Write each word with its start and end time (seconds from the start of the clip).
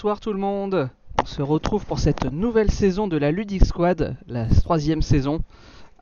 bonsoir 0.00 0.18
tout 0.18 0.32
le 0.32 0.38
monde. 0.38 0.88
On 1.20 1.26
se 1.26 1.42
retrouve 1.42 1.84
pour 1.84 1.98
cette 1.98 2.24
nouvelle 2.24 2.70
saison 2.70 3.06
de 3.06 3.18
la 3.18 3.32
Ludic 3.32 3.66
Squad, 3.66 4.16
la 4.28 4.46
troisième 4.46 5.02
saison. 5.02 5.40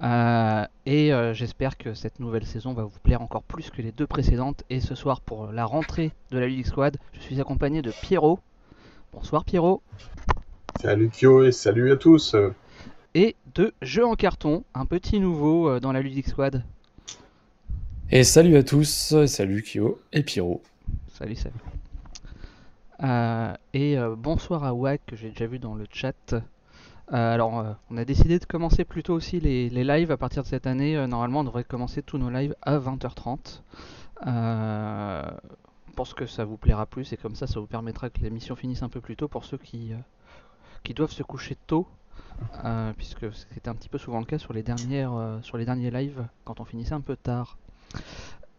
Euh, 0.05 0.65
et 0.87 1.13
euh, 1.13 1.35
j'espère 1.35 1.77
que 1.77 1.95
cette 1.95 2.21
nouvelle 2.21 2.47
saison 2.47 2.75
va 2.75 2.85
vous 2.85 3.01
plaire 3.03 3.23
encore 3.23 3.43
plus 3.43 3.71
que 3.71 3.83
les 3.83 3.91
deux 3.91 4.07
précédentes. 4.07 4.63
Et 4.71 4.79
ce 4.79 4.95
soir, 4.95 5.21
pour 5.21 5.49
la 5.49 5.65
rentrée 5.65 6.13
de 6.31 6.39
la 6.39 6.47
Ludic 6.47 6.69
Squad, 6.69 6.97
je 7.13 7.19
suis 7.19 7.41
accompagné 7.41 7.83
de 7.83 7.91
Pierrot. 7.91 8.39
Bonsoir 9.13 9.45
Pierrot. 9.45 9.83
Salut 10.81 11.11
Kyo 11.11 11.43
et 11.43 11.51
salut 11.51 11.91
à 11.91 11.97
tous. 11.97 12.37
Et 13.17 13.35
de 13.57 13.75
Jeu 13.83 14.07
en 14.07 14.15
carton, 14.15 14.63
un 14.75 14.87
petit 14.87 15.19
nouveau 15.19 15.69
euh, 15.69 15.81
dans 15.81 15.91
la 15.91 16.03
Ludic 16.03 16.29
Squad. 16.29 16.63
Et 18.13 18.23
salut 18.23 18.57
à 18.59 18.63
tous, 18.63 19.17
salut 19.27 19.65
Kyo 19.65 20.01
et 20.13 20.23
Pierrot. 20.23 20.63
Salut, 21.09 21.35
salut. 21.35 21.59
Euh, 23.03 23.55
et 23.75 23.97
euh, 23.97 24.17
bonsoir 24.17 24.65
à 24.65 24.75
Wack 24.75 25.03
que 25.07 25.17
j'ai 25.17 25.31
déjà 25.31 25.47
vu 25.47 25.59
dans 25.59 25.75
le 25.75 25.87
chat. 25.91 26.33
Euh, 26.33 27.35
alors, 27.35 27.77
on 27.91 27.97
a 27.97 28.05
décidé 28.05 28.39
de 28.39 28.45
commencer 28.45 28.85
plutôt 28.85 29.15
aussi 29.15 29.41
les, 29.41 29.71
les 29.71 29.85
lives 29.85 30.11
à 30.11 30.17
partir 30.17 30.43
de 30.43 30.49
cette 30.49 30.67
année. 30.67 31.07
Normalement, 31.07 31.41
on 31.41 31.45
devrait 31.45 31.65
commencer 31.65 32.03
tous 32.03 32.19
nos 32.19 32.31
lives 32.31 32.55
à 32.63 32.79
20h30. 32.79 33.63
Euh, 34.27 35.23
je 35.89 35.93
pense 35.95 36.15
que 36.15 36.27
ça 36.27 36.45
vous 36.45 36.57
plaira 36.57 36.87
plus 36.87 37.13
et 37.13 37.17
comme 37.17 37.35
ça, 37.35 37.47
ça 37.47 37.61
vous 37.61 37.67
permettra 37.67 38.11
que 38.11 38.21
l'émission 38.21 38.57
finisse 38.57 38.83
un 38.83 38.89
peu 38.89 39.01
plus 39.01 39.17
tôt 39.17 39.29
pour 39.29 39.45
ceux 39.45 39.59
qui, 39.59 39.93
qui 40.85 40.95
doivent 40.95 41.13
se 41.13 41.23
coucher 41.23 41.57
tôt. 41.67 41.87
puisque 42.97 43.33
c'était 43.33 43.69
un 43.69 43.75
petit 43.75 43.89
peu 43.89 43.99
souvent 43.99 44.21
le 44.21 44.27
cas 44.27 44.39
sur 44.39 44.53
les 44.53 44.63
dernières, 44.63 45.39
sur 45.43 45.57
les 45.57 45.65
derniers 45.65 45.91
lives 45.91 46.25
quand 46.45 46.61
on 46.61 46.65
finissait 46.65 46.95
un 46.95 47.01
peu 47.01 47.17
tard. 47.17 47.57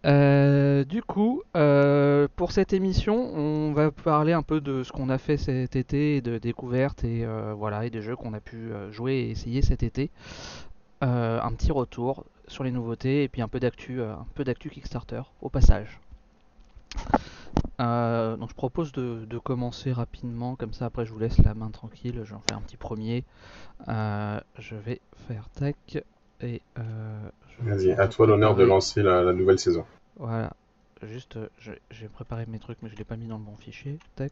Euh, 0.05 0.86
du 0.86 1.02
coup, 1.02 1.44
euh, 1.58 2.28
pour 2.36 2.52
cette 2.52 2.72
émission, 2.72 3.16
on 3.16 3.73
va 3.73 3.92
parler 3.92 4.33
un 4.33 4.44
peu 4.44 4.61
de 4.61 4.83
ce 4.83 4.92
qu'on 4.92 5.09
a 5.09 5.17
fait 5.17 5.38
cet 5.38 5.75
été, 5.75 6.22
de 6.22 6.38
découvertes 6.38 7.03
et 7.03 7.25
euh, 7.25 7.53
voilà, 7.53 7.86
et 7.86 7.89
des 7.89 8.02
jeux 8.02 8.16
qu'on 8.16 8.33
a 8.33 8.39
pu 8.39 8.72
jouer 8.92 9.14
et 9.16 9.30
essayer 9.31 9.61
cet 9.61 9.83
été. 9.83 10.09
Un 11.02 11.52
petit 11.53 11.72
retour 11.72 12.25
sur 12.47 12.64
les 12.64 12.72
nouveautés 12.72 13.23
et 13.23 13.30
puis 13.30 13.42
un 13.42 13.47
peu 13.47 13.59
d'actu, 13.59 14.02
un 14.02 14.25
peu 14.36 14.44
d'actu 14.44 14.70
Kickstarter 14.70 15.22
au 15.42 15.50
passage. 15.50 16.00
Donc 17.80 18.50
je 18.50 18.55
propose 18.55 18.92
de, 18.92 19.38
commencer 19.38 19.92
rapidement, 19.94 20.55
comme 20.55 20.73
ça 20.73 20.86
après 20.86 21.05
je 21.05 21.14
vous 21.14 21.20
laisse 21.20 21.38
la 21.39 21.53
main 21.53 21.70
tranquille, 21.70 22.22
j'en 22.25 22.42
fais 22.50 22.53
un 22.53 22.61
petit 22.61 22.77
premier. 22.77 23.23
Je 23.88 24.75
vais 24.75 25.00
faire 25.27 25.50
tac 25.50 26.03
et 26.41 26.61
euh, 26.77 27.29
Vas-y, 27.59 27.91
à 27.91 28.07
toi 28.07 28.27
l'honneur 28.27 28.55
de 28.55 28.63
lancer 28.63 29.01
la, 29.03 29.21
la 29.23 29.33
nouvelle 29.33 29.59
saison. 29.59 29.85
voilà, 30.15 30.53
juste, 31.03 31.37
euh, 31.37 31.47
j'ai 31.91 32.07
préparé 32.07 32.45
mes 32.47 32.59
trucs, 32.59 32.77
mais 32.81 32.89
je 32.89 32.95
l'ai 32.95 33.03
pas 33.03 33.17
mis 33.17 33.27
dans 33.27 33.37
le 33.37 33.43
bon 33.43 33.55
fichier. 33.57 33.99
Tac. 34.15 34.31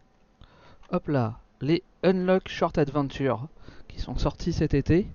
Hop 0.91 1.07
là, 1.09 1.39
les 1.61 1.83
Unlock 2.03 2.47
Short 2.47 2.77
Adventure 2.77 3.47
qui 3.89 3.99
sont 3.99 4.15
sortis 4.17 4.53
cet 4.53 4.73
été. 4.73 5.07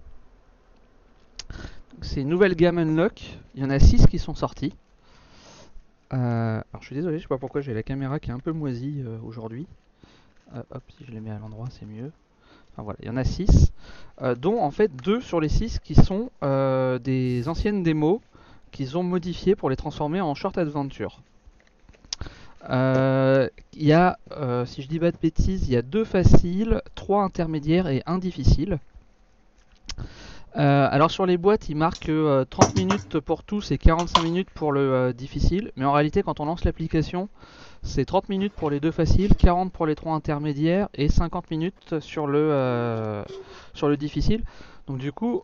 C'est 2.02 2.20
une 2.20 2.28
nouvelle 2.28 2.54
gamme 2.54 2.78
Unlock. 2.78 3.38
Il 3.54 3.62
y 3.62 3.64
en 3.64 3.70
a 3.70 3.78
6 3.78 4.06
qui 4.06 4.18
sont 4.18 4.34
sortis. 4.34 4.74
Euh, 6.12 6.16
alors 6.72 6.80
je 6.82 6.86
suis 6.86 6.94
désolé, 6.96 7.16
je 7.18 7.22
sais 7.22 7.28
pas 7.28 7.38
pourquoi 7.38 7.62
j'ai 7.62 7.72
la 7.72 7.82
caméra 7.82 8.20
qui 8.20 8.30
est 8.30 8.34
un 8.34 8.38
peu 8.38 8.52
moisie 8.52 9.02
euh, 9.06 9.18
aujourd'hui. 9.24 9.66
Hop, 10.70 10.82
si 10.98 11.06
je 11.06 11.10
les 11.12 11.20
mets 11.20 11.30
à 11.30 11.38
l'endroit, 11.38 11.68
c'est 11.70 11.86
mieux. 11.86 12.12
Voilà, 12.76 12.98
il 13.02 13.06
y 13.06 13.10
en 13.10 13.16
a 13.16 13.24
6, 13.24 13.72
dont 14.38 14.60
en 14.60 14.70
fait 14.70 14.90
2 14.96 15.20
sur 15.20 15.40
les 15.40 15.48
6 15.48 15.78
qui 15.80 15.94
sont 15.94 16.30
euh, 16.42 16.98
des 16.98 17.48
anciennes 17.48 17.82
démos 17.82 18.20
qu'ils 18.70 18.96
ont 18.96 19.02
modifiées 19.02 19.54
pour 19.54 19.70
les 19.70 19.76
transformer 19.76 20.20
en 20.20 20.34
short 20.34 20.56
adventure. 20.58 21.20
Euh, 22.70 23.48
Il 23.74 23.84
y 23.84 23.92
a, 23.92 24.18
euh, 24.32 24.64
si 24.66 24.82
je 24.82 24.88
dis 24.88 24.98
pas 24.98 25.10
de 25.10 25.16
bêtises, 25.20 25.68
il 25.68 25.72
y 25.72 25.76
a 25.76 25.82
deux 25.82 26.04
faciles, 26.04 26.80
trois 26.94 27.22
intermédiaires 27.22 27.88
et 27.88 28.02
un 28.06 28.18
difficile. 28.18 28.78
Euh, 30.56 30.88
alors 30.90 31.10
sur 31.10 31.24
les 31.24 31.38
boîtes, 31.38 31.68
il 31.68 31.76
marque 31.76 32.08
euh, 32.10 32.44
30 32.44 32.76
minutes 32.76 33.20
pour 33.20 33.42
tous 33.42 33.70
et 33.70 33.78
45 33.78 34.22
minutes 34.22 34.50
pour 34.50 34.72
le 34.72 34.80
euh, 34.80 35.12
difficile, 35.12 35.72
mais 35.76 35.84
en 35.84 35.92
réalité, 35.92 36.22
quand 36.22 36.40
on 36.40 36.44
lance 36.44 36.64
l'application, 36.64 37.28
c'est 37.82 38.04
30 38.04 38.28
minutes 38.28 38.52
pour 38.54 38.70
les 38.70 38.80
deux 38.80 38.90
faciles, 38.92 39.34
40 39.34 39.72
pour 39.72 39.86
les 39.86 39.94
trois 39.94 40.14
intermédiaires 40.14 40.88
et 40.94 41.08
50 41.08 41.50
minutes 41.50 42.00
sur 42.00 42.26
le, 42.26 42.38
euh, 42.38 43.24
sur 43.74 43.88
le 43.88 43.96
difficile. 43.96 44.42
Donc 44.86 44.98
du 44.98 45.12
coup, 45.12 45.42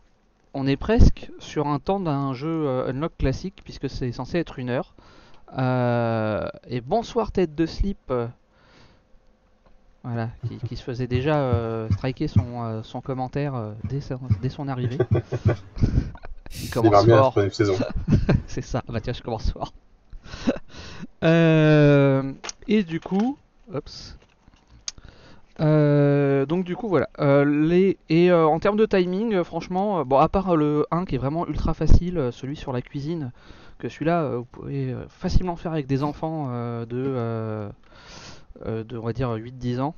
on 0.53 0.65
est 0.67 0.77
presque 0.77 1.29
sur 1.39 1.67
un 1.67 1.79
temps 1.79 1.99
d'un 1.99 2.33
jeu 2.33 2.47
euh, 2.67 2.89
Unlock 2.89 3.13
classique 3.17 3.61
puisque 3.63 3.89
c'est 3.89 4.11
censé 4.11 4.37
être 4.37 4.59
une 4.59 4.69
heure. 4.69 4.93
Euh, 5.57 6.47
et 6.67 6.81
bonsoir 6.81 7.31
tête 7.31 7.55
de 7.55 7.65
slip. 7.65 8.11
voilà, 10.03 10.29
qui, 10.47 10.57
qui 10.59 10.75
se 10.75 10.83
faisait 10.83 11.07
déjà 11.07 11.37
euh, 11.39 11.89
striker 11.91 12.27
son, 12.27 12.63
euh, 12.63 12.83
son 12.83 13.01
commentaire 13.01 13.55
euh, 13.55 13.73
dès, 13.83 14.01
son, 14.01 14.19
dès 14.41 14.49
son 14.49 14.67
arrivée. 14.67 14.97
Il 16.61 16.69
commence 16.69 17.05
fort. 17.05 17.35
C'est 18.47 18.61
ça. 18.61 18.81
Bah 18.87 19.01
tiens, 19.01 19.13
je 19.13 19.21
commence 19.21 19.51
fort. 19.51 19.73
Euh, 21.23 22.33
et 22.67 22.83
du 22.83 22.99
coup. 22.99 23.37
Euh, 25.59 26.45
donc 26.45 26.63
du 26.63 26.75
coup 26.75 26.87
voilà. 26.87 27.09
Euh, 27.19 27.93
et 28.09 28.31
en 28.31 28.59
termes 28.59 28.77
de 28.77 28.85
timing, 28.85 29.43
franchement, 29.43 30.05
bon 30.05 30.17
à 30.17 30.29
part 30.29 30.55
le 30.55 30.85
1 30.91 31.05
qui 31.05 31.15
est 31.15 31.17
vraiment 31.17 31.47
ultra 31.47 31.73
facile, 31.73 32.29
celui 32.31 32.55
sur 32.55 32.71
la 32.73 32.81
cuisine, 32.81 33.31
que 33.77 33.89
celui-là 33.89 34.37
vous 34.37 34.45
pouvez 34.45 34.95
facilement 35.09 35.55
faire 35.55 35.73
avec 35.73 35.87
des 35.87 36.03
enfants 36.03 36.49
de 36.85 37.69
de 38.65 38.97
on 38.97 39.05
va 39.05 39.13
dire 39.13 39.35
8-10 39.35 39.79
ans. 39.81 39.95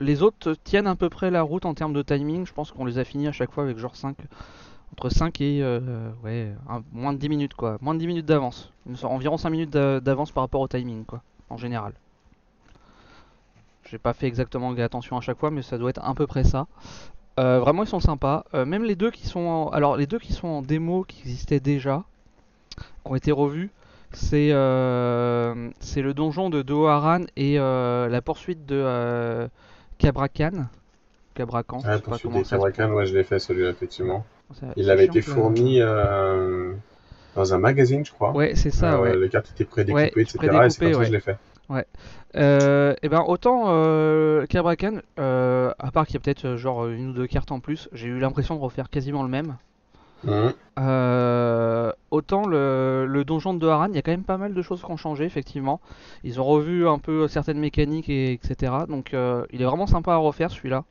Les 0.00 0.22
autres 0.22 0.54
tiennent 0.64 0.86
à 0.86 0.96
peu 0.96 1.10
près 1.10 1.30
la 1.30 1.42
route 1.42 1.66
en 1.66 1.74
termes 1.74 1.92
de 1.92 2.02
timing. 2.02 2.46
Je 2.46 2.52
pense 2.52 2.72
qu'on 2.72 2.84
les 2.84 2.98
a 2.98 3.04
finis 3.04 3.28
à 3.28 3.32
chaque 3.32 3.52
fois 3.52 3.64
avec 3.64 3.78
genre 3.78 3.96
5 3.96 4.16
entre 4.98 5.10
5 5.10 5.40
et 5.40 5.60
euh, 5.62 6.10
ouais, 6.24 6.52
un- 6.68 6.82
moins 6.92 7.12
de 7.12 7.18
10 7.18 7.28
minutes 7.28 7.54
quoi. 7.54 7.78
Moins 7.80 7.94
de 7.94 8.00
10 8.00 8.08
minutes 8.08 8.26
d'avance. 8.26 8.72
Environ 9.04 9.36
5 9.36 9.50
minutes 9.50 9.70
d'a- 9.70 10.00
d'avance 10.00 10.32
par 10.32 10.42
rapport 10.42 10.60
au 10.60 10.66
timing 10.66 11.04
quoi, 11.04 11.22
en 11.50 11.56
général. 11.56 11.92
J'ai 13.88 13.98
pas 13.98 14.12
fait 14.12 14.26
exactement 14.26 14.72
attention 14.72 15.16
à 15.16 15.20
chaque 15.20 15.38
fois, 15.38 15.50
mais 15.52 15.62
ça 15.62 15.78
doit 15.78 15.90
être 15.90 16.04
à 16.04 16.14
peu 16.14 16.26
près 16.26 16.42
ça. 16.42 16.66
Euh, 17.38 17.60
vraiment, 17.60 17.84
ils 17.84 17.88
sont 17.88 18.00
sympas. 18.00 18.44
Euh, 18.54 18.66
même 18.66 18.82
les 18.82 18.96
deux 18.96 19.12
qui 19.12 19.26
sont 19.28 19.40
en... 19.40 19.68
alors 19.68 19.96
les 19.96 20.06
deux 20.08 20.18
qui 20.18 20.32
sont 20.32 20.48
en 20.48 20.62
démo, 20.62 21.04
qui 21.04 21.20
existaient 21.20 21.60
déjà, 21.60 22.02
qui 22.76 22.84
ont 23.04 23.14
été 23.14 23.30
revus, 23.30 23.70
c'est 24.12 24.48
c'est 25.80 26.02
le 26.02 26.12
donjon 26.12 26.50
de 26.50 26.62
Doharan 26.62 27.20
et 27.36 27.56
la 27.58 28.20
poursuite 28.24 28.66
de 28.66 29.48
Cabracan. 29.98 30.66
Cabracan. 31.34 31.78
je 31.78 31.86
Ouais, 31.86 31.96
sais 31.98 32.02
pas 32.02 32.10
pour 32.10 32.20
comment 32.22 32.38
des 32.40 32.44
Cabracan, 32.44 32.90
ouais, 32.94 33.06
je 33.06 33.14
l'ai 33.16 33.22
fait 33.22 33.38
celui-là, 33.38 33.70
effectivement. 33.70 34.26
Ça- 34.54 34.66
Il 34.76 34.90
avait 34.90 35.04
été 35.06 35.20
fourni 35.20 35.80
euh, 35.80 36.72
dans 37.36 37.52
un 37.54 37.58
magazine, 37.58 38.04
je 38.04 38.12
crois. 38.12 38.32
Ouais, 38.32 38.52
c'est 38.54 38.70
ça, 38.70 38.94
Euh, 38.94 39.00
ouais. 39.02 39.16
Les 39.16 39.28
cartes 39.28 39.50
étaient 39.50 39.64
prédécoupées, 39.64 40.10
Ouais, 40.16 40.22
etc. 40.22 40.38
et 40.42 40.42
c'est 40.42 40.50
comme 40.50 40.70
ça 40.70 40.84
ouais. 40.84 40.92
que 40.92 41.04
je 41.04 41.12
l'ai 41.12 41.20
fait. 41.20 41.36
Euh, 42.36 42.94
et 43.02 43.08
ben 43.08 43.24
autant 43.26 43.64
euh, 43.68 44.44
Cabracan, 44.46 44.98
euh, 45.18 45.72
à 45.78 45.90
part 45.90 46.06
qu'il 46.06 46.14
y 46.14 46.16
a 46.18 46.20
peut-être 46.20 46.44
euh, 46.46 46.56
genre 46.58 46.86
une 46.86 47.08
ou 47.10 47.12
deux 47.12 47.26
cartes 47.26 47.50
en 47.52 47.60
plus, 47.60 47.88
j'ai 47.92 48.06
eu 48.08 48.18
l'impression 48.18 48.54
de 48.56 48.60
refaire 48.60 48.90
quasiment 48.90 49.22
le 49.22 49.28
même. 49.30 49.56
Euh, 50.78 51.92
autant 52.10 52.46
le, 52.46 53.06
le 53.08 53.24
donjon 53.24 53.54
de 53.54 53.66
Haran, 53.66 53.86
il 53.88 53.94
y 53.94 53.98
a 53.98 54.02
quand 54.02 54.10
même 54.10 54.24
pas 54.24 54.36
mal 54.36 54.52
de 54.54 54.62
choses 54.62 54.82
qui 54.82 54.90
ont 54.90 54.96
changé, 54.96 55.24
effectivement. 55.24 55.80
Ils 56.24 56.40
ont 56.40 56.44
revu 56.44 56.86
un 56.88 56.98
peu 56.98 57.28
certaines 57.28 57.58
mécaniques, 57.58 58.08
et, 58.08 58.32
etc. 58.32 58.72
Donc 58.88 59.14
euh, 59.14 59.44
il 59.52 59.62
est 59.62 59.64
vraiment 59.64 59.86
sympa 59.86 60.12
à 60.12 60.16
refaire 60.16 60.50
celui-là. 60.50 60.84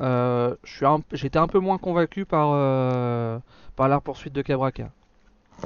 Euh, 0.00 0.54
un- 0.82 1.02
J'étais 1.12 1.38
un 1.38 1.46
peu 1.48 1.58
moins 1.58 1.78
convaincu 1.78 2.24
par, 2.24 2.50
euh, 2.52 3.38
par 3.76 3.88
la 3.88 4.00
poursuite 4.00 4.32
de 4.32 4.42
Cabracan. 4.42 4.90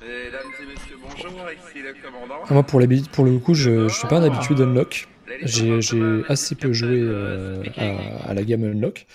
Mesdames 0.00 0.40
et 0.62 0.66
messieurs, 0.66 0.96
bonjour, 1.02 1.30
ici 1.50 1.82
le 1.82 1.92
commandant. 2.02 2.40
Ah, 2.48 2.54
Moi, 2.54 2.62
pour, 2.62 2.80
le 2.80 3.38
coup, 3.38 3.54
je, 3.54 3.88
je 3.88 3.94
suis 3.94 4.08
pas 4.08 4.20
d'habitude 4.20 4.60
Unlock. 4.60 5.08
J'ai 5.42 5.80
j'ai 5.80 6.22
assez 6.28 6.54
peu 6.54 6.72
joué 6.72 6.98
euh, 7.00 7.62
à, 7.76 8.30
à 8.30 8.34
la 8.34 8.42
gamme 8.44 8.64
Unlock. 8.64 9.06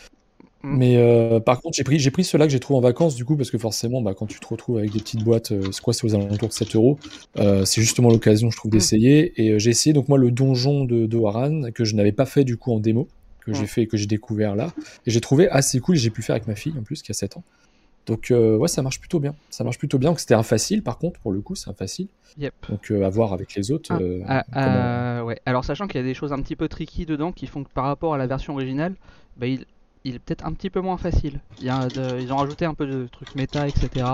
Mm. 0.64 0.78
Mais 0.78 0.98
euh, 0.98 1.40
par 1.40 1.62
contre, 1.62 1.76
j'ai 1.78 1.84
pris, 1.84 2.00
j'ai 2.00 2.12
pris 2.12 2.24
ceux-là 2.24 2.46
que 2.46 2.52
j'ai 2.52 2.60
trouvé 2.60 2.78
en 2.78 2.82
vacances, 2.82 3.16
du 3.16 3.26
coup, 3.26 3.36
parce 3.38 3.50
que 3.52 3.58
forcément, 3.58 4.02
bah, 4.02 4.14
quand 4.16 4.26
tu 4.26 4.40
te 4.40 4.48
retrouves 4.48 4.78
avec 4.78 4.92
des 4.92 5.00
petites 5.00 5.24
boîtes, 5.24 5.52
euh, 5.52 5.72
c'est 5.72 5.82
quoi, 5.82 5.94
c'est 5.94 6.06
aux 6.06 6.14
alentours 6.16 6.50
de 6.50 6.54
7 6.54 6.76
euros, 6.76 6.98
euh, 7.38 7.64
c'est 7.66 7.82
justement 7.82 8.10
l'occasion, 8.10 8.50
je 8.52 8.58
trouve, 8.58 8.70
Mm. 8.70 8.74
d'essayer. 8.74 9.42
Et 9.44 9.52
euh, 9.52 9.60
j'ai 9.60 9.70
essayé, 9.72 9.94
donc, 9.94 10.10
moi, 10.10 10.18
le 10.18 10.32
donjon 10.32 10.86
de, 10.86 11.06
de 11.06 11.24
Haran, 11.26 11.72
que 11.74 11.86
je 11.86 11.96
n'avais 11.96 12.12
pas 12.12 12.26
fait, 12.26 12.44
du 12.44 12.58
coup, 12.58 12.72
en 12.74 12.80
démo, 12.80 13.08
que 13.52 13.58
j'ai 13.60 13.68
fait 13.68 13.82
et 13.84 13.88
que 13.88 13.98
j'ai 13.98 14.06
découvert 14.06 14.56
là. 14.56 14.72
Et 15.06 15.12
j'ai 15.12 15.22
trouvé 15.22 15.50
assez 15.50 15.80
cool, 15.80 15.96
j'ai 15.96 16.10
pu 16.10 16.22
faire 16.22 16.36
avec 16.36 16.48
ma 16.48 16.56
fille, 16.56 16.74
en 16.78 16.84
plus, 16.84 17.02
qui 17.02 17.12
a 17.12 17.14
7 17.14 17.38
ans. 17.38 17.44
Donc, 18.06 18.32
euh, 18.32 18.56
ouais, 18.58 18.68
ça 18.70 18.82
marche 18.82 19.00
plutôt 19.00 19.20
bien. 19.20 19.36
Ça 19.50 19.64
marche 19.64 19.78
plutôt 19.78 19.98
bien. 19.98 20.12
Donc, 20.12 20.20
c'était 20.20 20.34
un 20.34 20.44
facile, 20.44 20.82
par 20.82 20.98
contre, 20.98 21.20
pour 21.20 21.32
le 21.34 21.42
coup, 21.42 21.56
c'est 21.56 21.70
un 21.70 21.74
facile. 21.74 22.08
Yep. 22.38 22.54
Donc, 22.70 22.92
euh, 22.92 23.04
à 23.06 23.10
voir 23.10 23.34
avec 23.34 23.54
les 23.56 23.72
autres. 23.72 23.90
Ah, 23.92 23.98
euh, 24.02 24.22
ah, 24.28 24.44
comment- 24.54 24.66
ah, 24.66 25.26
ouais. 25.26 25.42
Alors 25.46 25.66
sachant 25.66 25.88
qu'il 25.88 26.00
y 26.00 26.04
a 26.04 26.08
des 26.08 26.14
choses 26.14 26.32
un 26.32 26.42
petit 26.42 26.56
peu 26.56 26.68
tricky 26.70 27.06
dedans 27.06 27.32
qui 27.32 27.48
font 27.48 27.64
que 27.64 27.70
par 27.74 27.84
rapport 27.86 28.14
à 28.14 28.18
la 28.18 28.28
version 28.28 28.54
originale, 28.54 28.96
bah, 29.38 29.48
il, 29.48 29.66
il 30.06 30.16
est 30.16 30.20
peut-être 30.20 30.46
un 30.46 30.54
petit 30.54 30.70
peu 30.70 30.80
moins 30.80 30.98
facile. 30.98 31.42
Il 31.60 31.66
y 31.66 31.70
a 31.70 31.88
de- 31.88 32.22
ils 32.22 32.32
ont 32.32 32.38
rajouté 32.38 32.64
un 32.66 32.74
peu 32.76 32.86
de 32.88 33.08
trucs 33.12 33.36
méta, 33.36 33.68
etc. 33.68 34.06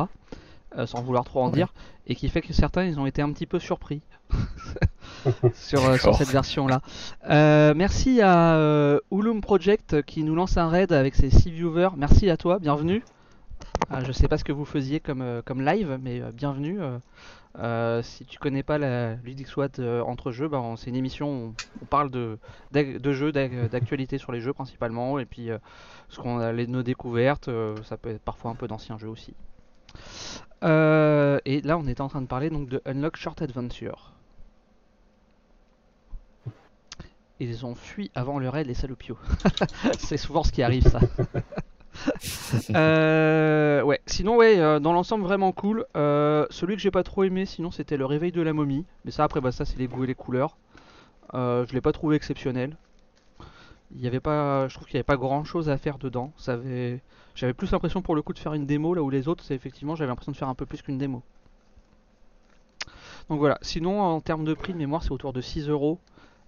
euh, 0.78 0.86
sans 0.86 1.02
vouloir 1.02 1.24
trop 1.24 1.42
en 1.42 1.50
dire, 1.50 1.74
et 2.08 2.16
qui 2.16 2.30
fait 2.30 2.42
que 2.42 2.54
certains 2.54 2.84
ils 2.86 3.00
ont 3.00 3.06
été 3.06 3.22
un 3.22 3.32
petit 3.32 3.46
peu 3.46 3.60
surpris 3.60 4.02
sur, 5.54 5.86
euh, 5.86 5.98
sur 5.98 6.16
cette 6.16 6.30
version-là. 6.30 6.82
Euh, 7.30 7.74
merci 7.76 8.22
à 8.22 9.00
Ulum 9.12 9.42
Project 9.42 10.02
qui 10.04 10.24
nous 10.24 10.36
lance 10.36 10.58
un 10.58 10.68
raid 10.70 10.92
avec 10.92 11.16
ses 11.16 11.30
6 11.30 11.52
viewers. 11.52 11.90
Merci 11.98 12.30
à 12.30 12.38
toi, 12.38 12.60
bienvenue. 12.60 13.04
Ah, 13.90 14.04
je 14.04 14.12
sais 14.12 14.28
pas 14.28 14.38
ce 14.38 14.44
que 14.44 14.52
vous 14.52 14.66
faisiez 14.66 15.00
comme, 15.00 15.42
comme 15.46 15.62
live, 15.64 15.98
mais 16.02 16.22
bienvenue. 16.34 16.80
si 18.02 18.26
tu 18.26 18.40
connais 18.40 18.64
pas 18.64 18.78
la 18.78 19.16
euh, 19.80 20.02
entre 20.02 20.32
jeux, 20.32 20.48
bah, 20.48 20.60
on- 20.60 20.76
c'est 20.76 20.90
une 20.90 20.96
émission 20.96 21.28
où 21.48 21.54
on, 21.82 21.86
parle 21.86 22.10
de, 22.10 22.38
de 22.72 23.14
jeux, 23.14 23.32
d'ac- 23.32 23.70
d'actualité 23.70 24.18
sur 24.18 24.32
les 24.32 24.42
jeux 24.42 24.54
principalement, 24.54 25.20
et 25.20 25.26
puis 25.26 25.50
ce 26.10 26.20
qu'on 26.20 26.40
a 26.40 26.52
les, 26.52 26.68
nos 26.68 26.84
découvertes, 26.84 27.50
ça 27.84 27.98
peut 27.98 28.10
être 28.10 28.22
parfois 28.22 28.52
un 28.52 28.56
peu 28.56 28.68
d'anciens 28.68 28.98
jeux 28.98 29.10
aussi. 29.10 29.34
Euh, 30.64 31.40
et 31.46 31.62
là, 31.62 31.78
on 31.78 31.88
était 31.88 32.02
en 32.02 32.08
train 32.08 32.22
de 32.22 32.28
parler 32.28 32.50
donc 32.50 32.70
de 32.70 32.82
Unlock 32.86 33.18
Short 33.18 33.42
Adventure. 33.42 34.14
Ils 37.40 37.66
ont 37.66 37.76
fui 37.76 38.12
avant 38.16 38.40
le 38.40 38.48
raid 38.48 38.68
les 38.68 38.74
salopios. 38.74 39.18
c'est 39.98 40.18
souvent 40.18 40.44
ce 40.44 40.52
qui 40.52 40.64
arrive 40.64 40.88
ça. 40.88 41.00
Euh, 42.76 43.84
ouais, 43.84 44.02
sinon 44.08 44.36
ouais, 44.36 44.58
euh, 44.58 44.80
dans 44.80 44.94
l'ensemble 44.94 45.24
vraiment 45.24 45.52
cool. 45.52 45.86
Celui 45.94 46.76
que 46.76 46.82
j'ai 46.82 46.90
pas 46.90 47.04
trop 47.04 47.24
aimé, 47.24 47.46
sinon 47.46 47.70
c'était 47.70 47.98
le 47.98 48.06
réveil 48.06 48.32
de 48.32 48.42
la 48.42 48.52
momie. 48.52 48.86
Mais 49.06 49.12
ça 49.12 49.24
après 49.24 49.42
bah 49.42 49.52
ça 49.52 49.64
c'est 49.64 49.78
les 49.78 49.88
goûts 49.88 50.04
et 50.04 50.08
les 50.08 50.16
couleurs. 50.16 50.58
Je 51.34 51.72
l'ai 51.72 51.82
pas 51.82 51.92
trouvé 51.92 52.16
exceptionnel. 52.16 52.76
Il 53.96 54.02
y 54.02 54.08
avait 54.08 54.20
pas, 54.20 54.68
je 54.68 54.74
trouve 54.74 54.88
qu'il 54.88 54.96
y 54.96 54.98
avait 54.98 55.04
pas 55.04 55.18
grand 55.18 55.44
chose 55.44 55.70
à 55.70 55.78
faire 55.78 56.00
dedans. 56.00 56.34
Ça 56.36 56.54
avait, 56.54 57.02
j'avais 57.36 57.54
plus 57.54 57.72
l'impression 57.72 58.02
pour 58.02 58.16
le 58.16 58.22
coup 58.22 58.34
de 58.34 58.40
faire 58.40 58.54
une 58.54 58.66
démo 58.66 58.94
là 58.94 59.02
où 59.04 59.10
les 59.10 59.28
autres 59.28 59.44
c'est 59.44 59.56
effectivement 59.56 59.96
j'avais 59.96 60.10
l'impression 60.10 60.32
de 60.32 60.38
faire 60.38 60.50
un 60.50 60.56
peu 60.56 60.66
plus 60.66 60.82
qu'une 60.82 60.98
démo. 60.98 61.22
Donc 63.30 63.40
voilà. 63.40 63.58
Sinon 63.62 64.02
en 64.02 64.20
termes 64.22 64.46
de 64.46 64.54
prix 64.54 64.74
de 64.74 64.78
mémoire 64.78 65.04
c'est 65.04 65.12
autour 65.12 65.34
de 65.34 65.42
6 65.42 65.70
euros. 65.70 66.00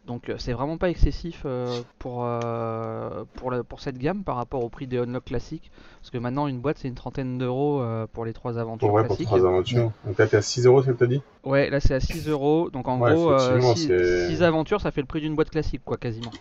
Donc 0.06 0.30
euh, 0.30 0.36
c'est 0.38 0.54
vraiment 0.54 0.78
pas 0.78 0.90
excessif 0.92 1.42
euh, 1.46 1.82
pour, 1.98 2.20
euh, 2.26 3.24
pour, 3.34 3.50
la- 3.50 3.64
pour 3.64 3.80
cette 3.80 3.98
gamme 3.98 4.24
par 4.24 4.36
rapport 4.36 4.64
au 4.64 4.70
prix 4.70 4.86
des 4.86 4.98
Unlock 5.00 5.26
classiques. 5.26 5.72
Parce 6.00 6.12
que 6.12 6.20
maintenant 6.20 6.46
une 6.46 6.60
boîte 6.60 6.78
c'est 6.78 6.88
une 6.88 6.94
trentaine 6.96 7.40
d'euros 7.40 7.82
euh, 7.82 8.06
pour 8.14 8.24
les 8.24 8.34
trois 8.34 8.60
aventures 8.60 8.88
Pour, 8.88 8.96
ouais, 8.96 9.02
pour 9.02 9.16
classiques. 9.18 9.26
trois 9.26 9.40
aventures. 9.48 9.92
Donc 10.06 10.20
là, 10.20 10.28
t'es 10.28 10.38
à 10.38 10.44
6 10.44 10.66
euros, 10.68 10.84
c'est 10.84 10.90
ce 10.90 10.94
que 10.94 11.00
t'as 11.00 11.08
dit? 11.08 11.22
Ouais, 11.44 11.72
là 11.72 11.80
c'est 11.80 11.96
à 11.96 12.00
6 12.00 12.28
euros. 12.30 12.70
Donc 12.70 12.88
en 12.88 13.00
Ouais, 13.00 13.12
gros, 13.16 13.34
effectivement, 13.36 13.76
c'est- 13.76 14.28
6 14.28 14.44
aventures 14.44 14.80
ça 14.82 14.92
fait 14.92 15.02
le 15.02 15.08
prix 15.08 15.22
d'une 15.22 15.36
boîte 15.36 15.50
classique 15.50 15.82
quoi 15.84 15.98
quasiment. 15.98 16.32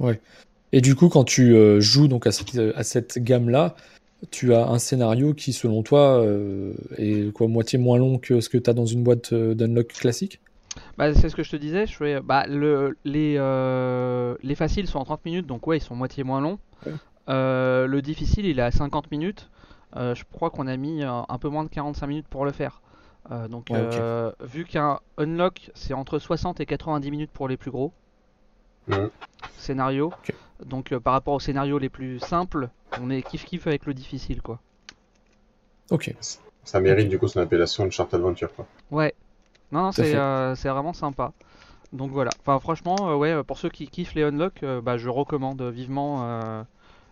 Ouais. 0.00 0.20
Et 0.72 0.80
du 0.80 0.94
coup, 0.94 1.08
quand 1.08 1.24
tu 1.24 1.54
euh, 1.54 1.80
joues 1.80 2.08
donc 2.08 2.26
à 2.26 2.32
cette, 2.32 2.56
à 2.56 2.82
cette 2.82 3.18
gamme-là, 3.18 3.74
tu 4.30 4.54
as 4.54 4.68
un 4.68 4.78
scénario 4.78 5.34
qui, 5.34 5.52
selon 5.52 5.82
toi, 5.82 6.20
euh, 6.20 6.74
est 6.98 7.32
quoi, 7.32 7.48
moitié 7.48 7.78
moins 7.78 7.98
long 7.98 8.18
que 8.18 8.40
ce 8.40 8.48
que 8.48 8.58
tu 8.58 8.68
as 8.68 8.74
dans 8.74 8.86
une 8.86 9.02
boîte 9.02 9.32
euh, 9.32 9.54
d'unlock 9.54 9.88
classique? 9.88 10.40
Bah, 10.98 11.12
c'est 11.14 11.28
ce 11.28 11.34
que 11.36 11.42
je 11.42 11.50
te 11.50 11.56
disais, 11.56 11.86
je 11.86 11.96
fais, 11.96 12.20
bah, 12.20 12.46
le, 12.46 12.96
les, 13.04 13.36
euh, 13.38 14.36
les 14.42 14.54
faciles 14.54 14.86
sont 14.86 14.98
en 14.98 15.04
30 15.04 15.24
minutes, 15.24 15.46
donc 15.46 15.66
ouais, 15.66 15.78
ils 15.78 15.82
sont 15.82 15.96
moitié 15.96 16.22
moins 16.22 16.40
longs. 16.40 16.58
Ouais. 16.86 16.92
Le 17.26 18.00
difficile, 18.00 18.46
il 18.46 18.58
est 18.58 18.62
à 18.62 18.70
50 18.70 19.10
minutes. 19.10 19.50
Je 19.96 20.22
crois 20.32 20.50
qu'on 20.50 20.66
a 20.66 20.76
mis 20.76 21.02
un 21.02 21.38
peu 21.40 21.48
moins 21.48 21.64
de 21.64 21.68
45 21.68 22.06
minutes 22.06 22.28
pour 22.28 22.44
le 22.44 22.52
faire. 22.52 22.82
Donc, 23.48 23.68
Ouais, 23.70 23.88
vu 24.44 24.64
qu'un 24.64 24.98
unlock, 25.16 25.70
c'est 25.74 25.94
entre 25.94 26.18
60 26.18 26.60
et 26.60 26.66
90 26.66 27.10
minutes 27.10 27.30
pour 27.32 27.46
les 27.46 27.56
plus 27.56 27.70
gros 27.70 27.92
Scénarios. 29.56 30.08
Ok. 30.08 30.34
Donc, 30.64 30.92
euh, 30.92 31.00
par 31.00 31.12
rapport 31.14 31.34
aux 31.34 31.40
scénarios 31.40 31.78
les 31.78 31.88
plus 31.88 32.18
simples, 32.20 32.68
on 33.00 33.10
est 33.10 33.26
kiff-kiff 33.26 33.66
avec 33.66 33.86
le 33.86 33.94
difficile, 33.94 34.42
quoi. 34.42 34.58
Ok. 35.90 36.14
Ça 36.64 36.80
mérite 36.80 37.08
du 37.08 37.18
coup 37.18 37.28
son 37.28 37.40
appellation 37.40 37.86
de 37.86 37.90
Short 37.90 38.12
Adventure. 38.12 38.52
Quoi. 38.54 38.66
Ouais. 38.90 39.14
Non, 39.72 39.82
non, 39.82 39.92
c'est 39.92 40.14
euh, 40.14 40.54
c'est 40.54 40.68
vraiment 40.68 40.92
sympa. 40.92 41.32
Donc 41.92 42.10
voilà. 42.10 42.30
Enfin, 42.40 42.58
franchement, 42.60 42.96
euh, 43.00 43.16
ouais, 43.16 43.42
pour 43.44 43.58
ceux 43.58 43.68
qui 43.68 43.88
kiffent 43.88 44.14
les 44.14 44.22
unlock, 44.22 44.62
euh, 44.62 44.80
bah, 44.80 44.96
je 44.96 45.08
recommande 45.08 45.62
vivement 45.62 46.22
euh, 46.22 46.62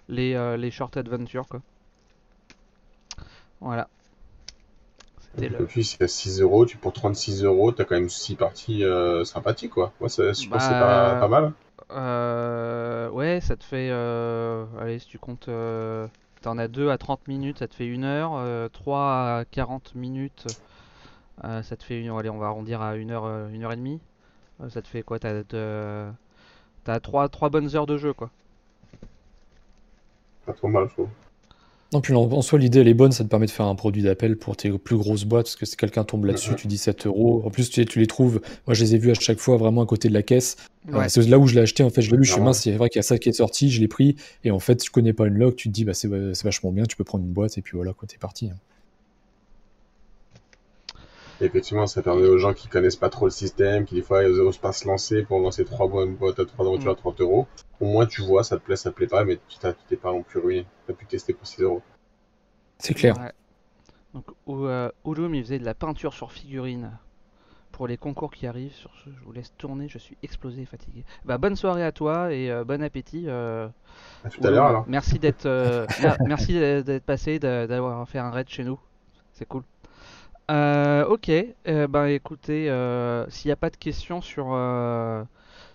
les, 0.09 0.35
euh, 0.35 0.57
les 0.57 0.71
short 0.71 0.97
adventures, 0.97 1.47
quoi. 1.49 1.61
Voilà. 3.61 3.89
Le. 5.39 5.61
Et 5.61 5.65
puis, 5.65 5.85
c'est 5.85 6.03
à 6.03 6.09
6 6.09 6.41
euros, 6.41 6.67
tu 6.67 6.77
pour 6.77 6.93
36 6.93 7.45
euros, 7.45 7.73
t'as 7.73 7.85
quand 7.85 7.95
même 7.97 8.09
6 8.09 8.35
parties 8.37 8.85
euh, 8.85 9.25
sympathiques 9.25 9.71
quoi. 9.73 9.93
Moi, 10.01 10.09
ça, 10.09 10.33
je 10.33 10.49
que 10.49 10.59
c'est 10.59 10.75
Bah, 10.75 10.79
pas, 10.79 11.17
pas 11.17 11.29
mal. 11.29 11.53
Euh, 11.91 13.09
ouais, 13.11 13.41
ça 13.41 13.57
te 13.57 13.65
fait. 13.65 13.89
euh, 13.91 14.67
allez, 14.81 14.99
si 14.99 15.07
tu 15.07 15.19
comptes. 15.19 15.49
euh, 15.49 16.07
T'en 16.43 16.57
as 16.59 16.69
2 16.69 16.91
à 16.91 16.99
30 16.99 17.27
minutes, 17.29 17.59
ça 17.59 17.69
te 17.69 17.75
fait 17.75 17.87
1 17.87 18.05
heure. 18.05 18.33
euh, 18.37 18.69
3 18.69 19.01
à 19.41 19.45
40 19.51 19.95
minutes, 19.95 20.47
ça 21.43 21.77
te 21.77 21.83
fait. 21.85 22.01
Une... 22.01 22.11
Allez, 22.11 22.31
on 22.31 22.39
va 22.39 22.47
arrondir 22.49 22.83
à 22.83 22.97
1 22.97 23.11
heure, 23.11 23.25
1 23.25 23.63
heure 23.63 23.73
et 23.73 23.77
demie. 23.77 24.01
Ça 24.71 24.83
te 24.83 24.89
fait 24.89 25.03
quoi 25.03 25.19
T'as 25.21 26.99
3, 27.01 27.29
3 27.29 27.51
bonnes 27.51 27.77
heures 27.77 27.87
de 27.87 27.97
jeu, 27.99 28.13
quoi. 28.13 28.31
Pas 30.47 30.53
trop 30.53 30.67
mal, 30.69 30.89
je 30.89 30.95
trouve. 30.95 31.09
Non, 31.93 32.03
puis 32.03 32.13
en, 32.13 32.43
soi, 32.43 32.59
l'idée, 32.59 32.81
elle 32.81 32.89
est 32.89 32.95
bonne, 32.95 33.13
ça 33.13 33.25
te 33.25 33.31
permet 33.31 33.47
de 33.47 33.51
faire 33.51 33.65
un 33.65 33.75
produit 33.75 34.03
d'appel 34.03 34.37
pour 34.37 34.57
tes 34.59 34.71
plus 34.71 34.97
grosses 34.99 35.25
boîtes, 35.25 35.47
parce 35.47 35.57
que 35.57 35.65
si 35.65 35.75
quelqu'un 35.75 36.05
tombe 36.05 36.27
là-dessus, 36.27 36.55
tu 36.55 36.67
dis 36.67 36.77
7 36.77 37.07
euros. 37.07 37.43
En 37.47 37.51
plus, 37.51 37.71
tu, 37.71 37.85
tu 37.87 37.99
les 37.99 38.07
trouves, 38.07 38.43
moi 38.67 38.75
je 38.75 38.85
les 38.85 38.95
ai 38.95 38.99
vus 38.99 39.11
à 39.11 39.15
chaque 39.15 39.39
fois 39.39 39.57
vraiment 39.57 39.81
à 39.83 39.87
côté 39.87 40.09
de 40.09 40.15
la 40.15 40.23
caisse. 40.23 40.57
Euh, 40.93 41.05
c'est 41.09 41.27
là 41.29 41.39
où 41.39 41.47
je 41.47 41.55
l'ai 41.55 41.63
acheté, 41.63 41.83
en 41.83 41.89
fait, 41.91 42.03
je 42.03 42.11
l'ai 42.11 42.19
vu, 42.19 42.25
je 42.25 42.31
suis 42.31 42.37
Normal. 42.41 42.51
mince, 42.51 42.63
c'est 42.63 42.73
vrai 42.73 42.91
qu'il 42.91 42.99
y 42.99 43.01
a 43.01 43.03
ça 43.05 43.17
qui 43.19 43.31
est 43.31 43.33
sorti, 43.33 43.71
je 43.71 43.81
l'ai 43.81 43.89
pris, 43.89 44.17
et 44.45 44.51
en 44.51 44.59
fait, 44.59 44.77
tu 44.77 44.91
connais 44.91 45.15
pas 45.15 45.27
une 45.29 45.39
lock, 45.39 45.57
tu 45.57 45.69
te 45.69 45.73
dis, 45.75 45.85
bah, 45.87 45.95
c'est 45.95 46.09
c'est 46.35 46.45
vachement 46.45 46.73
bien, 46.73 46.85
tu 46.85 46.95
peux 46.97 47.05
prendre 47.05 47.25
une 47.25 47.33
boîte, 47.33 47.57
et 47.57 47.63
puis 47.63 47.73
voilà, 47.77 47.95
quoi, 47.95 48.07
t'es 48.07 48.19
parti. 48.19 48.51
hein. 48.51 48.57
Et 51.41 51.45
effectivement, 51.45 51.87
ça 51.87 52.03
permet 52.03 52.27
aux 52.27 52.39
gens 52.39 52.53
qui 52.53 52.69
connaissent 52.69 52.97
pas 52.97 53.11
trop 53.11 53.27
le 53.27 53.31
système, 53.31 53.85
qui 53.85 53.95
des 53.95 54.03
fois 54.03 54.25
ils 54.25 54.41
osent 54.41 54.59
pas 54.59 54.73
se 54.73 54.87
lancer 54.89 55.23
pour 55.23 55.39
lancer 55.39 55.65
trois 55.65 55.87
bonnes 55.89 56.15
boîtes 56.17 56.41
à 56.41 56.45
trois 56.45 56.67
aventures 56.67 56.91
à 56.93 56.97
30 56.97 57.21
euros. 57.21 57.47
Au 57.81 57.87
moins, 57.87 58.07
tu 58.07 58.23
vois, 58.23 58.43
ça 58.43 58.57
te 58.59 58.65
plaît, 58.65 58.77
ça 58.77 58.91
te 58.91 58.97
plaît 58.97 59.07
pas, 59.07 59.25
mais 59.25 59.39
tu 59.49 59.59
t'es 59.89 59.97
pas 59.97 60.11
non 60.13 60.23
plus 60.23 60.41
ruiné. 60.41 60.67
T'as 60.87 60.95
pu 60.95 61.07
tester 61.07 61.33
pour 61.33 61.47
6 61.47 61.63
euros. 61.63 61.83
C'est 62.79 62.95
clair. 62.95 63.17
Ouais. 63.19 63.33
Donc, 64.15 64.25
euh, 64.49 64.91
il 65.07 65.43
faisait 65.45 65.59
de 65.59 65.65
la 65.65 65.75
peinture 65.75 66.13
sur 66.15 66.33
figurines 66.33 66.91
pour 67.73 67.87
les 67.87 67.97
concours 67.97 68.33
qui 68.33 68.47
arrivent. 68.47 68.73
Sur 68.73 68.91
ce, 69.05 69.11
je 69.11 69.25
vous 69.25 69.33
laisse 69.33 69.53
tourner, 69.59 69.89
je 69.89 69.99
suis 69.99 70.17
explosé 70.23 70.63
et 70.63 70.67
fatigué. 70.67 71.05
Bah, 71.25 71.39
bonne 71.39 71.57
soirée 71.57 71.85
à 71.85 71.93
toi 71.93 72.33
et 72.33 72.51
euh, 72.51 72.65
bon 72.65 72.83
appétit. 72.83 73.25
euh, 73.29 73.69
À 74.25 74.31
tout 74.31 74.45
à 74.45 74.51
l'heure 74.51 74.67
alors. 74.67 74.85
Merci 74.89 75.19
d'être 75.19 75.47
euh, 75.47 75.87
mer- 76.03 76.17
merci 76.27 76.55
d'être 76.55 77.05
passé, 77.05 77.39
d'a- 77.39 77.67
d'avoir 77.67 78.09
fait 78.09 78.19
un 78.19 78.31
raid 78.31 78.49
chez 78.49 78.65
nous. 78.65 78.79
C'est 79.35 79.47
cool. 79.47 79.63
Euh, 80.51 81.05
ok, 81.05 81.31
euh, 81.31 81.87
bah 81.87 82.11
écoutez, 82.11 82.71
euh, 82.71 83.29
s'il 83.29 83.49
n'y 83.49 83.53
a 83.53 83.57
pas 83.57 83.69
de 83.69 83.77
questions 83.77 84.23
sur, 84.23 84.49
euh, 84.53 85.23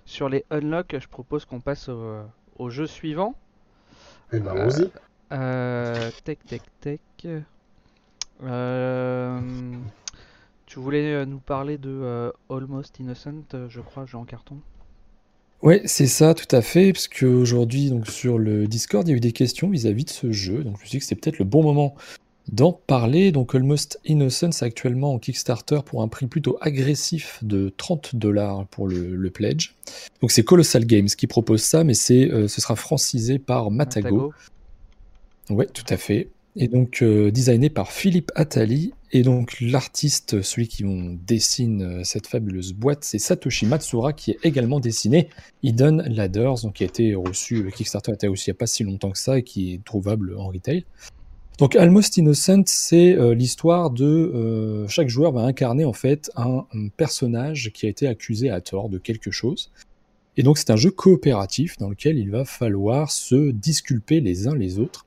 sur 0.06 0.30
les 0.30 0.46
unlocks, 0.50 0.96
je 1.00 1.08
propose 1.08 1.46
qu'on 1.46 1.60
passe 1.60 1.90
au, 1.90 2.16
au 2.58 2.70
jeu 2.70 2.88
suivant. 2.88 3.36
Eh 4.32 4.40
ben, 4.40 4.52
allons-y. 4.52 4.90
Tech, 6.24 6.38
tech, 6.48 6.62
tech. 6.82 7.00
Tu 10.66 10.80
voulais 10.80 11.24
nous 11.28 11.38
parler 11.38 11.78
de 11.78 11.92
euh, 11.92 12.32
Almost 12.50 13.00
Innocent, 13.00 13.44
je 13.70 13.80
crois, 13.80 14.06
jeu 14.06 14.18
en 14.18 14.26
carton? 14.26 14.58
Ouais, 15.62 15.84
c'est 15.86 16.08
ça, 16.08 16.34
tout 16.34 16.54
à 16.54 16.62
fait, 16.62 16.92
parce 16.92 17.08
qu'aujourd'hui, 17.08 17.90
donc 17.90 18.08
sur 18.08 18.40
le 18.40 18.68
Discord, 18.68 19.08
il 19.08 19.12
y 19.12 19.14
a 19.14 19.18
eu 19.18 19.22
des 19.22 19.32
questions 19.32 19.70
vis-à-vis 19.70 20.06
de 20.06 20.10
ce 20.10 20.32
jeu, 20.32 20.64
donc 20.64 20.78
je 20.78 20.82
me 20.82 20.88
suis 20.88 20.90
dit 20.90 21.00
que 21.00 21.06
c'était 21.06 21.22
peut-être 21.22 21.40
le 21.40 21.46
bon 21.46 21.64
moment 21.64 21.96
d'en 22.52 22.74
parler. 22.74 23.32
Donc 23.32 23.56
Almost 23.56 24.00
Innocence 24.06 24.64
actuellement 24.64 25.14
en 25.14 25.20
Kickstarter 25.20 25.80
pour 25.86 26.02
un 26.02 26.08
prix 26.08 26.28
plutôt 26.28 26.58
agressif 26.62 27.40
de 27.42 27.74
30 27.78 28.16
dollars 28.16 28.66
pour 28.68 28.88
le, 28.88 29.16
le 29.16 29.30
pledge. 29.30 29.76
Donc 30.22 30.32
c'est 30.32 30.44
Colossal 30.44 30.86
Games 30.86 31.08
qui 31.08 31.28
propose 31.28 31.62
ça, 31.62 31.84
mais 31.84 31.94
c'est, 31.94 32.32
euh, 32.32 32.48
ce 32.48 32.62
sera 32.62 32.76
francisé 32.76 33.40
par 33.40 33.72
Matago. 33.72 34.34
Ouais, 35.50 35.68
tout 35.68 35.86
à 35.90 35.98
fait. 35.98 36.30
Et 36.56 36.68
donc 36.68 37.02
euh, 37.02 37.32
designé 37.32 37.70
par 37.70 37.92
Philippe 37.92 38.32
Attali. 38.36 38.94
Et 39.12 39.22
donc 39.22 39.58
l'artiste, 39.60 40.42
celui 40.42 40.68
qui 40.68 40.86
on 40.86 41.18
dessine 41.26 41.82
euh, 41.82 42.04
cette 42.04 42.28
fabuleuse 42.28 42.74
boîte, 42.74 43.04
c'est 43.04 43.20
Satoshi 43.20 43.66
Matsura 43.66 44.14
qui 44.14 44.32
est 44.32 44.40
également 44.44 44.80
dessiné 44.80 45.30
Hidden 45.62 46.04
Ladders, 46.08 46.62
donc 46.64 46.74
qui 46.74 46.84
a 46.84 46.88
été 46.88 47.16
reçu, 47.16 47.64
le 47.64 47.72
Kickstarter 47.72 48.14
était 48.14 48.28
aussi 48.28 48.50
il 48.50 48.54
n'y 48.54 48.58
a 48.58 48.60
pas 48.60 48.68
si 48.68 48.84
longtemps 48.84 49.12
que 49.12 49.18
ça 49.18 49.40
et 49.40 49.44
qui 49.44 49.74
est 49.74 49.84
trouvable 49.84 50.36
en 50.38 50.48
retail. 50.48 50.86
Donc 51.60 51.76
Almost 51.76 52.18
Innocent, 52.18 52.64
c'est 52.66 53.16
euh, 53.16 53.36
l'histoire 53.36 53.92
de 53.92 54.06
euh, 54.06 54.88
chaque 54.88 55.08
joueur 55.08 55.32
va 55.32 55.42
incarner 55.42 55.86
en 55.86 55.94
fait 55.94 56.32
un, 56.36 56.66
personnage 56.98 57.72
qui 57.74 57.86
a 57.86 57.90
été 57.90 58.08
accusé 58.08 58.50
à 58.50 58.60
tort 58.60 58.90
de 58.90 58.98
quelque 58.98 59.30
chose. 59.30 59.72
Et 60.36 60.42
donc 60.42 60.58
c'est 60.58 60.72
un 60.72 60.76
jeu 60.76 60.90
coopératif 60.90 61.78
dans 61.78 61.90
lequel 61.90 62.18
il 62.18 62.32
va 62.32 62.44
falloir 62.44 63.12
se 63.12 63.52
disculper 63.52 64.20
les 64.20 64.48
uns 64.48 64.56
les 64.56 64.80
autres. 64.80 65.06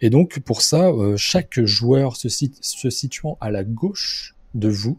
Et 0.00 0.10
donc 0.10 0.40
pour 0.40 0.62
ça, 0.62 0.88
euh, 0.88 1.16
chaque 1.16 1.64
joueur 1.64 2.16
se, 2.16 2.28
se 2.28 2.90
situant 2.90 3.38
à 3.40 3.52
la 3.52 3.62
gauche 3.62 4.34
de 4.54 4.68
vous 4.68 4.98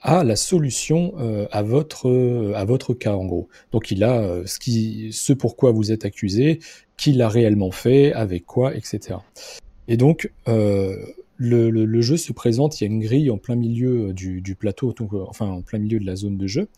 a 0.00 0.22
la 0.22 0.36
solution 0.36 1.14
euh, 1.18 1.48
à 1.50 1.62
votre 1.62 2.52
à 2.54 2.64
votre 2.64 2.94
cas 2.94 3.14
en 3.14 3.24
gros. 3.24 3.48
Donc 3.72 3.90
il 3.90 4.04
a 4.04 4.46
ce 4.46 4.58
qui 4.60 5.08
ce 5.12 5.32
pourquoi 5.32 5.72
vous 5.72 5.90
êtes 5.90 6.04
accusé, 6.04 6.60
qui 6.96 7.12
l'a 7.12 7.28
réellement 7.28 7.72
fait, 7.72 8.12
avec 8.12 8.44
quoi, 8.44 8.76
etc. 8.76 9.16
Et 9.88 9.96
donc 9.96 10.30
euh, 10.48 10.96
le, 11.36 11.70
le- 11.70 11.84
le 11.84 12.00
jeu 12.00 12.16
se 12.16 12.32
présente, 12.32 12.80
il 12.80 12.84
y 12.84 12.86
a 12.86 12.90
une 12.90 13.00
grille 13.00 13.30
en 13.30 13.38
plein 13.38 13.56
milieu 13.56 14.12
du, 14.12 14.40
du 14.40 14.54
plateau, 14.54 14.92
donc, 14.92 15.12
euh, 15.12 15.24
enfin 15.28 15.46
en 15.46 15.62
plein 15.62 15.78
milieu 15.78 15.98
de 15.98 16.06
la 16.06 16.16
zone 16.16 16.36
de 16.38 16.46
jeu. 16.46 16.68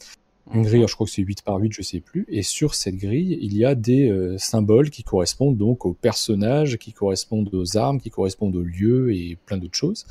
Une 0.54 0.62
grille, 0.62 0.84
je 0.86 0.94
crois 0.94 1.06
que 1.06 1.12
c'est 1.12 1.22
8 1.22 1.42
par 1.42 1.56
8, 1.58 1.72
je 1.72 1.82
sais 1.82 1.98
plus. 2.00 2.24
Et 2.28 2.42
sur 2.42 2.76
cette 2.76 2.96
grille, 2.96 3.36
il 3.42 3.56
y 3.56 3.64
a 3.64 3.74
des 3.74 4.08
euh, 4.08 4.38
symboles 4.38 4.90
qui 4.90 5.02
correspondent 5.02 5.56
donc 5.58 5.84
aux 5.86 5.92
personnages, 5.92 6.76
qui 6.76 6.92
correspondent 6.92 7.52
aux 7.52 7.76
armes, 7.76 8.00
qui 8.00 8.10
correspondent 8.10 8.54
aux 8.54 8.62
lieux 8.62 9.12
et 9.12 9.36
plein 9.44 9.56
d'autres 9.58 9.76
choses. 9.76 10.06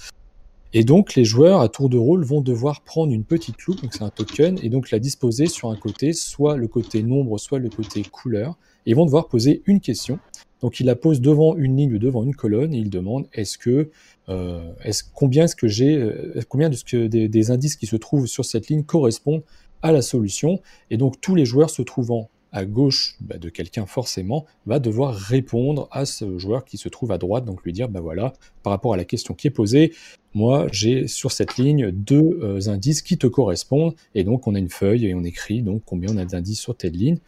Et 0.78 0.84
donc, 0.84 1.16
les 1.16 1.24
joueurs, 1.24 1.62
à 1.62 1.70
tour 1.70 1.88
de 1.88 1.98
rôle, 1.98 2.26
vont 2.26 2.42
devoir 2.42 2.82
prendre 2.82 3.14
une 3.14 3.24
petite 3.24 3.62
loupe, 3.62 3.82
donc 3.82 3.94
c'est 3.94 4.04
un 4.04 4.10
token, 4.10 4.60
et 4.62 4.68
donc 4.68 4.92
la 4.92 5.00
disposer 5.00 5.46
sur 5.46 5.70
un 5.70 5.78
côté, 5.78 6.12
soit 6.12 6.58
le 6.58 6.68
côté 6.68 7.02
nombre, 7.02 7.38
soit 7.38 7.60
le 7.60 7.70
côté 7.70 8.04
couleur. 8.04 8.58
Et 8.86 8.94
vont 8.94 9.06
devoir 9.06 9.30
poser 9.30 9.64
une 9.68 9.80
question. 9.80 10.20
Donc, 10.60 10.82
ils 10.82 10.86
la 10.86 10.98
posent 10.98 11.22
devant 11.22 11.56
une 11.56 11.78
ligne 11.78 11.94
ou 11.94 11.98
devant 11.98 12.26
une 12.26 12.36
colonne, 12.36 12.74
et 12.74 12.78
ils 12.78 12.90
demandent 12.90 13.26
est-ce 13.32 13.58
que, 13.58 13.90
euh, 14.28 14.74
combien 15.14 15.46
est-ce 15.46 15.56
que 15.56 15.70
j'ai, 15.70 15.96
euh, 15.96 16.42
combien 16.50 16.70
de 16.70 16.76
ce 16.76 16.84
que 16.84 17.08
des 17.08 17.52
indices 17.52 17.78
qui 17.78 17.86
se 17.86 17.96
trouvent 17.96 18.28
sur 18.28 18.44
cette 18.44 18.68
ligne 18.68 18.84
correspondent 18.84 19.44
à 19.82 19.94
la 19.94 20.02
solution? 20.02 20.60
Et 20.92 20.98
donc, 20.98 21.22
tous 21.22 21.36
les 21.36 21.46
joueurs 21.46 21.70
se 21.70 21.84
trouvant 21.84 22.30
à 22.56 22.64
gauche 22.64 23.18
bah, 23.20 23.38
de 23.38 23.50
quelqu'un 23.50 23.86
forcément 23.86 24.46
va 24.66 24.80
devoir 24.80 25.14
répondre 25.14 25.90
à 25.92 26.06
ce 26.06 26.40
joueur 26.40 26.64
qui 26.64 26.78
se 26.78 26.88
trouve 26.88 27.12
à 27.12 27.18
droite, 27.18 27.44
donc 27.44 27.64
lui 27.64 27.74
dire 27.74 27.90
bah 27.90 28.00
voilà, 28.00 28.32
par 28.64 28.72
rapport 28.72 28.94
à 28.94 28.98
la 28.98 29.04
question 29.04 29.34
qui 29.34 29.48
est 29.48 29.52
posée, 29.52 29.94
moi 30.34 30.68
j'ai 30.72 31.08
sur 31.08 31.34
cette 31.34 31.58
ligne 31.58 31.92
deux 31.92 32.40
euh, 32.42 32.70
indices 32.70 33.02
qui 33.02 33.18
te 33.18 33.28
correspondent, 33.28 33.94
et 34.16 34.24
donc 34.24 34.48
on 34.48 34.56
a 34.56 34.60
une 34.60 34.70
feuille 34.70 35.06
et 35.06 35.14
on 35.14 35.24
écrit 35.24 35.62
donc 35.62 35.84
combien 35.86 36.10
on 36.16 36.18
a 36.18 36.24
d'indices 36.24 36.62
sur 36.62 36.78
telle 36.78 36.94
ligne. 36.94 37.20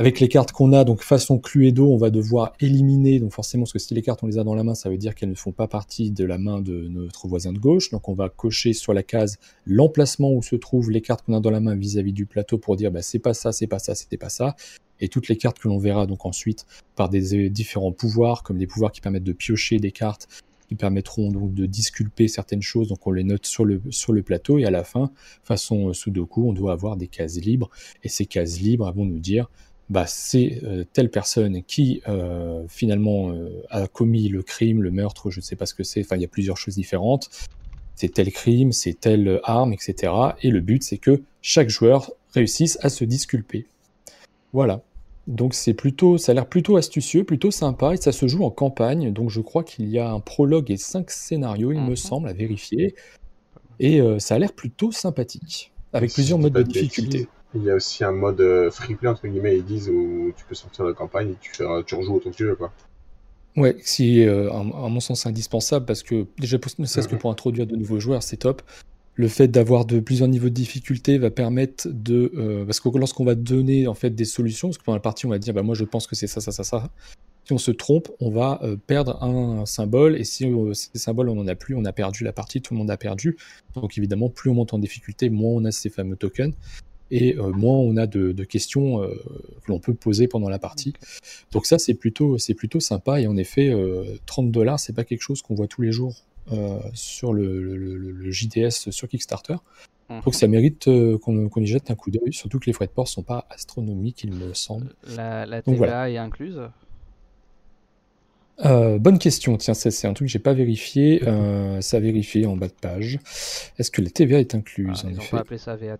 Avec 0.00 0.20
les 0.20 0.28
cartes 0.28 0.52
qu'on 0.52 0.72
a, 0.74 0.84
donc 0.84 1.02
façon 1.02 1.40
Cluedo, 1.40 1.92
on 1.92 1.96
va 1.96 2.10
devoir 2.10 2.52
éliminer, 2.60 3.18
donc 3.18 3.32
forcément, 3.32 3.64
parce 3.64 3.72
que 3.72 3.80
si 3.80 3.94
les 3.94 4.02
cartes 4.02 4.22
on 4.22 4.28
les 4.28 4.38
a 4.38 4.44
dans 4.44 4.54
la 4.54 4.62
main, 4.62 4.76
ça 4.76 4.88
veut 4.88 4.96
dire 4.96 5.16
qu'elles 5.16 5.28
ne 5.28 5.34
font 5.34 5.50
pas 5.50 5.66
partie 5.66 6.12
de 6.12 6.24
la 6.24 6.38
main 6.38 6.60
de 6.60 6.86
notre 6.86 7.26
voisin 7.26 7.52
de 7.52 7.58
gauche. 7.58 7.90
Donc 7.90 8.08
on 8.08 8.14
va 8.14 8.28
cocher 8.28 8.74
sur 8.74 8.94
la 8.94 9.02
case 9.02 9.38
l'emplacement 9.66 10.32
où 10.32 10.40
se 10.40 10.54
trouvent 10.54 10.92
les 10.92 11.00
cartes 11.00 11.24
qu'on 11.24 11.34
a 11.34 11.40
dans 11.40 11.50
la 11.50 11.58
main 11.58 11.74
vis-à-vis 11.74 12.12
du 12.12 12.26
plateau 12.26 12.58
pour 12.58 12.76
dire 12.76 12.92
bah, 12.92 13.02
c'est 13.02 13.18
pas 13.18 13.34
ça, 13.34 13.50
c'est 13.50 13.66
pas 13.66 13.80
ça, 13.80 13.96
c'était 13.96 14.16
pas 14.16 14.28
ça. 14.28 14.54
Et 15.00 15.08
toutes 15.08 15.26
les 15.26 15.36
cartes 15.36 15.58
que 15.58 15.66
l'on 15.66 15.78
verra 15.78 16.06
donc 16.06 16.26
ensuite 16.26 16.64
par 16.94 17.08
des 17.08 17.34
euh, 17.34 17.50
différents 17.50 17.90
pouvoirs, 17.90 18.44
comme 18.44 18.58
des 18.58 18.68
pouvoirs 18.68 18.92
qui 18.92 19.00
permettent 19.00 19.24
de 19.24 19.32
piocher 19.32 19.78
des 19.80 19.90
cartes, 19.90 20.28
qui 20.68 20.76
permettront 20.76 21.32
donc 21.32 21.54
de 21.54 21.66
disculper 21.66 22.28
certaines 22.28 22.62
choses, 22.62 22.88
donc 22.88 23.04
on 23.06 23.10
les 23.10 23.24
note 23.24 23.46
sur 23.46 23.64
le, 23.64 23.80
sur 23.90 24.12
le 24.12 24.22
plateau, 24.22 24.58
et 24.58 24.64
à 24.64 24.70
la 24.70 24.84
fin, 24.84 25.10
façon 25.42 25.88
euh, 25.88 25.92
Sudoku, 25.92 26.48
on 26.48 26.52
doit 26.52 26.72
avoir 26.72 26.96
des 26.96 27.08
cases 27.08 27.40
libres, 27.40 27.70
et 28.04 28.08
ces 28.08 28.26
cases 28.26 28.60
libres 28.60 28.92
vont 28.92 29.06
nous 29.06 29.18
dire 29.18 29.48
bah, 29.90 30.06
c'est 30.06 30.60
euh, 30.64 30.84
telle 30.92 31.10
personne 31.10 31.62
qui 31.62 32.02
euh, 32.08 32.64
finalement 32.68 33.30
euh, 33.30 33.62
a 33.70 33.86
commis 33.86 34.28
le 34.28 34.42
crime, 34.42 34.82
le 34.82 34.90
meurtre, 34.90 35.30
je 35.30 35.40
ne 35.40 35.42
sais 35.42 35.56
pas 35.56 35.66
ce 35.66 35.74
que 35.74 35.82
c'est, 35.82 36.00
enfin 36.00 36.16
il 36.16 36.22
y 36.22 36.26
a 36.26 36.28
plusieurs 36.28 36.56
choses 36.56 36.74
différentes, 36.74 37.30
c'est 37.94 38.12
tel 38.12 38.30
crime, 38.32 38.72
c'est 38.72 38.94
telle 39.00 39.40
arme, 39.44 39.72
etc. 39.72 40.12
Et 40.42 40.50
le 40.50 40.60
but 40.60 40.82
c'est 40.82 40.98
que 40.98 41.22
chaque 41.40 41.70
joueur 41.70 42.12
réussisse 42.34 42.78
à 42.82 42.90
se 42.90 43.04
disculper. 43.04 43.66
Voilà. 44.52 44.82
Donc 45.26 45.52
c'est 45.52 45.74
plutôt, 45.74 46.16
ça 46.16 46.32
a 46.32 46.34
l'air 46.34 46.48
plutôt 46.48 46.76
astucieux, 46.76 47.22
plutôt 47.24 47.50
sympa, 47.50 47.92
et 47.92 47.96
ça 47.98 48.12
se 48.12 48.26
joue 48.28 48.44
en 48.44 48.50
campagne, 48.50 49.12
donc 49.12 49.28
je 49.28 49.40
crois 49.40 49.62
qu'il 49.62 49.88
y 49.88 49.98
a 49.98 50.10
un 50.10 50.20
prologue 50.20 50.70
et 50.70 50.78
cinq 50.78 51.10
scénarios, 51.10 51.72
il 51.72 51.80
me 51.80 51.90
Mhm. 51.90 51.96
semble, 51.96 52.28
à 52.28 52.32
vérifier, 52.32 52.94
et 53.78 54.00
euh, 54.00 54.18
ça 54.18 54.36
a 54.36 54.38
l'air 54.38 54.54
plutôt 54.54 54.90
sympathique, 54.90 55.72
avec 55.92 56.10
Si 56.10 56.14
plusieurs 56.14 56.38
modes 56.38 56.54
de 56.54 56.62
difficulté. 56.62 57.28
Il 57.54 57.62
y 57.64 57.70
a 57.70 57.74
aussi 57.74 58.04
un 58.04 58.12
mode 58.12 58.40
euh, 58.40 58.70
free 58.70 58.94
play, 58.94 59.08
entre 59.08 59.26
guillemets, 59.26 59.56
ils 59.56 59.64
disent, 59.64 59.88
où 59.88 60.32
tu 60.36 60.44
peux 60.44 60.54
sortir 60.54 60.84
de 60.84 60.90
la 60.90 60.94
campagne 60.94 61.30
et 61.30 61.36
tu, 61.40 61.50
fais, 61.50 61.64
tu 61.86 61.94
rejoues 61.94 62.16
autant 62.16 62.30
que 62.30 62.36
tu 62.36 62.44
veux, 62.44 62.56
quoi. 62.56 62.72
Ouais, 63.56 63.76
si, 63.82 64.22
euh, 64.24 64.52
à, 64.52 64.62
mon 64.62 65.00
sens, 65.00 65.26
indispensable 65.26 65.84
parce 65.84 66.02
que 66.02 66.26
déjà, 66.38 66.58
pour- 66.58 66.70
ne 66.78 66.86
serait-ce 66.86 67.08
que 67.08 67.14
Mhm. 67.14 67.20
pour 67.20 67.30
introduire 67.30 67.66
de 67.66 67.74
nouveaux 67.74 67.98
joueurs, 67.98 68.22
c'est 68.22 68.36
top. 68.36 68.62
Le 69.14 69.26
fait 69.26 69.48
d'avoir 69.48 69.84
de 69.84 69.98
plusieurs 69.98 70.28
niveaux 70.28 70.48
de 70.48 70.54
difficulté 70.54 71.18
va 71.18 71.30
permettre 71.30 71.88
de, 71.88 72.30
euh, 72.36 72.64
parce 72.64 72.78
que 72.78 72.88
lorsqu'on 72.96 73.24
va 73.24 73.34
donner 73.34 73.88
en 73.88 73.94
fait 73.94 74.10
des 74.10 74.24
solutions, 74.24 74.68
parce 74.68 74.78
que 74.78 74.84
pendant 74.84 74.96
la 74.96 75.02
partie 75.02 75.26
on 75.26 75.30
va 75.30 75.40
dire, 75.40 75.54
bah 75.54 75.62
moi 75.62 75.74
je 75.74 75.82
pense 75.82 76.06
que 76.06 76.14
c'est 76.14 76.28
ça, 76.28 76.40
ça, 76.40 76.52
ça, 76.52 76.62
ça. 76.62 76.88
Si 77.44 77.52
on 77.52 77.58
se 77.58 77.72
trompe, 77.72 78.08
on 78.20 78.30
va 78.30 78.60
euh, 78.62 78.76
perdre 78.76 79.20
un, 79.24 79.66
symbole 79.66 80.14
et 80.16 80.22
si 80.22 80.46
euh, 80.46 80.72
ces 80.74 80.98
symboles 80.98 81.30
on 81.30 81.40
en 81.40 81.48
a 81.48 81.56
plus, 81.56 81.74
on 81.74 81.84
a 81.84 81.92
perdu 81.92 82.22
la 82.22 82.32
partie, 82.32 82.60
tout 82.60 82.74
le 82.74 82.78
monde 82.78 82.92
a 82.92 82.96
perdu. 82.96 83.36
Donc 83.74 83.98
évidemment, 83.98 84.28
plus 84.28 84.50
on 84.50 84.54
monte 84.54 84.72
en 84.72 84.78
difficulté, 84.78 85.30
moins 85.30 85.54
on 85.54 85.64
a 85.64 85.72
ces 85.72 85.90
fameux 85.90 86.14
tokens 86.14 86.54
et 87.10 87.36
euh, 87.36 87.50
moins 87.50 87.76
on 87.78 87.96
a 87.96 88.06
de, 88.06 88.32
de 88.32 88.44
questions 88.44 89.02
euh, 89.02 89.08
que 89.64 89.70
l'on 89.72 89.78
peut 89.80 89.94
poser 89.94 90.28
pendant 90.28 90.48
la 90.48 90.58
partie. 90.58 90.92
Donc 91.52 91.66
ça, 91.66 91.78
c'est 91.78 91.94
plutôt, 91.94 92.38
c'est 92.38 92.54
plutôt 92.54 92.80
sympa. 92.80 93.20
Et 93.20 93.26
en 93.26 93.36
effet, 93.36 93.68
euh, 93.70 94.04
30 94.26 94.50
dollars, 94.50 94.78
c'est 94.80 94.92
pas 94.94 95.04
quelque 95.04 95.22
chose 95.22 95.42
qu'on 95.42 95.54
voit 95.54 95.66
tous 95.68 95.82
les 95.82 95.92
jours 95.92 96.14
euh, 96.52 96.78
sur 96.94 97.32
le, 97.34 97.62
le- 97.62 97.76
le- 97.76 98.10
le 98.12 98.30
JDS 98.30 98.90
sur 98.90 99.08
Kickstarter. 99.08 99.56
Mhm. 100.10 100.20
Donc 100.24 100.34
ça 100.34 100.46
mérite 100.48 100.88
euh, 100.88 101.18
qu'on 101.18 101.48
y 101.60 101.66
jette 101.66 101.90
un 101.90 101.94
coup 101.94 102.10
d'œil, 102.10 102.32
surtout 102.32 102.58
que 102.58 102.66
les 102.66 102.72
frais 102.72 102.86
de 102.86 102.92
port 102.92 103.08
sont 103.08 103.22
pas 103.22 103.46
astronomiques, 103.50 104.24
il 104.24 104.32
me 104.32 104.54
semble. 104.54 104.94
La, 105.16 105.60
TVA 105.62 105.76
voilà. 105.76 106.10
est 106.10 106.16
incluse? 106.16 106.60
Euh, 108.64 108.98
bonne 108.98 109.18
question, 109.20 109.56
tiens, 109.56 109.74
c'est 109.74 110.06
un 110.08 110.14
truc 110.14 110.26
que 110.26 110.32
j'ai 110.32 110.40
pas 110.40 110.52
vérifié. 110.54 111.22
Euh, 111.28 111.80
ça 111.80 111.98
a 111.98 112.00
vérifié 112.00 112.44
en 112.46 112.56
bas 112.56 112.66
de 112.66 112.72
page. 112.72 113.18
Est-ce 113.78 113.90
que 113.90 114.02
la 114.02 114.10
TVA 114.10 114.40
est 114.40 114.54
Ah, 114.54 114.58
incluse 114.58 115.04
en 115.04 115.08
Ils 115.10 115.14
n'ont 115.14 115.20
effet? 115.22 115.30
pas 115.30 115.40
appelé 115.42 115.58
ça 115.58 115.76
VAT 115.76 115.98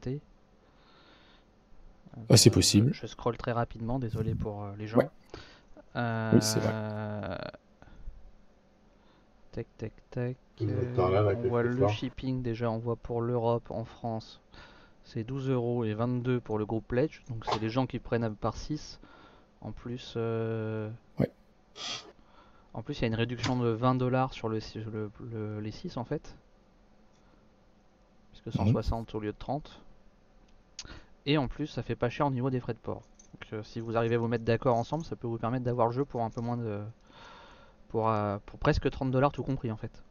Ah, 2.31 2.37
c'est 2.37 2.51
Euh, 2.51 2.53
possible. 2.55 2.93
Je 2.95 3.07
scrolle 3.07 3.37
très 3.37 3.53
rapidement, 3.53 3.99
désolé 3.99 4.35
pour 4.35 4.65
euh, 4.65 4.73
les 4.79 4.87
gens. 4.87 4.99
Ouais. 4.99 5.09
Oui, 5.97 6.39
c'est 6.43 6.61
vrai. 6.61 6.71
Euh, 6.73 7.37
Tac, 9.53 9.67
tac, 9.79 9.93
tac. 10.11 10.37
On 10.61 10.67
euh, 10.69 11.35
voit 11.49 11.63
le 11.63 11.89
shipping 11.89 12.43
déjà, 12.43 12.71
on 12.71 12.79
voit 12.79 12.97
pour 12.97 13.21
l'Europe, 13.23 13.71
en 13.71 13.85
France, 13.85 14.41
c'est 15.05 15.25
12 15.25 15.51
euros 15.51 15.85
et 15.85 15.95
22 15.95 16.41
pour 16.41 16.59
le 16.59 16.67
groupe 16.67 16.87
Pledge. 16.87 17.23
Donc 17.31 17.45
c'est 17.51 17.61
les 17.61 17.71
gens 17.71 17.87
qui 17.87 17.99
prennent 17.99 18.35
par 18.37 18.57
6. 18.57 19.01
En 19.61 19.73
plus, 19.73 20.15
euh, 20.17 20.89
Ouais. 21.19 21.31
en 22.75 22.83
plus 22.83 22.99
il 22.99 23.03
y 23.03 23.05
a 23.05 23.09
une 23.09 23.15
réduction 23.17 23.57
de 23.59 23.69
20 23.71 23.95
dollars 23.97 24.33
sur 24.33 24.49
le, 24.49 24.59
le- 24.93 25.11
le- 25.33 25.61
les 25.61 25.71
6 25.73 25.97
en 25.97 26.05
fait. 26.05 26.37
Puisque 28.33 28.47
Mhm. 28.59 28.67
160 28.67 29.15
au 29.15 29.21
lieu 29.21 29.33
de 29.33 29.39
30. 29.39 29.81
Et 31.29 31.37
en 31.37 31.47
plus, 31.47 31.67
ça 31.67 31.83
fait 31.83 31.95
pas 31.95 32.09
cher 32.09 32.27
au 32.27 32.31
niveau 32.31 32.49
des 32.51 32.59
frais 32.59 32.73
de 32.73 32.79
port. 32.79 33.03
Donc 33.35 33.53
euh, 33.53 33.63
si 33.63 33.81
vous 33.81 33.97
arrivez 33.99 34.15
à 34.15 34.19
vous 34.19 34.29
mettre 34.29 34.45
d'accord 34.45 34.77
ensemble, 34.77 35.05
ça 35.05 35.15
peut 35.15 35.27
vous 35.29 35.37
permettre 35.39 35.65
d'avoir 35.65 35.87
le 35.89 35.93
jeu 35.93 36.05
pour 36.07 36.23
un 36.23 36.31
peu 36.31 36.41
moins 36.41 36.57
de. 36.57 36.81
pour, 37.89 38.09
euh, 38.09 38.39
pour 38.47 38.59
presque 38.59 38.91
30 38.91 39.11
dollars 39.11 39.31
tout 39.31 39.43
compris 39.43 39.71
en 39.71 39.77
fait. 39.77 40.03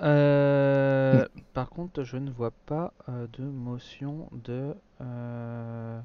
Euh, 0.00 1.26
Par 1.54 1.70
contre, 1.70 2.02
je 2.02 2.18
ne 2.18 2.30
vois 2.30 2.50
pas 2.66 2.92
euh, 3.08 3.26
de 3.32 3.42
motion 3.44 4.28
de. 4.32 4.74
euh, 5.00 6.00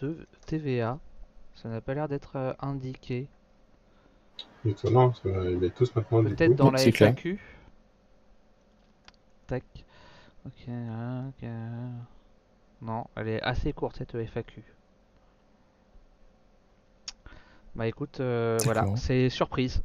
de 0.00 0.26
TVA. 0.46 1.00
Ça 1.56 1.68
n'a 1.68 1.80
pas 1.80 1.94
l'air 1.94 2.06
d'être 2.08 2.36
euh, 2.36 2.52
indiqué. 2.60 3.26
Étonnant, 4.64 5.08
parce 5.08 5.20
qu'ils 5.22 5.58
mettent 5.58 5.74
tous 5.74 5.92
maintenant, 5.96 6.22
Peut-être 6.22 6.54
dans 6.54 6.70
la. 6.70 6.78
FAQ. 6.78 7.40
Tac. 9.48 9.64
Ok, 10.48 10.68
ok. 11.28 11.48
Non, 12.80 13.04
elle 13.16 13.28
est 13.28 13.42
assez 13.42 13.72
courte 13.72 13.96
cette 13.98 14.14
FAQ. 14.14 14.62
Bah 17.76 17.86
écoute, 17.86 18.20
euh, 18.20 18.58
voilà, 18.64 18.86
c'est 18.96 19.28
surprise. 19.28 19.82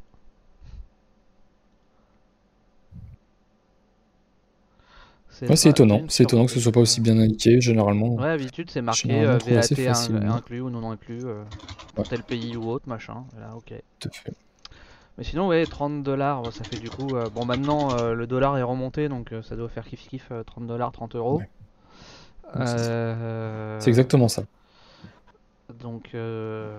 C'est 5.30 5.66
étonnant. 5.66 6.00
C'est 6.08 6.22
étonnant 6.24 6.46
que 6.46 6.52
ce 6.52 6.60
soit 6.60 6.72
pas 6.72 6.80
aussi 6.80 7.00
bien 7.00 7.18
indiqué. 7.18 7.60
Généralement, 7.60 8.14
Ouais, 8.14 8.22
d'habitude 8.38 8.70
c'est 8.70 8.82
marqué 8.82 9.24
euh, 9.24 9.38
VAT 9.38 9.62
facilement. 9.62 10.36
inclus 10.36 10.60
ou 10.60 10.70
non 10.70 10.90
inclus 10.90 11.24
euh, 11.24 11.42
dans 11.96 12.04
tel 12.04 12.22
pays 12.22 12.56
ou 12.56 12.68
autre, 12.70 12.88
machin. 12.88 13.24
Là, 13.38 13.54
ok. 13.56 13.74
tout 13.98 14.08
à 14.08 14.12
fait. 14.12 14.32
Mais 15.16 15.24
sinon, 15.24 15.48
ouais, 15.48 15.64
30 15.64 16.02
dollars, 16.02 16.52
ça 16.52 16.64
fait 16.64 16.78
du 16.78 16.90
coup. 16.90 17.14
euh, 17.14 17.28
bon, 17.30 17.44
maintenant 17.44 17.96
euh, 17.96 18.14
le 18.14 18.26
dollar 18.26 18.58
est 18.58 18.62
remonté, 18.62 19.08
donc 19.08 19.32
euh, 19.32 19.42
ça 19.42 19.54
doit 19.54 19.68
faire 19.68 19.84
kiff 19.84 20.08
kiff 20.08 20.32
30 20.46 20.66
dollars, 20.66 20.90
30 20.90 21.14
euros. 21.14 21.38
Ouais. 21.38 21.48
C'est 22.66 23.80
C'est 23.80 23.90
exactement 23.90 24.28
ça. 24.28 24.44
Donc, 25.80 26.14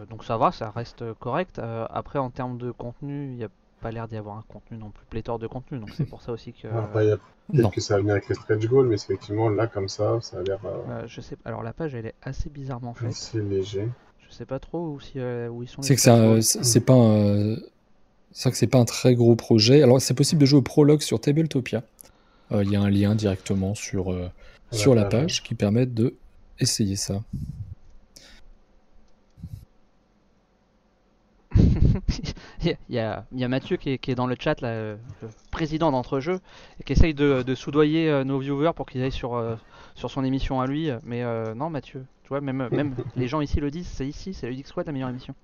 donc 0.09 0.23
ça 0.23 0.37
va, 0.37 0.51
ça 0.51 0.69
reste 0.69 1.03
correct. 1.19 1.59
Après, 1.89 2.19
en 2.19 2.29
termes 2.29 2.57
de 2.57 2.71
contenu, 2.71 3.25
il 3.25 3.35
n'y 3.35 3.43
a 3.43 3.49
pas 3.81 3.91
l'air 3.91 4.07
d'y 4.07 4.15
avoir 4.15 4.37
un 4.37 4.43
contenu 4.47 4.77
non 4.77 4.89
plus 4.89 5.05
pléthore 5.05 5.37
de 5.37 5.47
contenu, 5.47 5.79
donc 5.79 5.89
c'est 5.95 6.05
pour 6.05 6.21
ça 6.21 6.31
aussi 6.31 6.53
que. 6.53 6.67
Y 7.03 7.11
a 7.11 7.17
peut-être 7.53 7.71
que 7.71 7.81
ça 7.81 7.95
va 7.95 7.99
venir 7.99 8.13
avec 8.13 8.27
les 8.27 8.33
stretch 8.35 8.65
goals, 8.67 8.87
mais 8.87 8.95
effectivement, 8.95 9.49
là, 9.49 9.67
comme 9.67 9.87
ça, 9.87 10.19
ça 10.21 10.39
a 10.39 10.43
l'air 10.43 10.59
je 11.07 11.21
sais. 11.21 11.37
Alors 11.45 11.61
la 11.63 11.73
page, 11.73 11.93
elle 11.93 12.07
est 12.07 12.15
assez 12.21 12.49
bizarrement 12.49 12.93
faite. 12.93 13.09
assez 13.09 13.41
léger. 13.41 13.87
Je 14.27 14.33
sais 14.33 14.45
pas 14.45 14.59
trop 14.59 14.87
où, 14.87 14.99
si, 14.99 15.19
où 15.19 15.63
ils 15.63 15.67
sont. 15.67 15.81
C'est 15.81 15.95
que 15.95 16.01
c'est 16.01 16.63
c'est 16.63 16.79
pas 16.79 16.95
un, 16.95 17.57
c'est 18.35 18.49
vrai 18.49 18.51
que 18.51 18.57
c'est 18.57 18.67
pas 18.67 18.79
un 18.79 18.85
très 18.85 19.15
gros 19.15 19.37
projet. 19.37 19.81
Alors 19.81 20.01
c'est 20.01 20.13
possible 20.13 20.41
de 20.41 20.45
jouer 20.45 20.59
au 20.59 20.61
prologue 20.61 21.01
sur 21.01 21.21
Tabletopia. 21.21 21.83
Euh, 22.51 22.63
Il 22.65 22.71
y 22.71 22.75
a 22.75 22.81
un 22.81 22.89
lien 22.89 23.15
directement 23.15 23.75
sur, 23.75 24.11
euh, 24.11 24.29
la 24.73 24.77
sur 24.77 24.93
la 24.93 25.05
page. 25.05 25.21
page 25.21 25.43
qui 25.43 25.55
permet 25.55 25.85
de 25.85 26.15
essayer 26.59 26.97
ça. 26.97 27.23
Il 32.61 32.75
y, 32.89 32.97
a, 32.99 33.25
il 33.31 33.39
y 33.39 33.43
a 33.43 33.47
Mathieu 33.47 33.77
qui 33.77 33.91
est, 33.91 33.97
qui 33.99 34.11
est 34.11 34.15
dans 34.15 34.25
le 34.27 34.35
chat, 34.37 34.59
là, 34.59 34.69
euh, 34.69 34.97
le 35.21 35.29
président 35.51 35.91
d'Entrejeux, 35.91 36.39
et 36.79 36.83
qui 36.83 36.93
essaye 36.93 37.13
de, 37.13 37.43
de 37.43 37.55
soudoyer 37.55 38.23
nos 38.25 38.39
viewers 38.39 38.71
pour 38.75 38.87
qu'ils 38.87 39.03
aillent 39.03 39.11
sur, 39.11 39.39
sur 39.93 40.09
son 40.09 40.23
émission 40.23 40.59
à 40.59 40.67
lui. 40.67 40.89
Mais 41.03 41.23
euh, 41.23 41.53
non, 41.53 41.69
Mathieu, 41.69 42.05
tu 42.23 42.29
vois, 42.29 42.41
même, 42.41 42.67
même 42.71 42.95
les 43.15 43.27
gens 43.27 43.39
ici 43.39 43.59
le 43.59 43.69
disent, 43.71 43.87
c'est 43.87 44.07
ici, 44.07 44.33
c'est 44.33 44.51
X 44.53 44.69
Squad 44.69 44.87
la 44.87 44.93
meilleure 44.93 45.09
émission. 45.09 45.35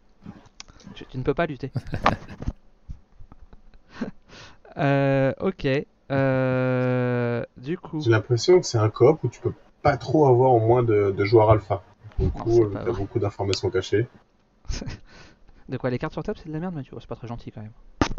Tu, 0.95 1.05
tu 1.05 1.17
ne 1.17 1.23
peux 1.23 1.35
pas 1.35 1.45
lutter. 1.45 1.71
Euh, 4.77 5.33
ok. 5.41 5.67
Euh, 6.11 7.43
du 7.57 7.77
coup, 7.77 7.99
J'ai 7.99 8.09
l'impression 8.11 8.57
que 8.61 8.65
c'est 8.65 8.77
un 8.77 8.89
coop 8.89 9.21
où 9.23 9.27
tu 9.27 9.41
peux 9.41 9.51
pas 9.81 9.97
trop 9.97 10.27
avoir 10.27 10.51
au 10.53 10.59
moins 10.61 10.81
de, 10.81 11.11
de 11.11 11.25
joueurs 11.25 11.49
alpha. 11.49 11.83
Du 12.17 12.29
coup, 12.31 12.63
euh, 12.63 12.71
t'as 12.73 12.93
beaucoup 12.93 13.19
d'informations 13.19 13.69
cachées. 13.69 14.07
de 15.69 15.75
quoi 15.77 15.89
les 15.89 15.97
cartes 15.99 16.13
sur 16.13 16.23
table, 16.23 16.39
c'est 16.41 16.47
de 16.47 16.53
la 16.53 16.59
merde, 16.59 16.73
Mathieu? 16.73 16.95
C'est 17.01 17.07
pas 17.09 17.17
très 17.17 17.27
gentil 17.27 17.51
quand 17.51 17.61
même. 17.61 17.73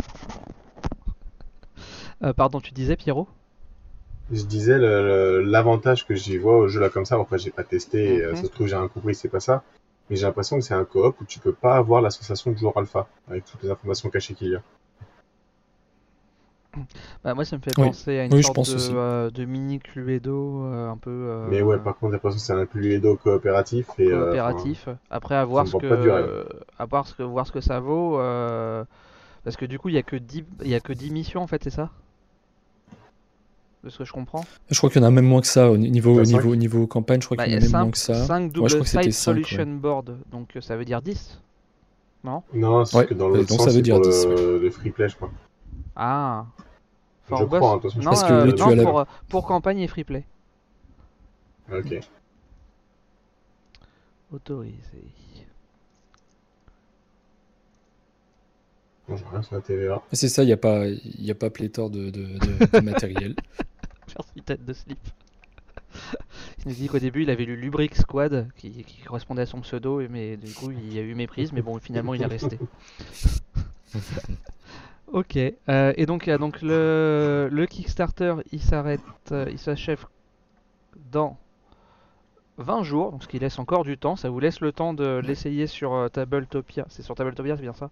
Euh, 2.23 2.33
pardon, 2.33 2.61
tu 2.61 2.73
disais 2.73 2.95
Pierrot? 2.97 3.27
Je 4.31 4.45
disais, 4.45 4.79
l'avantage 4.79 6.07
que 6.07 6.15
j'y 6.15 6.39
vois 6.39 6.57
au 6.57 6.69
jeu 6.69 6.81
là 6.81 6.89
comme 6.89 7.05
ça, 7.05 7.17
après 7.21 7.39
j'ai 7.39 7.51
pas 7.51 7.65
testé, 7.65 8.23
euh, 8.23 8.31
Mhm. 8.31 8.37
ça 8.37 8.43
se 8.45 8.49
trouve 8.49 8.67
j'ai 8.69 8.77
rien 8.77 8.87
compris, 8.89 9.15
c'est 9.15 9.29
pas 9.29 9.41
ça. 9.41 9.65
Mais 10.09 10.17
j'ai 10.17 10.27
l'impression 10.27 10.57
que 10.57 10.63
c'est 10.63 10.75
un 10.75 10.85
coop 10.85 11.21
où 11.21 11.25
tu 11.25 11.41
peux 11.41 11.53
pas 11.53 11.75
avoir 11.77 12.01
la 12.01 12.11
sensation 12.11 12.53
de 12.53 12.57
joueur 12.59 12.77
alpha, 12.77 13.09
avec 13.29 13.45
toutes 13.45 13.63
les 13.65 13.71
informations 13.71 14.09
cachées 14.11 14.35
qu'il 14.35 14.51
y 14.51 14.55
a. 14.55 14.63
Bah, 17.25 17.35
moi, 17.35 17.45
ça 17.45 17.57
me 17.57 17.63
fait 17.63 17.75
Oui. 17.79 17.87
penser 17.87 18.19
à 18.19 18.25
une 18.25 18.33
Oui, 18.33 18.43
sorte 18.43 18.67
de, 18.67 18.75
euh, 18.97 19.31
de 19.31 19.45
mini 19.45 19.79
Cluedo, 19.79 20.65
euh, 20.65 20.91
un 20.91 20.97
peu 20.97 21.11
euh, 21.11 21.49
Mais 21.51 21.63
ouais, 21.63 21.79
par 21.79 21.97
contre, 21.99 22.13
j'ai 22.13 22.17
l'impression 22.17 22.39
que 22.39 22.45
c'est 22.45 22.53
un 22.53 22.67
plus 22.67 22.93
Edo 22.93 23.17
coopératif. 23.17 23.87
Et, 23.99 24.11
euh, 24.11 24.25
coopératif. 24.25 24.89
Après, 25.11 25.35
à 25.37 25.45
voir 25.45 25.67
ce 25.67 25.77
que, 25.77 26.47
à 26.79 26.85
voir 26.87 27.07
ce 27.07 27.15
que, 27.15 27.23
voir 27.23 27.47
ce 27.47 27.53
que 27.53 27.61
ça 27.61 27.81
vaut. 27.81 28.19
euh, 28.19 28.85
Parce 29.45 29.57
que 29.57 29.67
du 29.67 29.79
coup, 29.79 29.89
il 29.91 29.97
y 29.97 29.99
a 29.99 30.03
que 30.03 30.17
10, 30.17 30.45
il 30.63 30.69
y 30.71 30.75
a 30.75 30.81
que 30.81 30.93
10 30.93 31.11
missions 31.13 31.43
en 31.43 31.47
fait, 31.47 31.65
c'est 31.65 31.71
ça? 31.71 31.91
De 33.85 33.91
ce 33.91 33.99
que 33.99 34.05
je 34.05 34.13
comprends. 34.13 34.49
Je 34.71 34.77
crois 34.79 34.91
qu'il 34.91 35.01
y 35.01 35.05
en 35.05 35.09
a 35.09 35.11
même 35.11 35.27
moins 35.27 35.41
que 35.41 35.47
ça 35.47 35.71
au 35.71 35.77
niveau, 35.77 36.15
Ouais, 36.15 36.23
au 36.23 36.25
niveau, 36.25 36.53
au 36.53 36.57
niveau 36.57 36.87
campagne. 36.87 37.21
Je 37.21 37.27
crois 37.27 37.37
Bah, 37.37 37.45
qu'il 37.45 37.53
il 37.53 37.53
y 37.53 37.55
en 37.55 37.59
a 37.59 37.59
a 37.59 37.61
même 37.61 37.73
moins 37.73 37.91
5, 37.91 37.93
que 37.93 37.99
ça. 37.99 38.15
5 38.15 38.53
Ouais, 38.59 38.69
je 38.69 38.75
double 38.75 38.75
crois 38.75 38.85
que 38.85 38.91
c'était 38.91 39.11
side 39.11 39.13
cinq, 39.13 39.51
ouais. 39.53 39.59
solution 39.59 39.67
board, 39.67 40.17
donc 40.31 40.57
euh, 40.57 40.61
ça 40.61 40.77
veut 40.77 40.85
dire 40.85 41.03
10 41.03 41.41
Non? 42.25 42.43
Non, 42.55 42.85
c'est 42.85 42.99
Ouais, 42.99 43.07
que 43.07 43.15
dans 43.15 43.29
bah, 43.29 43.39
l'autre 43.39 43.49
donc 43.49 43.59
sens, 43.59 43.67
ça 43.67 43.73
veut 43.73 43.83
dire 43.83 43.97
pour 43.97 44.01
10, 44.01 44.27
le, 44.37 44.59
le 44.63 44.71
free 44.71 44.91
play, 44.91 45.09
je 45.09 45.17
crois. 45.17 45.31
Ah 45.97 46.47
Je 47.25 47.29
For 47.29 47.47
crois, 47.47 47.61
boss 47.61 47.69
hein, 47.71 47.77
de 47.77 47.81
toute 47.83 47.91
façon, 47.91 48.01
je 48.01 48.05
Non, 48.05 48.11
Parce 48.11 48.25
que 48.25 48.33
euh, 48.33 48.47
là, 48.47 48.53
tu 48.53 48.61
non, 48.61 48.69
as 48.69 48.75
la- 48.75 48.83
pour, 48.85 48.99
euh, 49.01 49.05
pour 49.29 49.47
campagne 49.47 49.79
et 49.81 49.89
free 49.89 50.05
play. 50.05 50.25
Ok. 51.73 52.01
Autorisé. 54.33 55.05
Bon, 59.09 59.17
j'ai 59.17 59.25
rien 59.31 59.43
sur 59.43 59.55
la 59.57 59.61
TVA. 59.61 60.03
C'est 60.13 60.29
ça, 60.29 60.43
il 60.43 60.47
n'y 60.47 60.53
a, 60.53 60.57
pas- 60.57 60.87
il 60.87 61.25
y 61.25 61.31
a 61.31 61.35
pas 61.35 61.51
pléthore 61.51 61.91
de, 61.91 62.11
de, 62.11 62.39
de- 62.39 62.67
de 62.79 62.81
matériel. 62.85 63.35
Merci 64.17 64.43
tête 64.45 64.65
de 64.65 64.73
slip. 64.73 64.99
Il 66.65 66.69
nous 66.69 66.75
dit 66.75 66.87
qu'au 66.89 66.99
début 66.99 67.23
il 67.25 67.31
avait 67.31 67.45
lu 67.45 67.57
Lubric 67.57 67.95
Squad 67.97 68.49
qui, 68.57 68.71
qui 68.85 69.03
correspondait 69.03 69.43
à 69.43 69.47
son 69.47 69.61
pseudo, 69.61 70.01
et- 70.01 70.09
mais 70.09 70.37
du 70.39 70.53
coup 70.55 70.71
il 70.71 70.93
y 70.95 70.99
a 70.99 71.03
eu 71.03 71.15
méprise, 71.15 71.53
mais 71.53 71.61
bon 71.61 71.79
finalement 71.81 72.15
il 72.15 72.23
est 72.23 72.27
resté. 72.27 72.59
ok, 75.13 75.37
euh, 75.69 75.93
et 75.97 76.07
donc, 76.07 76.29
euh, 76.29 76.39
donc 76.39 76.63
le, 76.63 77.49
le 77.51 77.67
Kickstarter 77.67 78.35
il 78.53 78.61
s'arrête, 78.61 79.01
euh, 79.33 79.47
il 79.51 79.59
s'achève 79.59 80.07
dans 81.11 81.39
20 82.59 82.83
jours, 82.83 83.13
donc 83.13 83.23
ce 83.23 83.29
qui 83.29 83.39
laisse 83.39 83.59
encore 83.59 83.85
du 83.85 83.99
temps, 83.99 84.17
ça 84.17 84.29
vous 84.31 84.41
laisse 84.41 84.61
le 84.61 84.73
temps 84.73 84.95
de 84.95 85.21
l'essayer 85.25 85.67
sur 85.67 85.95
euh, 85.95 86.09
Tabletopia. 86.09 86.87
C'est 86.89 87.03
sur 87.03 87.15
Tabletopia, 87.15 87.57
c'est 87.57 87.63
bien 87.63 87.73
ça? 87.75 87.91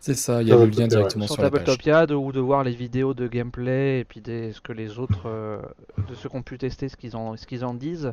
C'est 0.00 0.14
ça, 0.14 0.42
il 0.42 0.48
y 0.48 0.52
a 0.52 0.56
le 0.56 0.66
lien 0.66 0.88
directement 0.88 1.28
sur 1.28 1.34
sur 1.34 1.42
la 1.42 1.50
page. 1.50 1.64
Tabletopia 1.64 2.06
de, 2.06 2.14
ou 2.14 2.32
de 2.32 2.40
voir 2.40 2.64
les 2.64 2.72
vidéos 2.72 3.14
de 3.14 3.28
gameplay 3.28 4.00
et 4.00 4.04
puis 4.04 4.20
des, 4.20 4.52
ce 4.52 4.60
que 4.60 4.72
les 4.72 4.98
autres 4.98 5.26
euh, 5.26 5.62
de 6.08 6.14
ceux 6.14 6.28
qui 6.28 6.36
ont 6.36 6.42
pu 6.42 6.58
tester 6.58 6.88
ce 6.88 6.96
qu'ils 6.96 7.16
en, 7.16 7.36
ce 7.36 7.46
qu'ils 7.46 7.64
en 7.64 7.74
disent. 7.74 8.12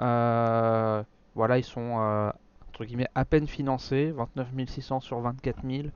Euh, 0.00 1.02
voilà, 1.34 1.58
ils 1.58 1.64
sont 1.64 1.98
euh, 2.00 2.30
entre 2.68 2.84
guillemets 2.84 3.08
à 3.14 3.24
peine 3.24 3.48
financés, 3.48 4.12
29 4.12 4.48
600 4.68 5.00
sur 5.00 5.20
24 5.20 5.60
000. 5.66 5.88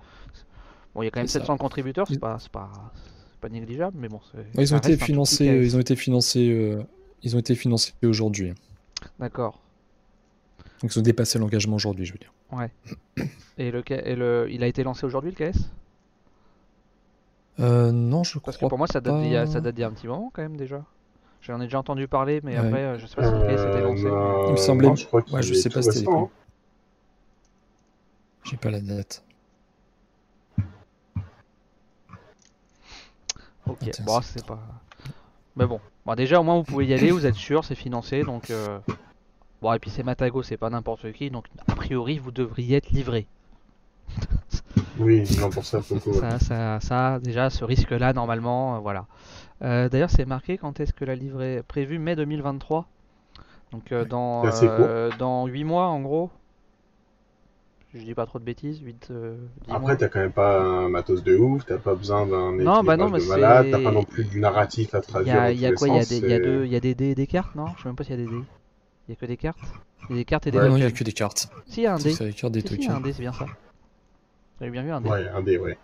Bon, 0.95 1.03
il 1.03 1.07
y 1.07 1.09
a 1.09 1.11
quand 1.11 1.21
même 1.21 1.27
C'est 1.27 1.39
ça. 1.39 1.47
700 1.47 1.57
contributeurs, 1.57 2.07
c'est 2.09 2.19
pas, 2.19 2.39
c'est 2.39 2.51
pas, 2.53 2.71
c'est 3.33 3.41
pas 3.41 3.49
négligeable, 3.49 3.97
mais 3.99 4.09
bon. 4.09 4.21
c'est- 4.31 4.39
Ouais, 4.39 4.65
ils 4.65 4.75
ont 4.75 4.79
été 4.79 4.97
financés, 4.97 5.47
ils 5.47 5.77
ont 5.77 5.81
été 5.81 5.97
financés, 5.97 6.51
euh, 6.51 6.83
ils 7.23 7.35
ont 7.35 7.39
été 7.39 7.55
financés 7.55 7.93
aujourd'hui. 8.05 8.53
D'accord. 9.19 9.59
Donc 10.83 10.95
ils 10.95 10.99
ont 10.99 11.03
dépassé 11.03 11.39
l'engagement 11.39 11.77
aujourd'hui, 11.77 12.05
je 12.05 12.13
veux 12.13 12.19
dire. 12.19 12.33
Et 13.59 13.71
le, 13.71 13.83
et 13.91 14.15
le, 14.17 14.49
il 14.51 14.63
a 14.63 14.67
été 14.67 14.83
lancé 14.85 15.07
aujourd'hui 15.07 15.31
le 15.31 15.37
KS 15.53 15.57
Euh, 17.61 17.93
non, 17.93 18.25
je 18.25 18.39
Parce 18.39 18.57
que 18.57 18.61
crois 18.61 18.69
pour 18.71 18.79
moi 18.79 18.87
ça 18.87 19.01
date, 19.01 19.21
d'il 19.23 19.31
y 19.31 19.37
a, 19.37 19.47
ça 19.47 19.55
pas. 19.55 19.61
date 19.61 19.75
d'il 19.75 19.81
y 19.83 19.85
a 19.85 19.89
un 19.89 19.93
petit 19.93 20.07
moment 20.09 20.31
quand 20.35 20.43
même 20.43 20.57
déjà. 20.57 20.85
J'en 21.43 21.61
ai 21.61 21.65
déjà 21.65 21.79
entendu 21.79 22.09
parler, 22.09 22.41
mais 22.45 22.53
Ouais. 22.59 22.67
après 22.67 22.83
euh, 22.83 22.99
je 22.99 23.07
sais 23.07 23.15
pas 23.17 23.25
si 23.25 23.33
le 23.33 23.57
KS 23.57 23.61
était 23.69 23.81
lancé. 23.83 24.03
Il 24.47 24.53
me 24.53 24.57
semblait- 24.57 24.89
non, 24.89 24.95
je 24.97 25.07
crois 25.07 25.23
Ouais, 25.33 25.43
je 25.43 25.55
sais 25.55 25.69
pas 25.71 25.83
c'était 25.83 26.05
quand. 26.05 26.25
hein. 26.25 26.31
J'ai 28.45 28.57
pas 28.57 28.71
la 28.71 28.81
date. 28.81 29.23
Ok, 33.67 33.79
bon, 34.05 34.21
c'est 34.23 34.45
pas. 34.45 34.59
Mais 35.57 35.67
bon, 35.67 35.81
bon, 36.07 36.15
déjà 36.15 36.41
au 36.41 36.43
moins 36.43 36.57
vous 36.57 36.65
pouvez 36.65 36.87
y 36.87 36.95
aller, 36.95 37.11
vous 37.13 37.27
êtes 37.27 37.35
sûr, 37.35 37.65
c'est 37.65 37.75
financé, 37.75 38.23
donc. 38.25 38.51
euh, 38.51 38.79
Bon, 39.61 39.73
et 39.73 39.79
puis 39.79 39.91
c'est 39.91 40.03
Matago, 40.03 40.43
c'est 40.43 40.57
pas 40.57 40.71
n'importe 40.71 41.13
qui, 41.13 41.31
donc 41.31 41.47
a 41.69 41.75
priori 41.77 42.19
vous 42.19 42.33
devriez 42.33 42.79
être 42.79 42.91
livré. 42.91 43.27
Oui, 44.99 45.25
non, 45.41 45.49
pour 45.51 45.65
ça, 45.65 45.81
pour 45.81 45.97
le 45.97 46.01
coup, 46.01 46.11
ouais. 46.11 46.21
Ça, 46.21 46.39
ça, 46.39 46.81
ça, 46.81 47.19
déjà, 47.19 47.49
ce 47.51 47.65
risque-là, 47.65 48.13
normalement, 48.13 48.77
euh, 48.77 48.79
voilà. 48.79 49.07
Euh, 49.63 49.89
D'ailleurs, 49.89 50.11
c'est 50.11 50.25
marqué 50.27 50.59
quand 50.59 50.81
est-ce 50.81 50.93
que 50.93 51.05
la 51.05 51.15
livrée 51.15 51.57
est 51.57 51.63
prévue 51.63 51.99
mai 51.99 52.15
2023. 52.17 52.87
Donc 53.71 53.91
euh, 53.93 54.05
dans, 54.05 54.43
euh, 54.47 55.11
dans 55.19 55.47
8 55.47 55.65
mois 55.65 55.87
en 55.87 56.01
gros? 56.01 56.31
Je 57.95 58.01
dis 58.05 58.15
pas 58.15 58.25
trop 58.25 58.39
de 58.39 58.45
bêtises, 58.45 58.81
8, 58.81 59.09
euh, 59.11 59.37
10 59.65 59.71
mois. 59.71 59.79
Après, 59.81 59.97
t'as 59.99 60.09
quand 60.09 60.21
même 60.21 60.33
pas 60.33 60.63
un 60.63 60.89
matos 60.89 61.23
de 61.23 61.37
ouf, 61.37 61.67
t'as 61.67 61.77
pas 61.77 61.95
besoin 61.95 62.27
d'un 62.27 62.53
Non, 62.53 62.83
bah 62.83 62.97
non, 62.97 63.11
équipage 63.11 63.23
de 63.23 63.29
mais 63.29 63.29
malade, 63.29 63.67
c'est- 63.67 63.73
t'as 63.73 63.83
pas 63.85 63.91
non 63.93 64.03
plus 64.05 64.25
du 64.25 64.41
narratif 64.41 64.95
à 64.95 64.99
Il 64.99 65.03
y 65.05 65.09
traduire 65.09 65.51
il 65.51 65.59
y 65.61 65.67
a 65.67 65.73
quoi 65.73 65.89
Il 65.89 65.95
les 65.95 65.99
y 65.99 66.01
a 66.01 66.21
des, 66.21 66.29
y 66.29 66.33
a 66.33 66.39
deux- 66.39 66.67
y 66.67 66.77
a 66.77 66.81
des, 66.81 66.95
dés 66.95 67.11
et 67.11 67.15
des 67.15 67.27
cartes, 67.27 67.55
non 67.55 67.67
Je 67.77 67.83
sais 67.83 67.89
même 67.89 67.97
pas 67.97 68.05
s'il 68.05 68.19
y 68.19 68.23
a 68.23 68.27
des 68.27 68.29
dés. 68.31 68.45
Il 69.09 69.11
y 69.11 69.13
a 69.13 69.17
que 69.17 69.27
des 69.27 69.37
cartes 69.37 69.59
Il 70.09 70.17
y 70.17 70.19
a 70.19 70.21
des 70.21 70.25
cartes 70.25 70.47
et 70.47 70.51
des 70.51 70.59
Ouais, 70.59 70.69
non, 70.69 70.77
il 70.79 70.85
a 70.85 70.91
que 70.91 71.05
des 71.05 71.13
cartes. 71.13 71.49
Si, 71.67 71.81
il 71.81 71.85
y 71.85 71.87
a 71.87 71.95
un 71.95 71.99
dé. 71.99 72.11
C'est 72.11 72.33
Si, 72.33 72.69
si, 72.69 72.75
il 72.79 72.85
y 72.85 72.89
a 72.89 72.97
un 72.97 73.01
dé, 73.01 73.13
c'est 73.13 73.21
bien 73.23 73.33
ça. 73.33 73.47
J'avais 74.59 74.71
bien 74.71 74.83
vu 74.83 74.91
un 74.91 75.01
dé. 75.03 75.11
Ouais, 75.11 75.29
un 75.29 75.43
dé, 75.43 75.59
ouais. 75.59 75.77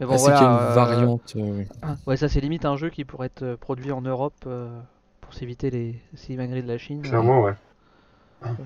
Mais 0.00 0.06
bon, 0.06 0.14
Ah, 0.14 0.18
c'est 0.18 0.32
qu'il 0.32 0.32
y 0.32 0.34
a 0.34 0.48
voilà. 0.48 0.62
une 0.64 0.70
euh, 0.70 0.74
variante. 0.74 1.32
euh, 1.36 1.64
ah, 1.82 1.96
Ouais, 2.06 2.16
ça 2.16 2.28
c'est 2.28 2.40
limite 2.40 2.64
un 2.64 2.76
jeu 2.76 2.90
qui 2.90 3.04
pourrait 3.04 3.26
être 3.26 3.42
euh, 3.42 3.56
produit 3.56 3.92
en 3.92 4.00
Europe 4.00 4.34
euh, 4.46 4.80
pour 5.20 5.34
s'éviter 5.34 5.70
les 5.70 6.00
simagrées 6.14 6.62
de 6.62 6.68
la 6.68 6.78
Chine. 6.78 7.02
euh, 7.04 7.08
Clairement, 7.08 7.42
ouais. 7.42 7.52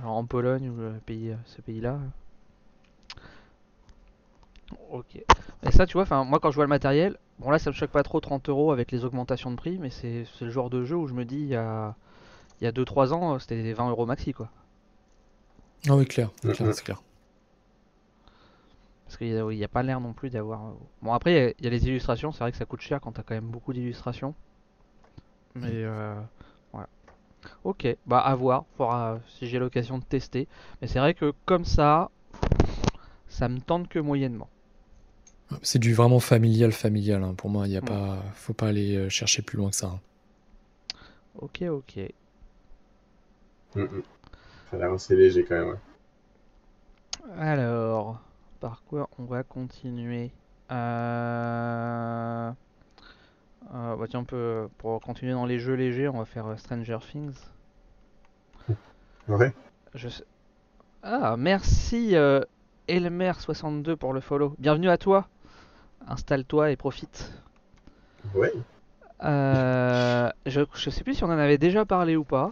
genre 0.02 0.16
en 0.16 0.24
Pologne 0.24 0.70
ou 0.70 0.80
euh, 0.80 0.92
pays, 1.04 1.30
euh, 1.30 1.36
ce 1.46 1.60
pays-là. 1.60 1.98
Ok. 4.90 5.16
Et 5.64 5.70
ça, 5.72 5.86
tu 5.86 5.94
vois, 5.94 6.02
enfin, 6.02 6.24
moi 6.24 6.38
quand 6.40 6.50
je 6.50 6.56
vois 6.56 6.64
le 6.64 6.68
matériel, 6.68 7.16
bon 7.38 7.50
là 7.50 7.58
ça 7.58 7.70
me 7.70 7.74
choque 7.74 7.90
pas 7.90 8.02
trop 8.02 8.20
30 8.20 8.48
euros 8.48 8.70
avec 8.72 8.92
les 8.92 9.04
augmentations 9.04 9.50
de 9.50 9.56
prix, 9.56 9.78
mais 9.78 9.90
c'est 9.90 10.24
c'est 10.38 10.44
le 10.44 10.50
genre 10.50 10.70
de 10.70 10.84
jeu 10.84 10.96
où 10.96 11.06
je 11.06 11.14
me 11.14 11.24
dis 11.24 11.36
il 11.40 11.48
y 11.48 11.56
a, 11.56 11.94
il 12.60 12.64
y 12.64 12.66
a 12.66 12.72
2-3 12.72 13.12
ans 13.12 13.38
c'était 13.38 13.72
20 13.72 13.90
euros 13.90 14.06
maxi 14.06 14.32
quoi. 14.32 14.50
Ah 15.88 15.96
oui, 15.96 16.06
clair, 16.06 16.30
Mhm. 16.44 16.52
clair, 16.52 16.74
c'est 16.74 16.84
clair. 16.84 17.02
Parce 19.04 19.16
qu'il 19.18 19.32
n'y 19.46 19.64
a, 19.64 19.68
pas 19.68 19.82
l'air 19.82 20.00
non 20.00 20.12
plus 20.12 20.30
d'avoir. 20.30 20.72
Bon, 21.02 21.12
après, 21.12 21.32
il 21.32 21.36
y 21.36 21.38
a- 21.38 21.52
il 21.58 21.64
y, 21.64 21.66
a 21.68 21.70
les 21.70 21.86
illustrations, 21.86 22.32
c'est 22.32 22.40
vrai 22.40 22.52
que 22.52 22.56
ça 22.58 22.64
coûte 22.64 22.80
cher 22.80 23.00
quand 23.00 23.12
t'as 23.12 23.22
quand 23.22 23.34
même 23.34 23.44
beaucoup 23.50 23.72
d'illustrations. 23.72 24.34
Mais 25.54 25.84
euh, 25.84 26.14
voilà. 26.72 26.88
Ok, 27.64 27.86
bah 28.06 28.20
à 28.20 28.34
voir, 28.34 28.64
faudra, 28.76 29.20
si 29.28 29.46
j'ai 29.46 29.58
l'occasion 29.58 29.98
de 29.98 30.04
tester. 30.04 30.48
Mais 30.80 30.88
c'est 30.88 30.98
vrai 30.98 31.14
que 31.14 31.32
comme 31.44 31.64
ça, 31.64 32.10
ça 33.28 33.48
me 33.48 33.60
tente 33.60 33.88
que 33.88 33.98
moyennement. 33.98 34.48
C'est 35.62 35.78
du 35.78 35.94
vraiment 35.94 36.20
familial, 36.20 36.72
familial. 36.72 37.22
hein. 37.22 37.34
Pour 37.34 37.50
moi, 37.50 37.66
il 37.66 37.72
y 37.72 37.76
a 37.76 37.80
Mm. 37.80 37.84
pas, 37.84 38.22
faut 38.34 38.52
pas 38.54 38.68
aller 38.68 38.96
euh, 38.96 39.08
chercher 39.08 39.42
plus 39.42 39.56
loin 39.58 39.70
que 39.70 39.76
ça. 39.76 39.86
hein. 39.88 40.00
Ok, 41.38 41.62
ok. 41.68 41.98
Mm, 43.74 43.82
mm. 43.82 44.02
Ça 44.70 44.76
a 44.76 44.78
l'air 44.80 44.92
assez 44.92 45.16
léger 45.16 45.44
quand 45.44 45.54
même. 45.56 45.68
ouais. 45.68 45.78
Alors, 47.38 48.20
par 48.60 48.82
quoi 48.84 49.08
on 49.18 49.24
va 49.24 49.42
continuer? 49.42 50.30
Euh... 50.70 52.50
euh, 53.74 53.96
bah 53.96 54.06
tiens, 54.08 54.20
on 54.20 54.24
peut, 54.24 54.68
pour 54.78 55.00
continuer 55.00 55.32
dans 55.32 55.46
les 55.46 55.58
jeux 55.58 55.74
légers, 55.74 56.08
on 56.08 56.18
va 56.18 56.24
faire 56.24 56.58
Stranger 56.58 56.98
Things. 57.10 57.34
Ouais. 59.28 59.54
Je 59.94 60.08
sais- 60.08 60.24
Ah, 61.02 61.36
merci 61.38 62.14
euh, 62.16 62.40
Elmer62 62.88 63.96
pour 63.96 64.12
le 64.12 64.20
follow. 64.20 64.54
Bienvenue 64.58 64.90
à 64.90 64.98
toi. 64.98 65.28
Installe-toi 66.08 66.70
et 66.70 66.76
profite. 66.76 67.32
Ouais. 68.34 68.52
Euh, 69.22 70.28
je, 70.46 70.60
je 70.74 70.90
sais 70.90 71.02
plus 71.04 71.14
si 71.14 71.24
on 71.24 71.28
en 71.28 71.38
avait 71.38 71.56
déjà 71.58 71.84
parlé 71.84 72.16
ou 72.16 72.24
pas. 72.24 72.50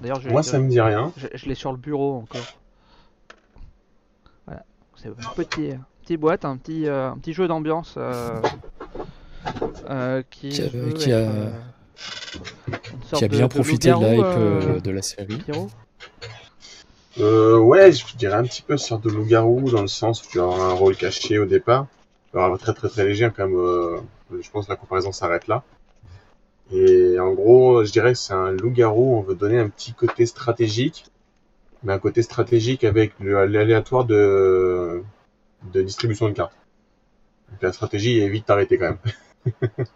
D'ailleurs, 0.00 0.20
je, 0.20 0.28
Moi, 0.30 0.42
ça 0.42 0.58
me 0.58 0.68
dit 0.68 0.80
rien. 0.80 1.12
je, 1.16 1.28
je 1.34 1.46
l'ai 1.46 1.54
sur 1.54 1.70
le 1.70 1.78
bureau 1.78 2.16
encore. 2.16 2.40
Voilà. 4.46 4.64
C'est 4.96 5.08
un 5.08 5.12
petit, 5.36 5.70
un 5.72 5.76
petit 5.76 5.78
petite 6.02 6.20
boîte, 6.20 6.44
un 6.44 6.56
petit, 6.56 6.88
euh, 6.88 7.10
un 7.10 7.18
petit 7.18 7.32
jeu 7.32 7.46
d'ambiance 7.46 7.94
euh, 7.98 8.40
euh, 9.90 10.22
qui, 10.30 10.48
Qui 10.48 10.62
a- 10.62 10.68
qui 10.68 10.76
être, 10.78 11.08
a- 11.08 11.10
euh, 11.10 11.50
une 12.68 13.02
sorte 13.04 13.18
Qui 13.18 13.24
a 13.24 13.28
bien 13.28 13.48
profité 13.48 13.88
de 13.92 14.00
la 14.00 14.14
hype 14.14 14.16
loup-garou, 14.16 14.40
euh, 14.40 14.76
euh, 14.76 14.80
de 14.80 14.90
la 14.90 15.02
série. 15.02 15.38
Euh, 17.20 17.58
ouais, 17.58 17.92
je 17.92 18.16
dirais 18.16 18.34
un 18.36 18.44
petit 18.44 18.62
peu 18.62 18.76
sorte 18.78 19.04
de 19.04 19.10
loup-garou 19.10 19.70
dans 19.70 19.82
le 19.82 19.86
sens 19.88 20.24
où 20.24 20.28
tu 20.30 20.38
auras 20.38 20.64
un 20.64 20.72
rôle 20.72 20.96
caché 20.96 21.38
au 21.38 21.44
départ. 21.44 21.86
Alors, 22.34 22.58
très 22.58 22.74
très 22.74 22.88
très 22.90 23.04
léger 23.06 23.30
quand 23.34 23.46
même. 23.48 23.56
euh, 23.58 23.98
je 24.40 24.50
pense 24.50 24.66
que 24.66 24.72
la 24.72 24.76
comparaison 24.76 25.12
s'arrête 25.12 25.46
là. 25.48 25.62
Et 26.72 27.18
en 27.20 27.32
gros, 27.34 27.84
je 27.84 27.92
dirais 27.92 28.12
que 28.14 28.18
c'est 28.18 28.32
un 28.32 28.50
loup-garou. 28.52 29.16
On 29.16 29.22
veut 29.22 29.34
donner 29.34 29.58
un 29.58 29.68
petit 29.68 29.92
côté 29.92 30.26
stratégique, 30.26 31.04
mais 31.84 31.92
un 31.94 32.00
côté 32.00 32.22
stratégique 32.22 32.84
avec 32.84 33.14
l'aléatoire 33.20 34.04
de 34.06 35.02
de 35.72 35.82
distribution 35.82 36.28
de 36.28 36.34
cartes. 36.34 36.56
La 37.62 37.72
stratégie 37.72 38.20
évite 38.20 38.46
d'arrêter 38.48 38.76
quand 38.78 38.90
même. 38.90 38.98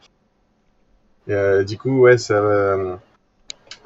Euh, 1.29 1.65
du 1.65 1.77
coup, 1.79 2.01
ouais, 2.01 2.19
ça 2.19 2.41
va 2.41 3.01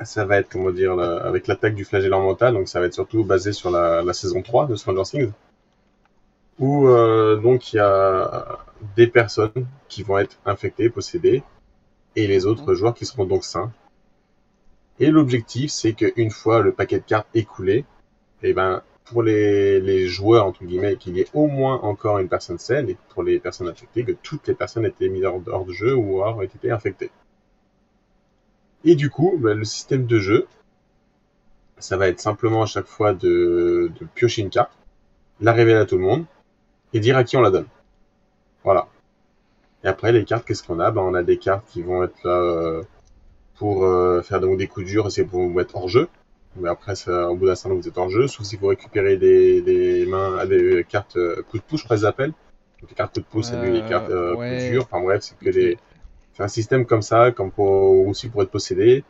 ça 0.05 0.25
va 0.27 0.39
être, 0.39 0.49
comment 0.51 0.71
dire, 0.73 0.99
avec 1.01 1.47
l'attaque 1.49 1.75
du 1.75 1.85
flagellant 1.85 2.23
mental, 2.23 2.55
donc 2.55 2.69
ça 2.69 2.81
va 2.81 2.87
être 2.87 2.95
surtout 2.95 3.25
basé 3.25 3.53
sur 3.53 3.71
la, 3.71 4.03
la 4.03 4.13
saison 4.15 4.43
3 4.43 4.67
de 4.67 4.77
Stranger 4.77 5.03
Things, 5.05 5.33
où 6.61 6.87
euh, 6.89 7.37
donc 7.37 7.73
il 7.73 7.77
y 7.77 7.81
a 7.81 8.59
des 8.97 9.09
personnes 9.09 9.67
qui 9.89 10.03
vont 10.03 10.19
être 10.19 10.39
infectées, 10.45 10.91
possédées, 10.91 11.43
et 12.17 12.27
les 12.27 12.47
autres 12.47 12.75
joueurs 12.75 12.95
qui 12.95 13.07
seront 13.07 13.25
donc 13.25 13.45
sains. 13.45 13.73
Et 15.01 15.11
l'objectif, 15.11 15.71
c'est 15.71 15.95
qu'une 15.95 16.31
fois 16.31 16.61
le 16.61 16.73
paquet 16.73 16.99
de 16.99 17.05
cartes 17.05 17.29
écoulé, 17.35 17.85
et 18.43 18.53
ben 18.53 18.83
pour 19.05 19.23
les, 19.23 19.81
les 19.81 20.07
joueurs, 20.07 20.47
entre 20.47 20.65
guillemets, 20.65 20.97
qu'il 20.97 21.17
y 21.17 21.21
ait 21.21 21.29
au 21.35 21.49
moins 21.49 21.81
encore 21.81 22.19
une 22.19 22.29
personne 22.29 22.59
saine, 22.59 22.91
et 22.91 22.97
pour 23.09 23.23
les 23.23 23.41
personnes 23.41 23.69
infectées, 23.69 24.05
que 24.05 24.13
toutes 24.13 24.47
les 24.47 24.55
personnes 24.55 24.85
aient 24.85 24.89
été 24.91 25.09
mises 25.09 25.25
hors, 25.25 25.41
hors 25.47 25.65
de 25.65 25.73
jeu 25.73 25.97
ou 25.97 26.23
aient 26.43 26.45
été 26.45 26.71
infectées. 26.71 27.11
Et 28.85 28.95
du 28.95 29.11
coup, 29.11 29.37
bah, 29.39 29.55
le 29.55 29.65
système 29.65 30.07
de 30.07 30.19
jeu, 30.19 30.47
ça 31.79 31.97
va 31.97 32.09
être 32.09 32.21
simplement 32.21 32.63
à 32.63 32.67
chaque 32.67 32.87
fois 32.87 33.15
de, 33.15 33.91
de 33.99 34.07
piocher 34.15 34.43
une 34.43 34.51
carte, 34.51 34.73
la 35.41 35.53
révéler 35.53 35.79
à 35.79 35.87
tout 35.87 35.97
le 35.97 36.03
monde, 36.03 36.27
et 36.93 37.01
dire 37.01 37.17
à 37.17 37.25
qui 37.25 37.37
on 37.37 37.41
la 37.41 37.51
donne. 37.51 37.67
Voilà. 38.65 38.89
Et 39.85 39.89
après, 39.89 40.13
les 40.13 40.25
cartes, 40.25 40.47
qu'est-ce 40.47 40.63
qu'on 40.63 40.81
a? 40.81 40.91
Ben, 40.91 41.01
On 41.01 41.15
a 41.15 41.23
des 41.23 41.39
cartes 41.39 41.65
qui 41.69 41.83
vont 41.83 42.03
être 42.05 42.23
là 42.25 42.39
euh, 42.39 42.83
pour 43.57 43.85
euh, 43.85 44.21
faire 44.23 44.41
donc, 44.41 44.59
des 44.59 44.67
coups 44.67 44.87
durs, 44.87 45.07
et 45.07 45.11
c'est 45.11 45.25
pour 45.25 45.41
vous 45.41 45.49
mettre 45.51 45.77
hors 45.77 45.89
jeu. 45.89 46.09
Mais 46.57 46.69
après, 46.69 46.97
ça, 46.97 47.31
au 47.31 47.37
bout 47.37 47.47
d'un 47.47 47.55
certain 47.55 47.77
temps, 47.77 47.81
vous 47.81 47.89
êtes 47.89 47.97
hors 47.97 48.11
jeu, 48.11 48.27
sauf 48.27 48.45
si 48.45 48.57
vous 48.57 48.67
récupérez 48.67 49.17
des, 49.17 49.63
des 49.63 50.05
mains, 50.07 50.37
ah, 50.39 50.47
des 50.47 50.85
cartes 50.89 51.17
euh, 51.17 51.43
coup 51.49 51.59
de 51.59 51.63
pouce, 51.63 51.81
je 51.81 51.85
crois 51.85 51.97
qu'ils 51.97 52.07
appellent. 52.07 52.35
Donc, 52.81 52.91
les 52.91 52.97
cartes 52.97 53.15
coup 53.15 53.21
de 53.21 53.27
pouce, 53.27 53.47
c'est 53.49 53.71
les 53.71 53.89
cartes 53.89 54.11
ouais. 54.11 54.59
coup 54.59 54.71
dur. 54.71 54.89
Enfin 54.91 55.03
bref, 55.03 55.23
c'est 55.23 55.39
que 55.39 55.51
des, 55.51 55.79
c'est 56.35 56.43
un 56.43 56.49
système 56.49 56.85
comme 56.87 57.03
ça, 57.03 57.31
comme 57.31 57.51
pour, 57.51 58.07
aussi 58.07 58.29
pour 58.29 58.43
être 58.43 58.51
possédé. 58.51 59.05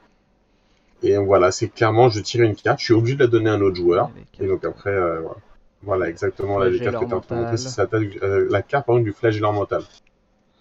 Et 1.03 1.16
voilà, 1.16 1.51
c'est 1.51 1.69
clairement, 1.69 2.11
je 2.11 2.21
tire 2.21 2.43
une 2.43 2.55
carte, 2.55 2.79
je 2.79 2.85
suis 2.85 2.95
obligé 2.95 3.16
de 3.16 3.23
la 3.23 3.27
donner 3.27 3.49
à 3.51 3.55
un 3.55 3.61
autre 3.62 3.77
joueur. 3.77 4.11
Les 4.38 4.45
Et 4.45 4.49
donc 4.49 4.64
après, 4.64 4.93
voilà. 4.93 5.37
Voilà, 5.83 6.09
exactement, 6.09 6.59
là, 6.59 6.69
les 6.69 6.79
cartes 6.79 7.09
que 7.09 7.51
tu 7.51 7.59
c'est 7.59 7.95
euh, 8.23 8.47
la 8.51 8.62
carte, 8.62 8.87
par 8.87 8.97
exemple, 8.97 9.11
du 9.11 9.16
flagellant 9.16 9.53
mental. 9.53 9.83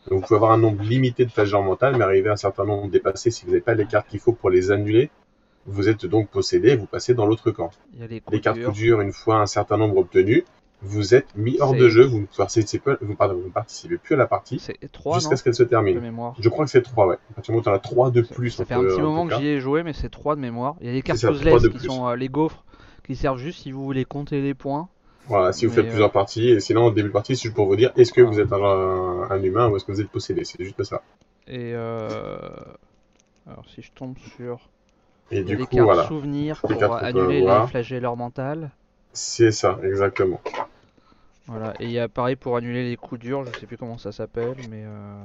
Donc 0.10 0.22
vous 0.22 0.26
pouvez 0.26 0.38
avoir 0.38 0.52
un 0.52 0.58
nombre 0.58 0.82
limité 0.82 1.26
de 1.26 1.32
flagellants 1.32 1.64
mental, 1.64 1.98
mais 1.98 2.04
arriver 2.04 2.30
à 2.30 2.34
un 2.34 2.38
certain 2.38 2.66
nombre 2.66 2.90
dépassé, 2.90 3.32
si 3.32 3.46
vous 3.46 3.52
n'avez 3.52 3.62
pas 3.62 3.74
les 3.74 3.86
cartes 3.86 4.08
qu'il 4.08 4.20
faut 4.20 4.32
pour 4.32 4.50
les 4.50 4.72
annuler, 4.72 5.10
vous 5.66 5.90
êtes 5.90 6.06
donc 6.06 6.30
possédé 6.30 6.70
et 6.70 6.76
vous 6.76 6.86
passez 6.86 7.14
dans 7.14 7.26
l'autre 7.26 7.52
camp. 7.52 7.70
Il 7.94 8.00
y 8.00 8.04
a 8.04 8.08
les 8.08 8.42
cartes 8.42 8.64
coup 8.64 8.72
dur, 8.72 9.02
une 9.02 9.12
fois 9.12 9.42
un 9.42 9.46
certain 9.46 9.78
nombre 9.78 9.98
obtenus, 9.98 10.44
vous 10.82 11.14
êtes 11.14 11.36
mis 11.36 11.58
hors 11.60 11.76
de 11.76 11.90
jeu, 11.90 12.06
vous 12.06 12.22
ne 12.22 12.26
participez, 12.26 12.94
vous, 13.02 13.16
pardon, 13.16 13.36
vous 13.36 13.48
ne 13.48 13.52
participez 13.52 13.98
plus 13.98 14.16
à 14.16 14.18
la 14.18 14.28
partie 14.28 14.60
C'est 14.60 14.78
3 14.92 15.16
non 15.16 15.20
jusqu'à 15.20 15.36
ce 15.36 15.44
qu'elle 15.44 15.56
se 15.56 15.64
termine. 15.64 16.02
Je 16.40 16.50
crois 16.50 16.66
que 16.66 16.72
c'est 16.72 16.82
3, 16.82 17.08
ouais. 17.08 17.18
À 17.32 17.34
partir 17.36 17.52
du 17.54 17.58
moment 17.58 17.60
où 17.60 17.64
tu 17.64 17.70
en 17.70 17.74
as 17.74 17.80
3 17.80 18.12
de 18.12 18.22
plus, 18.22 18.52
Ça 18.52 18.66
fait 18.66 18.76
un 18.76 18.84
petit 18.84 19.02
en 19.02 19.04
moment 19.04 19.28
que 19.28 19.36
j'y 19.36 19.48
ai 19.48 19.60
joué, 19.60 19.84
mais 19.84 19.94
c'est 19.94 20.10
3 20.10 20.36
de 20.36 20.42
mémoire. 20.42 20.76
Il 20.80 20.88
y 20.88 20.90
a 20.90 20.94
des 20.94 21.02
cartes 21.02 21.20
puzzles 21.20 21.72
qui 21.72 21.80
sont 21.80 22.08
euh, 22.08 22.16
les 22.16 22.30
gaufres, 22.30 22.64
qui 23.06 23.16
servent 23.16 23.38
juste 23.38 23.62
si 23.64 23.72
vous 23.72 23.84
voulez 23.84 24.06
compter 24.06 24.42
les 24.42 24.54
points. 24.54 24.88
Voilà, 25.30 25.54
si 25.54 25.68
vous 25.68 25.72
Mais, 25.72 25.76
faites 25.76 25.86
euh, 25.86 25.90
plusieurs 25.90 26.12
parties, 26.12 26.50
et 26.50 26.60
sinon, 26.60 26.86
au 26.86 26.92
début 26.92 27.10
de 27.10 27.14
partie, 27.14 27.36
c'est 27.36 27.44
juste 27.44 27.56
pour 27.56 27.68
vous 27.68 27.76
dire, 27.76 27.92
est-ce 27.96 28.12
que 28.12 28.22
vous 28.22 28.40
êtes 28.40 28.52
un, 28.52 29.28
un, 29.30 29.44
humain 29.44 29.70
ou 29.70 29.76
est-ce 29.76 29.86
que 29.86 29.92
vous 29.92 30.02
êtes 30.02 30.10
possédé? 30.10 30.44
C'est 30.44 30.64
juste 30.64 30.84
ça. 30.84 31.04
Et 31.48 31.72
euh... 31.76 32.40
alors 33.48 33.66
si 33.70 33.84
je 33.84 33.92
tombe 33.92 34.18
sur 34.36 34.60
Et 35.30 35.44
du 35.44 35.58
coup, 35.58 35.66
cartes 35.68 35.84
voilà. 35.84 36.08
souvenirs 36.08 36.60
Les 36.68 36.76
pour 36.76 36.80
cartes 36.80 37.04
annuler 37.04 37.42
les 37.42 37.68
flagelleurs 37.68 38.18
mentales. 38.18 38.72
C'est 39.14 39.52
ça, 39.52 39.80
exactement. 39.84 40.42
Voilà. 41.46 41.74
Et 41.80 41.86
il 41.86 41.92
y 41.92 42.00
a 42.00 42.08
pareil 42.08 42.36
pour 42.36 42.58
annuler 42.58 42.90
les 42.90 42.98
coups 42.98 43.22
durs, 43.22 43.46
je 43.46 43.60
sais 43.60 43.68
plus 43.68 43.78
comment 43.78 44.00
ça 44.00 44.12
s'appelle, 44.12 44.58
mais 44.70 44.84
euh... 44.86 45.24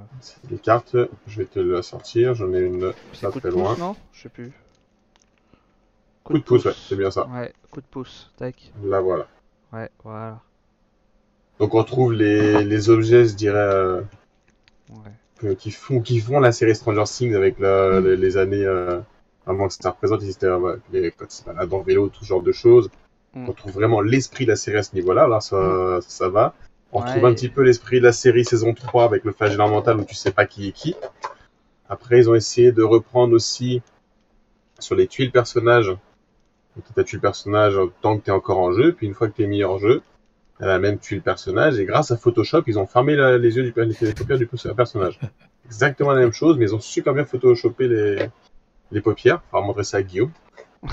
Les 0.51 0.59
cartes, 0.59 0.97
je 1.27 1.39
vais 1.39 1.47
te 1.47 1.59
la 1.59 1.83
sortir, 1.83 2.35
j'en 2.35 2.53
ai 2.53 2.61
une 2.61 2.81
de 2.81 2.93
très 3.13 3.31
pouce, 3.31 3.45
loin. 3.51 3.77
non? 3.79 3.97
Je 4.13 4.23
sais 4.23 4.29
plus. 4.29 4.53
Coup 6.25 6.35
de 6.39 6.43
pouce, 6.43 6.67
ouais, 6.67 6.73
c'est 6.75 6.97
bien 6.97 7.11
ça. 7.11 7.27
Ouais, 7.27 7.53
coup 7.71 7.81
de 7.81 7.87
pouce, 7.87 8.31
tac. 8.37 8.73
Là, 8.83 9.01
voilà. 9.01 9.27
Ouais, 9.75 9.91
voilà. 10.05 10.41
Donc 11.59 11.75
on 11.75 11.79
retrouve 11.79 12.13
les, 12.13 12.65
les 12.65 12.91
objets, 12.91 13.27
je 13.27 13.35
dirais, 13.35 13.59
euh, 13.59 14.01
Ouais. 14.91 15.11
que- 15.39 15.53
qui, 15.55 15.71
font, 15.71 16.01
qui 16.01 16.21
font 16.21 16.41
la 16.41 16.53
série 16.53 16.75
Stranger 16.75 17.05
Things 17.07 17.35
avec 17.35 17.59
la- 17.59 18.01
les, 18.01 18.17
les 18.17 18.37
années 18.37 18.65
euh, 18.65 19.01
avant 19.47 19.69
que 19.69 19.75
ça 19.75 19.91
représente, 19.91 20.23
c'était 20.23 20.49
ouais, 20.51 20.75
les, 20.93 21.11
quand 21.11 21.27
balade 21.47 21.73
en 21.73 21.81
vélo, 21.83 22.09
tout 22.09 22.25
genre 22.25 22.43
de 22.43 22.53
choses. 22.53 22.91
Mm. 23.35 23.45
On 23.45 23.47
retrouve 23.49 23.73
vraiment 23.73 24.01
l'esprit 24.01 24.45
de 24.47 24.51
la 24.51 24.57
série 24.57 24.79
à 24.79 24.83
ce 24.83 24.95
niveau-là, 24.95 25.27
là 25.29 25.41
ça, 25.41 25.99
ça 26.07 26.29
va. 26.29 26.55
On 26.93 27.01
Ouais. 27.01 27.07
retrouve 27.09 27.27
un 27.27 27.35
petit 27.35 27.49
peu 27.49 27.63
l'esprit 27.63 27.99
de 27.99 28.05
la 28.05 28.13
série 28.13 28.45
saison 28.45 28.73
3 28.75 29.05
avec 29.05 29.25
le 29.25 29.33
flagellant 29.33 29.69
mental 29.69 29.99
où 29.99 30.05
tu 30.05 30.15
sais 30.15 30.31
pas 30.33 30.47
qui 30.47 30.69
est 30.69 30.73
qui. 30.73 30.95
Après, 31.89 32.19
ils 32.19 32.31
ont 32.31 32.35
essayé 32.35 32.71
de 32.73 32.83
reprendre 32.83 33.35
aussi 33.35 33.83
sur 34.79 34.95
les 34.95 35.07
tuiles 35.09 35.33
personnages. 35.33 35.95
Donc, 36.77 36.85
tu 36.95 37.01
as 37.01 37.05
tué 37.05 37.17
le 37.19 37.21
personnage 37.23 37.77
tant 38.03 38.19
que 38.19 38.25
tu 38.25 38.31
es 38.31 38.33
encore 38.33 38.59
en 38.59 38.73
jeu, 38.73 38.93
puis 38.93 39.07
une 39.07 39.15
fois 39.15 39.29
que 39.29 39.35
tu 39.37 39.45
es 39.45 39.47
mis 39.47 39.65
en 39.65 39.79
jeu, 39.79 40.03
elle 40.61 40.71
a 40.71 40.79
même 40.79 40.99
tué 40.99 41.17
le 41.17 41.23
personnage, 41.23 41.79
et 41.79 41.85
grâce 41.85 42.11
à 42.11 42.17
Photoshop, 42.17 42.63
ils 42.67 42.79
ont 42.79 42.87
fermé 42.87 43.17
la- 43.17 43.39
les 43.39 43.57
yeux 43.57 43.63
du 43.63 43.73
les, 43.77 44.13
paupières 44.13 44.39
du 44.39 44.47
personnage. 44.47 45.19
Exactement 45.67 46.13
la 46.13 46.21
même 46.21 46.33
chose, 46.33 46.57
mais 46.59 46.67
ils 46.67 46.75
ont 46.75 46.81
super 46.81 47.15
bien 47.15 47.25
photoshopé 47.25 47.89
les, 47.89 48.19
les 48.93 49.01
paupières. 49.01 49.43
On 49.53 49.61
va 49.61 49.67
montrer 49.67 49.85
ça 49.85 49.99
à 49.99 50.03
Guillaume. 50.03 50.31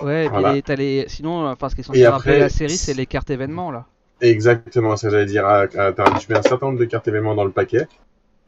Ouais, 0.00 0.26
et 0.26 0.28
puis 0.28 0.32
Voilà. 0.40 0.54
les- 0.54 0.62
t'as 0.62 0.74
les... 0.74 1.04
sinon, 1.08 1.46
enfin, 1.46 1.68
ce 1.68 1.74
qui 1.76 1.82
est 1.82 1.84
censé 1.84 2.06
rappeler 2.06 2.38
la 2.38 2.48
série, 2.48 2.76
c'est 2.76 2.94
les 2.94 3.06
cartes 3.06 3.30
événements 3.30 3.70
là. 3.70 3.86
Exactement, 4.20 4.96
ça 4.96 5.10
j'allais 5.10 5.26
dire. 5.26 5.46
Ah, 5.46 5.66
ah, 5.78 5.92
Tu 5.92 6.32
mets 6.32 6.38
un 6.38 6.42
certain 6.42 6.66
nombre 6.66 6.78
de 6.78 6.84
cartes 6.84 7.06
événements 7.08 7.34
dans 7.34 7.44
le 7.44 7.50
paquet, 7.50 7.86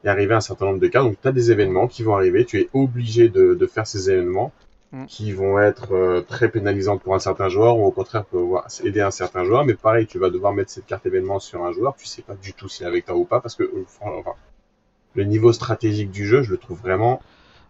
et 0.05 0.09
arrivé 0.09 0.35
à 0.35 0.39
un 0.39 0.41
certain 0.41 0.67
nombre 0.67 0.81
de 0.81 0.89
cartes, 0.89 1.07
donc 1.07 1.17
tu 1.21 1.29
as 1.29 1.33
des 1.33 1.51
événements 1.51 1.87
qui 1.87 2.03
vont 2.03 2.17
arriver, 2.17 2.45
tu 2.45 2.61
es 2.61 2.69
obligé 2.73 3.29
de, 3.29 3.55
de 3.55 3.67
faire 3.67 3.87
ces 3.87 4.11
événements, 4.11 4.53
Mm. 4.95 5.07
qui 5.07 5.33
vont 5.33 5.59
être 5.61 5.93
euh, 5.95 6.23
très 6.23 6.49
pénalisants 6.51 6.99
pour 6.99 7.15
un 7.15 7.19
certain 7.21 7.49
joueur, 7.49 7.79
ou 7.79 7.85
au 7.87 7.91
contraire 7.93 8.25
pouvoir 8.27 8.67
aider 8.85 9.01
un 9.01 9.11
certain 9.11 9.45
joueur, 9.45 9.65
mais 9.65 9.75
pareil, 9.75 10.07
tu 10.07 10.19
vas 10.19 10.31
devoir 10.31 10.53
mettre 10.55 10.71
cette 10.71 10.87
carte 10.87 11.07
événement 11.07 11.41
sur 11.41 11.65
un 11.65 11.73
joueur, 11.73 11.95
tu 11.97 12.07
sais 12.07 12.23
pas 12.23 12.35
du 12.37 12.55
tout 12.55 12.69
s'il 12.69 12.85
est 12.87 12.89
avec 12.89 13.07
toi 13.07 13.17
ou 13.17 13.25
pas, 13.25 13.41
parce 13.41 13.55
que 13.57 13.65
euh, 13.65 13.85
enfin, 14.01 14.33
le 15.15 15.25
niveau 15.25 15.53
stratégique 15.53 16.11
du 16.13 16.27
jeu, 16.27 16.43
je 16.43 16.53
le 16.53 16.59
trouve 16.59 16.81
vraiment 16.81 17.23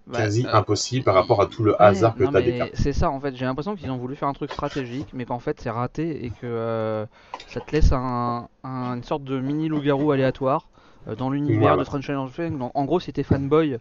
Bah, 0.07 0.19
quasi 0.19 0.47
euh, 0.47 0.53
impossible 0.53 1.05
par 1.05 1.15
rapport 1.15 1.43
à 1.43 1.47
tout 1.47 1.65
le 1.65 1.81
Ouais, 1.81 1.83
hasard 1.83 2.17
que 2.17 2.25
tu 2.25 2.37
as 2.37 2.43
des 2.43 2.55
cartes. 2.55 2.73
C'est 2.75 2.93
ça 2.93 3.11
en 3.11 3.21
fait, 3.21 3.35
j'ai 3.37 3.45
l'impression 3.45 3.75
qu'ils 3.77 3.91
ont 3.91 3.97
voulu 3.99 4.17
faire 4.17 4.29
un 4.29 4.33
truc 4.33 4.51
stratégique, 4.51 5.11
mais 5.13 5.25
qu'en 5.27 5.39
fait 5.41 5.61
c'est 5.61 5.71
raté 5.71 6.25
et 6.25 6.31
que 6.31 6.47
euh, 6.47 7.05
ça 7.47 7.61
te 7.61 7.73
laisse 7.73 7.93
un, 7.93 8.49
un- 8.63 8.95
une 8.97 9.03
sorte 9.05 9.25
de 9.25 9.41
mini 9.41 9.69
loup-garou 9.69 10.11
aléatoire 10.13 10.69
euh, 11.09 11.17
dans 11.17 11.31
l'univers 11.31 11.77
Voilà. 11.77 11.77
de 11.77 11.85
Stranger 11.85 12.27
Things. 12.35 12.59
Donc, 12.59 12.71
En 12.75 12.85
gros, 12.85 13.01
si 13.01 13.13
t'es 13.13 13.23
fanboy, 13.25 13.79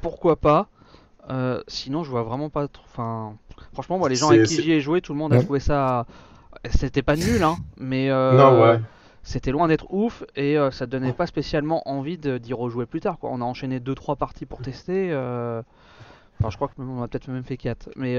pourquoi 0.00 0.36
pas? 0.36 0.68
Euh, 1.30 1.62
Sinon, 1.68 2.04
je 2.04 2.10
vois 2.10 2.22
vraiment 2.22 2.48
pas 2.50 2.68
trop. 2.68 2.84
Enfin, 2.90 3.34
franchement, 3.72 3.98
moi, 3.98 4.08
les 4.08 4.14
gens 4.16 4.30
avec 4.30 4.46
qui 4.46 4.62
j'y 4.62 4.72
ai 4.72 4.80
joué, 4.80 5.00
tout 5.00 5.12
le 5.12 5.18
monde 5.18 5.32
a 5.32 5.36
Ouais. 5.36 5.42
trouvé 5.44 5.60
ça. 5.60 6.06
C'était 6.70 7.02
pas 7.02 7.16
nul, 7.16 7.42
hein, 7.42 7.56
mais 7.76 8.10
euh, 8.10 8.32
Non, 8.36 8.62
ouais. 8.62 8.80
c'était 9.22 9.50
loin 9.52 9.68
d'être 9.68 9.92
ouf 9.92 10.24
et 10.34 10.58
euh, 10.58 10.70
ça 10.70 10.86
donnait 10.86 11.12
pas 11.12 11.26
spécialement 11.26 11.86
envie 11.88 12.18
d'y 12.18 12.52
rejouer 12.52 12.86
plus 12.86 13.00
tard. 13.00 13.18
Quoi. 13.18 13.30
On 13.32 13.40
a 13.40 13.44
enchaîné 13.44 13.78
2-3 13.78 14.16
parties 14.16 14.46
pour 14.46 14.60
tester. 14.60 15.12
Enfin, 15.14 16.50
je 16.50 16.56
crois 16.56 16.68
qu'on 16.68 17.02
a 17.02 17.08
peut-être 17.08 17.28
même 17.28 17.44
fait 17.44 17.56
4. 17.56 17.90
Mais, 17.96 18.16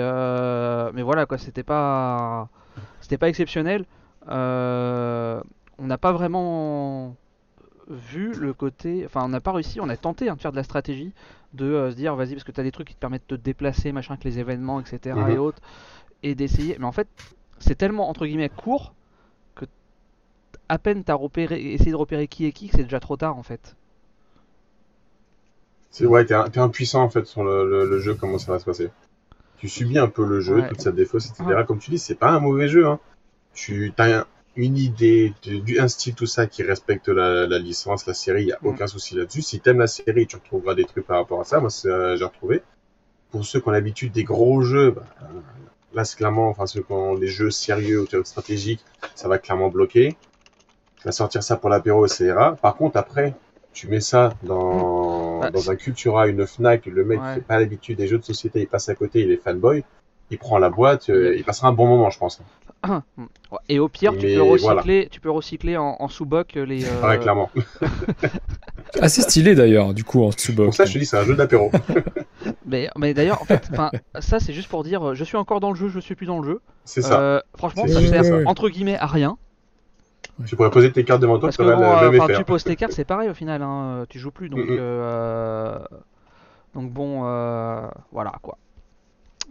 mais 0.93 1.01
voilà, 1.01 1.25
quoi, 1.25 1.37
c'était 1.37 1.63
pas, 1.63 2.47
c'était 3.01 3.17
pas 3.17 3.27
exceptionnel. 3.29 3.85
On 4.27 5.85
n'a 5.85 5.97
pas 5.97 6.11
vraiment 6.11 7.15
vu 7.89 8.33
le 8.33 8.53
côté. 8.53 9.03
Enfin, 9.05 9.21
on 9.23 9.29
n'a 9.29 9.41
pas 9.41 9.51
réussi, 9.51 9.79
on 9.81 9.89
a 9.89 9.97
tenté 9.97 10.29
hein, 10.29 10.35
de 10.35 10.41
faire 10.41 10.51
de 10.51 10.57
la 10.57 10.63
stratégie, 10.63 11.11
de 11.53 11.65
euh, 11.65 11.91
se 11.91 11.95
dire, 11.95 12.15
vas-y, 12.15 12.33
parce 12.33 12.43
que 12.43 12.51
tu 12.51 12.59
as 12.59 12.63
des 12.63 12.71
trucs 12.71 12.87
qui 12.87 12.95
te 12.95 12.99
permettent 12.99 13.27
de 13.29 13.35
te 13.35 13.41
déplacer, 13.41 13.91
machin, 13.91 14.13
avec 14.13 14.23
les 14.23 14.39
événements, 14.39 14.79
etc. 14.79 15.15
Mhm. 15.15 15.29
et 15.31 15.37
autres, 15.37 15.59
et 16.23 16.35
d'essayer. 16.35 16.75
Mais 16.79 16.85
en 16.85 16.91
fait, 16.91 17.07
c'est 17.59 17.75
tellement, 17.75 18.09
entre 18.09 18.25
guillemets, 18.25 18.49
court 18.49 18.93
que 19.55 19.65
à 20.69 20.77
peine 20.77 21.03
t'as 21.03 21.15
repéré, 21.15 21.73
essayé 21.73 21.91
de 21.91 21.95
repérer 21.95 22.27
qui 22.27 22.45
est 22.45 22.51
qui, 22.51 22.69
que 22.69 22.75
c'est 22.77 22.83
déjà 22.83 22.99
trop 22.99 23.17
tard 23.17 23.37
en 23.37 23.43
fait. 23.43 23.75
C'est 25.91 26.05
ouais, 26.05 26.23
t'es 26.25 26.59
impuissant 26.59 27.01
en 27.03 27.09
fait 27.09 27.25
sur 27.25 27.43
le, 27.43 27.67
le- 27.67 27.89
le 27.89 27.99
jeu, 27.99 28.13
comment 28.13 28.37
ça 28.37 28.51
va 28.51 28.59
se 28.59 28.65
passer. 28.65 28.89
Tu 29.57 29.67
subis 29.67 29.97
un 29.97 30.07
peu 30.07 30.25
le 30.25 30.39
jeu, 30.39 30.61
Ouais. 30.61 30.69
toute 30.69 30.81
sa 30.81 30.91
défausse, 30.91 31.27
etc. 31.31 31.43
Ouais. 31.45 31.65
Comme 31.65 31.79
tu 31.79 31.89
dis, 31.89 31.97
c'est 31.99 32.15
pas 32.15 32.29
un 32.29 32.39
mauvais 32.39 32.67
jeu. 32.67 32.87
Hein. 32.87 32.99
Tu 33.53 33.91
as 33.97 34.19
un- 34.19 34.25
une 34.59 34.77
idée, 34.77 35.33
du, 35.41 35.61
du- 35.61 35.79
style, 35.87 36.15
tout 36.15 36.25
ça 36.25 36.45
qui 36.47 36.63
respecte 36.63 37.07
la, 37.07 37.47
la 37.47 37.59
licence, 37.59 38.05
la 38.05 38.13
série, 38.13 38.43
il 38.43 38.45
n'y 38.47 38.51
a 38.51 38.59
Mm. 38.61 38.67
aucun 38.67 38.87
souci 38.87 39.15
là-dessus. 39.15 39.41
Si 39.41 39.59
t'aimes 39.61 39.79
la 39.79 39.87
série, 39.87 40.27
tu 40.27 40.35
retrouveras 40.35 40.75
des 40.75 40.85
trucs 40.85 41.07
par 41.07 41.17
rapport 41.17 41.39
à 41.41 41.45
ça. 41.45 41.59
Moi, 41.59 41.69
euh, 41.85 42.17
j'ai 42.17 42.25
retrouvé. 42.25 42.61
Pour 43.31 43.45
ceux 43.45 43.59
qui 43.61 43.67
ont 43.67 43.71
l'habitude 43.71 44.11
des 44.11 44.23
gros 44.23 44.61
jeux, 44.61 44.91
bah, 44.91 45.03
là, 45.93 46.03
c'est 46.03 46.17
clairement, 46.17 46.49
enfin, 46.49 46.65
ceux 46.65 46.81
qui 46.81 46.91
ont 46.91 47.15
des 47.15 47.27
jeux 47.27 47.51
sérieux 47.51 48.01
ou 48.13 48.23
stratégiques, 48.25 48.83
ça 49.15 49.27
va 49.27 49.37
clairement 49.37 49.69
bloquer. 49.69 50.17
Tu 50.99 51.05
vas 51.05 51.11
sortir 51.13 51.41
ça 51.43 51.55
pour 51.55 51.69
l'apéro, 51.69 52.05
ira. 52.19 52.55
Par 52.57 52.75
contre, 52.75 52.97
après, 52.97 53.33
tu 53.71 53.87
mets 53.87 54.01
ça 54.01 54.33
dans, 54.43 55.39
Bah, 55.39 55.51
dans 55.51 55.71
un 55.71 55.75
Cultura, 55.75 56.27
une 56.27 56.45
Fnac, 56.45 56.85
le 56.87 57.05
mec 57.05 57.19
Ouais. 57.19 57.27
qui 57.29 57.33
fait 57.35 57.45
pas 57.45 57.59
l'habitude 57.59 57.97
des 57.97 58.07
jeux 58.07 58.17
de 58.17 58.25
société, 58.25 58.59
il 58.61 58.67
passe 58.67 58.89
à 58.89 58.95
côté, 58.95 59.21
il 59.21 59.31
est 59.31 59.37
fanboy, 59.41 59.83
il 60.31 60.37
prend 60.37 60.57
la 60.57 60.69
boîte, 60.69 61.09
euh, 61.09 61.33
il 61.37 61.43
passera 61.45 61.69
un 61.69 61.71
bon 61.71 61.87
moment, 61.87 62.09
je 62.09 62.19
pense. 62.19 62.41
Et 63.67 63.79
au 63.79 63.89
pire, 63.89 64.13
tu 64.17 64.27
peux 64.27 64.41
recycler, 64.41 64.95
voilà. 64.99 65.09
tu 65.09 65.19
peux 65.19 65.29
recycler 65.31 65.77
en, 65.77 65.97
en 65.99 66.07
sous-boc 66.07 66.53
les. 66.55 66.85
euh, 66.85 67.01
Ouais, 67.07 67.19
clairement. 67.19 67.49
Assez 69.01 69.21
stylé 69.21 69.53
d'ailleurs, 69.53 69.93
du 69.93 70.03
coup, 70.03 70.23
en 70.23 70.29
Pour 70.29 70.39
sous-box. 70.39 70.77
ça, 70.77 70.85
je 70.85 70.93
te 70.93 70.97
dis, 70.97 71.05
c'est 71.05 71.17
un 71.17 71.23
jeu 71.25 71.35
d'apéro. 71.35 71.71
Mais, 72.65 72.89
mais 72.97 73.13
d'ailleurs, 73.13 73.41
en 73.41 73.45
fait, 73.45 73.69
ça 74.19 74.39
c'est 74.39 74.53
juste 74.53 74.69
pour 74.69 74.83
dire, 74.83 75.13
je 75.13 75.23
suis 75.25 75.35
encore 75.35 75.59
dans 75.59 75.69
le 75.71 75.75
jeu, 75.75 75.89
je 75.89 75.99
suis 75.99 76.15
plus 76.15 76.25
dans 76.25 76.39
le 76.39 76.45
jeu. 76.47 76.61
C'est 76.85 77.01
ça. 77.01 77.19
Euh, 77.19 77.41
franchement, 77.57 77.85
ça 77.87 78.01
sert 78.01 78.47
entre 78.47 78.69
guillemets 78.69 78.97
à 78.97 79.07
rien. 79.07 79.37
Tu 80.45 80.55
pourrais 80.55 80.69
poser 80.71 80.91
tes 80.91 81.03
cartes 81.03 81.21
devant 81.21 81.37
toi, 81.37 81.47
Parce 81.49 81.57
que 81.57 81.63
bon, 81.63 81.69
euh, 81.83 82.11
même 82.11 82.25
tu 82.27 82.33
hein. 82.35 82.43
poses 82.43 82.63
tes 82.63 82.77
cartes, 82.77 82.93
c'est 82.93 83.03
pareil 83.03 83.29
au 83.29 83.33
final, 83.33 83.61
hein, 83.61 84.05
tu 84.09 84.19
joues 84.19 84.31
plus, 84.31 84.47
donc 84.47 84.59
Mm, 84.61 84.67
euh, 84.69 85.79
donc 86.75 86.91
bon, 86.93 87.23
euh, 87.25 87.87
voilà 88.13 88.31
quoi. 88.41 88.57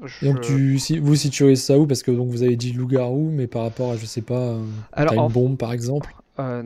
Je- 0.05 0.27
donc, 0.27 0.41
tu, 0.41 0.79
si, 0.79 0.99
vous 0.99 1.15
situez 1.17 1.57
ça 1.57 1.79
où? 1.79 1.87
Parce 1.87 2.03
que 2.03 2.11
donc, 2.11 2.29
vous 2.29 2.43
avez 2.43 2.57
dit 2.57 2.73
loup-garou, 2.73 3.31
mais 3.33 3.47
par 3.47 3.63
rapport 3.63 3.93
à, 3.93 3.97
je 3.97 4.07
sais 4.07 4.23
pas, 4.23 4.35
euh, 4.39 4.63
Alors, 4.93 5.13
Time 5.13 5.23
en- 5.23 5.31
Bomb 5.31 5.57
par 5.57 5.73
exemple? 5.73 6.15
euh, 6.39 6.63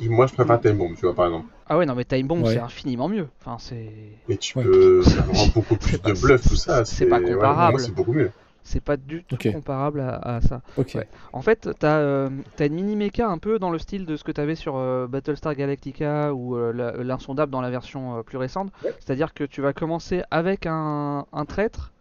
Moi, 0.00 0.26
je 0.26 0.34
préfère 0.34 0.60
Time 0.60 0.76
Bomb, 0.78 0.94
tu 0.94 1.02
vois, 1.06 1.14
par 1.14 1.26
exemple. 1.26 1.46
ah 1.68 1.78
ouais, 1.78 1.86
non 1.86 1.94
mais 1.94 2.04
Time 2.04 2.26
Bomb 2.26 2.42
Ouais. 2.42 2.54
c'est 2.54 2.58
infiniment 2.58 3.08
mieux. 3.08 3.28
Enfin 3.40 3.56
c'est, 3.58 3.88
Et 4.28 4.36
tu 4.36 4.58
Ouais. 4.58 4.64
peux 4.64 5.02
avoir 5.18 5.46
beaucoup 5.54 5.76
plus 5.76 6.00
de 6.02 6.12
bluff, 6.12 6.42
tout 6.48 6.56
ça. 6.56 6.84
c'est 6.84 7.06
pas 7.06 7.20
ouais, 7.20 7.32
comparable. 7.32 7.72
moi, 7.72 7.80
c'est 7.80 7.94
beaucoup 7.94 8.12
mieux. 8.12 8.30
c'est 8.64 8.80
pas 8.80 8.96
du 8.96 9.24
tout 9.24 9.36
comparable 9.52 10.00
à, 10.00 10.16
à 10.36 10.40
ça. 10.40 10.62
Ok. 10.76 10.92
Ouais. 10.94 11.06
En 11.32 11.40
fait, 11.42 11.68
t'as 11.78 11.98
euh, 11.98 12.30
t'as 12.56 12.66
une 12.66 12.74
mini 12.74 12.96
mecha 12.96 13.28
un 13.28 13.38
peu 13.38 13.58
dans 13.58 13.70
le 13.70 13.78
style 13.78 14.06
de 14.06 14.16
ce 14.16 14.24
que 14.24 14.32
t'avais 14.32 14.54
sur 14.56 14.76
euh, 14.76 15.06
Battlestar 15.06 15.54
Galactica 15.54 16.32
ou 16.34 16.56
euh, 16.56 16.72
l'insondable 17.02 17.52
dans 17.52 17.60
la 17.60 17.70
version 17.70 18.18
euh, 18.18 18.22
plus 18.22 18.38
récente. 18.38 18.72
C'est-à-dire 19.00 19.34
que 19.34 19.44
tu 19.44 19.60
vas 19.62 19.72
commencer 19.72 20.22
avec 20.30 20.66
un, 20.66 21.26
un 21.32 21.44
traître 21.44 21.92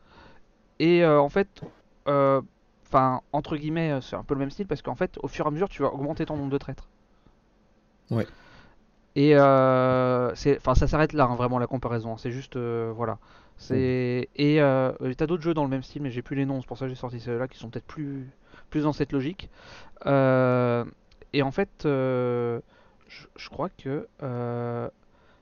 et 0.82 1.04
euh, 1.04 1.22
en 1.22 1.30
fait, 1.30 1.62
euh, 2.08 2.42
enfin 2.88 3.22
entre 3.34 3.56
guillemets, 3.56 3.92
euh, 3.92 4.02
c'est 4.02 4.16
un 4.16 4.24
peu 4.24 4.34
le 4.34 4.40
même 4.40 4.50
style 4.50 4.66
parce 4.66 4.82
qu'en 4.82 4.96
fait, 4.96 5.20
au 5.22 5.28
fur 5.28 5.46
et 5.46 5.48
à 5.48 5.52
mesure, 5.52 5.70
tu 5.70 5.84
vas 5.84 5.94
augmenter 5.94 6.26
ton 6.26 6.38
nombre 6.38 6.50
de 6.50 6.58
traîtres. 6.58 6.90
Ouais. 8.10 8.26
Et 9.16 9.36
enfin 9.36 10.76
ça 10.76 10.88
s'arrête 10.88 11.14
là, 11.14 11.26
hein, 11.26 11.36
vraiment 11.36 11.60
la 11.60 11.68
comparaison. 11.68 12.18
C'est 12.18 12.32
juste, 12.32 12.58
voilà. 12.58 13.20
C'est 13.58 14.28
et 14.36 14.60
euh, 14.60 14.92
t'as 15.16 15.28
d'autres 15.28 15.44
jeux 15.44 15.54
dans 15.54 15.64
le 15.64 15.70
même 15.70 15.84
style, 15.84 16.02
mais 16.02 16.10
j'ai 16.10 16.24
plus 16.24 16.36
les 16.36 16.48
noms. 16.48 16.62
C'est 16.62 16.68
pour 16.68 16.80
ça 16.80 16.86
que 16.86 16.90
j'ai 16.90 16.96
sorti 16.96 17.20
ceux-là 17.20 17.48
qui 17.48 17.60
sont 17.60 17.70
peut-être 17.70 17.86
plus 17.86 18.28
plus 18.72 18.84
dans 18.84 18.94
cette 18.94 19.12
logique. 19.12 19.52
Euh, 20.08 20.84
et 21.34 21.44
en 21.44 21.52
fait, 21.52 21.86
euh, 21.86 22.60
je, 23.08 23.28
je 23.36 23.50
crois 23.50 23.70
que 23.70 24.08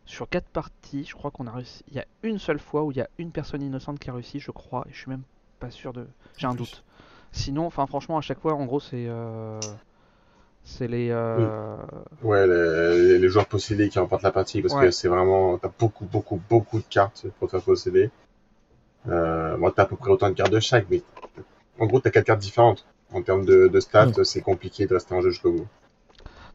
sur 0.10 0.28
quatre 0.28 0.48
parties, 0.48 1.06
je 1.06 1.13
crois 1.13 1.32
qu'on 1.32 1.48
a 1.48 1.52
réussi. 1.52 1.84
Il 1.89 1.95
y 1.95 2.00
a 2.00 2.06
une 2.24 2.39
seule 2.39 2.60
fois 2.60 2.84
où 2.84 2.91
il 2.91 2.98
y 2.98 3.02
a 3.02 3.10
une 3.19 3.32
personne 3.32 3.62
innocente 3.62 4.00
qui 4.00 4.10
a 4.10 4.13
réussi, 4.13 4.39
je 4.39 4.52
crois, 4.52 4.86
et 4.89 4.93
je 4.93 4.98
suis 5.00 5.10
même 5.10 5.24
pas 5.60 5.69
sûr 5.72 5.93
de. 5.93 6.08
J'ai 6.38 6.48
un 6.48 6.52
plus. 6.52 6.63
doute. 6.63 6.84
Sinon, 7.32 7.65
enfin 7.67 7.86
franchement, 7.86 8.17
à 8.17 8.22
chaque 8.22 8.39
fois, 8.39 8.54
en 8.56 8.65
gros, 8.65 8.80
c'est 8.80 9.06
euh, 9.08 9.60
c'est 10.63 10.88
les. 10.88 11.10
euh, 11.12 11.78
Ouais, 12.24 12.48
les, 12.48 13.19
les 13.19 13.30
joueurs 13.30 13.48
possédés 13.48 13.89
qui 13.89 14.00
remportent 14.00 14.24
la 14.24 14.32
partie, 14.32 14.62
parce 14.62 14.74
Ouais. 14.74 14.82
que 14.82 14.91
c'est 14.91 15.08
vraiment, 15.08 15.58
t'as 15.58 15.72
beaucoup, 15.80 16.06
beaucoup, 16.06 16.41
beaucoup 16.50 16.80
de 16.80 16.86
cartes 16.89 17.26
pour 17.39 17.48
te 17.48 17.52
faire 17.58 17.63
posséder. 17.63 18.10
Euh, 19.10 19.58
moi, 19.58 19.72
t'as 19.76 19.84
à 19.84 19.86
peu 19.86 19.95
près 19.95 20.12
autant 20.12 20.30
de 20.30 20.36
cartes 20.36 20.52
de 20.52 20.60
chaque, 20.60 20.88
mais 20.89 21.02
en 21.80 21.88
gros, 21.88 22.00
t'as 22.00 22.12
quatre 22.12 22.26
cartes 22.26 22.41
différentes. 22.41 22.86
En 23.13 23.22
termes 23.24 23.45
de, 23.45 23.67
de 23.67 23.80
stats, 23.80 24.08
Mm. 24.08 24.24
c'est 24.24 24.41
compliqué 24.41 24.88
de 24.88 24.93
rester 24.95 25.15
en 25.15 25.22
jeu 25.22 25.32
jusqu'au 25.32 25.52
bout. 25.52 25.67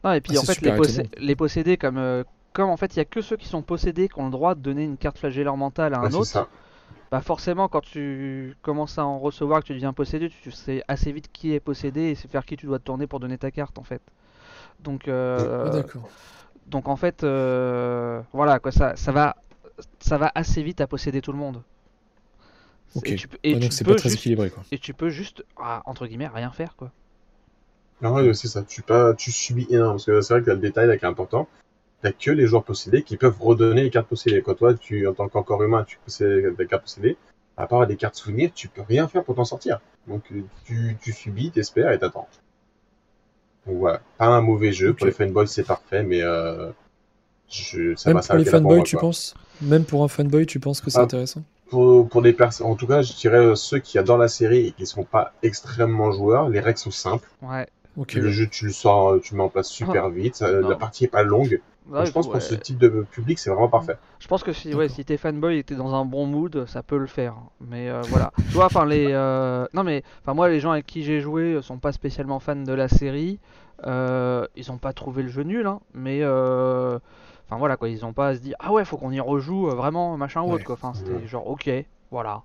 Non, 0.05 0.13
et 0.13 0.21
puis 0.21 0.37
Ah, 0.37 0.41
en 0.41 0.43
fait, 0.43 0.61
les, 0.61 0.73
possé- 0.73 1.09
les 1.19 1.37
possédés, 1.37 1.77
comme, 1.77 1.99
euh, 1.99 2.25
comme 2.55 2.71
en 2.71 2.79
fait, 2.79 2.95
il 2.95 2.99
y 2.99 3.01
a 3.01 3.05
que 3.05 3.21
ceux 3.21 3.37
qui 3.37 3.47
sont 3.49 3.61
possédés 3.63 4.09
qui 4.09 4.19
ont 4.19 4.25
le 4.27 4.31
droit 4.31 4.55
de 4.55 4.61
donner 4.61 4.85
une 4.85 4.97
carte 4.97 5.19
flagellaire 5.19 5.57
mentale 5.59 5.93
à 5.95 5.99
un 5.99 6.05
Ouais, 6.05 6.15
autre. 6.15 6.25
ça. 6.25 6.49
Bah 7.13 7.21
forcément, 7.21 7.69
quand 7.69 7.83
tu 7.83 8.57
commences 8.63 8.99
à 8.99 9.05
en 9.05 9.19
recevoir, 9.19 9.61
que 9.61 9.67
tu 9.67 9.75
deviens 9.75 9.93
possédé, 9.93 10.31
tu 10.31 10.51
sais 10.51 10.83
assez 10.89 11.13
vite 11.13 11.31
qui 11.33 11.53
est 11.55 11.61
possédé 11.61 12.03
et 12.03 12.15
c'est 12.15 12.31
vers 12.33 12.47
qui 12.47 12.57
tu 12.57 12.67
dois 12.67 12.79
te 12.79 12.85
tourner 12.85 13.07
pour 13.07 13.21
donner 13.21 13.39
ta 13.39 13.51
carte 13.51 13.79
en 13.79 13.83
fait. 13.85 14.03
Donc, 14.81 15.09
euh, 15.09 15.83
Ah, 15.87 15.99
donc 16.67 16.89
en 16.89 16.97
fait, 16.97 17.25
euh, 17.25 18.23
voilà 18.33 18.59
quoi, 18.61 18.73
ça, 18.73 18.97
ça 18.97 19.13
va, 19.13 19.37
ça 20.01 20.19
va 20.19 20.33
assez 20.35 20.63
vite 20.63 20.81
à 20.81 20.87
posséder 20.87 21.21
tout 21.21 21.33
le 21.33 21.39
monde. 21.39 21.63
Ok. 22.97 23.09
Et 23.09 23.17
tu, 23.17 23.29
peux- 23.29 23.39
et 23.43 23.55
Ouais, 23.55 23.61
donc 23.61 23.73
c'est 23.73 23.85
pas 23.85 23.95
très 23.95 24.09
juste, 24.11 24.21
équilibré 24.21 24.51
quoi. 24.51 24.63
et 24.71 24.79
tu 24.79 24.95
peux 24.95 25.11
juste, 25.11 25.45
ah, 25.57 25.83
entre 25.87 26.07
guillemets, 26.07 26.29
rien 26.29 26.51
faire 26.51 26.77
quoi. 26.77 26.91
Ah 28.03 28.13
ouais, 28.13 28.35
c'est 28.35 28.49
ça. 28.49 28.63
Tu, 28.63 28.83
pas, 28.83 29.15
tu 29.15 29.33
subis 29.33 29.67
énormément. 29.71 29.93
Parce 29.95 30.05
que 30.07 30.21
c'est 30.21 30.35
vrai 30.35 30.41
que 30.43 30.47
t'as 30.47 30.55
le 30.55 30.61
détail 30.61 30.87
là 30.87 30.97
qui 30.97 31.05
est 31.05 31.09
important. 31.09 31.49
T'as 32.05 32.13
que 32.13 32.31
les 32.31 32.47
joueurs 32.47 32.65
possédés 32.65 33.03
qui 33.03 33.17
peuvent 33.17 33.41
redonner 33.41 33.83
les 33.85 33.89
cartes 33.89 34.09
possédées. 34.09 34.43
Quand 34.43 34.53
toi, 34.53 34.75
tu, 34.75 35.07
en 35.09 35.15
tant 35.15 35.27
qu'encore 35.29 35.63
humain, 35.63 35.85
tu 35.89 35.97
possèdes 36.05 36.55
des 36.55 36.67
cartes 36.67 36.83
possédées, 36.83 37.17
à 37.57 37.67
part 37.67 37.87
des 37.87 37.97
cartes 37.97 38.17
souvenirs, 38.17 38.51
tu 38.55 38.69
peux 38.69 38.83
rien 38.83 39.09
faire 39.09 39.25
pour 39.25 39.37
t'en 39.37 39.47
sortir. 39.47 39.81
Donc, 40.07 40.23
tu, 40.67 40.97
tu 41.01 41.13
subis, 41.15 41.51
t'espères 41.51 41.93
et 41.93 41.99
t'attends. 41.99 42.29
Donc 43.67 43.79
voilà. 43.79 44.03
Pas 44.19 44.27
un 44.27 44.43
mauvais 44.43 44.71
jeu. 44.71 44.93
Pour 44.93 45.07
les 45.07 45.13
fanboys, 45.13 45.47
c'est 45.49 45.63
parfait, 45.63 46.03
mais 46.03 46.21
euh, 46.21 46.73
je, 47.49 47.95
ça 47.97 48.11
Même 48.11 48.19
va 48.19 48.23
pour 48.23 48.37
les 48.37 48.45
fanboys, 48.45 48.83
tu 48.83 48.99
penses? 48.99 49.33
Même 49.63 49.85
pour 49.87 50.05
un 50.05 50.09
fanboy, 50.09 50.45
tu 50.45 50.61
penses 50.61 50.83
que 50.83 50.91
c'est 50.91 50.99
Ah. 50.99 51.05
intéressant? 51.05 51.43
Pour, 51.71 52.07
pour 52.07 52.21
des 52.21 52.35
personnes, 52.35 52.67
en 52.67 52.75
tout 52.75 52.87
cas, 52.87 53.01
je 53.01 53.15
dirais 53.15 53.39
euh, 53.39 53.55
ceux 53.55 53.79
qui 53.79 53.97
adorent 53.99 54.19
la 54.19 54.29
série 54.29 54.67
et 54.67 54.73
qui 54.73 54.85
sont 54.85 55.05
pas 55.05 55.33
extrêmement 55.43 56.13
joueurs, 56.13 56.51
les 56.51 56.61
règles 56.61 56.79
sont 56.79 56.91
simples. 56.91 57.31
Ouais. 57.41 57.67
Ok. 57.97 58.13
Le 58.13 58.29
jeu, 58.31 58.47
tu 58.47 58.67
le 58.67 58.73
sors, 58.73 59.19
tu 59.23 59.33
le 59.33 59.39
mets 59.39 59.45
en 59.45 59.49
place 59.49 59.69
super 59.71 60.11
vite. 60.11 60.35
ça- 60.37 60.53
Non. 60.53 60.69
la 60.69 60.77
partie 60.77 61.05
est 61.05 61.09
pas 61.09 61.23
longue. 61.23 61.63
Ouais, 61.89 62.07
je 62.07 62.13
pense 62.13 62.27
ouais. 62.27 62.33
pour 62.33 62.43
ce 62.43 62.55
type 62.55 62.79
de 62.79 62.89
public, 63.11 63.39
c'est 63.39 63.51
vraiment 63.51 63.69
parfait. 63.69 63.97
Je 64.19 64.27
pense 64.27 64.43
que 64.43 64.53
si, 64.53 64.75
ouais, 64.75 64.89
si 64.89 65.05
t'es 65.05 65.19
fanboy 65.19 65.59
et 65.59 65.63
que 65.63 65.69
t'es 65.69 65.75
dans 65.75 65.95
un 65.95 66.07
bon 66.07 66.27
mood, 66.27 66.65
ça 66.67 66.83
peut 66.83 66.97
le 66.97 67.07
faire. 67.07 67.35
Mais 67.61 67.91
euh, 67.91 68.01
voilà. 68.09 68.33
tu 68.49 68.55
vois, 68.55 68.67
enfin, 68.67 68.87
les. 68.87 69.09
euh, 69.11 69.67
Non, 69.75 69.85
mais. 69.85 70.03
Enfin, 70.23 70.35
moi, 70.35 70.49
les 70.49 70.61
gens 70.61 70.71
avec 70.71 70.87
qui 70.87 71.03
j'ai 71.03 71.21
joué 71.21 71.61
sont 71.63 71.79
pas 71.79 71.93
spécialement 71.93 72.41
fans 72.41 72.57
de 72.57 72.73
la 72.73 72.89
série. 72.89 73.39
Euh, 73.87 74.47
ils 74.57 74.73
ont 74.73 74.79
pas 74.79 74.95
trouvé 74.95 75.23
le 75.23 75.29
jeu 75.29 75.43
nul, 75.43 75.67
hein. 75.67 75.81
Mais. 75.93 76.25
Enfin, 76.25 77.59
voilà, 77.59 77.77
quoi. 77.77 77.91
Ils 77.91 78.07
ont 78.07 78.15
pas 78.15 78.29
à 78.29 78.35
se 78.35 78.41
dire, 78.41 78.57
ah 78.61 78.73
ouais, 78.73 78.85
faut 78.87 78.97
qu'on 78.97 79.13
y 79.13 79.21
rejoue, 79.21 79.67
vraiment, 79.67 80.17
machin 80.17 80.41
ou 80.41 80.53
autre, 80.53 80.65
quoi. 80.65 80.77
Enfin, 80.77 80.95
c'était 80.95 81.27
genre, 81.27 81.47
ok, 81.47 81.71
voilà. 82.11 82.43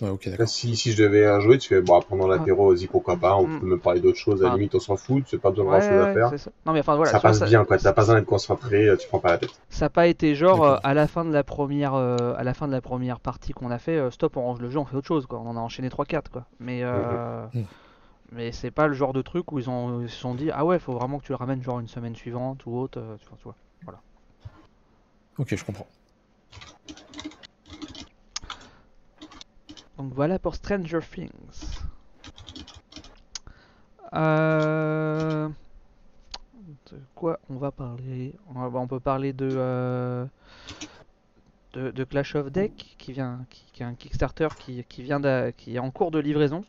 Ouais, 0.00 0.10
Là, 0.38 0.46
si, 0.46 0.74
si 0.76 0.90
je 0.92 1.02
devais 1.04 1.24
euh, 1.24 1.40
jouer, 1.40 1.56
tu 1.58 1.68
fais, 1.68 1.80
bon, 1.80 2.00
pendant 2.02 2.26
l'apéro, 2.26 2.74
vas-y, 2.74 2.88
pourquoi 2.88 3.16
pas, 3.16 3.36
on 3.36 3.46
Mm. 3.46 3.60
peut 3.60 3.66
me 3.66 3.78
parler 3.78 4.00
d'autres 4.00 4.18
choses, 4.18 4.42
à 4.42 4.46
la 4.46 4.52
Ah. 4.52 4.56
limite, 4.56 4.74
on 4.74 4.80
s'en 4.80 4.96
fout, 4.96 5.24
c'est 5.28 5.38
pas 5.38 5.50
besoin 5.50 5.64
de 5.64 5.70
Ouais, 5.70 5.78
grand 5.78 5.88
chose 5.88 6.00
à 6.02 6.12
faire. 6.30 6.38
ça. 6.38 6.50
Non, 6.66 6.72
mais 6.72 6.80
enfin, 6.80 6.96
voilà. 6.96 7.12
ça 7.12 7.18
tu 7.18 7.22
passe 7.22 7.42
bien, 7.44 7.64
quoi. 7.64 7.78
T'as 7.78 7.92
pas 7.92 8.02
besoin 8.02 8.16
d'être 8.16 8.26
concentré, 8.26 8.88
euh, 8.88 8.96
tu 8.96 9.06
prends 9.06 9.20
pas 9.20 9.30
la 9.30 9.38
tête. 9.38 9.50
Ça 9.68 9.84
n'a 9.84 9.90
pas 9.90 10.08
été 10.08 10.34
genre 10.34 10.64
euh, 10.64 10.76
à 10.82 10.94
la 10.94 11.06
fin 11.06 11.24
de 11.24 11.32
la 11.32 11.44
première 11.44 11.94
euh, 11.94 12.34
à 12.36 12.42
la 12.42 12.54
fin 12.54 12.66
de 12.66 12.72
la 12.72 12.80
première 12.80 13.20
partie 13.20 13.52
qu'on 13.52 13.70
a 13.70 13.78
fait 13.78 13.96
euh, 13.96 14.10
stop 14.10 14.36
on 14.36 14.42
range 14.42 14.60
le 14.60 14.68
jeu 14.70 14.78
on 14.78 14.84
fait 14.84 14.96
autre 14.96 15.06
chose 15.06 15.26
quoi 15.26 15.38
on 15.40 15.46
en 15.48 15.56
a 15.56 15.60
enchaîné 15.60 15.90
3 15.90 16.04
4 16.06 16.30
quoi 16.30 16.44
mais 16.60 16.82
euh, 16.84 17.46
Mhm. 17.54 17.64
mais 18.32 18.52
c'est 18.52 18.70
pas 18.70 18.86
le 18.86 18.94
genre 18.94 19.12
de 19.12 19.22
truc 19.22 19.50
où 19.52 19.58
ils 19.58 19.68
ont 19.70 20.00
ils 20.02 20.08
se 20.10 20.16
sont 20.16 20.34
dit 20.34 20.50
ah 20.52 20.64
ouais 20.64 20.78
faut 20.78 20.92
vraiment 20.92 21.18
que 21.18 21.24
tu 21.24 21.32
le 21.32 21.36
ramènes 21.36 21.62
genre 21.62 21.80
une 21.80 21.88
semaine 21.88 22.14
suivante 22.14 22.66
ou 22.66 22.76
autre 22.78 23.00
euh, 23.00 23.16
tu 23.20 23.26
vois, 23.28 23.38
tu 23.38 23.44
vois. 23.84 24.00
Ok, 25.38 25.54
je 25.56 25.64
comprends. 25.64 25.88
Donc 29.98 30.12
voilà 30.14 30.38
pour 30.38 30.54
Stranger 30.54 31.00
Things. 31.00 31.30
Euh, 34.14 35.48
de 36.90 36.98
quoi 37.14 37.40
on 37.50 37.56
va 37.56 37.70
parler? 37.72 38.34
On, 38.54 38.68
va- 38.68 38.78
on 38.78 38.86
peut 38.86 39.00
parler 39.00 39.32
de 39.32 39.44
euh, 39.58 40.24
de, 41.72 41.90
de 41.90 42.04
Clash 42.04 42.34
of 42.36 42.50
Deck 42.52 42.94
qui 42.98 43.12
vient 43.12 43.44
qui, 43.50 43.64
qui 43.72 43.82
est 43.82 43.86
un 43.86 43.94
Kickstarter 43.94 44.48
qui, 44.58 44.84
qui 44.84 45.02
vient 45.02 45.20
qui 45.52 45.76
est 45.76 45.80
en 45.80 45.90
cours 45.90 46.10
de 46.10 46.18
livraison. 46.18 46.64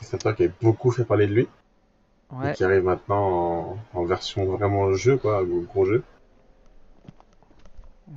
C'est 0.00 0.18
toi 0.18 0.34
qui 0.34 0.44
a 0.44 0.48
beaucoup 0.60 0.90
fait 0.90 1.04
parler 1.04 1.28
de 1.28 1.34
lui, 1.34 1.42
et 1.42 2.36
ouais 2.36 2.54
qui 2.54 2.64
arrive 2.64 2.82
maintenant 2.82 3.76
en, 3.94 4.00
en 4.00 4.04
version 4.04 4.44
vraiment 4.46 4.92
jeu, 4.94 5.16
quoi, 5.16 5.44
gros 5.44 5.84
jeu. 5.84 6.02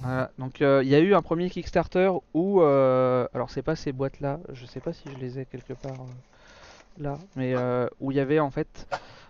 Voilà, 0.01 0.31
donc 0.37 0.61
euh, 0.61 0.81
il 0.83 0.89
y 0.89 0.95
a 0.95 0.99
eu 0.99 1.13
un 1.15 1.21
premier 1.21 1.49
Kickstarter 1.49 2.11
où, 2.33 2.61
euh, 2.61 3.27
alors 3.33 3.49
c'est 3.49 3.61
pas 3.63 3.75
ces 3.75 3.91
boîtes 3.91 4.19
là, 4.19 4.39
je 4.51 4.65
sais 4.65 4.81
pas 4.81 4.93
si 4.93 5.09
je 5.11 5.15
les 5.15 5.39
ai 5.39 5.45
quelque 5.45 5.73
part 5.73 6.01
euh, 6.01 6.05
là, 6.97 7.19
mais 7.35 7.55
où 7.99 8.11
il 8.11 8.17
y 8.17 8.19
avait 8.19 8.39
en 8.39 8.51
fait, 8.51 8.87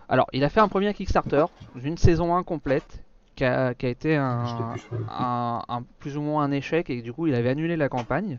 alors 0.08 0.26
il 0.32 0.44
a 0.44 0.48
fait 0.48 0.60
un 0.60 0.68
premier 0.68 0.92
Kickstarter 0.94 1.44
d'une 1.74 1.98
saison 1.98 2.34
1 2.36 2.42
complète 2.42 3.04
qui 3.36 3.44
a, 3.44 3.74
qui 3.74 3.86
a 3.86 3.90
été 3.90 4.16
un, 4.16 5.62
un- 5.68 5.84
plus 6.00 6.16
ou 6.16 6.22
moins 6.22 6.44
un 6.44 6.52
échec 6.52 6.90
et 6.90 7.02
du 7.02 7.12
coup 7.12 7.26
il 7.26 7.34
avait 7.34 7.50
annulé 7.50 7.76
la 7.76 7.88
campagne. 7.88 8.38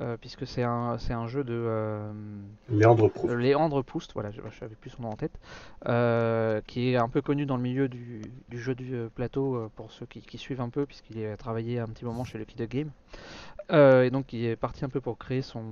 Euh, 0.00 0.16
puisque 0.18 0.46
c'est 0.46 0.62
un, 0.62 0.96
c'est 0.98 1.12
un 1.12 1.26
jeu 1.26 1.44
de 1.44 1.52
euh, 1.52 2.10
Léandre 2.70 3.10
Proust. 3.10 3.28
de 3.28 3.34
Léandre 3.34 3.84
Proust, 3.84 4.14
voilà, 4.14 4.30
je 4.30 4.40
n'avais 4.40 4.74
plus 4.74 4.88
son 4.88 5.02
nom 5.02 5.10
en 5.10 5.16
tête, 5.16 5.38
euh, 5.88 6.62
qui 6.66 6.92
est 6.92 6.96
un 6.96 7.10
peu 7.10 7.20
connu 7.20 7.44
dans 7.44 7.56
le 7.56 7.62
milieu 7.62 7.86
du, 7.86 8.22
du 8.48 8.58
jeu 8.58 8.74
du 8.74 8.94
euh, 8.94 9.08
plateau 9.14 9.70
pour 9.76 9.92
ceux 9.92 10.06
qui, 10.06 10.22
qui 10.22 10.38
suivent 10.38 10.62
un 10.62 10.70
peu, 10.70 10.86
puisqu'il 10.86 11.22
a 11.26 11.36
travaillé 11.36 11.80
un 11.80 11.86
petit 11.86 12.06
moment 12.06 12.24
chez 12.24 12.38
Lucky 12.38 12.56
The 12.56 12.68
Game. 12.68 12.90
Et 13.72 14.10
donc 14.10 14.32
il 14.32 14.44
est 14.46 14.56
parti 14.56 14.84
un 14.84 14.88
peu 14.88 15.00
pour 15.00 15.18
créer 15.18 15.42
son, 15.42 15.62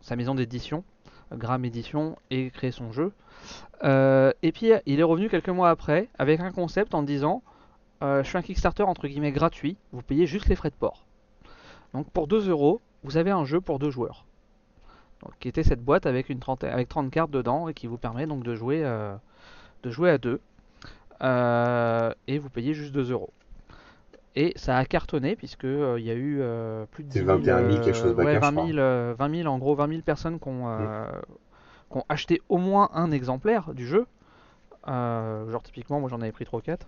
sa 0.00 0.16
maison 0.16 0.34
d'édition, 0.34 0.82
Gram 1.32 1.64
Édition, 1.64 2.16
et 2.30 2.50
créer 2.50 2.72
son 2.72 2.90
jeu. 2.90 3.12
Et 3.82 4.52
puis 4.52 4.72
il 4.86 4.98
est 4.98 5.04
revenu 5.04 5.28
quelques 5.28 5.50
mois 5.50 5.68
après 5.68 6.08
avec 6.18 6.40
un 6.40 6.50
concept 6.50 6.94
en 6.94 7.02
disant 7.02 7.42
Je 8.00 8.22
suis 8.24 8.38
un 8.38 8.42
Kickstarter 8.42 8.82
entre 8.84 9.06
guillemets 9.06 9.30
gratuit, 9.30 9.76
vous 9.92 10.02
payez 10.02 10.26
juste 10.26 10.48
les 10.48 10.56
frais 10.56 10.70
de 10.70 10.74
port. 10.74 11.04
Donc 11.92 12.10
pour 12.10 12.26
2 12.26 12.48
euros, 12.48 12.80
vous 13.04 13.16
avez 13.16 13.30
un 13.30 13.44
jeu 13.44 13.60
pour 13.60 13.78
deux 13.78 13.90
joueurs. 13.90 14.24
Donc, 15.22 15.32
qui 15.38 15.48
était 15.48 15.62
cette 15.62 15.82
boîte 15.82 16.06
avec, 16.06 16.28
une 16.28 16.40
trentaine, 16.40 16.70
avec 16.70 16.88
30 16.88 17.10
cartes 17.10 17.30
dedans 17.30 17.68
et 17.68 17.74
qui 17.74 17.86
vous 17.86 17.98
permet 17.98 18.26
donc 18.26 18.42
de 18.42 18.54
jouer, 18.54 18.82
euh, 18.84 19.14
de 19.82 19.90
jouer 19.90 20.10
à 20.10 20.18
deux. 20.18 20.40
Euh, 21.22 22.12
et 22.26 22.38
vous 22.38 22.50
payez 22.50 22.74
juste 22.74 22.92
2 22.92 23.12
euros. 23.12 23.30
Et 24.36 24.52
ça 24.56 24.76
a 24.76 24.84
cartonné 24.84 25.36
puisque 25.36 25.64
euh, 25.64 25.96
il 25.98 26.04
y 26.04 26.10
a 26.10 26.14
eu 26.14 26.42
plus 26.90 27.04
de 27.04 27.12
C'est 27.12 27.20
10 27.20 27.26
000, 27.26 27.38
21 27.38 27.70
000 27.70 27.84
quelque 27.84 27.96
chose 27.96 28.10
euh, 28.10 28.14
back 28.14 28.26
ouais, 28.26 28.36
up, 28.36 28.42
je 28.44 28.54
20 28.54 28.66
000, 28.66 28.78
euh, 28.78 29.14
20 29.16 29.42
000, 29.42 29.48
en 29.48 29.58
gros 29.58 29.76
20 29.76 29.88
000 29.88 30.00
personnes 30.02 30.40
qui 30.40 30.48
ont, 30.48 30.68
euh, 30.68 31.06
qui 31.90 31.98
ont 31.98 32.04
acheté 32.08 32.42
au 32.48 32.58
moins 32.58 32.90
un 32.94 33.12
exemplaire 33.12 33.72
du 33.74 33.86
jeu. 33.86 34.06
Genre 34.86 35.62
typiquement 35.62 36.00
moi 36.00 36.08
j'en 36.10 36.20
avais 36.20 36.32
pris 36.32 36.44
3 36.44 36.58
ou 36.58 36.62
4. 36.62 36.86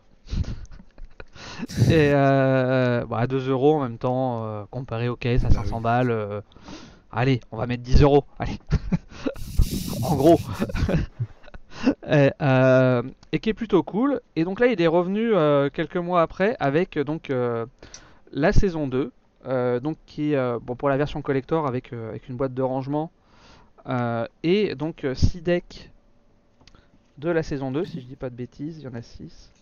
Et 1.88 2.10
euh, 2.12 3.04
bah, 3.06 3.18
à 3.18 3.26
2 3.26 3.48
euros 3.48 3.76
en 3.76 3.82
même 3.82 3.98
temps, 3.98 4.44
euh, 4.44 4.64
comparé 4.70 5.08
au 5.08 5.16
caisse 5.16 5.44
à 5.44 5.50
500 5.50 5.80
balles, 5.80 6.10
euh, 6.10 6.40
allez, 7.10 7.40
on 7.50 7.56
va 7.56 7.66
mettre 7.66 7.82
10 7.82 8.02
euros, 8.02 8.24
allez. 8.38 8.58
en 10.02 10.16
gros. 10.16 10.38
et, 12.10 12.30
euh, 12.40 13.02
et 13.32 13.38
qui 13.38 13.50
est 13.50 13.54
plutôt 13.54 13.82
cool. 13.82 14.20
Et 14.34 14.44
donc 14.44 14.60
là, 14.60 14.66
il 14.66 14.80
est 14.80 14.86
revenu 14.86 15.34
euh, 15.34 15.70
quelques 15.70 15.96
mois 15.96 16.22
après 16.22 16.56
avec 16.60 16.96
euh, 16.96 17.04
donc 17.04 17.30
euh, 17.30 17.66
la 18.32 18.52
saison 18.52 18.86
2, 18.86 19.12
euh, 19.46 19.80
donc 19.80 19.96
qui 20.06 20.34
euh, 20.34 20.58
bon 20.60 20.76
pour 20.76 20.88
la 20.88 20.96
version 20.96 21.22
collector 21.22 21.66
avec, 21.66 21.92
euh, 21.92 22.10
avec 22.10 22.28
une 22.28 22.36
boîte 22.36 22.54
de 22.54 22.62
rangement 22.62 23.10
euh, 23.88 24.26
et 24.42 24.74
donc 24.74 25.06
6 25.14 25.42
decks 25.42 25.90
de 27.18 27.30
la 27.30 27.42
saison 27.42 27.70
2, 27.70 27.84
si 27.84 28.00
je 28.00 28.06
dis 28.06 28.16
pas 28.16 28.30
de 28.30 28.34
bêtises, 28.34 28.78
il 28.78 28.84
y 28.84 28.88
en 28.88 28.94
a 28.94 29.02
6. 29.02 29.52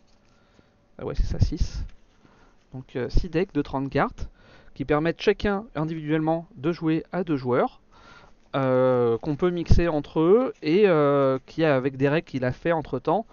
Ah 0.99 1.05
ouais, 1.07 1.15
c'est 1.15 1.25
ça, 1.27 1.39
6. 1.39 1.85
Donc 2.75 2.99
6 3.09 3.31
decks 3.31 3.53
de 3.55 3.63
30 3.63 3.91
cartes 3.91 4.29
qui 4.75 4.85
permettent 4.85 5.21
chacun 5.23 5.67
individuellement 5.77 6.49
de 6.57 6.73
jouer 6.73 7.05
à 7.13 7.25
deux 7.25 7.37
joueurs. 7.37 7.81
euh, 8.57 9.19
qu'on 9.19 9.37
peut 9.37 9.51
mixer 9.51 9.89
entre 9.89 10.21
eux 10.21 10.55
et 10.63 10.85
euh, 10.89 11.39
qui 11.47 11.65
avec 11.65 11.97
des 11.99 12.09
règles 12.09 12.27
qu'il 12.27 12.45
a 12.45 12.53
fait 12.53 12.73
entre 12.73 12.99
temps 13.01 13.27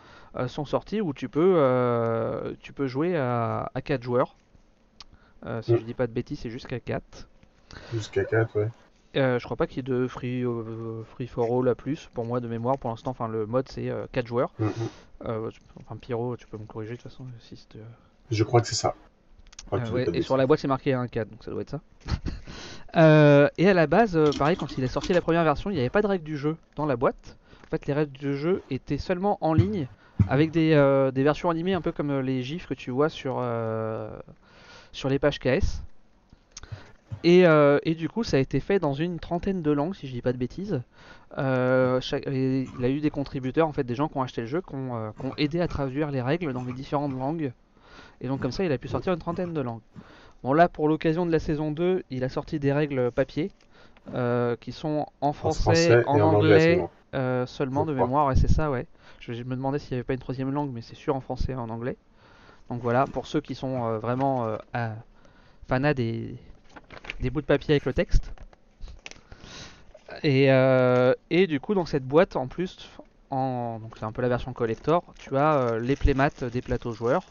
sont 0.47 0.65
sorties 0.65 1.01
où 1.01 1.13
tu 1.13 1.29
peux 1.29 1.55
euh, 1.57 2.53
tu 2.61 2.73
peux 2.73 2.87
jouer 2.87 3.17
à, 3.17 3.71
à 3.75 3.81
4 3.81 4.03
joueurs 4.03 4.37
Euh, 5.45 5.61
si 5.61 5.71
Mm. 5.73 5.77
je 5.77 5.83
dis 5.85 5.93
pas 5.93 6.07
de 6.07 6.11
bêtises 6.13 6.39
c'est 6.39 6.49
jusqu'à 6.49 6.79
4 6.79 7.27
Jusqu'à 7.91 8.25
4, 8.25 8.55
ouais. 8.59 8.71
Euh, 9.15 9.39
je 9.39 9.43
crois 9.45 9.57
pas 9.57 9.67
qu'il 9.67 9.77
y 9.77 9.79
ait 9.79 9.83
de 9.97 10.07
free, 10.07 10.43
euh, 10.43 11.03
free 11.03 11.27
for 11.27 11.59
all 11.59 11.67
à 11.67 11.75
plus 11.75 12.09
pour 12.13 12.25
moi 12.25 12.39
de 12.39 12.47
mémoire 12.47 12.77
pour 12.77 12.89
l'instant 12.89 13.11
enfin 13.11 13.27
le 13.27 13.45
mode 13.45 13.67
c'est 13.69 13.91
4 14.11 14.25
joueurs 14.27 14.51
Mhm. 14.59 14.71
Euh, 15.25 15.51
enfin 15.79 15.97
Pyro 15.97 16.35
tu 16.37 16.47
peux 16.47 16.57
me 16.57 16.65
corriger 16.65 16.93
de 16.93 16.97
toute 17.01 17.11
façon 17.11 17.25
si 17.39 17.67
euh, 17.75 17.79
Je 18.31 18.43
crois 18.43 18.61
que 18.61 18.67
c'est 18.67 18.75
ça. 18.75 18.95
Euh, 19.73 19.89
ouais, 19.91 20.07
et 20.13 20.21
sur 20.21 20.35
la 20.35 20.47
boîte 20.47 20.59
c'est 20.59 20.67
marqué 20.67 20.93
1 20.93 21.07
4 21.07 21.29
donc 21.29 21.43
ça 21.43 21.51
doit 21.51 21.61
être 21.61 21.69
ça. 21.71 21.81
Euh, 22.97 23.47
et 23.57 23.69
à 23.69 23.73
la 23.73 23.87
base, 23.87 24.17
euh, 24.17 24.31
pareil, 24.37 24.57
quand 24.57 24.77
il 24.77 24.83
a 24.83 24.89
sorti 24.89 25.13
la 25.13 25.21
première 25.21 25.45
version, 25.45 25.69
il 25.69 25.75
n'y 25.75 25.79
avait 25.79 25.89
pas 25.89 26.01
de 26.01 26.07
règles 26.07 26.25
du 26.25 26.37
jeu 26.37 26.57
dans 26.75 26.85
la 26.85 26.97
boîte. 26.97 27.37
En 27.65 27.69
fait, 27.69 27.85
les 27.85 27.93
règles 27.93 28.11
du 28.17 28.35
jeu 28.35 28.61
étaient 28.69 28.97
seulement 28.97 29.37
en 29.39 29.53
ligne 29.53 29.87
avec 30.27 30.51
des, 30.51 30.73
euh, 30.73 31.09
des 31.09 31.23
versions 31.23 31.49
animées 31.49 31.73
un 31.73 31.79
peu 31.79 31.93
comme 31.93 32.09
euh, 32.11 32.21
les 32.21 32.43
gifs 32.43 32.67
que 32.67 32.73
tu 32.73 32.91
vois 32.91 33.07
sur, 33.07 33.37
euh, 33.39 34.09
sur 34.91 35.07
les 35.07 35.19
pages 35.19 35.39
KS. 35.39 35.81
Et, 37.23 37.45
euh, 37.45 37.79
et 37.83 37.95
du 37.95 38.09
coup, 38.09 38.23
ça 38.23 38.37
a 38.37 38.39
été 38.39 38.59
fait 38.59 38.79
dans 38.79 38.93
une 38.93 39.19
trentaine 39.19 39.61
de 39.61 39.71
langues, 39.71 39.93
si 39.95 40.07
je 40.07 40.13
dis 40.13 40.21
pas 40.21 40.33
de 40.33 40.37
bêtises. 40.37 40.81
Euh, 41.37 42.01
chaque- 42.01 42.27
et 42.27 42.69
il 42.73 42.85
a 42.85 42.89
eu 42.89 42.99
des 42.99 43.11
contributeurs, 43.11 43.67
en 43.67 43.73
fait, 43.73 43.83
des 43.83 43.95
gens 43.95 44.07
qui 44.07 44.17
ont 44.17 44.23
acheté 44.23 44.41
le 44.41 44.47
jeu, 44.47 44.61
qui 44.61 44.75
ont, 44.75 44.95
euh, 44.95 45.11
qui 45.19 45.25
ont 45.27 45.33
aidé 45.37 45.61
à 45.61 45.67
traduire 45.67 46.11
les 46.11 46.21
règles 46.21 46.53
dans 46.53 46.63
les 46.63 46.73
différentes 46.73 47.13
langues. 47.13 47.53
Et 48.21 48.27
donc, 48.27 48.41
comme 48.41 48.51
ça, 48.51 48.63
il 48.65 48.71
a 48.71 48.77
pu 48.77 48.87
sortir 48.87 49.13
une 49.13 49.19
trentaine 49.19 49.53
de 49.53 49.61
langues. 49.61 49.81
Bon, 50.43 50.53
là, 50.53 50.69
pour 50.69 50.87
l'occasion 50.87 51.25
de 51.25 51.31
la 51.31 51.39
saison 51.39 51.71
2, 51.71 52.03
il 52.11 52.23
a 52.23 52.29
sorti 52.29 52.59
des 52.59 52.73
règles 52.73 53.11
papier 53.11 53.51
euh, 54.15 54.55
qui 54.59 54.71
sont 54.71 55.05
en 55.21 55.27
En 55.29 55.33
français, 55.33 56.03
en, 56.07 56.17
et 56.17 56.21
en 56.21 56.33
anglais 56.33 56.37
anglais, 56.47 56.75
seulement. 57.45 57.85
de 57.85 57.93
mémoire, 57.93 58.27
ouais, 58.27 58.35
c'est 58.35 58.51
ça, 58.51 58.71
ouais. 58.71 58.87
Je, 59.19 59.33
je 59.33 59.43
me 59.43 59.55
demandais 59.55 59.79
s'il 59.79 59.91
n'y 59.91 59.95
avait 59.99 60.03
pas 60.05 60.13
une 60.13 60.19
troisième 60.19 60.51
langue, 60.51 60.71
mais 60.73 60.81
c'est 60.81 60.95
sûr 60.95 61.15
en 61.15 61.21
français 61.21 61.53
et 61.53 61.55
en 61.55 61.69
anglais. 61.69 61.97
Donc 62.69 62.81
voilà, 62.81 63.05
pour 63.07 63.27
ceux 63.27 63.41
qui 63.41 63.55
sont 63.55 63.97
vraiment 63.99 64.57
à- 64.73 64.95
fanats 65.67 65.93
des, 65.93 66.35
des 67.21 67.29
bouts 67.29 67.41
de 67.41 67.45
papier 67.45 67.73
avec 67.73 67.85
le 67.85 67.93
texte. 67.93 68.31
Et, 70.23 70.51
euh, 70.51 71.13
et 71.29 71.47
du 71.47 71.59
coup, 71.59 71.73
dans 71.73 71.85
cette 71.85 72.05
boîte, 72.05 72.35
en 72.35 72.47
plus, 72.47 72.89
en, 73.29 73.79
donc 73.79 73.97
c'est 73.97 74.05
un 74.05 74.11
peu 74.11 74.21
la 74.21 74.27
version 74.27 74.53
collector, 74.53 75.03
tu 75.17 75.37
as 75.37 75.55
euh, 75.55 75.79
les 75.79 75.95
playmats 75.95 76.29
des 76.29 76.61
plateaux 76.61 76.93
joueurs. 76.93 77.23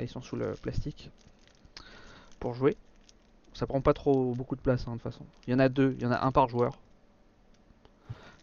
Ils 0.00 0.08
sont 0.08 0.22
sous 0.22 0.36
le 0.36 0.54
plastique 0.54 1.10
pour 2.40 2.54
jouer. 2.54 2.76
Ça 3.54 3.66
prend 3.66 3.80
pas 3.80 3.94
trop 3.94 4.34
beaucoup 4.34 4.56
de 4.56 4.60
place 4.60 4.84
hein, 4.86 4.92
de 4.92 4.96
toute 5.00 5.12
façon. 5.12 5.24
Il 5.46 5.52
y 5.52 5.54
en 5.54 5.58
a 5.58 5.68
deux, 5.68 5.94
il 5.98 6.02
y 6.02 6.06
en 6.06 6.12
a 6.12 6.24
un 6.24 6.32
par 6.32 6.48
joueur. 6.48 6.78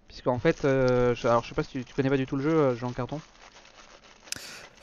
Puisqu'en 0.07 0.39
fait, 0.39 0.63
euh, 0.63 1.13
je, 1.15 1.27
alors 1.27 1.43
je 1.43 1.49
sais 1.49 1.55
pas 1.55 1.63
si 1.63 1.71
tu, 1.71 1.83
tu 1.83 1.93
connais 1.93 2.09
pas 2.09 2.17
du 2.17 2.25
tout 2.25 2.37
le 2.37 2.43
jeu, 2.43 2.75
Jean 2.75 2.91
Carton. 2.91 3.19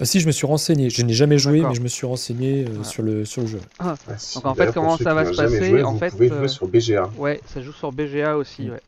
Ah, 0.01 0.05
si, 0.07 0.19
je 0.21 0.27
me 0.27 0.33
suis 0.33 0.47
renseigné. 0.47 0.89
Je 0.91 1.03
n'ai 1.03 1.13
jamais 1.13 1.39
joué, 1.39 1.61
mais 1.63 1.75
je 1.75 1.83
me 1.83 1.89
suis 1.89 2.07
renseigné 2.07 2.63
euh, 2.65 2.69
Voilà. 2.71 2.85
sur, 2.85 3.03
le, 3.03 3.25
sur 3.25 3.43
le 3.43 3.49
jeu. 3.49 3.61
Ouais, 3.81 3.93
si. 4.17 4.35
Donc, 4.37 4.47
en 4.47 4.55
fait, 4.55 4.59
D'ailleurs, 4.61 4.75
comment 4.75 4.97
ça 4.97 5.13
va 5.15 5.25
se 5.27 5.37
passer, 5.37 5.69
joué, 5.71 5.83
en 5.83 5.93
vous 5.93 5.99
fait, 5.99 6.11
pouvez 6.11 6.31
euh, 6.33 6.39
jouer 6.39 6.49
sur 6.49 6.67
BGA. 6.69 7.11
Ouais, 7.19 7.41
ça 7.45 7.61
joue 7.61 7.73
sur 7.73 7.93
BGA 7.93 8.37
aussi, 8.37 8.67
Mm. 8.69 8.71
ouais. 8.71 8.81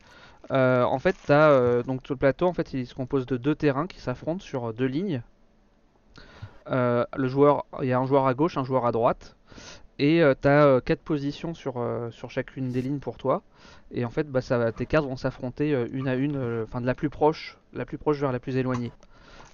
Euh, 0.51 0.83
en 0.83 0.99
fait, 0.99 1.15
t'as 1.25 1.49
euh, 1.51 1.83
donc 1.83 2.03
tout 2.03 2.13
le 2.13 2.17
plateau, 2.17 2.47
en 2.47 2.53
fait, 2.53 2.73
il 2.73 2.85
se 2.85 2.93
compose 2.93 3.25
de 3.25 3.37
deux 3.37 3.55
terrains 3.55 3.87
qui 3.87 3.99
s'affrontent 4.01 4.43
sur 4.43 4.73
deux 4.73 4.85
lignes. 4.87 5.21
Euh, 6.69 7.05
le 7.15 7.27
joueur, 7.27 7.65
il 7.81 7.87
y 7.87 7.93
a 7.93 7.99
un 7.99 8.05
joueur 8.05 8.25
à 8.27 8.33
gauche, 8.33 8.57
un 8.57 8.63
joueur 8.63 8.85
à 8.85 8.91
droite, 8.91 9.35
et 9.99 10.21
euh, 10.21 10.33
t'as 10.39 10.65
euh, 10.65 10.79
quatre 10.79 11.01
positions 11.01 11.53
sur 11.53 11.75
euh, 11.77 12.09
sur 12.11 12.29
chacune 12.31 12.69
des 12.71 12.81
lignes 12.81 12.99
pour 12.99 13.17
toi. 13.17 13.41
Et 13.91 14.05
en 14.05 14.09
fait, 14.09 14.29
bah, 14.29 14.41
ça 14.41 14.71
tes 14.71 14.85
cartes 14.85 15.05
vont 15.05 15.17
s'affronter 15.17 15.73
euh, 15.73 15.87
une 15.91 16.07
à 16.07 16.15
une, 16.15 16.35
euh, 16.37 16.63
enfin 16.67 16.81
de 16.81 16.85
la 16.85 16.95
plus 16.95 17.09
proche, 17.09 17.57
la 17.73 17.85
plus 17.85 17.97
proche 17.97 18.17
vers 18.19 18.31
la 18.31 18.39
plus 18.39 18.55
éloignée. 18.57 18.91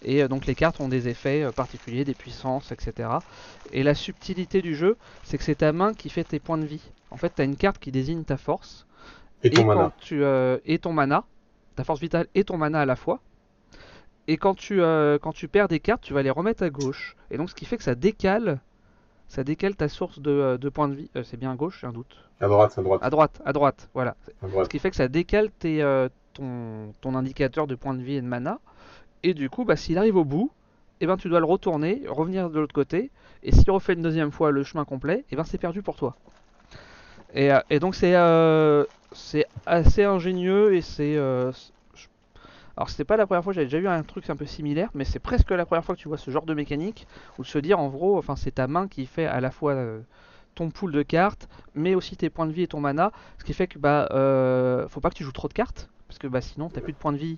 Et 0.04 0.24
euh, 0.24 0.28
donc 0.28 0.46
les 0.46 0.56
cartes 0.56 0.80
ont 0.80 0.88
des 0.90 1.08
effets 1.08 1.44
euh, 1.44 1.52
particuliers, 1.52 2.06
des 2.06 2.14
puissances, 2.16 2.72
etc. 2.72 3.10
Et 3.72 3.84
la 3.84 3.94
subtilité 3.96 4.62
du 4.62 4.76
jeu, 4.76 4.98
c'est 5.24 5.38
que 5.38 5.44
c'est 5.44 5.56
ta 5.56 5.72
main 5.74 5.94
qui 5.94 6.10
fait 6.10 6.24
tes 6.24 6.40
points 6.40 6.58
de 6.58 6.66
vie. 6.66 6.92
En 7.12 7.18
fait, 7.18 7.32
t'as 7.36 7.44
une 7.46 7.58
carte 7.58 7.80
qui 7.80 7.92
désigne 7.92 8.24
ta 8.24 8.38
force 8.38 8.88
Et 9.44 9.52
ton 9.52 9.64
et 9.64 9.66
mana. 9.66 9.92
tu 10.00 10.24
euh, 10.24 10.58
et 10.66 10.80
ton 10.80 10.94
mana, 10.94 11.26
ta 11.76 11.84
force 11.84 12.00
vitale 12.00 12.28
et 12.36 12.44
ton 12.44 12.58
mana 12.58 12.82
à 12.82 12.86
la 12.86 12.96
fois. 12.96 13.22
Et 14.28 14.38
quand 14.38 14.56
tu 14.56 14.82
euh, 14.82 15.18
quand 15.20 15.34
tu 15.34 15.48
perds 15.48 15.68
des 15.68 15.80
cartes, 15.80 16.02
tu 16.04 16.14
vas 16.14 16.22
les 16.24 16.30
remettre 16.30 16.64
à 16.64 16.70
gauche. 16.70 17.16
Et 17.32 17.38
donc 17.38 17.50
ce 17.50 17.56
qui 17.56 17.66
fait 17.66 17.78
que 17.78 17.84
ça 17.84 17.96
décale 17.96 18.60
ça 19.28 19.44
décale 19.44 19.76
ta 19.76 19.90
source 19.90 20.20
de, 20.20 20.58
de 20.60 20.70
points 20.70 20.88
de 20.88 20.96
vie. 20.96 21.10
Euh, 21.16 21.24
c'est 21.24 21.38
bien 21.38 21.52
à 21.52 21.56
gauche, 21.56 21.80
j'ai 21.82 21.88
un 21.88 21.92
doute. 21.94 22.16
À 22.40 22.48
droite, 22.48 22.78
à 22.78 22.82
droite, 22.82 23.02
À 23.04 23.10
droite, 23.10 23.42
à 23.46 23.54
droite, 23.54 23.90
voilà. 23.94 24.16
à 24.42 24.48
Ce 24.48 24.52
droite. 24.52 24.70
qui 24.70 24.80
fait 24.80 24.90
que 24.90 24.96
ça 24.96 25.08
décale 25.08 25.52
tes, 25.52 25.84
euh, 25.84 26.10
ton, 26.34 26.94
ton 27.02 27.16
indicateur 27.16 27.68
de 27.68 27.76
points 27.76 27.94
de 27.94 28.02
vie 28.02 28.16
et 28.16 28.22
de 28.22 28.28
mana. 28.28 28.60
Et 29.24 29.34
du 29.34 29.50
coup, 29.50 29.66
bah, 29.66 29.76
s'il 29.76 29.98
arrive 29.98 30.16
au 30.16 30.26
bout, 30.26 30.52
eh 31.02 31.08
ben, 31.08 31.18
tu 31.18 31.30
dois 31.30 31.40
le 31.40 31.46
retourner, 31.46 32.04
revenir 32.08 32.50
de 32.50 32.60
l'autre 32.60 32.74
côté. 32.74 33.12
Et 33.44 33.52
s'il 33.52 33.70
refait 33.72 33.94
une 33.94 34.02
deuxième 34.02 34.32
fois 34.32 34.52
le 34.52 34.64
chemin 34.64 34.86
complet, 34.86 35.26
eh 35.32 35.36
ben, 35.36 35.44
c'est 35.44 35.58
perdu 35.58 35.82
pour 35.82 35.96
toi. 35.96 36.16
Et, 37.34 37.52
euh, 37.52 37.60
donc 37.80 37.96
c'est 37.96 38.16
euh, 38.16 38.86
c'est 39.12 39.46
assez 39.66 40.04
ingénieux 40.04 40.74
et 40.74 40.82
c'est... 40.82 41.16
euh, 41.16 41.52
alors 42.76 42.90
c'était 42.90 43.04
pas 43.04 43.18
la 43.18 43.28
première 43.28 43.44
fois, 43.44 43.54
j'avais 43.54 43.66
déjà 43.66 43.80
vu 43.80 43.88
un 43.88 44.04
truc 44.04 44.30
un 44.30 44.36
peu 44.36 44.46
similaire, 44.46 44.90
mais 44.94 45.04
c'est 45.04 45.20
presque 45.20 45.52
la 45.52 45.66
première 45.66 45.84
fois 45.84 45.96
que 45.96 46.00
tu 46.00 46.08
vois 46.08 46.18
ce 46.18 46.32
genre 46.32 46.46
de 46.46 46.54
mécanique, 46.54 47.08
où 47.38 47.44
se 47.44 47.60
dire 47.60 47.78
en 47.78 47.90
gros, 47.90 48.18
enfin 48.18 48.36
c'est 48.36 48.52
ta 48.52 48.68
main 48.68 48.88
qui 48.88 49.06
fait 49.06 49.26
à 49.26 49.42
la 49.42 49.52
fois 49.52 49.74
euh, 49.74 50.00
ton 50.56 50.70
pool 50.72 50.92
de 50.94 51.04
cartes, 51.04 51.50
mais 51.76 51.94
aussi 51.94 52.16
tes 52.16 52.30
points 52.30 52.48
de 52.48 52.54
vie 52.54 52.64
et 52.64 52.68
ton 52.68 52.80
mana, 52.80 53.12
ce 53.38 53.44
qui 53.44 53.54
fait 53.54 53.68
que 53.68 53.78
bah 53.78 54.08
faut 54.90 55.02
pas 55.02 55.10
que 55.10 55.16
tu 55.16 55.24
joues 55.24 55.34
trop 55.34 55.50
de 55.50 55.54
cartes, 55.54 55.90
parce 56.08 56.20
que 56.20 56.28
bah 56.28 56.42
sinon 56.42 56.70
t'as 56.70 56.82
plus 56.82 56.94
de 56.94 56.98
points 56.98 57.12
de 57.12 57.18
vie, 57.18 57.38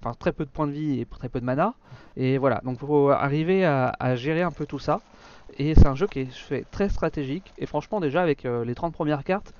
enfin 0.00 0.14
très 0.18 0.32
peu 0.32 0.44
de 0.44 0.50
points 0.50 0.66
de 0.66 0.72
vie 0.72 1.00
et 1.00 1.06
très 1.06 1.28
peu 1.28 1.40
de 1.40 1.44
mana, 1.44 1.74
et 2.16 2.38
voilà, 2.38 2.60
donc 2.64 2.78
faut 2.78 3.10
arriver 3.10 3.64
à, 3.64 3.92
à 3.98 4.16
gérer 4.16 4.42
un 4.42 4.50
peu 4.52 4.66
tout 4.66 4.78
ça, 4.78 5.00
et 5.58 5.74
c'est 5.74 5.86
un 5.86 5.94
jeu 5.94 6.06
qui 6.06 6.20
est 6.20 6.32
fait 6.32 6.64
très 6.70 6.88
stratégique, 6.88 7.52
et 7.58 7.66
franchement 7.66 8.00
déjà 8.00 8.22
avec 8.22 8.44
euh, 8.44 8.64
les 8.64 8.74
30 8.74 8.92
premières 8.92 9.24
cartes, 9.24 9.52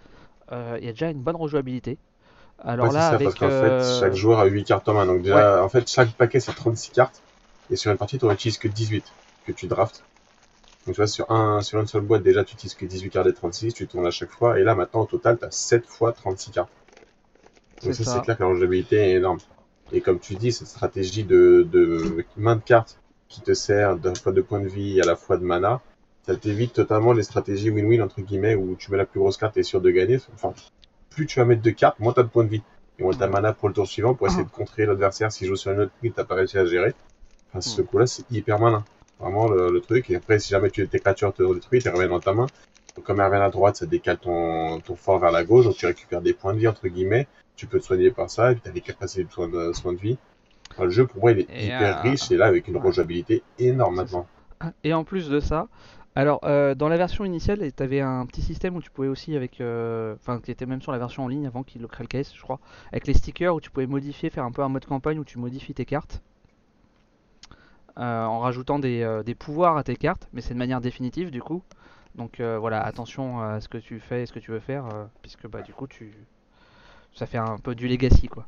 euh, 0.53 0.79
il 0.81 0.87
y 0.87 0.89
a 0.89 0.93
déjà 0.93 1.11
une 1.11 1.21
bonne 1.21 1.37
rejouabilité. 1.37 1.99
Alors 2.61 2.89
Ouais, 2.89 2.95
là 2.95 3.01
ça, 3.03 3.15
avec 3.15 3.25
parce 3.27 3.39
qu'en 3.39 3.47
euh, 3.47 3.83
fait, 3.83 4.01
chaque 4.01 4.15
joueur 4.15 4.41
a 4.41 4.47
8 4.47 4.65
cartes 4.65 4.89
en 4.89 4.95
main. 4.95 5.07
Donc 5.07 5.23
déjà, 5.23 5.63
en 5.63 5.69
fait, 5.69 5.89
chaque 5.89 6.11
paquet, 6.13 6.41
c'est 6.41 6.53
36 6.53 6.91
cartes. 6.91 7.23
Et 7.71 7.77
sur 7.77 7.91
une 7.93 7.99
partie, 7.99 8.19
tu 8.19 8.27
n'en 8.27 8.33
utilises 8.33 8.59
que 8.59 8.69
18 8.69 9.05
que 9.47 9.53
tu 9.53 9.67
draftes. 9.69 10.03
Donc, 10.87 10.95
tu 10.95 11.01
vois, 11.01 11.07
sur, 11.07 11.31
un, 11.31 11.61
sur 11.61 11.79
une 11.79 11.87
seule 11.87 12.03
boîte, 12.03 12.23
déjà, 12.23 12.45
tu 12.45 12.55
utilises 12.55 12.75
que 12.75 12.87
18 12.87 13.11
cartes 13.11 13.27
des 13.27 13.35
36, 13.35 13.75
tu 13.75 13.87
tournes 13.87 14.07
à 14.07 14.11
chaque 14.11 14.31
fois. 14.31 14.59
Et 14.59 14.65
là, 14.65 14.75
maintenant, 14.75 15.03
au 15.03 15.07
total, 15.07 15.39
tu 15.39 15.45
as 15.45 15.51
7 15.51 15.87
fois 15.87 16.13
36 16.13 16.51
cartes. 16.51 16.71
Donc, 17.85 17.95
C'est 17.95 18.05
ça, 18.05 18.05
ça. 18.05 18.15
c'est 18.15 18.23
clair 18.23 18.37
que 18.39 18.43
la 18.43 18.49
longévité 18.49 18.97
est 18.97 19.13
énorme. 19.13 19.39
Et 19.93 20.01
comme 20.01 20.19
tu 20.19 20.35
dis, 20.35 20.53
cette 20.53 20.69
stratégie 20.69 21.25
de, 21.25 21.67
de 21.71 22.25
main 22.37 22.57
de 22.57 22.63
cartes 22.63 22.99
qui 23.29 23.41
te 23.41 23.55
sert 23.55 23.97
d'un 23.97 24.15
fois 24.15 24.33
de 24.33 24.41
points 24.41 24.61
de 24.61 24.69
vie 24.69 24.99
et 24.99 25.03
à 25.03 25.07
la 25.07 25.17
fois 25.17 25.37
de 25.37 25.45
mana, 25.45 25.81
ça 26.27 26.37
t'évite 26.37 26.75
totalement 26.75 27.13
les 27.13 27.23
stratégies 27.23 27.71
win-win, 27.71 28.03
entre 28.03 28.21
guillemets, 28.21 28.55
où 28.55 28.77
tu 28.77 28.91
mets 28.91 28.99
la 28.99 29.07
plus 29.07 29.21
grosse 29.21 29.37
carte 29.39 29.57
et 29.57 29.61
es 29.61 29.63
sûr 29.63 29.81
de 29.81 29.91
gagner. 29.91 30.19
Enfin, 30.35 30.53
plus 31.11 31.27
tu 31.27 31.39
vas 31.39 31.47
mettre 31.47 31.63
de 31.63 31.71
cartes, 31.71 31.99
moins 32.01 32.13
tu 32.13 32.21
as 32.21 32.23
de 32.23 32.29
points 32.29 32.45
de 32.45 32.51
vie. 32.51 32.63
Et 32.99 33.03
moins 33.03 33.15
tu 33.15 33.23
as 33.23 33.29
mana 33.29 33.53
pour 33.53 33.69
le 33.69 33.75
tour 33.75 33.87
suivant 33.87 34.15
pour 34.15 34.27
essayer 34.27 34.45
de 34.45 34.51
contrer 34.51 34.85
l'adversaire 34.85 35.33
s'il 35.33 35.47
joue 35.47 35.57
sur 35.57 35.73
une 35.73 35.81
autre 35.81 35.93
ligne 36.03 36.13
t'as 36.13 36.25
pas 36.25 36.35
réussi 36.35 36.59
à 36.59 36.67
gérer. 36.67 36.95
Enfin, 37.49 37.61
ce 37.61 37.81
coup-là, 37.81 38.07
c'est 38.07 38.31
hyper 38.31 38.59
malin. 38.59 38.85
Vraiment 39.21 39.49
le, 39.49 39.71
le 39.71 39.81
truc. 39.81 40.11
Et 40.11 40.17
après, 40.17 40.39
si 40.39 40.51
jamais 40.51 40.71
tu, 40.71 40.87
tes 40.87 40.99
créatures 40.99 41.33
te 41.33 41.43
détruisent, 41.55 41.87
elles 41.87 41.95
reviennent 41.95 42.11
dans 42.11 42.21
ta 42.21 42.35
main. 42.35 42.47
Donc, 42.95 43.05
comme 43.05 43.21
elles 43.21 43.27
reviennent 43.27 43.43
à 43.43 43.51
droite, 43.51 43.77
ça 43.77 43.87
décale 43.87 44.19
ton, 44.19 44.81
ton 44.81 44.97
fort 44.97 45.19
vers 45.19 45.33
la 45.33 45.45
gauche. 45.45 45.65
Donc, 45.65 45.77
tu 45.77 45.87
récupères 45.87 46.21
des 46.21 46.35
points 46.35 46.53
de 46.53 46.59
vie, 46.59 46.69
entre 46.69 46.89
guillemets. 46.89 47.27
Tu 47.59 47.69
peux 47.69 47.81
te 47.81 47.85
soigner 47.85 48.11
par 48.13 48.31
ça. 48.31 48.53
Et 48.53 48.55
puis, 48.57 48.63
tu 48.63 48.71
as 48.71 48.73
des 48.73 48.81
capacités 48.83 49.25
de 49.25 49.31
soins 49.33 49.49
de, 49.51 49.73
soins 49.75 49.93
de 49.95 49.99
vie. 50.01 50.19
Enfin, 50.73 50.85
le 50.85 50.91
jeu, 50.91 51.07
pour 51.07 51.21
moi, 51.23 51.33
il 51.33 51.41
est 51.41 51.51
Et, 51.51 51.69
hyper 51.69 51.99
euh, 51.99 52.01
riche. 52.01 52.31
Et 52.33 52.37
là, 52.39 52.47
avec 52.47 52.69
une 52.69 52.79
rejouabilité 52.79 53.45
énorme 53.59 53.97
maintenant. 53.97 54.31
Et 54.85 54.93
en 54.95 55.05
plus 55.05 55.29
de 55.29 55.41
ça, 55.41 55.69
alors 56.15 56.41
euh, 56.45 56.75
dans 56.75 56.89
la 56.89 56.97
version 56.97 57.25
initiale, 57.25 57.61
tu 57.73 57.83
avais 57.83 58.01
un 58.01 58.27
petit 58.27 58.43
système 58.43 58.77
où 58.77 58.83
tu 58.83 58.91
pouvais 58.91 59.09
aussi 59.09 59.37
avec, 59.37 59.61
euh, 59.61 60.15
enfin 60.17 60.41
qui 60.41 60.51
était 60.51 60.67
même 60.67 60.83
sur 60.83 60.93
la 60.93 60.99
version 60.99 61.25
en 61.25 61.29
ligne 61.29 61.47
avant 61.47 61.63
qu'il 61.65 61.81
le 61.83 61.89
crée 61.89 62.05
le 62.05 62.09
KS, 62.23 62.35
je 62.35 62.43
crois, 62.43 62.61
avec 62.93 63.07
les 63.07 63.15
stickers 63.15 63.55
où 63.55 63.61
tu 63.61 63.71
pouvais 63.71 63.87
modifier, 63.87 64.31
faire 64.31 64.45
un 64.45 64.53
peu 64.53 64.63
un 64.63 64.69
mode 64.69 64.87
campagne 64.87 65.19
où 65.21 65.25
tu 65.25 65.39
modifies 65.39 65.75
tes 65.75 65.85
cartes. 65.87 66.23
euh, 67.99 68.25
en 68.25 68.39
rajoutant 68.41 68.79
des, 68.79 69.21
des 69.25 69.35
pouvoirs 69.35 69.77
à 69.77 69.83
tes 69.85 69.97
cartes, 69.97 70.29
mais 70.33 70.41
c'est 70.41 70.55
de 70.55 70.59
manière 70.59 70.81
définitive 70.81 71.31
du 71.31 71.43
coup. 71.43 71.63
Donc 72.15 72.41
voilà, 72.41 72.83
attention 72.83 73.41
à 73.41 73.61
ce 73.61 73.69
que 73.69 73.79
tu 73.79 74.01
fais 74.01 74.23
et 74.23 74.27
ce 74.27 74.33
que 74.33 74.41
tu 74.41 74.51
veux 74.51 74.61
faire, 74.61 75.09
puisque 75.23 75.47
bah 75.49 75.63
du 75.63 75.73
coup 75.73 75.87
tu, 75.87 76.13
ça 77.19 77.27
fait 77.27 77.39
un 77.39 77.57
peu 77.63 77.75
du 77.75 77.89
legacy 77.89 78.29
quoi. 78.29 78.47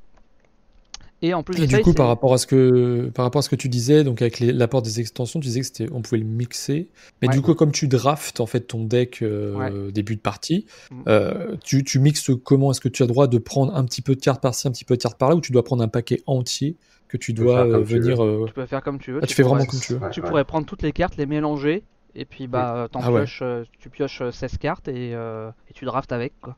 Et 1.22 1.34
en 1.34 1.42
plus 1.42 1.58
Et 1.58 1.60
de 1.62 1.66
du 1.66 1.74
ça, 1.74 1.82
coup, 1.82 1.92
par 1.92 2.06
rapport 2.08 2.32
à 2.32 2.38
ce 2.38 2.46
que, 2.46 3.10
par 3.14 3.26
rapport 3.26 3.40
à 3.40 3.42
ce 3.42 3.50
que 3.50 3.56
tu 3.56 3.68
disais, 3.68 4.04
donc 4.04 4.22
avec 4.22 4.38
les- 4.40 4.52
l'apport 4.54 4.80
des 4.80 5.00
extensions, 5.00 5.38
tu 5.38 5.48
disais 5.48 5.60
que 5.60 5.66
c'était, 5.66 5.86
on 5.92 6.00
pouvait 6.00 6.16
le 6.16 6.24
mixer. 6.24 6.88
Mais 7.20 7.28
Ouais. 7.28 7.34
du 7.34 7.42
coup, 7.42 7.54
comme 7.54 7.72
tu 7.72 7.88
draftes 7.88 8.40
en 8.40 8.46
fait 8.46 8.60
ton 8.60 8.84
deck 8.84 9.20
euh, 9.20 9.90
début 9.90 10.16
de 10.16 10.20
partie, 10.22 10.64
Mm. 10.90 11.02
euh, 11.08 11.56
tu, 11.62 11.84
tu 11.84 11.98
mixes 11.98 12.30
comment? 12.42 12.70
Est-ce 12.70 12.80
que 12.80 12.88
tu 12.88 13.02
as 13.02 13.06
le 13.06 13.12
droit 13.12 13.26
de 13.26 13.36
prendre 13.36 13.74
un 13.76 13.84
petit 13.84 14.00
peu 14.00 14.14
de 14.14 14.20
cartes 14.20 14.40
par-ci, 14.40 14.66
un 14.66 14.70
petit 14.70 14.86
peu 14.86 14.96
de 14.96 15.02
cartes 15.02 15.18
par-là, 15.18 15.36
ou 15.36 15.42
tu 15.42 15.52
dois 15.52 15.62
prendre 15.62 15.82
un 15.82 15.88
paquet 15.88 16.22
entier 16.26 16.76
que 17.06 17.18
tu 17.18 17.34
dois 17.34 17.66
euh, 17.66 17.80
venir 17.82 18.24
euh, 18.24 18.44
tu 18.46 18.54
peux 18.54 18.64
faire 18.64 18.82
comme 18.82 18.98
tu 18.98 19.12
veux. 19.12 19.20
Ah, 19.22 19.26
tu 19.26 19.34
fais 19.34 19.42
pourrais- 19.42 19.56
vraiment 19.56 19.70
comme 19.70 19.80
tu 19.80 19.92
veux. 19.92 19.98
Ouais, 19.98 20.10
Tu 20.10 20.22
ouais. 20.22 20.26
pourrais 20.28 20.44
prendre 20.46 20.64
toutes 20.66 20.80
les 20.82 20.92
cartes, 20.92 21.18
les 21.18 21.26
mélanger, 21.26 21.82
et 22.14 22.24
puis 22.24 22.46
bah 22.46 22.88
Ah 22.94 22.98
pioches, 22.98 23.42
tu 23.78 23.90
pioches 23.90 24.22
euh, 24.22 24.30
16 24.30 24.56
cartes 24.56 24.88
et, 24.88 25.12
euh, 25.14 25.50
et 25.68 25.74
tu 25.74 25.84
draftes 25.84 26.12
avec 26.12 26.32
quoi. 26.40 26.56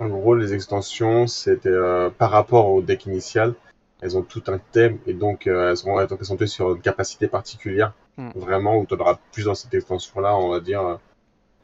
En 0.00 0.08
gros, 0.08 0.34
les 0.34 0.54
extensions, 0.54 1.26
c'était 1.26 1.68
euh, 1.68 2.10
par 2.10 2.30
rapport 2.30 2.70
au 2.70 2.82
deck 2.82 3.06
initial, 3.06 3.54
elles 4.00 4.16
ont 4.16 4.22
tout 4.22 4.42
un 4.46 4.58
thème 4.58 4.98
et 5.06 5.12
donc 5.12 5.46
euh, 5.46 5.70
elles 5.70 5.76
sont 5.76 5.98
elles 5.98 6.08
sont 6.08 6.16
présentées 6.16 6.46
sur 6.46 6.74
une 6.74 6.80
capacité 6.80 7.26
particulière. 7.26 7.92
Hmm. 8.16 8.30
Vraiment, 8.36 8.78
où 8.78 8.86
tu 8.86 8.94
auras 8.94 9.18
plus 9.32 9.44
dans 9.44 9.54
cette 9.54 9.74
extension-là, 9.74 10.36
on 10.36 10.50
va 10.50 10.60
dire 10.60 10.82
euh, 10.82 10.96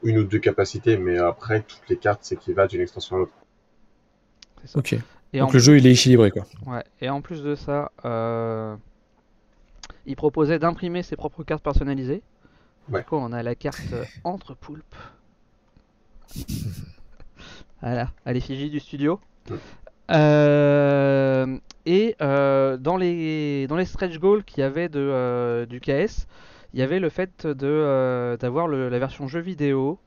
une 0.03 0.17
ou 0.17 0.23
deux 0.23 0.39
capacités, 0.39 0.97
mais 0.97 1.17
après, 1.17 1.61
toutes 1.61 1.87
les 1.89 1.97
cartes 1.97 2.23
s'équivalent 2.23 2.67
d'une 2.67 2.81
extension 2.81 3.15
à 3.15 3.19
l'autre. 3.19 3.33
C'est 4.61 4.67
ça. 4.71 4.79
Ok. 4.79 4.95
Et 5.33 5.41
en, 5.41 5.45
Donc 5.45 5.53
le 5.53 5.59
jeu 5.59 5.77
il 5.77 5.87
est 5.87 5.91
équilibré 5.91 6.31
quoi. 6.31 6.45
ouais, 6.67 6.83
et 7.01 7.09
en 7.09 7.21
plus 7.21 7.41
de 7.41 7.55
ça, 7.55 7.91
euh, 8.05 8.75
il 10.05 10.15
proposait 10.15 10.59
d'imprimer 10.59 11.03
ses 11.03 11.15
propres 11.15 11.43
cartes 11.43 11.63
personnalisées. 11.63 12.21
Ouais. 12.89 12.99
Du 12.99 13.05
coup, 13.05 13.15
on 13.15 13.31
a 13.31 13.43
la 13.43 13.55
carte 13.55 13.93
entre 14.23 14.53
poulpes. 14.53 14.95
voilà, 17.81 18.09
à 18.25 18.33
l'effigie 18.33 18.69
du 18.69 18.79
studio. 18.79 19.19
Euh, 20.11 21.57
et 21.85 22.15
euh, 22.21 22.77
dans 22.77 22.97
les 22.97 23.65
dans 23.67 23.75
les 23.75 23.85
stretch 23.85 24.17
goals 24.19 24.43
qu'il 24.43 24.59
y 24.61 24.63
avait 24.63 24.87
de 24.89 24.99
euh, 24.99 25.65
du 25.65 25.79
KS, 25.79 26.27
il 26.73 26.79
y 26.79 26.83
avait 26.83 26.99
le 26.99 27.09
fait 27.09 27.47
de 27.47 28.37
d'avoir 28.39 28.67
le- 28.67 28.89
la 28.89 28.99
version 28.99 29.27
jeu 29.27 29.39
vidéo 29.39 29.99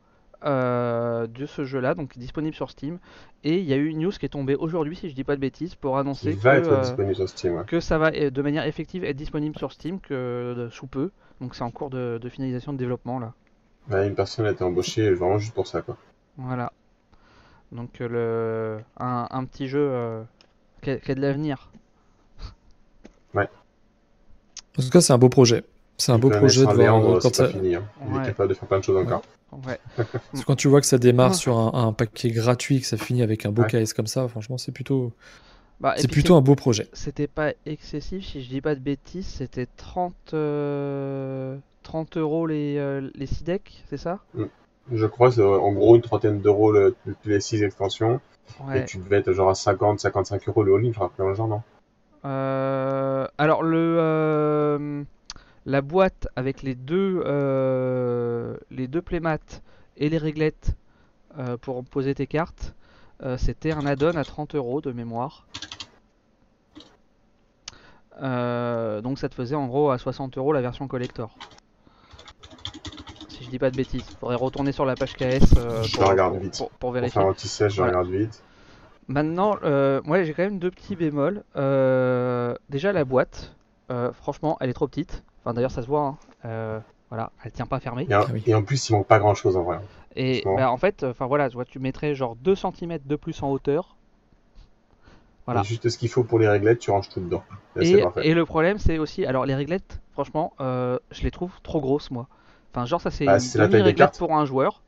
de 0.45 1.47
ce 1.47 1.65
jeu-là, 1.65 1.95
donc 1.95 2.17
disponible 2.17 2.55
sur 2.55 2.71
Steam. 2.71 2.99
Et 3.45 3.59
il 3.59 3.65
y 3.65 3.73
a 3.73 3.77
eu 3.77 3.87
une 3.89 3.99
news 3.99 4.11
qui 4.13 4.25
est 4.27 4.29
tombée 4.31 4.55
aujourd'hui, 4.55 4.95
si 4.97 5.09
je 5.09 5.15
dis 5.15 5.25
pas 5.25 5.35
de 5.37 5.41
bêtises, 5.41 5.75
pour 5.75 5.99
annoncer 5.99 6.35
que, 6.37 6.47
être 6.49 6.81
disponible 6.81 7.15
sur 7.17 7.29
Steam. 7.29 7.55
ouais. 7.57 7.65
que 7.67 7.81
ça 7.81 7.99
va 7.99 8.11
de 8.13 8.43
manière 8.43 8.67
effective 8.67 9.05
être 9.05 9.17
disponible 9.17 9.57
sur 9.59 9.73
Steam 9.73 10.01
que 10.01 10.69
sous 10.71 10.87
peu. 10.87 11.11
Donc 11.41 11.55
c'est 11.57 11.65
en 11.65 11.71
cours 11.71 11.91
de, 11.91 12.19
de 12.21 12.29
finalisation 12.29 12.73
de 12.73 12.79
développement 12.79 13.19
là. 13.19 13.33
Ouais, 13.91 14.07
une 14.07 14.15
personne 14.15 14.47
a 14.47 14.51
été 14.51 14.63
embauchée 14.65 15.11
vraiment 15.13 15.39
juste 15.39 15.55
pour 15.55 15.67
ça, 15.67 15.83
quoi. 15.83 15.97
Voilà. 16.37 16.73
Donc 17.73 18.01
euh, 18.01 18.09
le 18.09 18.83
un, 18.99 19.27
un 19.31 19.45
petit 19.45 19.69
jeu 19.69 19.87
euh, 19.91 20.23
qui, 20.83 20.91
a, 20.91 20.97
qui 20.99 21.11
a 21.13 21.15
de 21.15 21.21
l'avenir. 21.21 21.71
En 24.79 24.83
tout 24.83 24.91
cas, 24.91 25.01
c'est 25.01 25.13
un 25.13 25.19
beau 25.19 25.29
projet. 25.29 25.65
C'est 25.97 26.13
un 26.13 26.19
beau 26.21 26.31
projet 26.31 26.61
de 26.61 26.65
voir 26.67 26.77
Léandre, 26.77 27.17
euh, 27.17 27.19
quand 27.21 27.35
ça- 27.35 27.49
fini. 27.49 27.75
hein. 27.75 27.83
Il 28.07 28.15
Ouais. 28.15 28.23
est 28.23 28.27
capable 28.27 28.51
de 28.51 28.55
faire 28.55 28.69
plein 28.69 28.79
de 28.79 28.85
choses 28.85 28.97
encore. 29.05 29.23
Ouais. 29.67 29.81
Parce 29.97 30.43
que 30.43 30.45
quand 30.47 30.55
tu 30.55 30.69
vois 30.69 30.81
que 30.81 30.87
ça 30.87 30.99
démarre 30.99 31.35
sur 31.35 31.59
un, 31.59 31.73
un 31.89 31.93
paquet 31.93 32.31
gratuit, 32.31 32.81
que 32.81 32.87
ça 32.87 32.97
finit 32.97 33.23
avec 33.23 33.45
un 33.45 33.51
beau 33.51 33.63
Ouais. 33.63 33.85
KS 33.85 33.93
comme 33.95 34.07
ça, 34.07 34.29
franchement, 34.29 34.57
c'est 34.57 34.71
plutôt, 34.71 35.11
Bah, 35.81 35.95
c'est 35.97 36.07
plutôt 36.09 36.37
un 36.37 36.41
beau 36.43 36.55
projet. 36.55 36.87
C'était 36.93 37.27
pas 37.27 37.53
excessif, 37.67 38.25
si 38.25 38.43
je 38.45 38.49
dis 38.49 38.61
pas 38.61 38.77
de 38.77 38.81
bêtises, 38.81 39.27
c'était 39.27 39.67
30, 39.77 40.15
euh, 40.35 41.59
30 41.83 42.17
euros 42.17 42.47
les, 42.47 42.77
euh, 42.79 43.11
les 43.17 43.27
6 43.27 43.43
decks, 43.43 43.83
c'est 43.91 43.97
ça? 43.97 44.21
Je 44.93 45.07
crois 45.07 45.29
que 45.29 45.35
c'est 45.37 45.41
euh, 45.41 45.59
en 45.61 45.73
gros 45.73 45.97
une 45.97 46.03
trentaine 46.03 46.41
d'euros 46.41 46.73
le- 46.73 46.97
les 47.25 47.41
six 47.41 47.63
extensions. 47.63 48.21
Et 48.77 48.85
tu 48.85 48.99
devais 48.99 49.19
être 49.19 49.33
genre 49.33 49.51
à 49.51 49.55
50, 49.55 50.01
55 50.01 50.49
euros 50.49 50.63
le 50.63 50.75
all-in, 50.75 50.93
je 50.93 50.99
rappelle 50.99 51.27
le 51.27 51.35
genre, 51.35 51.49
non? 51.49 51.63
Euh, 52.25 53.27
alors 53.39 53.63
le 53.63 53.97
euh, 54.01 55.05
la 55.67 55.81
boîte 55.83 56.27
avec 56.35 56.63
les 56.63 56.75
deux 56.75 57.23
euh, 57.25 58.57
les 58.71 58.89
deux 58.89 59.03
playmats 59.03 59.39
et 59.97 60.09
les 60.09 60.19
réglettes 60.19 60.75
pour 61.61 61.85
poser 61.85 62.15
tes 62.17 62.27
cartes, 62.27 62.75
c'était 63.37 63.71
un 63.71 63.87
add-on 63.87 64.17
à 64.17 64.25
30 64.25 64.55
euros 64.57 64.81
de 64.81 64.91
mémoire. 64.93 65.47
Donc 68.21 69.19
ça 69.19 69.29
te 69.29 69.35
faisait 69.35 69.55
en 69.55 69.67
gros 69.67 69.91
à 69.91 69.99
60 69.99 70.37
euros 70.39 70.53
la 70.53 70.61
version 70.61 70.89
collector. 70.89 71.37
Si 73.39 73.45
je 73.45 73.51
dis 73.51 73.59
pas 73.59 73.71
de 73.71 73.77
bêtises, 73.77 74.03
faudrait 74.21 74.35
retourner 74.37 74.73
sur 74.73 74.85
la 74.85 74.97
page 74.97 75.15
KS 75.15 75.55
euh, 75.57 75.83
Je 75.85 75.97
pour, 75.97 76.09
regarde 76.09 76.35
pour- 76.35 76.43
vite. 76.43 76.59
pour- 76.59 76.69
pour 76.71 76.79
Pour 76.79 76.93
vérifier. 76.93 77.21
faire 77.21 77.29
un 77.31 77.33
petit 77.33 77.47
sèche, 77.49 77.73
je 77.75 77.83
Voilà. 77.83 77.99
regarde 78.01 78.13
vite. 78.15 78.43
Maintenant, 79.07 79.57
euh, 79.63 80.01
moi 80.05 80.23
j'ai 80.25 80.35
quand 80.35 80.43
même 80.43 80.59
deux 80.59 80.71
petits 80.71 80.97
bémols. 80.97 81.45
Euh, 81.57 82.55
déjà 82.69 82.93
la 82.93 83.05
boîte, 83.05 83.55
euh, 83.91 84.13
franchement, 84.13 84.57
elle 84.61 84.71
est 84.71 84.75
trop 84.75 84.89
petite. 84.89 85.23
Enfin 85.41 85.55
d'ailleurs 85.55 85.71
ça 85.71 85.83
se 85.83 85.87
voit. 85.87 86.01
hein. 86.03 86.19
Euh, 86.45 86.81
voilà, 87.11 87.31
elle 87.45 87.53
tient 87.53 87.67
pas 87.67 87.81
fermée. 87.81 88.07
Et, 88.11 88.15
en- 88.15 88.23
Ah 88.23 88.27
oui. 88.33 88.43
et 88.47 88.55
en 88.55 88.63
plus, 88.63 88.89
il 88.89 88.93
manque 88.93 89.07
pas 89.07 89.19
grand 89.19 89.35
chose 89.35 89.57
en 89.57 89.63
vrai. 89.63 89.79
Et 90.17 90.41
franchement. 90.43 90.57
bah, 90.57 90.71
en 90.73 90.77
fait, 90.77 91.05
enfin 91.05 91.27
voilà, 91.27 91.49
tu 91.49 91.55
vois, 91.55 91.65
tu 91.65 91.79
mettrais 91.79 92.15
genre 92.15 92.35
2 92.37 92.55
cm 92.57 92.99
de 93.05 93.17
plus 93.17 93.43
en 93.43 93.51
hauteur. 93.51 93.97
Voilà. 95.47 95.63
Juste 95.63 95.89
ce 95.89 95.97
qu'il 95.97 96.11
faut 96.11 96.25
pour 96.25 96.39
les 96.39 96.49
réglettes, 96.49 96.81
tu 96.81 96.91
ranges 96.91 97.09
tout 97.09 97.21
dedans. 97.21 97.43
Et 97.81 97.93
Et, 97.93 98.05
et 98.25 98.35
le 98.35 98.45
problème 98.45 98.79
c'est 98.79 98.99
aussi, 98.99 99.25
alors 99.25 99.47
les 99.47 99.55
réglettes, 99.55 100.01
franchement, 100.13 100.53
euh, 100.61 100.99
je 101.11 101.23
les 101.23 101.31
trouve 101.31 101.53
trop 101.63 101.81
grosses 101.81 102.11
moi. 102.11 102.27
Enfin 102.73 102.85
genre 102.87 103.01
ça 103.01 103.11
c'est 103.11 103.25
Bah, 103.27 103.39
une 103.39 103.63
demi-réglette 103.63 103.97
cartes. 103.97 104.19
pour 104.19 104.35
un 104.35 104.45
joueur. 104.45 104.83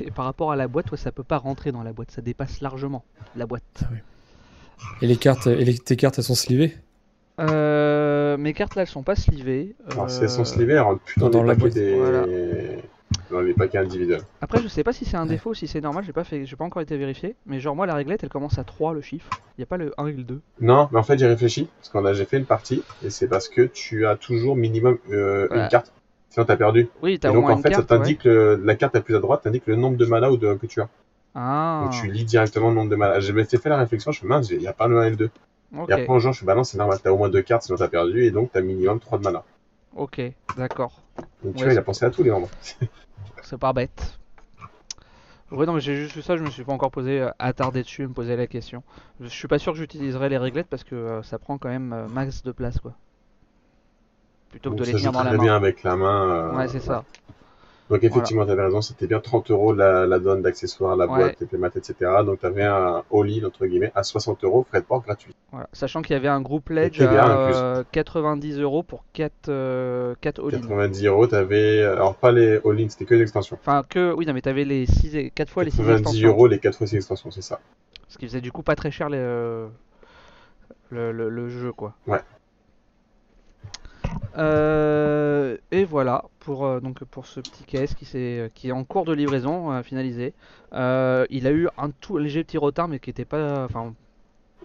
Et 0.00 0.10
par 0.10 0.24
rapport 0.24 0.50
à 0.52 0.56
la 0.56 0.66
boîte, 0.66 0.90
ouais, 0.92 0.96
ça 0.96 1.12
peut 1.12 1.22
pas 1.24 1.36
rentrer 1.38 1.70
dans 1.72 1.82
la 1.82 1.92
boîte, 1.92 2.10
ça 2.10 2.22
dépasse 2.22 2.60
largement 2.62 3.04
la 3.36 3.46
boîte. 3.46 3.84
Et 5.02 5.06
les 5.06 5.16
cartes, 5.16 5.46
et 5.46 5.64
les- 5.64 5.78
tes 5.78 5.96
cartes, 5.96 6.18
elles 6.18 6.24
sont 6.24 6.34
slivées? 6.34 6.76
Euh, 7.40 8.36
mes 8.36 8.52
cartes 8.54 8.76
là 8.76 8.82
elles 8.82 8.88
sont 8.88 9.02
pas 9.02 9.16
slivées. 9.16 9.74
Alors, 9.90 10.08
si 10.10 10.20
Euh, 10.20 10.22
elles 10.24 10.30
sont 10.30 10.44
slivées, 10.44 10.74
elles 10.74 10.80
rentrent 10.80 11.02
plus 11.02 11.20
dans, 11.20 11.28
dans 11.30 11.42
les 11.42 11.48
la 11.48 11.54
paquets 11.54 11.60
boîte. 11.62 11.74
des... 11.74 11.94
Voilà. 11.96 12.26
dans 13.30 13.40
les 13.40 13.54
paquets 13.54 13.78
individuels. 13.78 14.22
Après, 14.40 14.60
je 14.62 14.68
sais 14.68 14.82
pas 14.84 14.92
si 14.92 15.04
c'est 15.04 15.16
un 15.16 15.22
Ouais. 15.24 15.28
défaut 15.30 15.50
ou 15.50 15.54
si 15.54 15.66
c'est 15.66 15.80
normal, 15.80 16.04
j'ai 16.04 16.12
pas 16.12 16.24
fait, 16.24 16.46
j'ai 16.46 16.56
pas 16.56 16.64
encore 16.64 16.82
été 16.82 16.96
vérifié. 16.96 17.36
Mais 17.46 17.58
genre, 17.60 17.74
moi, 17.76 17.86
la 17.86 17.94
réglette 17.94 18.22
elle 18.22 18.28
commence 18.28 18.58
à 18.58 18.64
3 18.64 18.92
le 18.94 19.00
chiffre. 19.00 19.30
Il 19.56 19.60
y 19.60 19.64
a 19.64 19.66
pas 19.66 19.76
le 19.76 19.92
1 19.98 20.06
et 20.08 20.12
le 20.12 20.22
2. 20.24 20.40
Non, 20.60 20.88
mais 20.92 20.98
en 20.98 21.02
fait, 21.02 21.18
j'ai 21.18 21.26
réfléchi, 21.26 21.68
parce 21.78 21.88
qu'on 21.90 22.04
a 22.04 22.12
j'ai 22.12 22.24
fait 22.24 22.38
une 22.38 22.44
partie, 22.44 22.82
et 23.04 23.10
c'est 23.10 23.26
parce 23.28 23.48
que 23.48 23.62
tu 23.62 24.06
as 24.06 24.16
toujours 24.16 24.56
minimum 24.56 24.98
euh, 25.10 25.48
une 25.52 25.68
carte. 25.68 25.92
Sinon, 26.34 26.46
t'as 26.46 26.56
perdu. 26.56 26.90
Oui, 27.02 27.18
t'as 27.20 27.30
donc, 27.32 27.48
en 27.50 27.56
fait, 27.56 27.74
carte. 27.74 27.84
ça 27.88 27.98
ouais. 27.98 28.12
t'indique 28.12 28.24
le- 28.24 28.56
la 28.56 28.74
carte 28.76 28.94
la 28.94 29.00
plus 29.02 29.16
à 29.16 29.20
droite, 29.20 29.42
t'indique 29.44 29.66
le 29.66 29.76
nombre 29.76 29.96
de 29.96 30.06
mana 30.06 30.30
ou 30.32 30.36
de, 30.36 30.54
que 30.54 30.66
tu 30.66 30.80
as. 30.82 30.90
Ah, 31.34 31.80
Donc, 31.80 31.90
tu 31.92 32.10
lis 32.10 32.24
directement 32.24 32.70
le 32.70 32.74
nombre 32.76 32.90
de 32.90 32.96
mana. 32.96 33.20
J'ai 33.20 33.32
fait 33.58 33.68
la 33.70 33.78
réflexion, 33.78 34.12
je 34.12 34.16
me 34.16 34.20
suis 34.20 34.26
dit, 34.26 34.30
mince, 34.30 34.50
il 34.50 34.58
n'y 34.60 34.66
a 34.68 34.74
pas 34.74 34.88
le 34.88 34.98
1 35.00 35.04
et 35.06 35.10
le 35.10 35.16
2. 35.16 35.30
ok, 35.76 35.90
Et 35.90 35.92
après, 35.94 36.12
en 36.12 36.20
jouant, 36.20 36.32
je 36.32 36.38
suis 36.38 36.46
non, 36.46 36.64
c'est 36.64 36.78
normal, 36.78 37.00
t'as 37.02 37.12
au 37.12 37.18
moins 37.18 37.30
deux 37.30 37.42
cartes, 37.42 37.64
sinon 37.64 37.78
t'as 37.78 37.88
perdu, 37.88 38.24
et 38.24 38.32
donc 38.32 38.52
t'as 38.52 38.62
minimum 38.62 39.00
3 39.00 39.18
de 39.18 39.24
mana. 39.24 39.44
ok, 39.92 40.20
d'accord. 40.56 41.02
Donc, 41.44 41.54
tu 41.54 41.62
Ouais, 41.62 41.68
vois, 41.68 41.72
il 41.74 41.78
a 41.78 41.82
pensé 41.82 42.04
à 42.04 42.10
tous 42.10 42.24
les 42.24 42.30
membres. 42.30 42.50
C'est 43.40 43.58
pas 43.58 43.72
bête. 43.72 44.18
Ouais, 45.50 45.66
non, 45.66 45.74
mais 45.74 45.80
j'ai 45.80 45.96
juste 45.96 46.14
vu 46.16 46.22
ça, 46.22 46.36
je 46.36 46.42
me 46.42 46.50
suis 46.50 46.64
pas 46.64 46.72
encore 46.72 46.90
posé, 46.90 47.20
euh, 47.20 47.30
attardé 47.38 47.82
dessus, 47.82 48.06
me 48.06 48.12
poser 48.14 48.36
la 48.36 48.46
question. 48.46 48.82
Je 49.20 49.28
suis 49.28 49.48
pas 49.48 49.58
sûr 49.58 49.72
que 49.72 49.78
j'utiliserai 49.78 50.28
les 50.28 50.38
réglettes 50.38 50.68
parce 50.68 50.84
que 50.84 50.94
euh, 50.94 51.22
ça 51.22 51.38
prend 51.38 51.58
quand 51.58 51.68
même 51.68 51.92
euh, 51.92 52.08
max 52.08 52.42
de 52.42 52.52
place, 52.52 52.78
quoi. 52.80 52.94
Plutôt 54.54 54.70
que 54.70 54.76
Donc, 54.76 54.86
de 54.86 54.92
les 54.92 54.96
tenir 54.98 55.10
dans 55.10 55.24
la 55.24 55.30
très 55.30 55.36
main. 55.38 55.42
bien 55.42 55.56
avec 55.56 55.82
la 55.82 55.96
main. 55.96 56.30
euh, 56.30 56.56
Ouais, 56.56 56.68
c'est 56.68 56.78
ça. 56.78 57.02
Donc 57.90 58.02
effectivement, 58.04 58.46
tu 58.46 58.52
avais 58.52 58.62
raison, 58.62 58.80
c'était 58.80 59.08
bien 59.08 59.18
30 59.18 59.50
euros 59.50 59.72
la, 59.74 60.06
la 60.06 60.18
donne 60.20 60.42
d'accessoires, 60.42 60.94
la 60.96 61.06
Ouais. 61.06 61.18
boîte, 61.18 61.40
les 61.40 61.46
playmates, 61.46 61.76
etc. 61.76 61.94
Donc 62.24 62.38
tu 62.38 62.46
avais 62.46 62.62
un 62.62 63.02
all-in, 63.12 63.44
entre 63.44 63.66
guillemets, 63.66 63.90
à 63.96 64.04
60 64.04 64.44
euros, 64.44 64.64
frais 64.66 64.80
de 64.80 64.86
port 64.86 65.02
gratuit. 65.02 65.34
Voilà. 65.50 65.68
Sachant 65.72 66.00
qu'il 66.02 66.12
y 66.14 66.16
avait 66.16 66.28
un 66.28 66.40
groupe 66.40 66.66
Pledge 66.66 67.00
à 67.02 67.28
euh, 67.36 67.84
90 67.90 68.60
euros 68.60 68.84
pour 68.84 69.04
4, 69.12 69.48
euh, 69.48 70.14
4 70.20 70.40
all-in. 70.48 70.60
90 70.60 71.04
euros, 71.06 71.26
tu 71.26 71.34
avais... 71.34 71.82
Alors 71.82 72.14
pas 72.14 72.30
les 72.30 72.58
all-in, 72.64 72.88
c'était 72.88 73.06
que 73.06 73.14
les 73.16 73.22
extensions. 73.22 73.58
Enfin, 73.60 73.82
que. 73.88 74.14
Oui, 74.14 74.24
non, 74.24 74.32
mais 74.34 74.40
t'avais 74.40 74.64
les 74.64 74.86
6, 74.86 75.32
4 75.34 75.50
fois 75.50 75.64
les 75.64 75.70
6 75.72 75.78
90 75.78 75.98
extensions. 76.00 76.28
euros 76.28 76.46
les 76.46 76.60
4 76.60 76.78
fois 76.78 76.86
6 76.86 76.94
extensions, 76.96 77.30
c'est 77.32 77.42
ça. 77.42 77.58
Ce 78.08 78.16
qui 78.18 78.26
faisait 78.26 78.40
du 78.40 78.52
coup 78.52 78.62
pas 78.62 78.76
très 78.76 78.92
cher 78.92 79.10
les, 79.10 79.18
euh, 79.20 79.66
le, 80.90 81.12
le- 81.12 81.28
le 81.28 81.48
jeu, 81.50 81.72
quoi. 81.72 81.92
Ouais. 82.06 82.20
Euh, 84.36 85.56
et 85.70 85.84
voilà 85.84 86.24
pour, 86.40 86.66
euh, 86.66 86.80
donc 86.80 87.04
pour 87.04 87.26
ce 87.26 87.40
petit 87.40 87.64
case 87.64 87.94
qui, 87.94 88.04
s'est- 88.04 88.50
qui 88.54 88.68
est 88.68 88.72
en 88.72 88.84
cours 88.84 89.04
de 89.04 89.12
livraison, 89.14 89.72
euh, 89.72 89.82
finalisé. 89.82 90.34
Euh, 90.72 91.24
il 91.30 91.46
a 91.46 91.52
eu 91.52 91.68
un 91.78 91.90
tout 91.90 92.18
léger 92.18 92.42
petit 92.44 92.58
retard, 92.58 92.88
mais 92.88 92.98
qui 92.98 93.10
était 93.10 93.24
pas. 93.24 93.64
Enfin, 93.64 93.94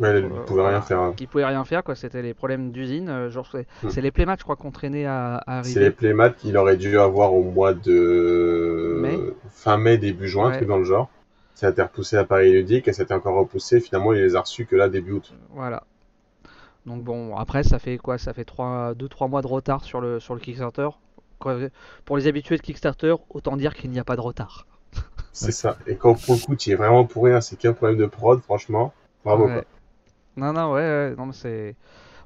Mais 0.02 0.20
ils 0.20 0.26
Euh, 0.26 0.30
pouvaient 0.46 0.66
rien 0.68 0.82
faire. 0.82 1.00
hein. 1.00 1.14
qui 1.18 1.28
pouvait 1.28 1.44
rien 1.46 1.66
faire, 1.66 1.84
quoi. 1.84 1.94
C'était 1.94 2.22
les 2.22 2.34
problèmes 2.34 2.72
d'usine. 2.72 3.10
euh, 3.10 3.30
genre, 3.30 3.48
c'est 3.52 3.68
Hmm. 3.84 4.02
les 4.02 4.12
playmats, 4.12 4.38
je 4.40 4.44
crois, 4.44 4.56
qu'on 4.56 4.72
traînait 4.72 5.06
à, 5.06 5.44
à 5.46 5.62
C'est 5.64 5.72
les 5.72 5.78
arriver. 5.86 5.92
playmats 5.92 6.30
qu'il 6.30 6.56
aurait 6.58 6.78
dû 6.78 6.98
avoir 6.98 7.34
au 7.34 7.44
mois 7.44 7.74
de 7.74 9.00
Mai. 9.02 9.20
fin 9.52 9.78
mai, 9.78 9.98
début 9.98 10.28
juin, 10.30 10.46
un 10.46 10.50
Ouais. 10.52 10.56
truc 10.58 10.70
dans 10.70 10.78
le 10.78 10.86
genre. 10.86 11.10
Ça 11.54 11.68
a 11.68 11.70
été 11.72 11.82
repoussé 11.82 12.16
à 12.16 12.24
Paris 12.24 12.54
Ludique 12.54 12.88
et 12.88 12.94
ça 12.94 13.02
a 13.02 13.06
été 13.06 13.14
encore 13.14 13.36
repoussé. 13.36 13.82
Finalement, 13.82 14.14
il 14.14 14.22
les 14.22 14.36
a 14.38 14.40
reçus 14.42 14.66
que 14.66 14.78
là, 14.78 14.88
début 14.88 15.12
août. 15.12 15.34
Voilà. 15.50 15.84
Donc 16.90 17.04
bon, 17.04 17.36
après 17.38 17.64
ça 17.64 17.80
fait 17.80 17.98
quoi? 17.98 18.18
Ça 18.18 18.34
fait 18.34 18.44
2-3 18.44 19.28
mois 19.30 19.42
de 19.42 19.48
retard 19.48 19.84
sur 19.84 20.02
le, 20.02 20.20
sur 20.20 20.34
le 20.34 20.40
Kickstarter. 20.40 20.90
Pour 22.04 22.18
les 22.18 22.28
habitués 22.28 22.58
de 22.58 22.62
Kickstarter, 22.62 23.16
autant 23.30 23.56
dire 23.56 23.74
qu'il 23.74 23.92
n'y 23.92 24.00
a 24.00 24.04
pas 24.04 24.16
de 24.18 24.22
retard. 24.22 24.66
C'est 25.32 25.52
ça. 25.52 25.78
Et 25.88 25.96
quand 25.96 26.16
pour 26.16 26.36
le 26.36 26.40
coup, 26.46 26.56
tu 26.56 26.72
es 26.72 26.76
vraiment 26.76 27.06
pour 27.06 27.24
rien, 27.24 27.40
c'est 27.40 27.56
qu'un 27.56 27.74
problème 27.74 27.98
de 27.98 28.08
prod, 28.08 28.42
franchement. 28.42 28.94
Bravo. 29.24 29.46
Ouais. 29.46 29.54
quoi. 29.54 29.64
Non, 30.38 30.54
non, 30.54 30.74
ouais, 30.74 30.82
ouais, 30.82 31.16
non, 31.18 31.28
mais 31.28 31.34
c'est. 31.34 31.76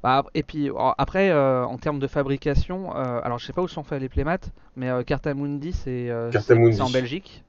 Bah, 0.01 0.23
et 0.33 0.43
puis 0.43 0.69
en- 0.71 0.95
après, 0.97 1.29
euh, 1.31 1.65
en 1.65 1.77
termes 1.77 1.99
de 1.99 2.07
fabrication, 2.07 2.95
euh, 2.95 3.21
alors 3.23 3.39
je 3.39 3.45
sais 3.45 3.53
pas 3.53 3.61
où 3.61 3.67
sont 3.67 3.83
faits 3.83 4.01
les 4.01 4.09
playmats, 4.09 4.37
mais 4.75 4.89
euh, 4.89 5.03
Cartamundi, 5.03 5.73
c'est 5.73 6.09
c'est- 6.09 6.29
Cartamundi. 6.31 6.75
c'est 6.77 6.81
en 6.81 6.89
Belgique. 6.89 7.43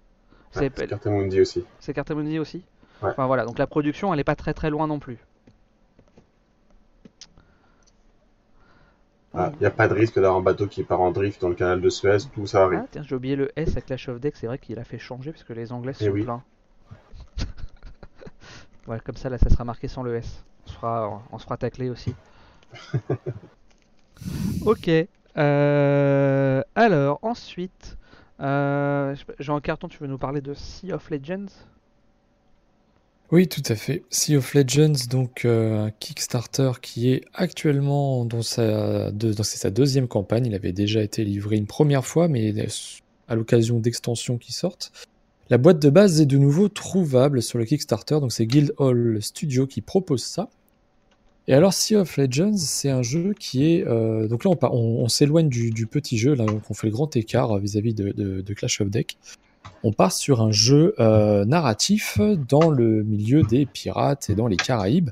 Ouais, 0.56 0.70
C'est 0.70 0.78
c'est 0.78 0.86
Cartamundi 0.86 1.40
aussi. 1.40 1.64
c'est 1.80 1.94
Cartamundi 1.94 2.38
aussi? 2.38 2.64
Ouais. 3.02 3.10
Enfin 3.10 3.26
voilà, 3.26 3.44
donc 3.44 3.58
la 3.58 3.66
production, 3.66 4.12
elle 4.14 4.20
est 4.20 4.24
pas 4.24 4.36
très 4.36 4.54
très 4.54 4.70
loin 4.70 4.86
non 4.86 4.98
plus. 5.00 5.18
Il 9.36 9.60
n'y 9.60 9.66
a 9.66 9.70
pas 9.70 9.88
de 9.88 9.94
risque 9.94 10.14
d'avoir 10.14 10.36
un 10.36 10.42
bateau 10.42 10.66
qui 10.66 10.82
part 10.84 11.00
en 11.00 11.10
drift 11.10 11.40
dans 11.40 11.48
le 11.48 11.54
canal 11.54 11.80
de 11.80 11.88
Suez, 11.90 12.18
tout 12.34 12.46
ça 12.46 12.64
arrive. 12.64 12.80
Ah, 12.82 12.86
tiens, 12.90 13.02
j'ai 13.02 13.14
oublié 13.16 13.34
le 13.36 13.50
S 13.56 13.70
avec 13.72 13.86
Clash 13.86 14.08
of 14.08 14.20
Deck, 14.20 14.36
c'est 14.36 14.46
vrai 14.46 14.58
qu'il 14.58 14.78
a 14.78 14.84
fait 14.84 14.98
changer 14.98 15.32
parce 15.32 15.44
que 15.44 15.52
les 15.52 15.72
Anglais 15.72 15.92
Eh 16.00 16.04
sont 16.04 16.10
oui. 16.12 16.22
pleins. 16.22 16.42
ouais, 18.86 19.00
comme 19.00 19.16
ça, 19.16 19.28
là, 19.28 19.38
ça 19.38 19.50
sera 19.50 19.64
marqué 19.64 19.88
sans 19.88 20.02
le 20.02 20.14
S. 20.16 20.44
On 20.66 20.70
se 20.70 20.74
fera, 20.74 21.22
on 21.32 21.38
se 21.38 21.44
fera 21.44 21.56
tacler 21.56 21.90
aussi. 21.90 22.14
ok. 24.64 24.90
euh, 25.36 26.62
alors, 26.74 27.18
ensuite, 27.22 27.96
euh, 28.40 29.14
Jean 29.38 29.60
Carton, 29.60 29.88
tu 29.88 29.98
veux 29.98 30.06
nous 30.06 30.18
parler 30.18 30.40
de 30.40 30.54
Sea 30.54 30.92
of 30.92 31.10
Legends? 31.10 31.46
Oui, 33.34 33.48
tout 33.48 33.64
à 33.68 33.74
fait. 33.74 34.04
Sea 34.10 34.36
of 34.36 34.54
Legends, 34.54 35.08
donc 35.10 35.44
euh, 35.44 35.86
un 35.86 35.90
Kickstarter 35.90 36.70
qui 36.80 37.10
est 37.10 37.22
actuellement 37.34 38.24
dans 38.24 38.42
sa, 38.42 39.10
sa 39.42 39.70
deuxième 39.70 40.06
campagne. 40.06 40.46
Il 40.46 40.54
avait 40.54 40.70
déjà 40.70 41.02
été 41.02 41.24
livré 41.24 41.56
une 41.56 41.66
première 41.66 42.06
fois, 42.06 42.28
mais 42.28 42.54
à 43.26 43.34
l'occasion 43.34 43.80
d'extensions 43.80 44.38
qui 44.38 44.52
sortent. 44.52 44.92
La 45.50 45.58
boîte 45.58 45.80
de 45.80 45.90
base 45.90 46.20
est 46.20 46.26
de 46.26 46.38
nouveau 46.38 46.68
trouvable 46.68 47.42
sur 47.42 47.58
le 47.58 47.64
Kickstarter, 47.64 48.20
donc 48.20 48.30
c'est 48.32 48.46
Guildhall 48.46 49.20
Studio 49.20 49.66
qui 49.66 49.80
propose 49.80 50.22
ça. 50.22 50.48
Et 51.48 51.54
alors, 51.54 51.74
Sea 51.74 51.96
of 51.96 52.16
Legends, 52.16 52.56
c'est 52.56 52.90
un 52.90 53.02
jeu 53.02 53.34
qui 53.36 53.66
est. 53.66 53.84
euh, 53.84 54.28
donc 54.28 54.44
là, 54.44 54.52
on, 54.70 55.08
s'éloigne 55.08 55.48
du, 55.48 55.88
petit 55.88 56.18
jeu, 56.18 56.36
là, 56.36 56.46
donc 56.46 56.62
on 56.70 56.74
fait 56.74 56.86
le 56.86 56.92
grand 56.92 57.16
écart 57.16 57.58
vis-à-vis 57.58 57.94
de, 57.94 58.12
de- 58.12 58.42
de 58.42 58.54
Clash 58.54 58.80
of 58.80 58.90
Deck. 58.90 59.18
On 59.82 59.92
part 59.92 60.12
sur 60.12 60.40
un 60.40 60.50
jeu 60.50 60.94
euh, 60.98 61.44
narratif 61.44 62.18
dans 62.48 62.70
le 62.70 63.02
milieu 63.02 63.42
des 63.42 63.66
pirates 63.66 64.30
et 64.30 64.34
dans 64.34 64.46
les 64.46 64.56
Caraïbes. 64.56 65.10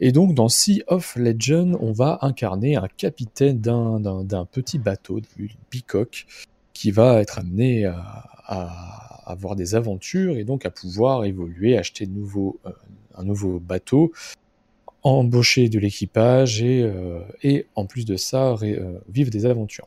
Et 0.00 0.12
donc, 0.12 0.34
dans 0.34 0.48
Sea 0.48 0.82
of 0.86 1.16
Legends, 1.16 1.72
on 1.80 1.92
va 1.92 2.18
incarner 2.22 2.76
un 2.76 2.88
capitaine 2.88 3.60
d'un- 3.60 4.44
petit 4.50 4.78
bateau, 4.78 5.20
une 5.38 5.48
bicoque, 5.70 6.26
qui 6.72 6.90
va 6.90 7.20
être 7.20 7.38
amené 7.38 7.86
à, 7.86 9.22
avoir 9.26 9.56
des 9.56 9.74
aventures 9.74 10.36
et 10.36 10.44
donc 10.44 10.66
à 10.66 10.70
pouvoir 10.70 11.24
évoluer, 11.24 11.78
acheter 11.78 12.04
de 12.06 12.12
nouveaux, 12.12 12.58
euh, 12.66 12.70
un 13.16 13.24
nouveau 13.24 13.58
bateau, 13.58 14.12
embaucher 15.02 15.68
de 15.68 15.78
l'équipage 15.78 16.62
et, 16.62 16.82
euh, 16.82 17.20
en 17.74 17.86
plus 17.86 18.04
de 18.04 18.16
ça, 18.16 18.54
vivre 19.08 19.30
des 19.30 19.46
aventures. 19.46 19.86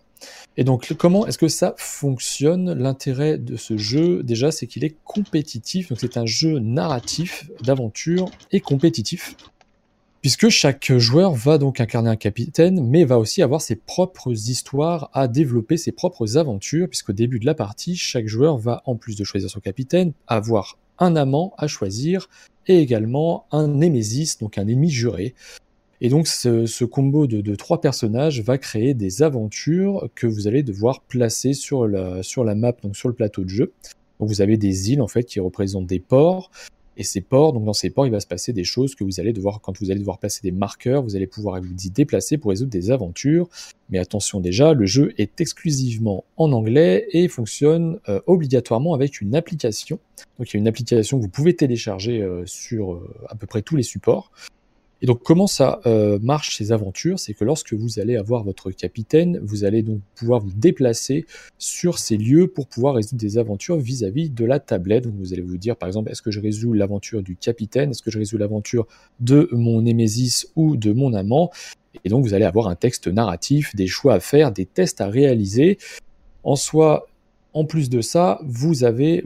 Et 0.58 0.64
donc, 0.64 0.94
comment 0.98 1.28
est-ce 1.28 1.38
que 1.38 1.48
ça 1.48 1.76
fonctionne 1.78 2.74
L'intérêt 2.74 3.38
de 3.38 3.56
ce 3.56 3.78
jeu, 3.78 4.24
déjà, 4.24 4.52
c'est 4.52 4.68
qu'il 4.68 4.84
est 4.84 4.96
compétitif. 5.04 5.90
Donc, 5.90 6.00
c'est 6.00 6.18
un 6.18 6.26
jeu 6.26 6.60
narratif, 6.60 7.50
d'aventure 7.62 8.30
et 8.52 8.60
compétitif. 8.60 9.36
Puisque 10.22 10.50
chaque 10.50 10.92
joueur 10.98 11.34
va 11.34 11.58
donc 11.58 11.80
incarner 11.80 12.10
un 12.10 12.16
capitaine, 12.16 12.86
mais 12.86 13.06
va 13.06 13.20
aussi 13.20 13.42
avoir 13.42 13.62
ses 13.62 13.76
propres 13.76 14.32
histoires 14.32 15.10
à 15.14 15.28
développer, 15.28 15.78
ses 15.78 15.92
propres 15.92 16.38
aventures, 16.38 16.90
puisqu'au 16.90 17.14
début 17.14 17.40
de 17.40 17.46
la 17.46 17.54
partie, 17.54 17.96
chaque 17.96 18.28
joueur 18.28 18.58
va, 18.58 18.82
en 18.86 18.96
plus 18.96 19.16
de 19.16 19.24
choisir 19.24 19.50
son 19.50 19.60
capitaine, 19.60 20.14
avoir 20.28 20.78
un 20.98 21.16
amant 21.16 21.54
à 21.58 21.68
choisir, 21.68 22.30
et 22.68 22.80
également 22.80 23.46
un 23.52 23.68
némésis, 23.68 24.40
donc 24.40 24.58
un 24.58 24.68
ennemi 24.68 24.90
juré. 24.90 25.36
Et 26.00 26.10
donc 26.10 26.28
ce, 26.28 26.86
combo 26.86 27.26
de, 27.26 27.56
trois 27.56 27.82
personnages 27.82 28.42
va 28.42 28.58
créer 28.58 28.94
des 28.94 29.24
aventures 29.24 30.10
que 30.16 30.28
vous 30.28 30.48
allez 30.48 30.64
devoir 30.64 31.02
placer 31.02 31.54
sur 31.54 31.88
la, 31.88 32.22
sur 32.22 32.44
la 32.44 32.56
map, 32.56 32.74
donc 32.84 32.96
sur 32.96 33.10
le 33.10 33.16
plateau 33.16 33.44
de 33.44 33.50
jeu. 33.50 33.74
Donc 34.20 34.30
vous 34.30 34.42
avez 34.42 34.58
des 34.58 34.92
îles 34.92 35.02
en 35.02 35.08
fait 35.08 35.24
qui 35.24 35.40
représentent 35.40 35.88
des 35.88 36.00
ports. 36.00 36.52
Et 37.00 37.04
ces 37.04 37.22
ports, 37.22 37.54
donc 37.54 37.64
dans 37.64 37.74
ces 37.74 37.92
ports, 37.92 38.08
il 38.08 38.12
va 38.12 38.20
se 38.20 38.26
passer 38.26 38.54
des 38.54 38.64
choses 38.64 38.96
que 38.96 39.04
vous 39.04 39.20
allez 39.20 39.32
devoir, 39.32 39.62
quand 39.62 39.80
vous 39.80 39.92
allez 39.92 40.00
devoir 40.00 40.18
placer 40.18 40.40
des 40.42 40.52
marqueurs, 40.52 41.04
vous 41.04 41.16
allez 41.16 41.28
pouvoir 41.28 41.62
vous 41.62 41.86
y 41.86 41.92
déplacer 41.92 42.40
pour 42.40 42.50
résoudre 42.50 42.72
des 42.72 42.90
aventures. 42.90 43.48
Mais 43.92 44.00
attention 44.00 44.40
déjà, 44.40 44.74
le 44.74 44.88
jeu 44.88 45.14
est 45.20 45.40
exclusivement 45.40 46.26
en 46.38 46.52
anglais 46.52 47.08
et 47.12 47.28
fonctionne 47.28 48.00
euh, 48.10 48.20
obligatoirement 48.26 48.96
avec 48.96 49.22
une 49.22 49.36
application. 49.36 50.00
Donc 50.40 50.52
il 50.52 50.56
y 50.56 50.58
a 50.58 50.62
une 50.62 50.68
application 50.68 51.18
que 51.18 51.24
vous 51.24 51.30
pouvez 51.30 51.56
télécharger 51.56 52.24
euh, 52.24 52.44
sur 52.48 52.94
euh, 52.94 53.08
à 53.30 53.36
peu 53.36 53.46
près 53.46 53.62
tous 53.62 53.76
les 53.76 53.84
supports. 53.84 54.32
Et 55.02 55.06
donc 55.06 55.22
comment 55.24 55.48
ça 55.48 55.80
euh, 55.86 56.18
marche 56.22 56.58
ces 56.58 56.72
aventures? 56.72 57.20
C'est 57.20 57.34
que 57.34 57.44
lorsque 57.44 57.74
vous 57.74 58.00
allez 58.00 58.18
avoir 58.18 58.44
votre 58.44 58.72
capitaine, 58.72 59.40
vous 59.44 59.64
allez 59.64 59.84
donc 59.84 60.00
pouvoir 60.16 60.40
vous 60.40 60.52
déplacer 60.52 61.26
sur 61.60 62.00
ces 62.00 62.18
lieux 62.18 62.48
pour 62.48 62.68
pouvoir 62.68 62.96
résoudre 62.96 63.22
des 63.22 63.38
aventures 63.38 63.78
vis-à-vis 63.78 64.30
de 64.30 64.46
la 64.46 64.60
tablette. 64.60 65.04
Donc 65.04 65.14
vous 65.18 65.34
allez 65.34 65.44
vous 65.44 65.58
dire 65.58 65.76
par 65.76 65.88
exemple, 65.88 66.10
est-ce 66.12 66.24
que 66.24 66.32
je 66.32 66.40
résous 66.40 66.74
l'aventure 66.74 67.22
du 67.22 67.36
capitaine? 67.36 67.92
Est-ce 67.92 68.02
que 68.02 68.10
je 68.10 68.18
résous 68.18 68.38
l'aventure 68.38 68.88
de 69.20 69.50
mon 69.52 69.82
némésis 69.84 70.48
ou 70.56 70.78
de 70.78 70.92
mon 70.92 71.14
amant? 71.14 71.52
Et 72.04 72.10
donc 72.10 72.26
vous 72.26 72.34
allez 72.34 72.46
avoir 72.46 72.68
un 72.68 72.76
texte 72.76 73.08
narratif, 73.08 73.76
des 73.76 73.88
choix 73.88 74.16
à 74.16 74.20
faire, 74.20 74.52
des 74.52 74.66
tests 74.66 75.02
à 75.02 75.08
réaliser. 75.08 75.78
En 76.44 76.56
soi, 76.56 77.08
en 77.54 77.66
plus 77.66 77.90
de 77.90 78.02
ça, 78.02 78.40
vous 78.44 78.74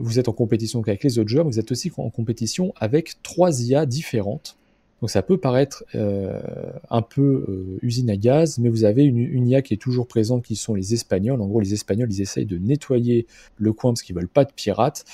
vous 0.00 0.18
êtes 0.18 0.28
en 0.28 0.32
compétition 0.32 0.80
avec 0.80 1.02
les 1.04 1.18
autres 1.18 1.28
joueurs, 1.28 1.44
mais 1.44 1.52
vous 1.52 1.60
êtes 1.60 1.72
aussi 1.72 1.90
en 1.96 2.10
compétition 2.10 2.74
avec 2.76 3.22
trois 3.22 3.62
IA 3.62 3.86
différentes. 3.86 4.56
Donc 5.02 5.10
ça 5.10 5.20
peut 5.20 5.36
paraître 5.36 5.84
euh, 5.96 6.40
un 6.88 7.02
peu 7.02 7.44
euh, 7.48 7.78
usine 7.82 8.08
à 8.08 8.16
gaz, 8.16 8.58
mais 8.58 8.68
vous 8.68 8.84
avez 8.84 9.02
une, 9.02 9.18
une 9.18 9.48
IA 9.48 9.60
qui 9.60 9.74
est 9.74 9.78
toujours 9.78 10.06
présente, 10.06 10.44
qui 10.44 10.54
sont 10.54 10.74
les 10.74 10.94
Espagnols. 10.94 11.42
En 11.42 11.48
gros, 11.48 11.58
les 11.58 11.74
Espagnols, 11.74 12.12
ils 12.12 12.22
essayent 12.22 12.46
de 12.46 12.56
nettoyer 12.56 13.26
le 13.56 13.72
coin 13.72 13.90
parce 13.90 14.02
qu'ils 14.02 14.14
veulent 14.14 14.28
pas 14.28 14.44
de 14.44 14.52
pirates. 14.52 15.04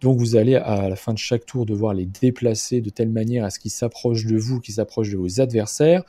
Donc 0.00 0.18
vous 0.18 0.34
allez 0.34 0.56
à 0.56 0.88
la 0.88 0.96
fin 0.96 1.12
de 1.12 1.18
chaque 1.18 1.46
tour 1.46 1.64
devoir 1.64 1.94
les 1.94 2.06
déplacer 2.06 2.80
de 2.80 2.90
telle 2.90 3.08
manière 3.08 3.44
à 3.44 3.50
ce 3.50 3.60
qu'ils 3.60 3.70
s'approchent 3.70 4.26
de 4.26 4.36
vous, 4.36 4.58
qu'ils 4.58 4.74
s'approchent 4.74 5.10
de 5.10 5.16
vos 5.16 5.40
adversaires. 5.40 6.02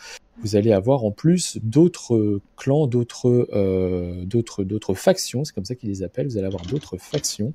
Vous 0.43 0.55
allez 0.55 0.71
avoir 0.71 1.03
en 1.03 1.11
plus 1.11 1.57
d'autres 1.63 2.39
clans, 2.57 2.85
d'autres 2.85 3.47
euh, 3.53 4.23
d'autres 4.23 4.63
d'autres 4.63 4.93
factions, 4.93 5.43
c'est 5.43 5.53
comme 5.53 5.65
ça 5.65 5.73
qu'ils 5.73 5.89
les 5.89 6.03
appellent. 6.03 6.27
Vous 6.27 6.37
allez 6.37 6.45
avoir 6.45 6.65
d'autres 6.65 6.97
factions 6.97 7.53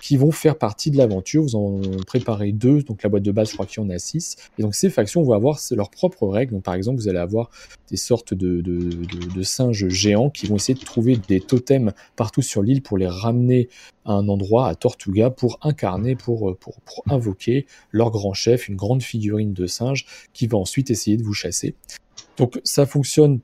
qui 0.00 0.16
vont 0.16 0.30
faire 0.30 0.56
partie 0.56 0.90
de 0.92 0.96
l'aventure. 0.96 1.42
Vous 1.42 1.56
en 1.56 1.80
préparez 2.06 2.52
deux, 2.52 2.82
donc 2.82 3.02
la 3.02 3.08
boîte 3.08 3.24
de 3.24 3.32
base, 3.32 3.48
je 3.48 3.54
crois 3.54 3.66
qu'il 3.66 3.82
y 3.82 3.86
en 3.86 3.90
a 3.90 3.98
six. 3.98 4.36
Et 4.58 4.62
donc 4.62 4.74
ces 4.74 4.90
factions 4.90 5.22
vont 5.22 5.32
avoir 5.32 5.58
leurs 5.72 5.90
propres 5.90 6.28
règles. 6.28 6.52
Donc 6.52 6.62
par 6.62 6.74
exemple, 6.74 7.00
vous 7.00 7.08
allez 7.08 7.18
avoir 7.18 7.50
des 7.90 7.96
sortes 7.96 8.32
de, 8.32 8.60
de 8.60 9.42
singes 9.42 9.88
géants 9.88 10.30
qui 10.30 10.46
vont 10.46 10.56
essayer 10.56 10.78
de 10.78 10.84
trouver 10.84 11.16
des 11.16 11.40
totems 11.40 11.92
partout 12.14 12.42
sur 12.42 12.62
l'île 12.62 12.82
pour 12.82 12.96
les 12.96 13.08
ramener 13.08 13.68
à 14.04 14.12
un 14.12 14.28
endroit, 14.28 14.68
à 14.68 14.76
Tortuga, 14.76 15.30
pour 15.30 15.58
incarner, 15.62 16.14
pour, 16.14 16.56
pour, 16.58 16.80
pour 16.80 17.02
invoquer 17.10 17.66
leur 17.90 18.10
grand 18.10 18.34
chef, 18.34 18.68
une 18.68 18.76
grande 18.76 19.02
figurine 19.02 19.52
de 19.52 19.66
singe 19.66 20.06
qui 20.32 20.46
va 20.46 20.58
ensuite 20.58 20.90
essayer 20.90 21.16
de 21.16 21.24
vous 21.24 21.34
chasser. 21.34 21.74
Donc 22.40 22.58
ça 22.64 22.86
fonctionne 22.86 23.40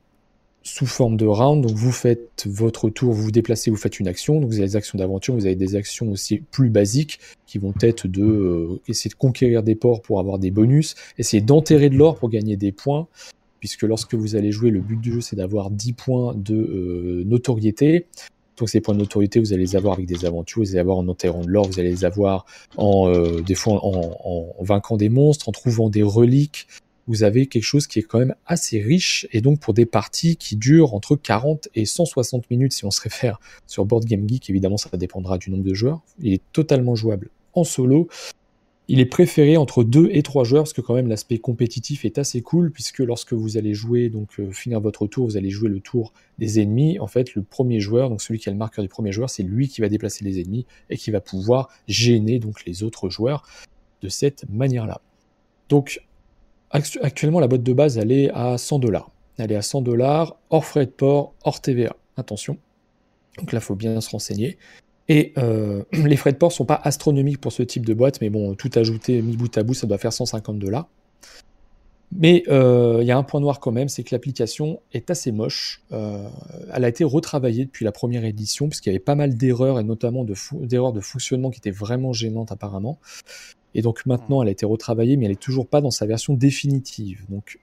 sous 0.63 0.87
forme 0.87 1.19
de 1.19 1.27
round. 1.27 1.63
Donc 1.63 1.77
vous 1.77 1.93
faites 1.93 2.47
votre 2.47 2.89
tour, 2.89 3.13
vous 3.13 3.25
vous 3.25 3.31
déplacez, 3.31 3.71
vous 3.71 3.77
faites 3.77 4.01
une 4.01 4.09
action. 4.09 4.41
Donc 4.41 4.49
vous 4.49 4.57
avez 4.57 4.69
des 4.69 4.77
actions 4.77 4.99
d'aventure, 4.99 5.35
vous 5.35 5.45
avez 5.45 5.55
des 5.55 5.77
actions 5.77 6.11
aussi 6.11 6.39
plus 6.39 6.71
basiques 6.71 7.21
qui 7.47 7.59
vont 7.59 7.75
être 7.83 8.09
de 8.09 8.25
euh, 8.25 8.81
essayer 8.89 9.11
de 9.11 9.15
conquérir 9.15 9.63
des 9.63 9.75
ports 9.75 10.01
pour 10.01 10.19
avoir 10.19 10.39
des 10.39 10.51
bonus, 10.51 10.95
essayer 11.19 11.43
d'enterrer 11.43 11.91
de 11.91 11.97
l'or 11.97 12.17
pour 12.17 12.31
gagner 12.31 12.57
des 12.57 12.73
points. 12.73 13.07
Puisque 13.61 13.83
lorsque 13.83 14.15
vous 14.15 14.35
allez 14.35 14.51
jouer, 14.51 14.71
le 14.71 14.81
but 14.81 14.99
du 14.99 15.13
jeu 15.13 15.21
c'est 15.21 15.37
d'avoir 15.37 15.71
10 15.71 15.93
points 15.93 16.35
de 16.35 16.55
euh, 16.55 17.23
notoriété. 17.27 18.07
Donc 18.57 18.71
ces 18.71 18.81
points 18.81 18.95
de 18.95 19.01
notoriété, 19.01 19.41
vous 19.41 19.53
allez 19.53 19.65
les 19.65 19.77
avoir 19.77 19.93
avec 19.93 20.07
des 20.07 20.25
aventures, 20.25 20.63
vous 20.63 20.69
allez 20.69 20.77
les 20.77 20.81
avoir 20.81 20.97
en 20.97 21.07
enterrant 21.09 21.43
de 21.43 21.51
l'or, 21.51 21.67
vous 21.67 21.79
allez 21.79 21.91
les 21.91 22.07
avoir 22.07 22.47
en, 22.79 23.11
euh, 23.11 23.43
des 23.43 23.55
fois 23.55 23.85
en, 23.85 24.17
en, 24.25 24.65
vainquant 24.65 24.97
des 24.97 25.11
monstres, 25.11 25.51
en 25.51 25.53
trouvant 25.53 25.91
des 25.91 26.03
reliques, 26.03 26.67
vous 27.07 27.23
avez 27.23 27.47
quelque 27.47 27.63
chose 27.63 27.87
qui 27.87 27.99
est 27.99 28.03
quand 28.03 28.19
même 28.19 28.35
assez 28.47 28.81
riche 28.81 29.27
et 29.33 29.41
donc 29.41 29.61
pour 29.61 29.75
des 29.75 29.87
parties 29.87 30.37
qui 30.37 30.57
durent 30.57 30.95
entre 30.95 31.17
40 31.17 31.69
et 31.75 31.85
160 31.85 32.51
minutes 32.51 32.73
si 32.73 32.85
on 32.85 32.91
se 32.91 33.01
réfère 33.01 33.41
sur 33.67 33.85
Board 33.85 34.05
Game 34.05 34.29
Geek, 34.29 34.51
évidemment 34.51 34.77
ça 34.77 34.95
dépendra 34.97 35.39
du 35.39 35.51
nombre 35.51 35.65
de 35.65 35.75
joueurs. 35.75 36.03
Il 36.21 36.33
est 36.33 36.43
totalement 36.53 36.95
jouable 36.95 37.31
en 37.55 37.65
solo. 37.65 38.09
Il 38.89 39.01
est 39.01 39.07
préféré 39.07 39.57
entre 39.57 39.83
2 39.83 40.11
et 40.13 40.23
3 40.23 40.45
joueurs 40.45 40.63
parce 40.63 40.73
que 40.73 40.81
quand 40.81 40.95
même 40.95 41.09
l'aspect 41.09 41.39
compétitif 41.39 42.05
est 42.05 42.19
assez 42.19 42.41
cool 42.41 42.71
puisque 42.71 43.01
lorsque 43.01 43.33
vous 43.33 43.57
allez 43.57 43.75
jouer 43.75 44.11
donc 44.11 44.39
euh, 44.39 44.53
finir 44.53 44.81
votre 44.81 45.09
tour, 45.09 45.27
vous 45.27 45.37
allez 45.37 45.51
jouer 45.51 45.69
le 45.69 45.81
tour 45.81 46.13
des 46.39 46.61
ennemis. 46.61 47.01
En 47.01 47.09
fait, 47.09 47.35
le 47.35 47.43
premier 47.43 47.81
joueur, 47.81 48.11
donc 48.11 48.23
celui 48.23 48.39
qui 48.39 48.49
a 48.49 48.53
le 48.53 48.59
marqueur 48.59 48.85
du 48.85 48.89
premier 48.89 49.11
joueur, 49.11 49.29
c'est 49.29 49.43
lui 49.43 49.67
qui 49.67 49.81
va 49.81 49.89
déplacer 49.89 50.25
les 50.25 50.41
ennemis 50.41 50.67
et 50.89 50.97
qui 50.97 51.11
va 51.11 51.21
pouvoir 51.21 51.69
gêner 51.89 52.39
donc 52.39 52.65
les 52.65 52.85
autres 52.85 53.09
joueurs 53.11 53.49
de 54.03 54.09
cette 54.09 54.49
manière-là. 54.49 55.01
Donc 55.69 56.01
Actuellement, 56.71 57.41
la 57.41 57.49
boîte 57.49 57.63
de 57.63 57.73
base, 57.73 57.99
elle 57.99 58.13
est 58.13 58.31
à 58.33 58.59
100 58.59 58.81
dollars. 58.81 59.11
Elle 59.39 59.53
est 59.53 59.57
à 59.57 59.63
100 59.63 59.83
dollars, 59.83 60.37
hors 60.51 60.65
frais 60.65 60.87
de 60.87 60.91
port, 60.91 61.35
hors 61.45 61.61
TVA. 61.61 61.95
Attention. 62.17 62.59
Donc 63.39 63.53
là, 63.53 63.59
il 63.59 63.63
faut 63.63 63.75
bien 63.75 64.01
se 64.01 64.11
renseigner. 64.11 64.59
Et 65.09 65.33
euh, 65.39 65.83
les 65.93 66.17
frais 66.17 66.33
de 66.33 66.39
port 66.39 66.53
sont 66.53 66.65
pas 66.65 66.81
astronomiques 66.83 67.41
pour 67.41 67.53
ce 67.53 67.63
type 67.63 67.87
de 67.87 67.95
boîte, 67.95 68.21
mais 68.21 68.31
bon, 68.31 68.55
tout 68.55 68.71
ajouté, 68.75 69.23
mis 69.23 69.37
bout 69.37 69.57
à 69.57 69.63
bout, 69.63 69.75
ça 69.75 69.87
doit 69.87 69.99
faire 69.99 70.13
150 70.13 70.59
dollars. 70.59 70.89
Mais 72.13 72.45
euh, 72.49 72.99
il 73.03 73.07
y 73.07 73.11
a 73.11 73.19
un 73.19 73.25
point 73.25 73.41
noir 73.41 73.59
quand 73.59 73.73
même, 73.73 73.89
c'est 73.89 74.05
que 74.05 74.15
l'application 74.15 74.81
est 74.93 75.11
assez 75.11 75.33
moche. 75.33 75.83
Euh, 75.93 76.29
elle 76.73 76.85
a 76.85 76.89
été 76.89 77.03
retravaillée 77.05 77.65
depuis 77.65 77.85
la 77.85 77.93
première 77.93 78.25
édition, 78.25 78.69
puisqu'il 78.69 78.91
y 78.91 78.91
avait 78.91 79.01
pas 79.01 79.17
mal 79.17 79.37
d'erreurs, 79.37 79.81
et 79.81 79.85
notamment 79.85 80.25
d'erreurs 80.25 80.93
de, 80.93 80.99
de, 80.99 81.05
fonctionnement 81.05 81.51
qui 81.51 81.59
étaient 81.59 81.71
vraiment 81.71 82.13
gênantes 82.13 82.53
apparemment. 82.53 82.99
Et 83.77 83.83
donc 83.83 84.07
maintenant, 84.07 84.43
elle 84.43 84.49
a 84.49 84.53
été 84.53 84.65
retravaillée, 84.65 85.19
mais 85.19 85.27
elle 85.27 85.33
est 85.33 85.41
toujours 85.41 85.69
pas 85.69 85.83
dans 85.83 85.91
sa 85.91 86.07
version 86.07 86.33
définitive. 86.33 87.27
Donc 87.29 87.61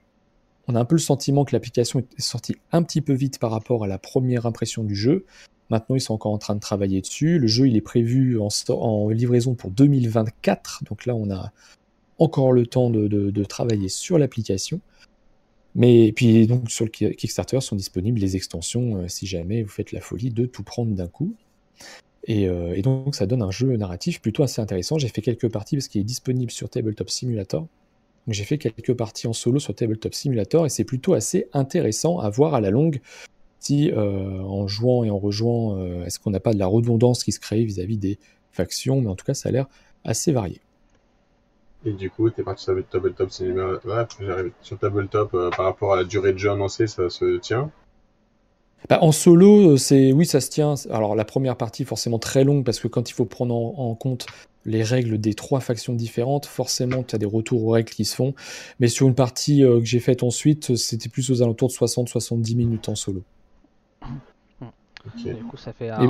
on 0.68 0.76
a 0.76 0.80
un 0.80 0.84
peu 0.84 0.94
le 0.94 1.00
sentiment 1.00 1.44
que 1.44 1.54
l'application 1.54 1.98
est 1.98 2.20
sortie 2.20 2.54
un 2.70 2.84
petit 2.84 3.00
peu 3.00 3.12
vite 3.12 3.40
par 3.40 3.50
rapport 3.50 3.82
à 3.82 3.88
la 3.88 3.98
première 3.98 4.46
impression 4.46 4.84
du 4.84 4.94
jeu. 4.94 5.26
Maintenant, 5.70 5.96
ils 5.96 6.00
sont 6.00 6.14
encore 6.14 6.32
en 6.32 6.38
train 6.38 6.54
de 6.54 6.60
travailler 6.60 7.00
dessus. 7.00 7.40
Le 7.40 7.48
jeu, 7.48 7.66
il 7.66 7.76
est 7.76 7.80
prévu 7.80 8.38
en, 8.38 8.48
en 8.68 9.08
livraison 9.08 9.54
pour 9.54 9.72
2024. 9.72 10.84
Donc 10.84 11.04
là, 11.04 11.16
on 11.16 11.30
a 11.32 11.52
encore 12.18 12.52
le 12.52 12.64
temps 12.64 12.90
de, 12.90 13.44
travailler 13.44 13.88
sur 13.88 14.16
l'application. 14.16 14.80
Mais 15.74 16.12
puis 16.12 16.46
donc 16.46 16.70
sur 16.70 16.84
le 16.84 16.90
Kickstarter 16.90 17.60
sont 17.60 17.74
disponibles 17.74 18.20
les 18.20 18.36
extensions 18.36 18.98
euh, 18.98 19.08
si 19.08 19.26
jamais 19.26 19.64
vous 19.64 19.68
faites 19.68 19.90
la 19.90 20.00
folie 20.00 20.30
de 20.30 20.46
tout 20.46 20.62
prendre 20.62 20.94
d'un 20.94 21.08
coup. 21.08 21.34
Euh, 22.28 22.72
et, 22.74 22.82
donc 22.82 23.14
ça 23.14 23.26
donne 23.26 23.42
un 23.42 23.50
jeu 23.50 23.76
narratif 23.76 24.20
plutôt 24.20 24.42
assez 24.42 24.60
intéressant. 24.60 24.98
J'ai 24.98 25.08
fait 25.08 25.22
quelques 25.22 25.50
parties 25.50 25.76
parce 25.76 25.88
qu'il 25.88 26.00
est 26.00 26.04
disponible 26.04 26.50
sur 26.50 26.68
Tabletop 26.68 27.10
Simulator. 27.10 27.66
J'ai 28.28 28.44
fait 28.44 28.56
quelques 28.56 28.94
parties 28.94 29.26
en 29.26 29.34
solo 29.34 29.58
sur 29.58 29.74
Tabletop 29.74 30.14
Simulator 30.14 30.64
et 30.64 30.70
c'est 30.70 30.84
plutôt 30.84 31.12
assez 31.12 31.48
intéressant 31.52 32.18
à 32.18 32.30
voir 32.30 32.54
à 32.54 32.60
la 32.60 32.70
longue 32.70 33.00
si 33.58 33.90
euh, 33.90 34.40
en 34.40 34.66
jouant 34.66 35.04
et 35.04 35.10
en 35.10 35.18
rejoignant, 35.18 35.78
euh, 35.78 36.04
est-ce 36.04 36.18
qu'on 36.18 36.30
n'a 36.30 36.40
pas 36.40 36.52
de 36.52 36.58
la 36.58 36.66
redondance 36.66 37.24
qui 37.24 37.32
se 37.32 37.40
crée 37.40 37.64
vis-à-vis 37.64 37.96
des 37.96 38.18
factions, 38.52 39.00
mais 39.00 39.08
en 39.08 39.14
tout 39.14 39.24
cas 39.24 39.34
ça 39.34 39.48
a 39.48 39.52
l'air 39.52 39.66
assez 40.04 40.32
varié. 40.32 40.60
Et 41.86 41.92
du 41.92 42.10
coup, 42.10 42.30
tu 42.30 42.40
es 42.40 42.44
parti 42.44 42.64
sur 42.64 42.74
Tabletop 42.88 43.30
Simulator, 43.30 44.06
sur 44.62 44.78
Tabletop 44.78 45.30
par 45.30 45.66
rapport 45.66 45.92
à 45.92 45.96
la 45.96 46.04
durée 46.04 46.32
de 46.32 46.38
jeu 46.38 46.50
annoncée, 46.50 46.86
ça 46.86 47.10
se 47.10 47.38
tient? 47.38 47.70
Bah, 48.88 48.98
en 49.02 49.12
solo, 49.12 49.72
euh, 49.72 49.76
c'est 49.76 50.12
oui, 50.12 50.26
ça 50.26 50.40
se 50.40 50.50
tient. 50.50 50.74
Alors 50.90 51.14
la 51.14 51.24
première 51.24 51.56
partie 51.56 51.84
forcément 51.84 52.18
très 52.18 52.44
longue 52.44 52.64
parce 52.64 52.80
que 52.80 52.88
quand 52.88 53.08
il 53.10 53.14
faut 53.14 53.24
prendre 53.24 53.54
en, 53.54 53.94
compte 53.94 54.26
les 54.66 54.82
règles 54.82 55.18
des 55.18 55.34
trois 55.34 55.60
factions 55.60 55.94
différentes, 55.94 56.46
forcément 56.46 57.02
tu 57.02 57.14
as 57.14 57.18
des 57.18 57.26
retours 57.26 57.64
aux 57.64 57.70
règles 57.70 57.90
qui 57.90 58.04
se 58.04 58.14
font. 58.14 58.34
Mais 58.80 58.88
sur 58.88 59.06
une 59.06 59.14
partie 59.14 59.64
euh, 59.64 59.80
que 59.80 59.86
j'ai 59.86 60.00
faite 60.00 60.22
ensuite, 60.22 60.76
c'était 60.76 61.08
plus 61.08 61.30
aux 61.30 61.42
alentours 61.42 61.68
de 61.68 61.74
60-70 61.74 62.56
minutes 62.56 62.88
en 62.88 62.94
solo. 62.94 63.22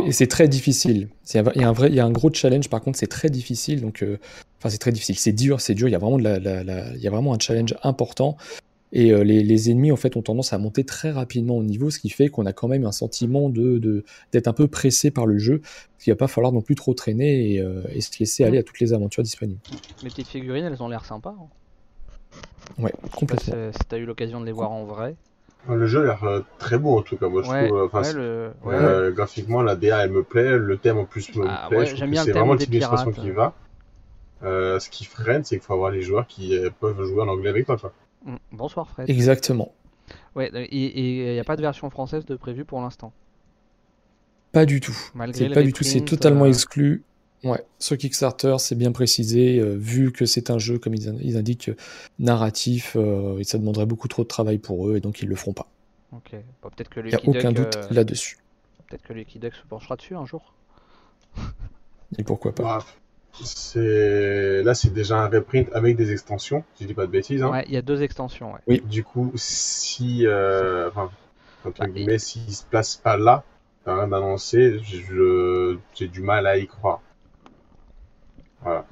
Et, 0.06 0.12
c'est 0.12 0.26
très 0.26 0.48
difficile. 0.48 1.08
Il 1.32 1.42
y, 1.56 1.64
a 1.64 1.68
un 1.68 1.72
vrai, 1.72 1.88
il 1.88 1.94
y 1.94 2.00
a 2.00 2.04
un 2.04 2.10
gros 2.10 2.32
challenge. 2.32 2.68
Par 2.68 2.80
contre, 2.80 2.98
c'est 2.98 3.08
très 3.08 3.28
difficile. 3.28 3.80
Donc, 3.80 4.02
euh, 4.02 4.18
enfin, 4.58 4.68
c'est 4.68 4.78
très 4.78 4.92
difficile. 4.92 5.18
C'est 5.18 5.32
dur, 5.32 5.60
c'est 5.60 5.74
dur. 5.74 5.88
Il 5.88 5.92
y 5.92 5.96
a 5.96 5.98
vraiment 5.98 6.18
de 6.18 6.22
la, 6.22 6.94
il 6.94 7.00
y 7.00 7.08
a 7.08 7.10
vraiment 7.10 7.34
un 7.34 7.38
challenge 7.38 7.74
important. 7.82 8.36
Et 8.96 9.12
euh, 9.12 9.24
les, 9.24 9.70
ennemis, 9.70 9.90
en 9.90 9.96
fait, 9.96 10.16
ont 10.16 10.22
tendance 10.22 10.52
à 10.52 10.58
monter 10.58 10.84
très 10.84 11.10
rapidement 11.10 11.56
au 11.56 11.64
niveau, 11.64 11.90
ce 11.90 11.98
qui 11.98 12.10
fait 12.10 12.28
qu'on 12.28 12.46
a 12.46 12.52
quand 12.52 12.68
même 12.68 12.86
un 12.86 12.92
sentiment 12.92 13.50
de, 13.50 14.04
d'être 14.30 14.46
un 14.46 14.52
peu 14.52 14.68
pressé 14.68 15.10
par 15.10 15.26
le 15.26 15.36
jeu. 15.36 15.62
Il 16.06 16.10
va 16.10 16.16
pas 16.16 16.28
falloir 16.28 16.52
non 16.52 16.62
plus 16.62 16.76
trop 16.76 16.94
traîner 16.94 17.54
et, 17.54 17.60
euh, 17.60 17.82
se 18.00 18.20
laisser 18.20 18.44
aller 18.44 18.58
à 18.58 18.62
toutes 18.62 18.78
les 18.78 18.92
aventures 18.92 19.24
disponibles. 19.24 19.58
Les 20.04 20.10
petites 20.10 20.28
figurines, 20.28 20.64
elles 20.64 20.80
ont 20.80 20.88
l'air 20.88 21.04
sympas. 21.04 21.34
Hein. 21.36 21.48
Ouais, 22.78 22.92
complètement. 23.16 23.72
Si 23.72 23.78
t'as 23.88 23.98
eu 23.98 24.04
l'occasion 24.04 24.40
de 24.40 24.46
les 24.46 24.52
voir 24.52 24.70
en 24.70 24.84
vrai. 24.84 25.16
Le 25.68 25.86
jeu 25.86 26.02
a 26.02 26.04
l'air 26.04 26.24
euh, 26.24 26.40
très 26.58 26.78
beau 26.78 26.96
en 26.96 27.02
tout 27.02 27.16
cas, 27.16 27.28
moi 27.28 27.42
je 27.42 27.48
trouve. 27.66 29.12
graphiquement, 29.12 29.62
la 29.62 29.74
DA 29.74 30.04
elle 30.04 30.12
me 30.12 30.22
plaît, 30.22 30.56
le 30.56 30.76
thème 30.76 30.98
en 30.98 31.04
plus 31.04 31.34
me 31.34 31.46
ah, 31.48 31.66
plaît. 31.68 31.86
c'est 31.86 32.30
vraiment 32.32 32.52
le 32.52 32.58
type 32.60 32.70
d'illustration 32.70 33.10
qui 33.10 33.30
va. 33.32 33.54
ce 34.42 34.88
qui 34.88 35.04
freine, 35.04 35.42
c'est 35.42 35.56
qu'il 35.56 35.64
faut 35.64 35.74
avoir 35.74 35.90
les 35.90 36.02
joueurs 36.02 36.28
qui 36.28 36.56
peuvent 36.78 37.02
jouer 37.04 37.22
en 37.22 37.28
anglais 37.28 37.50
avec 37.50 37.66
toi. 37.66 37.76
Quoi. 37.76 37.92
Mm. 38.24 38.36
Bonsoir 38.52 38.88
Fred. 38.88 39.08
Exactement. 39.08 39.72
Ouais, 40.34 40.50
et 40.54 41.28
il 41.28 41.32
n'y 41.32 41.38
a 41.38 41.44
pas 41.44 41.56
de 41.56 41.62
version 41.62 41.88
française 41.90 42.24
de 42.24 42.36
prévu 42.36 42.64
pour 42.64 42.80
l'instant? 42.80 43.12
Pas 44.52 44.66
du 44.66 44.80
tout. 44.80 44.96
C'est 45.32 45.48
pas 45.50 45.62
du 45.62 45.72
tout, 45.72 45.84
c'est 45.84 46.04
totalement 46.04 46.44
euh, 46.44 46.48
exclu. 46.48 47.02
Ouais, 47.42 47.62
sur 47.78 47.98
Kickstarter, 47.98 48.56
c'est 48.58 48.76
bien 48.76 48.92
précisé, 48.92 49.58
euh, 49.58 49.74
vu 49.74 50.12
que 50.12 50.24
c'est 50.24 50.48
un 50.50 50.58
jeu, 50.58 50.78
comme 50.78 50.94
ils, 50.94 51.36
indiquent, 51.36 51.70
narratif, 52.18 52.96
euh, 52.96 53.38
et 53.38 53.44
ça 53.44 53.58
demanderait 53.58 53.84
beaucoup 53.84 54.08
trop 54.08 54.22
de 54.22 54.28
travail 54.28 54.58
pour 54.58 54.88
eux, 54.88 54.96
et 54.96 55.00
donc 55.00 55.20
ils 55.20 55.28
le 55.28 55.34
feront 55.34 55.52
pas. 55.52 55.66
Ok, 56.12 56.30
peut-être 56.62 56.88
que 56.88 57.00
Il 57.00 57.06
n'y 57.06 57.14
a 57.14 57.20
aucun 57.26 57.52
doute 57.52 57.76
là-dessus. 57.90 58.38
Peut-être 58.88 59.02
que 59.02 59.38
Duck 59.38 59.54
se 59.54 59.66
penchera 59.68 59.96
dessus 59.96 60.14
un 60.14 60.24
jour. 60.24 60.54
et 62.16 62.22
pourquoi 62.22 62.54
pas 62.54 62.86
c'est 63.42 64.62
là 64.62 64.74
c'est 64.74 64.92
déjà 64.92 65.18
un 65.18 65.28
reprint 65.28 65.68
avec 65.72 65.96
des 65.96 66.12
extensions, 66.12 66.64
si 66.74 66.84
je 66.84 66.88
dis 66.88 66.94
pas 66.94 67.06
de 67.06 67.10
bêtises. 67.10 67.42
Hein. 67.42 67.50
Ouais, 67.50 67.64
il 67.66 67.74
y 67.74 67.76
a 67.76 67.82
deux 67.82 68.02
extensions. 68.02 68.52
Ouais. 68.52 68.60
Oui. 68.66 68.82
Du 68.84 69.02
coup, 69.02 69.32
si 69.34 70.26
euh, 70.26 70.88
enfin, 70.88 71.10
entre 71.64 71.86
guillemets, 71.86 72.18
s'il 72.18 72.54
se 72.54 72.64
place 72.64 72.96
pas 72.96 73.16
là, 73.16 73.42
rien 73.86 74.08
d'annoncé, 74.08 74.80
j'ai 75.94 76.08
du 76.08 76.22
mal 76.22 76.46
à 76.46 76.56
y 76.56 76.66
croire. 76.66 77.00
Voilà. 78.62 78.86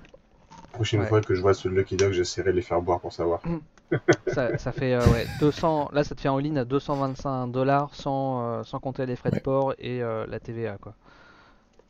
Prochaine 0.73 1.07
fois 1.07 1.21
que 1.21 1.35
je 1.35 1.41
vois 1.41 1.55
ce 1.55 1.69
Lucky 1.69 1.97
Dog, 1.97 2.13
j'essaierai 2.13 2.51
de 2.51 2.57
les 2.57 2.63
faire 2.63 2.81
boire 2.81 3.01
pour 3.01 3.13
savoir. 3.13 3.41
Mm. 3.47 3.59
ça, 4.29 4.57
ça, 4.57 4.73
fait 4.73 4.95
euh, 4.95 5.05
ouais, 5.13 5.27
200. 5.39 5.91
Là, 5.93 6.03
ça 6.03 6.15
te 6.15 6.21
fait 6.23 6.31
en 6.31 6.39
ligne 6.39 6.57
à 6.57 6.65
225 6.65 7.49
dollars 7.49 7.95
sans, 7.95 8.43
euh, 8.43 8.63
sans 8.63 8.81
compter 8.81 9.05
les 9.05 9.17
frais 9.17 9.31
de 9.31 9.39
port 9.39 9.75
et 9.79 10.01
la 10.01 10.41
TVA 10.41 10.79
quoi. 10.81 10.95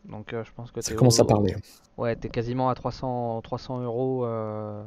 Donc 0.05 0.33
euh, 0.33 0.43
je 0.45 0.51
pense 0.53 0.71
que 0.71 0.81
ça 0.81 0.95
commence 0.95 1.21
à 1.21 1.25
parler. 1.25 1.55
Ouais, 1.97 2.17
t'es 2.17 2.29
quasiment 2.29 2.69
à 2.69 2.75
300, 2.75 3.41
300 3.43 3.83
euros 3.83 4.25
euh, 4.25 4.83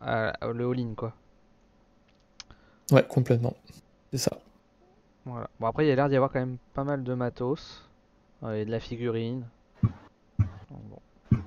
le 0.00 0.70
all-in 0.70 0.94
quoi. 0.96 1.12
Ouais, 2.90 3.04
complètement. 3.04 3.54
C'est 4.12 4.18
ça. 4.18 4.38
Voilà. 5.24 5.48
Bon 5.58 5.66
après 5.66 5.84
il 5.84 5.88
y 5.88 5.92
a 5.92 5.96
l'air 5.96 6.08
d'y 6.08 6.16
avoir 6.16 6.30
quand 6.30 6.40
même 6.40 6.58
pas 6.74 6.84
mal 6.84 7.02
de 7.02 7.14
matos 7.14 7.88
euh, 8.42 8.54
et 8.54 8.64
de 8.64 8.70
la 8.70 8.80
figurine. 8.80 9.44
bon. 10.70 11.38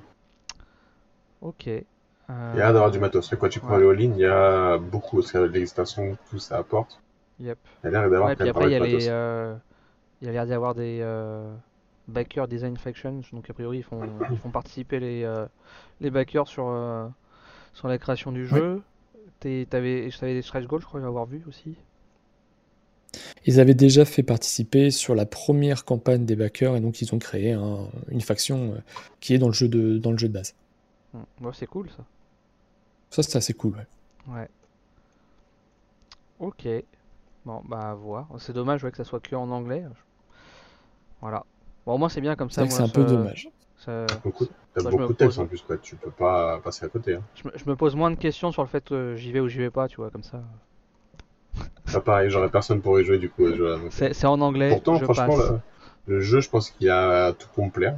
Ok. 1.42 1.68
Il 1.68 1.84
y 2.28 2.32
a 2.32 2.56
l'air 2.56 2.74
d'avoir 2.74 2.90
du 2.90 3.00
matos. 3.00 3.36
Quoi, 3.36 3.50
tu 3.50 3.60
prends 3.60 3.78
le 3.78 3.90
all-in, 3.92 4.12
il 4.16 4.18
y 4.18 4.26
a 4.26 4.80
beaucoup, 4.80 5.18
parce 5.18 5.32
que 5.32 6.26
tout 6.30 6.40
ça 6.40 6.58
apporte. 6.58 7.00
Yep. 7.40 7.60
Il 7.84 7.86
y 7.86 7.88
a 7.90 7.92
l'air 7.92 8.10
d'avoir 8.10 8.30
ouais, 8.30 8.36
puis 8.36 8.50
après, 8.50 8.66
il 8.66 8.72
y 8.72 8.76
a 8.76 8.80
les, 8.80 9.06
il 10.22 10.26
y 10.26 10.30
a 10.30 10.32
l'air 10.32 10.48
d'y 10.48 10.54
avoir 10.54 10.74
des, 10.74 11.04
Backer 12.08 12.48
Design 12.48 12.78
Faction, 12.78 13.22
donc 13.34 13.50
a 13.50 13.54
priori 13.54 13.80
ils 13.80 13.84
font, 13.84 14.02
ils 14.32 14.38
font 14.38 14.52
participer 14.52 15.00
les, 15.00 15.24
euh, 15.24 15.46
les 16.02 16.12
backers 16.12 16.48
sur, 16.48 16.68
euh, 16.68 17.08
sur 17.74 17.88
la 17.88 17.98
création 17.98 18.32
du 18.32 18.46
jeu. 18.46 18.82
Tu 19.42 19.68
avais, 19.72 20.10
des 20.22 20.42
stretch 20.42 20.66
goals, 20.66 20.82
je 20.82 20.86
crois 20.86 21.04
avoir 21.06 21.26
vu 21.26 21.44
aussi. 21.48 21.76
Ils 23.46 23.60
avaient 23.60 23.76
déjà 23.76 24.06
fait 24.06 24.24
participer 24.24 24.92
sur 24.92 25.16
la 25.16 25.26
première 25.26 25.86
campagne 25.86 26.26
des 26.26 26.36
backers 26.36 26.76
et 26.76 26.82
donc 26.82 27.02
ils 27.02 27.14
ont 27.14 27.20
créé 27.20 27.54
une 28.10 28.22
faction 28.22 28.74
euh, 28.74 28.78
qui 29.20 29.34
est 29.34 29.38
dans 29.38 29.48
le 29.48 29.54
jeu 29.54 29.68
de, 29.68 29.98
dans 29.98 30.12
le 30.12 30.18
jeu 30.18 30.28
de 30.28 30.34
base. 30.34 30.56
Hmm. 31.14 31.52
c'est 31.54 31.68
cool 31.68 31.90
ça. 31.90 32.04
Ça 33.10 33.24
c'est 33.24 33.38
assez 33.38 33.54
cool, 33.54 33.76
ouais. 33.76 34.34
Ouais. 34.34 34.50
Ok. 36.40 36.68
Bon, 37.46 37.62
bah 37.66 37.92
à 37.92 37.94
voir. 37.94 38.28
C'est 38.40 38.54
dommage 38.54 38.84
ouais, 38.84 38.92
que 38.92 38.98
ça 38.98 39.04
soit 39.04 39.20
que 39.20 39.36
en 39.36 39.50
anglais. 39.52 39.84
Voilà. 41.22 41.46
Bon, 41.86 41.94
au 41.94 41.98
moins 41.98 42.10
c'est 42.10 42.22
bien 42.22 42.36
comme 42.36 42.50
ça. 42.50 42.68
c'est 42.70 42.82
un 42.82 42.88
peu 42.90 43.06
ça- 43.08 43.14
dommage. 43.14 43.50
ça- 43.78 44.06
Beaucoup, 44.24 44.46
t'as 44.74 44.82
Moi, 44.82 44.92
beaucoup 44.92 45.14
de 45.14 45.18
textes 45.18 45.38
pose- 45.38 45.40
en 45.40 45.48
plus, 45.48 45.62
quoi. 45.62 45.78
Tu 45.78 45.96
peux 45.96 46.10
pas 46.12 46.60
passer 46.64 46.86
à 46.86 46.90
côté. 46.90 47.16
Hein. 47.16 47.22
je, 47.36 47.48
me, 47.48 47.54
je 47.56 47.70
me 47.70 47.76
pose 47.76 47.96
moins 47.96 48.10
de 48.12 48.16
questions 48.16 48.52
sur 48.52 48.64
le 48.64 48.68
fait 48.68 48.84
que 48.84 49.16
j'y 49.16 49.32
vais 49.32 49.40
ou 49.40 49.48
j'y 49.48 49.60
vais 49.60 49.70
pas, 49.70 49.88
tu 49.88 49.98
vois, 49.98 50.10
comme 50.10 50.24
ça. 50.24 50.42
Ça 51.86 52.02
pareil, 52.02 52.30
j'aurais 52.30 52.50
personne 52.50 52.82
pour 52.82 53.00
y 53.00 53.06
jouer 53.06 53.20
du 53.20 53.30
coup. 53.30 53.44
C'est 53.92 54.26
en 54.26 54.42
anglais. 54.42 54.70
Pourtant, 54.70 54.96
je 54.96 55.04
franchement, 55.06 55.28
passe. 55.38 55.50
le, 56.08 56.16
le 56.16 56.22
jeu, 56.22 56.42
je 56.42 56.50
pense 56.50 56.72
qu'il 56.72 56.90
a 56.90 57.32
tout 57.34 57.48
pour 57.54 57.66
me 57.66 57.72
plaire. 57.72 57.96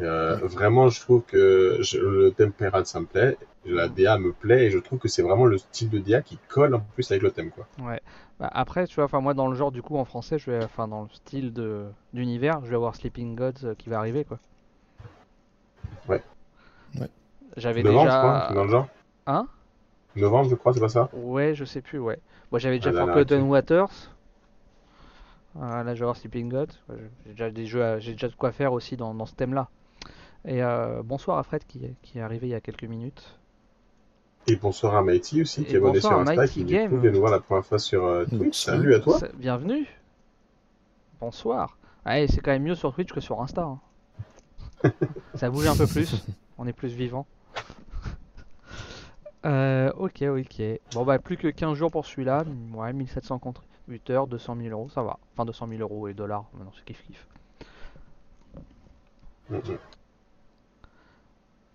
Euh, 0.00 0.36
Vraiment, 0.42 0.88
je 0.88 1.00
trouve 1.00 1.22
que 1.22 1.78
je- 1.80 1.98
le 1.98 2.30
Temperate, 2.32 2.86
ça 2.86 2.98
me 3.00 3.04
plaît. 3.06 3.36
La 3.66 3.88
DA 3.88 4.18
me 4.18 4.32
plaît 4.32 4.64
et 4.66 4.70
je 4.70 4.78
trouve 4.78 4.98
que 4.98 5.06
c'est 5.08 5.22
vraiment 5.22 5.44
le 5.44 5.58
style 5.58 5.90
de 5.90 5.98
DA 5.98 6.22
qui 6.22 6.38
colle 6.48 6.74
en 6.74 6.80
plus 6.80 7.10
avec 7.10 7.22
le 7.22 7.30
thème, 7.30 7.50
quoi. 7.50 7.66
Ouais. 7.78 8.00
Bah, 8.40 8.50
après, 8.52 8.86
tu 8.86 8.96
vois, 8.96 9.04
enfin 9.04 9.20
moi 9.20 9.34
dans 9.34 9.46
le 9.48 9.54
genre 9.54 9.70
du 9.70 9.82
coup 9.82 9.96
en 9.98 10.04
français, 10.04 10.38
je 10.38 10.50
vais, 10.50 10.64
enfin 10.64 10.88
dans 10.88 11.02
le 11.02 11.08
style 11.12 11.52
de 11.52 11.84
d'univers, 12.12 12.60
je 12.64 12.70
vais 12.70 12.74
avoir 12.76 12.96
Sleeping 12.96 13.36
Gods 13.36 13.64
euh, 13.64 13.74
qui 13.76 13.88
va 13.90 13.98
arriver 13.98 14.24
quoi. 14.24 14.38
Ouais. 16.08 16.22
Ouais. 16.98 17.08
J'avais 17.56 17.82
déjà. 17.82 18.50
dans 18.54 18.64
le 18.64 18.70
genre. 18.70 18.88
Hein? 19.26 19.46
Novembre, 20.16 20.50
je 20.50 20.54
crois, 20.56 20.72
c'est 20.72 20.80
pas 20.80 20.88
ça? 20.88 21.08
Ouais, 21.12 21.54
je 21.54 21.64
sais 21.64 21.82
plus, 21.82 21.98
ouais. 22.00 22.18
Moi 22.50 22.58
j'avais 22.58 22.78
déjà 22.78 22.90
Ah 22.90 22.92
là 22.94 22.98
là, 23.00 23.06
Forgotten. 23.12 23.42
Waters. 23.42 23.90
Euh, 25.60 25.82
là, 25.84 25.94
je 25.94 25.98
vais 26.00 26.04
avoir 26.04 26.16
Sleeping 26.16 26.48
Gods. 26.48 26.72
J'ai 27.26 27.30
déjà 27.32 27.50
des 27.50 27.66
jeux, 27.66 27.84
à- 27.84 27.98
j'ai 27.98 28.12
déjà 28.12 28.28
de 28.28 28.34
quoi 28.34 28.52
faire 28.52 28.72
aussi 28.72 28.96
dans, 28.96 29.14
dans 29.14 29.26
ce 29.26 29.34
thème-là. 29.34 29.68
Et 30.44 30.62
euh, 30.62 31.02
bonsoir 31.04 31.38
à 31.38 31.42
Fred 31.42 31.64
qui, 31.66 31.84
est- 31.84 31.94
qui 32.02 32.18
est 32.18 32.22
arrivé 32.22 32.48
il 32.48 32.50
y 32.50 32.54
a 32.54 32.60
quelques 32.60 32.84
minutes. 32.84 33.38
Et 34.48 34.56
bonsoir 34.56 34.96
à 34.96 35.02
Mighty 35.02 35.42
aussi, 35.42 35.64
qui 35.64 35.70
Et 35.70 35.74
est 35.74 35.76
abonné 35.76 36.00
sur 36.00 36.12
Insta, 36.18 36.34
Mighty 36.34 36.52
qui 36.52 36.64
vient 36.64 36.88
nous 36.88 37.20
voir 37.20 37.30
la 37.30 37.38
première 37.38 37.64
fois 37.64 37.78
sur 37.78 38.04
euh, 38.04 38.24
Twitch. 38.24 38.58
Salut 38.64 38.92
à 38.94 38.98
toi. 39.00 39.20
Bienvenue. 39.34 39.86
Bonsoir. 41.20 41.78
Ouais, 42.04 42.26
c'est 42.28 42.40
quand 42.40 42.50
même 42.50 42.64
mieux 42.64 42.74
sur 42.74 42.92
Twitch 42.92 43.12
que 43.12 43.20
sur 43.20 43.40
Insta. 43.40 43.62
hein. 43.62 43.80
Ça 45.36 45.48
bouge 45.48 45.68
un 45.68 45.76
peu 45.76 45.86
plus. 45.86 46.24
On 46.58 46.66
est 46.66 46.72
plus 46.72 46.92
vivant. 46.94 47.26
Euh, 49.44 49.90
ok, 49.96 50.22
ok. 50.22 50.62
Bon, 50.94 51.04
bah, 51.04 51.18
plus 51.18 51.36
que 51.36 51.48
15 51.48 51.76
jours 51.76 51.90
pour 51.90 52.06
celui-là. 52.06 52.44
Ouais, 52.74 52.92
1700 52.92 53.40
contributeurs, 53.40 54.28
200 54.28 54.54
000 54.56 54.68
euros, 54.70 54.88
ça 54.88 55.02
va. 55.02 55.18
Enfin, 55.32 55.44
200 55.44 55.66
000 55.66 55.80
euros 55.80 56.06
et 56.06 56.14
dollars. 56.14 56.44
Maintenant, 56.54 56.70
c'est 56.76 56.84
kiff 56.84 57.02
kiff. 57.04 57.26
Mm, 59.50 59.56
mm. 59.56 59.60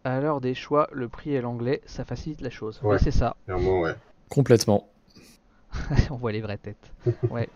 À 0.08 0.22
l'heure 0.22 0.40
des 0.40 0.54
choix, 0.54 0.88
le 0.94 1.10
prix 1.10 1.34
et 1.34 1.42
l'anglais, 1.42 1.82
ça 1.86 2.06
facilite 2.06 2.40
la 2.40 2.50
chose. 2.50 2.80
Ouais. 2.82 2.98
C'est 2.98 3.12
ça. 3.12 3.36
Clairement, 3.44 3.82
ouais. 3.82 3.94
Complètement. 4.30 4.88
On 6.10 6.16
voit 6.16 6.32
les 6.32 6.40
vraies 6.40 6.58
têtes. 6.58 6.94
Ouais. 7.30 7.50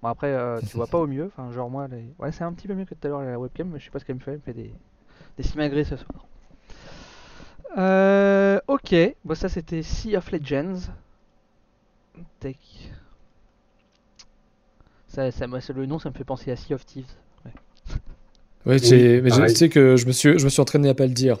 Bon 0.00 0.08
après, 0.08 0.32
euh, 0.32 0.58
tu 0.62 0.78
vois 0.78 0.86
pas 0.86 0.96
au 0.96 1.06
mieux. 1.06 1.26
Enfin, 1.26 1.52
genre 1.52 1.68
moi, 1.68 1.86
les... 1.88 2.14
ouais, 2.18 2.32
c'est 2.32 2.44
un 2.44 2.54
petit 2.54 2.66
peu 2.66 2.72
mieux 2.72 2.86
que 2.86 2.94
tout 2.94 3.06
à 3.06 3.10
l'heure 3.10 3.20
la 3.20 3.38
webcam, 3.38 3.68
mais 3.68 3.78
je 3.78 3.84
sais 3.84 3.90
pas 3.90 3.98
ce 3.98 4.06
qu'elle 4.06 4.16
me 4.16 4.20
fait. 4.20 4.30
Elle 4.30 4.38
me 4.38 4.42
fait 4.42 4.54
des, 4.54 4.72
des 5.36 5.42
simagrées 5.42 5.84
ce 5.84 5.96
soir. 5.96 6.24
Euh, 7.76 8.58
ok. 8.66 8.94
Bon, 9.26 9.34
ça 9.34 9.50
c'était 9.50 9.82
Sea 9.82 10.16
of 10.16 10.32
Legends. 10.32 10.78
Tech. 12.38 12.56
Ça, 15.08 15.30
ça, 15.30 15.46
moi, 15.46 15.58
le 15.74 15.84
nom, 15.84 15.98
ça 15.98 16.08
me 16.08 16.14
fait 16.14 16.24
penser 16.24 16.50
à 16.50 16.56
Sea 16.56 16.72
of 16.72 16.86
Thieves. 16.86 17.12
Ouais, 18.66 18.78
j'ai- 18.78 19.22
mais 19.22 19.30
tu 19.30 19.54
sais 19.54 19.68
que 19.70 19.96
je 19.96 20.06
me 20.06 20.12
suis, 20.12 20.38
je 20.38 20.44
me 20.44 20.50
suis 20.50 20.60
entraîné 20.60 20.90
à 20.90 20.94
pas 20.94 21.06
le 21.06 21.12
dire 21.14 21.38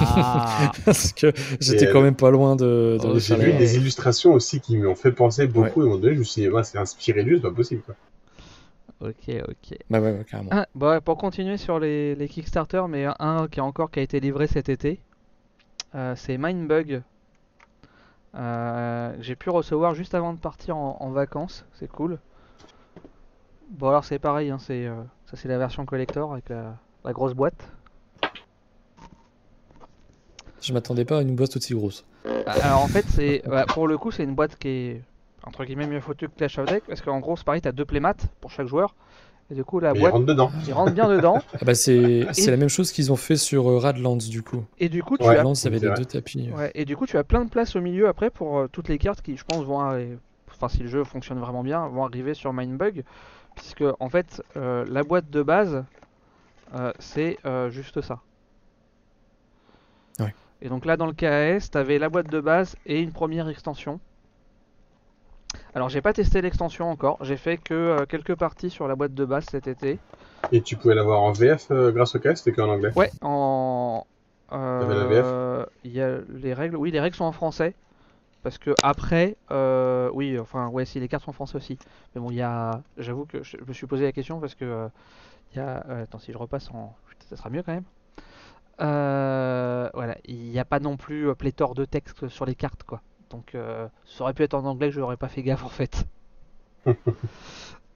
Ah. 0.00 0.70
parce 0.84 1.12
que 1.12 1.32
j'étais 1.60 1.88
euh, 1.88 1.92
quand 1.92 2.02
même 2.02 2.14
pas 2.14 2.30
loin 2.30 2.56
de, 2.56 2.98
de 3.02 3.06
Oh, 3.06 3.18
J'ai 3.18 3.36
vu 3.36 3.52
des 3.54 3.76
illustrations 3.78 4.34
aussi 4.34 4.60
qui 4.60 4.76
m'ont 4.76 4.94
fait 4.94 5.12
penser 5.12 5.46
beaucoup. 5.46 5.80
Et 5.80 5.84
à 5.84 5.86
un 5.86 5.88
moment 5.90 6.00
donné, 6.00 6.14
je 6.14 6.18
me 6.18 6.24
suis 6.24 6.42
dit, 6.42 6.48
ouais, 6.48 6.62
c'est 6.64 6.76
inspiré 6.78 7.24
de 7.24 7.28
lui, 7.30 7.36
c'est 7.36 7.42
pas 7.42 7.50
possible, 7.52 7.82
quoi. 7.82 7.94
ok, 9.00 9.34
ok. 9.48 9.78
Bah 9.88 10.00
ouais, 10.00 10.12
ouais, 10.12 10.24
carrément. 10.30 10.50
Ah, 10.52 10.66
bon, 10.74 10.90
ouais, 10.90 11.00
pour 11.00 11.16
continuer 11.16 11.56
sur 11.56 11.78
les, 11.80 12.14
les 12.14 12.28
Kickstarter, 12.28 12.82
mais 12.88 13.06
un, 13.18 13.48
qui 13.50 13.60
a 13.60 13.64
encore 13.64 13.90
qui 13.90 14.00
a 14.00 14.02
été 14.02 14.20
livré 14.20 14.46
cet 14.46 14.68
été, 14.68 15.00
euh, 15.94 16.12
c'est 16.16 16.36
Mindbug. 16.36 17.02
Euh, 18.34 19.14
j'ai 19.20 19.36
pu 19.36 19.50
recevoir 19.50 19.94
juste 19.94 20.14
avant 20.14 20.32
de 20.32 20.38
partir 20.38 20.76
en, 20.76 20.96
en 21.00 21.10
vacances, 21.10 21.64
c'est 21.78 21.88
cool. 21.90 22.18
Bon 23.70 23.88
alors 23.88 24.04
c'est 24.04 24.18
pareil, 24.18 24.50
hein, 24.50 24.58
c'est 24.58 24.86
euh, 24.86 24.94
ça 25.32 25.36
c'est 25.36 25.48
la 25.48 25.58
version 25.58 25.84
collector 25.86 26.32
avec 26.32 26.48
la, 26.50 26.76
la 27.04 27.12
grosse 27.12 27.32
boîte. 27.34 27.68
Je 30.60 30.72
m'attendais 30.72 31.04
pas 31.04 31.18
à 31.18 31.22
une 31.22 31.34
boîte 31.34 31.56
aussi 31.56 31.74
grosse. 31.74 32.04
Ah, 32.46 32.52
Alors 32.62 32.82
en 32.82 32.86
fait 32.86 33.04
c'est 33.08 33.46
ouais, 33.48 33.64
pour 33.68 33.88
le 33.88 33.98
coup 33.98 34.10
c'est 34.12 34.22
une 34.22 34.34
boîte 34.34 34.56
qui 34.56 34.68
est 34.68 35.02
entre 35.44 35.64
guillemets 35.64 35.88
mieux 35.88 36.00
foutue 36.00 36.28
que 36.28 36.36
Clash 36.36 36.58
of 36.58 36.66
Deck 36.68 36.84
parce 36.86 37.00
qu'en 37.02 37.18
gros 37.18 37.36
c'est 37.36 37.44
pareil 37.44 37.60
t'as 37.60 37.72
deux 37.72 37.84
playmats 37.84 38.14
pour 38.40 38.52
chaque 38.52 38.68
joueur 38.68 38.94
et 39.50 39.54
du 39.56 39.64
coup 39.64 39.80
la 39.80 39.92
Mais 39.92 39.98
il 39.98 40.02
boîte 40.02 40.12
rentre 40.12 40.26
dedans. 40.26 40.52
il 40.68 40.72
rentre 40.72 40.92
bien 40.92 41.08
dedans 41.08 41.40
Ah 41.54 41.64
bah 41.64 41.74
c'est 41.74 41.96
Et- 42.36 42.46
la 42.50 42.56
même 42.56 42.68
chose 42.68 42.92
qu'ils 42.92 43.10
ont 43.10 43.16
fait 43.16 43.34
sur 43.36 43.68
euh, 43.68 43.78
Radlands 43.78 44.16
du 44.18 44.42
coup. 44.44 44.64
et 44.78 44.88
du 44.88 45.02
coup 45.02 45.18
tu 45.18 45.24
Ouais. 45.24 45.30
as 45.30 45.36
Radlands, 45.38 45.54
avait 45.64 45.80
les 45.80 45.90
deux 45.94 46.04
tapis. 46.04 46.48
Ouais, 46.56 46.70
et 46.76 46.84
du 46.84 46.96
coup, 46.96 47.06
tu 47.06 47.16
as 47.18 47.24
plein 47.24 47.44
de 47.44 47.50
place 47.50 47.74
au 47.74 47.80
milieu 47.80 48.06
après 48.06 48.30
pour 48.30 48.58
euh, 48.58 48.68
toutes 48.70 48.88
les 48.88 48.98
cartes 48.98 49.20
qui, 49.22 49.36
je 49.36 49.44
pense, 49.44 49.64
vont 49.64 49.80
arri- 49.80 50.16
Enfin, 50.54 50.68
si 50.68 50.78
le 50.82 50.88
jeu 50.88 51.02
fonctionne 51.02 51.40
vraiment 51.40 51.64
bien, 51.64 51.88
vont 51.88 52.04
arriver 52.04 52.34
sur 52.34 52.52
Mindbug. 52.52 53.02
Puisque, 53.54 53.84
en 54.00 54.08
fait, 54.08 54.42
euh, 54.56 54.84
la 54.88 55.02
boîte 55.02 55.30
de 55.30 55.42
base, 55.42 55.84
euh, 56.74 56.92
c'est 56.98 57.38
euh, 57.44 57.70
juste 57.70 58.00
ça. 58.00 58.20
Ouais. 60.18 60.34
Et 60.60 60.68
donc 60.68 60.84
là, 60.84 60.96
dans 60.96 61.06
le 61.06 61.12
KAS, 61.12 61.68
tu 61.70 61.78
avais 61.78 61.98
la 61.98 62.08
boîte 62.08 62.30
de 62.30 62.40
base 62.40 62.76
et 62.86 63.00
une 63.00 63.12
première 63.12 63.48
extension. 63.48 64.00
Alors, 65.74 65.88
j'ai 65.88 66.00
pas 66.00 66.12
testé 66.12 66.40
l'extension 66.42 66.90
encore. 66.90 67.18
J'ai 67.22 67.36
fait 67.36 67.56
que 67.56 67.74
euh, 67.74 68.06
quelques 68.06 68.34
parties 68.34 68.70
sur 68.70 68.88
la 68.88 68.94
boîte 68.94 69.14
de 69.14 69.24
base 69.24 69.46
cet 69.50 69.66
été. 69.66 69.98
Et 70.50 70.60
tu 70.60 70.76
pouvais 70.76 70.94
l'avoir 70.94 71.22
en 71.22 71.32
VF 71.32 71.70
euh, 71.70 71.92
grâce 71.92 72.14
au 72.14 72.18
cas, 72.18 72.34
c'était 72.34 72.52
qu'en 72.52 72.68
anglais? 72.68 72.90
Ouais, 72.96 73.10
en. 73.22 74.06
T'avais 74.50 74.94
la 74.94 75.04
VF 75.04 75.24
euh, 75.24 75.64
Il 75.84 75.92
y 75.92 76.02
a 76.02 76.18
les 76.28 76.52
règles. 76.52 76.76
Oui, 76.76 76.90
les 76.90 77.00
règles 77.00 77.16
sont 77.16 77.24
en 77.24 77.32
français. 77.32 77.74
Parce 78.42 78.58
que 78.58 78.76
après, 78.82 79.36
euh, 79.52 80.10
oui, 80.14 80.38
enfin, 80.38 80.68
ouais, 80.68 80.84
si 80.84 80.98
les 81.00 81.08
cartes 81.08 81.24
sont 81.24 81.30
en 81.30 81.34
français 81.34 81.56
aussi. 81.56 81.78
Mais 82.14 82.20
bon, 82.20 82.30
il 82.30 82.36
y 82.36 82.42
a. 82.42 82.82
J'avoue 82.98 83.24
que 83.26 83.42
je 83.42 83.56
me 83.66 83.72
suis 83.72 83.86
posé 83.86 84.04
la 84.04 84.12
question 84.12 84.40
parce 84.40 84.54
que 84.54 84.64
euh, 84.64 84.88
il 85.52 85.58
y 85.58 85.60
a. 85.60 85.84
euh, 85.88 86.02
attends, 86.04 86.18
si 86.18 86.32
je 86.32 86.38
repasse 86.38 86.70
en. 86.72 86.96
Putain, 87.08 87.26
ça 87.28 87.36
sera 87.36 87.50
mieux 87.50 87.62
quand 87.62 87.72
même. 87.74 87.84
Voilà, 88.78 90.16
il 90.24 90.50
n'y 90.50 90.58
a 90.58 90.64
pas 90.64 90.80
non 90.80 90.96
plus 90.96 91.34
pléthore 91.36 91.74
de 91.74 91.84
texte 91.84 92.28
sur 92.28 92.46
les 92.46 92.54
cartes, 92.54 92.82
quoi. 92.84 93.02
Donc, 93.30 93.56
ça 94.06 94.24
aurait 94.24 94.34
pu 94.34 94.42
être 94.42 94.54
en 94.54 94.64
anglais, 94.64 94.90
je 94.90 95.00
n'aurais 95.00 95.16
pas 95.16 95.28
fait 95.28 95.42
gaffe 95.42 95.64
en 95.64 95.68
fait. 95.68 96.06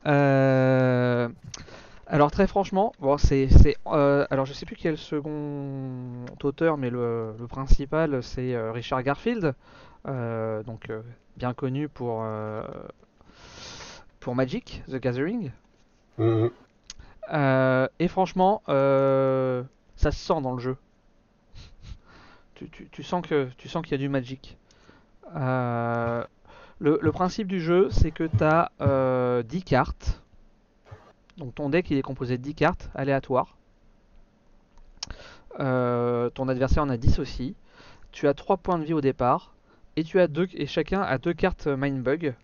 Euh, 0.06 1.28
alors 2.06 2.30
très 2.30 2.46
franchement, 2.46 2.92
bon 3.00 3.18
c'est 3.18 3.48
euh, 3.88 4.24
alors 4.30 4.46
je 4.46 4.52
sais 4.52 4.64
plus 4.66 4.76
quel 4.76 4.90
est 4.90 4.92
le 4.92 4.96
second 4.96 6.24
auteur, 6.44 6.76
mais 6.76 6.90
le, 6.90 7.34
le 7.38 7.46
principal 7.48 8.22
c'est 8.22 8.54
euh, 8.54 8.70
Richard 8.70 9.02
Garfield, 9.02 9.54
donc 10.06 10.90
euh, 10.90 11.02
bien 11.36 11.52
connu 11.54 11.88
pour 11.88 12.20
euh, 12.22 12.62
pour 14.20 14.34
Magic, 14.34 14.82
The 14.88 14.96
Gathering. 14.96 15.50
Mhm. 16.18 16.50
Euh, 17.32 17.88
et 17.98 18.08
franchement, 18.08 18.62
euh, 18.68 19.62
ça 19.96 20.10
se 20.12 20.18
sent 20.18 20.40
dans 20.42 20.52
le 20.52 20.60
jeu. 20.60 20.76
Tu, 22.54 22.68
tu- 22.70 22.88
tu 22.90 23.02
sens 23.02 23.26
que 23.26 23.48
tu 23.58 23.68
sens 23.68 23.82
qu'il 23.82 23.92
y 23.92 23.94
a 23.96 23.98
du 23.98 24.08
Magic. 24.08 24.56
Euh, 25.34 26.24
le, 26.78 26.98
le 27.02 27.12
principe 27.12 27.48
du 27.48 27.60
jeu, 27.60 27.88
c'est 27.90 28.10
que 28.12 28.24
tu 28.24 28.44
as 28.44 29.42
10 29.42 29.62
cartes. 29.64 30.22
Donc 31.36 31.54
ton 31.54 31.68
deck 31.68 31.90
il 31.90 31.98
est 31.98 32.02
composé 32.02 32.38
de 32.38 32.42
10 32.42 32.54
cartes 32.54 32.90
aléatoires. 32.94 33.56
Euh, 35.60 36.30
ton 36.30 36.48
adversaire 36.48 36.82
en 36.82 36.88
a 36.88 36.96
10 36.96 37.18
aussi. 37.18 37.54
Tu 38.12 38.28
as 38.28 38.34
3 38.34 38.56
points 38.58 38.78
de 38.78 38.84
vie 38.84 38.94
au 38.94 39.00
départ. 39.00 39.52
Et 39.96 40.04
tu 40.04 40.20
as 40.20 40.28
deux, 40.28 40.46
et 40.52 40.66
chacun 40.66 41.00
a 41.00 41.18
deux 41.18 41.32
cartes 41.32 41.66
Mindbug. 41.66 42.34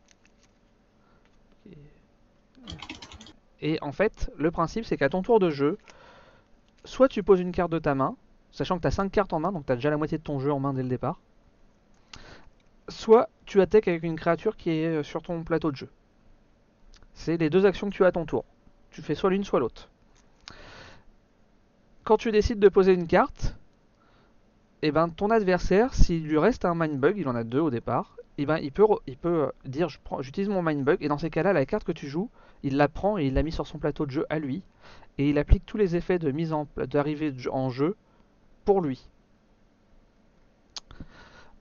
Et 3.61 3.79
en 3.81 3.93
fait, 3.93 4.31
le 4.37 4.51
principe 4.51 4.85
c'est 4.85 4.97
qu'à 4.97 5.09
ton 5.09 5.23
tour 5.23 5.39
de 5.39 5.51
jeu, 5.51 5.79
soit 6.85 7.09
tu 7.09 7.23
poses 7.23 7.41
une 7.41 7.53
carte 7.53 7.71
de 7.71 7.79
ta 7.79 7.95
main, 7.95 8.17
sachant 8.51 8.77
que 8.77 8.83
tu 8.83 8.89
as 8.89 8.93
5 8.93 9.11
cartes 9.11 9.33
en 9.33 9.41
main, 9.41 9.53
donc 9.53 9.67
tu 9.67 9.73
as 9.73 9.77
déjà 9.77 9.91
la 9.91 9.97
moitié 9.97 10.19
de 10.19 10.23
ton 10.23 10.39
jeu 10.41 10.53
en 10.53 10.61
main 10.61 10.75
dès 10.75 10.83
le 10.83 10.89
départ. 10.89 11.21
Soit 12.89 13.29
tu 13.47 13.61
attaques 13.61 13.89
avec 13.89 14.03
une 14.03 14.17
créature 14.17 14.57
qui 14.57 14.71
est 14.71 14.87
euh, 14.87 15.03
sur 15.03 15.23
ton 15.23 15.45
plateau 15.45 15.71
de 15.71 15.77
jeu. 15.77 15.89
C'est 17.15 17.37
les 17.37 17.51
deux 17.51 17.67
actions 17.67 17.89
que 17.89 17.95
tu 17.95 18.05
as 18.05 18.09
à 18.09 18.13
ton 18.13 18.27
tour. 18.27 18.45
Tu 18.91 19.03
fais 19.03 19.15
soit 19.15 19.31
l'une, 19.31 19.45
soit 19.45 19.61
l'autre. 19.61 19.89
Quand 22.05 22.17
tu 22.17 22.33
décides 22.33 22.59
de 22.59 22.69
poser 22.69 22.93
une 22.93 23.07
carte, 23.07 23.57
et 24.83 24.91
ben 24.91 25.09
ton 25.09 25.31
adversaire, 25.31 25.95
s'il 25.95 26.25
lui 26.25 26.39
reste 26.39 26.65
un 26.65 26.75
mindbug, 26.75 27.17
il 27.17 27.29
en 27.29 27.37
a 27.37 27.45
deux 27.45 27.61
au 27.61 27.71
départ, 27.71 28.17
et 28.37 28.47
ben 28.47 28.59
il 28.59 28.73
peut, 28.73 28.85
il 29.07 29.17
peut 29.17 29.45
euh, 29.45 29.51
dire 29.65 29.89
j'utilise 30.21 30.49
mon 30.49 30.63
mindbug, 30.63 30.99
et 31.01 31.09
dans 31.09 31.19
ces 31.19 31.31
cas-là, 31.31 31.53
la 31.53 31.65
carte 31.67 31.85
que 31.85 31.93
tu 31.93 32.09
joues, 32.09 32.31
il 32.63 32.77
la 32.77 32.89
prend 32.89 33.17
et 33.17 33.27
il 33.27 33.35
l'a 33.35 33.43
mis 33.43 33.53
sur 33.53 33.67
son 33.67 33.79
plateau 33.79 34.07
de 34.07 34.11
jeu 34.11 34.27
à 34.29 34.39
lui, 34.39 34.63
et 35.19 35.31
il 35.31 35.39
applique 35.39 35.65
tous 35.65 35.77
les 35.77 35.95
effets 35.95 36.19
de 36.19 36.31
mise 36.33 36.53
en 36.53 36.67
d'arrivée 36.77 37.33
en 37.51 37.71
jeu 37.71 37.97
pour 38.65 38.81
lui. 38.81 39.09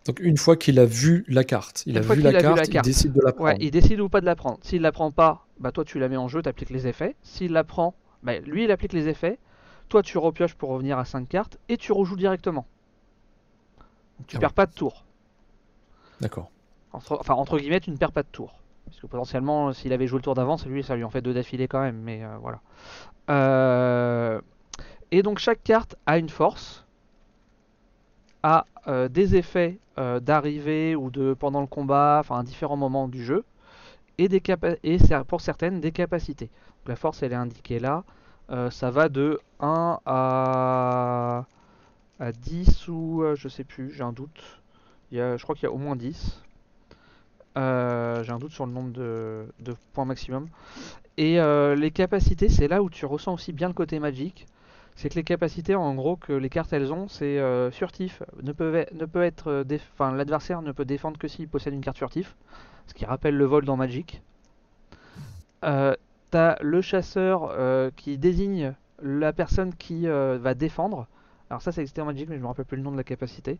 Donc 0.06 0.20
une 0.20 0.38
fois 0.38 0.56
qu'il 0.56 0.80
a 0.80 0.86
vu 0.86 1.24
la 1.28 1.44
carte, 1.44 1.84
il 1.86 1.98
a, 1.98 2.02
vu, 2.02 2.22
la 2.22 2.30
a 2.30 2.32
vu 2.32 2.56
la 2.56 2.66
carte, 2.66 2.68
il 2.74 2.82
décide 2.82 3.14
de 3.14 3.22
la 3.24 3.34
prendre. 3.34 3.52
Ouais, 3.52 3.58
il 3.60 3.70
décide 3.70 4.00
ou 4.00 4.10
pas 4.10 4.20
de 4.20 4.26
la 4.26 4.36
prendre. 4.36 4.58
S'il 4.64 4.82
la 4.82 4.92
prend 4.92 5.12
pas, 5.12 5.46
bah 5.60 5.72
toi 5.72 5.86
tu 5.86 6.00
la 6.00 6.10
mets 6.10 6.18
en 6.18 6.28
jeu, 6.28 6.42
t'appliques 6.42 6.72
les 6.72 6.88
effets. 6.88 7.16
S'il 7.22 7.52
la 7.52 7.64
prend, 7.64 7.94
bah 8.24 8.40
lui 8.40 8.64
il 8.64 8.72
applique 8.72 8.94
les 8.94 9.08
effets. 9.08 9.38
Toi 9.90 10.02
tu 10.02 10.18
repioches 10.18 10.56
pour 10.56 10.70
revenir 10.70 10.98
à 10.98 11.06
5 11.06 11.30
cartes 11.30 11.60
et 11.70 11.78
tu 11.78 11.92
rejoues 11.92 12.16
directement. 12.16 12.66
Tu 14.28 14.38
Ah 14.38 14.40
perds 14.40 14.50
ouais. 14.50 14.54
pas 14.54 14.66
de 14.66 14.74
tour. 14.74 15.06
D'accord. 16.22 16.52
Entre, 16.94 17.18
enfin 17.20 17.34
entre 17.36 17.58
guillemets 17.60 17.80
tu 17.80 17.92
ne 17.92 17.98
perds 17.98 18.12
pas 18.12 18.24
de 18.24 18.28
tour. 18.32 18.60
Parce 18.86 19.00
que 19.00 19.08
potentiellement 19.08 19.74
s'il 19.74 19.94
avait 19.94 20.08
joué 20.08 20.18
le 20.20 20.24
tour 20.24 20.36
d'avance, 20.36 20.66
lui 20.66 20.84
ça 20.84 20.96
lui 20.96 21.04
en 21.04 21.10
fait 21.10 21.22
deux 21.22 21.34
d'affilée 21.34 21.68
quand 21.68 21.82
même. 21.82 21.98
Mais 21.98 22.24
euh, 22.24 22.38
voilà. 22.42 22.62
Euh, 23.30 24.42
Et 25.12 25.24
donc 25.24 25.40
chaque 25.40 25.64
carte 25.64 25.96
a 26.08 26.18
une 26.18 26.30
force, 26.30 26.86
a 28.44 28.66
euh, 28.88 29.08
des 29.10 29.36
effets 29.36 29.80
euh, 29.98 30.20
d'arrivée 30.20 30.96
ou 30.96 31.10
de 31.12 31.34
pendant 31.34 31.62
le 31.62 31.68
combat, 31.68 32.18
enfin 32.20 32.40
à 32.40 32.44
différents 32.44 32.78
moments 32.78 33.08
du 33.08 33.24
jeu, 33.24 33.46
et, 34.18 34.30
des 34.30 34.42
pour 35.28 35.42
certaines 35.42 35.82
des 35.82 35.92
capacités. 35.92 36.48
Donc, 36.48 36.90
la 36.90 36.96
force 36.96 37.24
elle 37.24 37.34
est 37.34 37.36
indiquée 37.36 37.80
là, 37.80 38.04
Euh, 38.52 38.70
ça 38.72 38.92
va 38.92 39.10
de 39.10 39.40
1 39.62 40.00
à, 40.06 41.46
à 42.22 42.32
10 42.32 42.88
ou 42.88 43.24
euh, 43.24 43.36
je 43.36 43.50
sais 43.50 43.64
plus, 43.64 43.92
j'ai 43.92 44.04
un 44.04 44.14
doute. 44.14 44.62
Je 45.12 45.42
crois 45.42 45.56
qu'il 45.56 45.64
y 45.64 45.68
a 45.68 45.72
au 45.72 45.78
moins 45.78 45.96
10. 45.96 46.42
Euh, 47.58 48.24
j'ai 48.24 48.32
un 48.32 48.40
doute 48.40 48.52
sur 48.52 48.66
le 48.66 48.72
nombre 48.72 48.92
de, 48.92 49.76
points 49.94 50.06
maximum. 50.06 50.48
Et 51.18 51.40
euh, 51.40 51.76
les 51.76 51.92
capacités, 51.92 52.48
c'est 52.48 52.68
là 52.68 52.82
où 52.82 52.90
tu 52.90 53.06
ressens 53.06 53.34
aussi 53.34 53.52
bien 53.52 53.68
le 53.68 53.74
côté 53.74 54.00
magique. 54.00 54.46
C'est 54.96 55.10
que 55.10 55.16
les 55.16 55.24
capacités, 55.24 55.74
en 55.74 55.96
gros, 55.96 56.16
que 56.16 56.32
les 56.32 56.50
cartes 56.50 56.72
elles 56.74 56.94
ont, 56.94 57.08
c'est 57.08 57.40
euh, 57.40 57.72
furtif. 57.72 58.22
Ne 58.44 58.52
peut, 58.52 58.76
être, 59.24 59.66
enfin, 59.94 60.14
l'adversaire 60.14 60.62
ne 60.62 60.72
peut 60.72 60.86
défendre 60.86 61.18
que 61.18 61.28
s'il 61.28 61.48
possède 61.48 61.74
une 61.74 61.82
carte 61.82 61.98
furtif, 61.98 62.36
ce 62.88 62.94
qui 62.94 63.06
rappelle 63.06 63.36
le 63.36 63.46
vol 63.46 63.66
dans 63.66 63.78
Magic. 63.78 64.22
T'as 65.62 66.56
le 66.62 66.82
chasseur 66.82 67.92
qui 67.96 68.18
désigne 68.18 68.74
la 69.02 69.34
personne 69.34 69.74
qui 69.74 70.06
va 70.06 70.54
défendre. 70.54 71.08
Alors 71.52 71.62
ça, 71.62 71.74
c'est 71.74 71.82
existé 71.82 72.00
en 72.00 72.06
Magic, 72.06 72.30
mais 72.30 72.38
je 72.38 72.42
me 72.42 72.48
rappelle 72.48 72.64
plus 72.64 72.78
le 72.78 72.84
nom 72.84 72.94
de 72.94 72.98
la 72.98 73.04
capacité. 73.04 73.60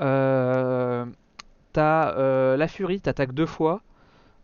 Euh, 0.00 1.04
T'as 1.72 2.12
euh, 2.12 2.56
la 2.56 2.68
furie, 2.68 3.00
t'attaques 3.00 3.32
deux 3.34 3.44
fois. 3.44 3.82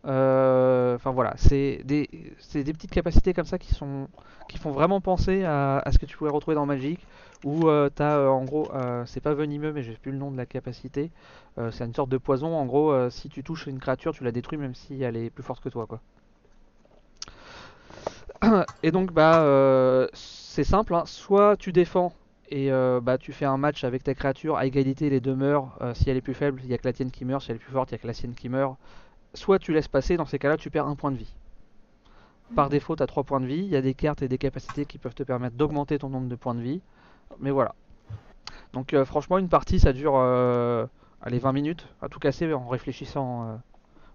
Euh, 0.05 0.95
Enfin 0.95 1.11
voilà, 1.11 1.33
c'est 1.37 1.83
des, 1.85 2.09
petites 2.51 2.91
capacités 2.91 3.33
comme 3.33 3.45
ça 3.45 3.57
qui 3.57 3.73
sont 3.73 4.09
qui 4.49 4.57
font 4.57 4.71
vraiment 4.71 4.99
penser 4.99 5.45
à, 5.45 5.81
ce 5.89 5.97
que 5.97 6.05
tu 6.05 6.17
pourrais 6.17 6.31
retrouver 6.31 6.55
dans 6.55 6.65
Magic. 6.65 6.99
Où 7.45 7.69
t'as 7.95 8.27
en 8.27 8.43
gros, 8.43 8.69
c'est 9.05 9.21
pas 9.21 9.33
venimeux, 9.33 9.71
mais 9.71 9.81
j'ai 9.81 9.93
plus 9.93 10.11
le 10.11 10.17
nom 10.17 10.29
de 10.29 10.35
la 10.35 10.45
capacité. 10.45 11.11
C'est 11.71 11.85
une 11.85 11.93
sorte 11.93 12.09
de 12.09 12.17
poison. 12.17 12.57
En 12.57 12.65
gros, 12.65 13.09
si 13.09 13.29
tu 13.29 13.41
touches 13.41 13.67
une 13.67 13.79
créature, 13.79 14.13
tu 14.13 14.25
la 14.25 14.33
détruis 14.33 14.57
même 14.57 14.75
si 14.75 15.01
elle 15.01 15.15
est 15.15 15.29
plus 15.29 15.43
forte 15.43 15.63
que 15.63 15.69
toi, 15.69 15.87
quoi. 15.87 16.01
Et 18.83 18.91
donc 18.91 19.13
bah 19.13 20.07
c'est 20.13 20.65
simple, 20.65 20.93
hein. 20.93 21.03
soit 21.05 21.55
tu 21.55 21.71
défends 21.71 22.11
et 22.49 22.71
euh, 22.71 22.99
bah 23.01 23.17
tu 23.17 23.33
fais 23.33 23.45
un 23.45 23.57
match 23.57 23.83
avec 23.83 24.03
ta 24.03 24.13
créature 24.13 24.57
à 24.57 24.65
égalité 24.65 25.09
les 25.09 25.19
deux 25.19 25.35
meurent. 25.35 25.77
Euh, 25.81 25.93
si 25.93 26.09
elle 26.09 26.17
est 26.17 26.21
plus 26.21 26.33
faible, 26.33 26.61
il 26.63 26.69
y 26.69 26.73
a 26.73 26.77
que 26.77 26.87
la 26.87 26.93
tienne 26.93 27.11
qui 27.11 27.25
meurt. 27.25 27.43
Si 27.43 27.51
elle 27.51 27.57
est 27.57 27.59
plus 27.59 27.71
forte, 27.71 27.91
il 27.91 27.93
y 27.93 27.95
a 27.95 27.97
que 27.97 28.07
la 28.07 28.13
sienne 28.13 28.35
qui 28.35 28.49
meurt. 28.49 28.77
Soit 29.33 29.59
tu 29.59 29.73
laisses 29.73 29.87
passer, 29.87 30.17
dans 30.17 30.25
ces 30.25 30.39
cas-là 30.39 30.57
tu 30.57 30.69
perds 30.69 30.87
un 30.87 30.95
point 30.95 31.11
de 31.11 31.17
vie. 31.17 31.33
Par 32.55 32.69
défaut, 32.69 32.95
tu 32.95 33.01
as 33.01 33.07
3 33.07 33.23
points 33.23 33.41
de 33.41 33.47
vie. 33.47 33.57
Il 33.57 33.69
y 33.69 33.75
a 33.75 33.81
des 33.81 33.95
cartes 33.95 34.21
et 34.21 34.27
des 34.27 34.37
capacités 34.37 34.85
qui 34.85 34.99
peuvent 34.99 35.15
te 35.15 35.23
permettre 35.23 35.55
d'augmenter 35.55 35.97
ton 35.97 36.09
nombre 36.09 36.27
de 36.27 36.35
points 36.35 36.53
de 36.53 36.61
vie. 36.61 36.81
Mais 37.39 37.49
voilà. 37.49 37.73
Donc 38.73 38.93
euh, 38.93 39.03
franchement, 39.03 39.39
une 39.39 39.49
partie 39.49 39.79
ça 39.79 39.93
dure 39.93 40.15
allez, 40.15 41.39
20 41.39 41.51
minutes 41.53 41.87
à 42.01 42.09
tout 42.09 42.19
casser 42.19 42.53
en 42.53 42.67
réfléchissant, 42.67 43.59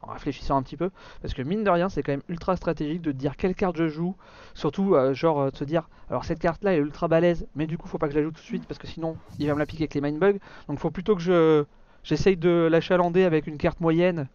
en 0.02 0.12
réfléchissant 0.12 0.56
un 0.56 0.62
petit 0.62 0.76
peu. 0.76 0.90
Parce 1.22 1.34
que 1.34 1.42
mine 1.42 1.64
de 1.64 1.70
rien, 1.70 1.88
c'est 1.88 2.02
quand 2.02 2.12
même 2.12 2.22
ultra 2.28 2.56
stratégique 2.56 3.02
de 3.02 3.12
te 3.12 3.16
dire 3.16 3.36
quelle 3.36 3.54
carte 3.54 3.76
je 3.76 3.88
joue. 3.88 4.16
Surtout, 4.54 4.94
euh, 4.94 5.14
genre, 5.14 5.40
euh, 5.40 5.50
de 5.50 5.56
se 5.56 5.64
dire 5.64 5.88
alors 6.08 6.24
cette 6.24 6.38
carte 6.40 6.62
là 6.64 6.74
est 6.74 6.78
ultra 6.78 7.08
balèze, 7.08 7.46
mais 7.54 7.66
du 7.66 7.78
coup, 7.78 7.88
faut 7.88 7.98
pas 7.98 8.06
que 8.08 8.14
je 8.14 8.18
la 8.18 8.24
joue 8.24 8.30
tout 8.32 8.40
de 8.40 8.44
suite 8.46 8.66
parce 8.66 8.78
que 8.78 8.86
sinon 8.86 9.18
il 9.38 9.46
va 9.46 9.54
me 9.54 9.58
la 9.58 9.66
piquer 9.66 9.84
avec 9.84 9.94
les 9.94 10.00
mindbugs. 10.00 10.38
Donc 10.68 10.78
faut 10.78 10.90
plutôt 10.90 11.14
que 11.16 11.22
je 11.22 11.64
j'essaye 12.02 12.36
de 12.36 12.68
l'achalander 12.70 13.24
avec 13.24 13.46
une 13.46 13.58
carte 13.58 13.80
moyenne 13.80 14.28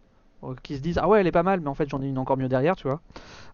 euh, 0.44 0.54
qui 0.62 0.76
se 0.76 0.80
disent 0.80 0.98
ah 0.98 1.08
ouais 1.08 1.20
elle 1.20 1.26
est 1.26 1.32
pas 1.32 1.42
mal 1.42 1.60
mais 1.60 1.68
en 1.68 1.74
fait 1.74 1.88
j'en 1.88 2.00
ai 2.02 2.06
une 2.06 2.18
encore 2.18 2.36
mieux 2.36 2.48
derrière 2.48 2.76
tu 2.76 2.86
vois 2.86 3.00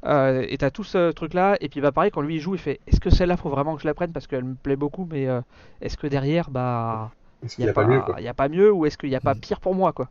Euh, 0.05 0.45
et 0.49 0.59
t'as 0.59 0.71
tout 0.71 0.85
ce 0.85 1.13
truc 1.13 1.35
là 1.35 1.57
et 1.61 1.69
puis 1.69 1.81
bah 1.81 1.93
pareil 1.93 2.11
quand 2.11 2.21
lui 2.23 2.37
il 2.37 2.41
joue 2.41 2.55
il 2.55 2.61
fait 2.61 2.81
est-ce 2.87 3.01
que 3.01 3.11
celle-là 3.11 3.37
faut 3.37 3.51
vraiment 3.51 3.77
que 3.77 3.83
je 3.83 3.87
la 3.87 3.95
prenne 3.95 4.13
parce 4.13 4.27
qu'elle 4.27 4.45
me 4.45 4.55
plaît 4.55 4.77
beaucoup 4.77 5.07
mais 5.11 5.29
euh, 5.29 5.41
est-ce 5.81 5.97
que 5.97 6.07
derrière 6.09 6.51
bah 6.51 7.13
il 7.59 7.63
n'y 7.63 7.65
a 7.71 7.73
pas 7.73 7.85
mieux, 7.85 8.03
quoi? 8.03 8.21
y 8.21 8.29
a 8.29 8.35
pas 8.35 8.49
mieux 8.49 8.73
ou 8.73 8.87
est-ce 8.87 8.99
qu'il 8.99 9.11
n'y 9.11 9.17
a 9.17 9.21
pas 9.21 9.35
Mm. 9.35 9.41
pire 9.41 9.61
pour 9.61 9.75
moi 9.75 9.93
quoi? 9.93 10.11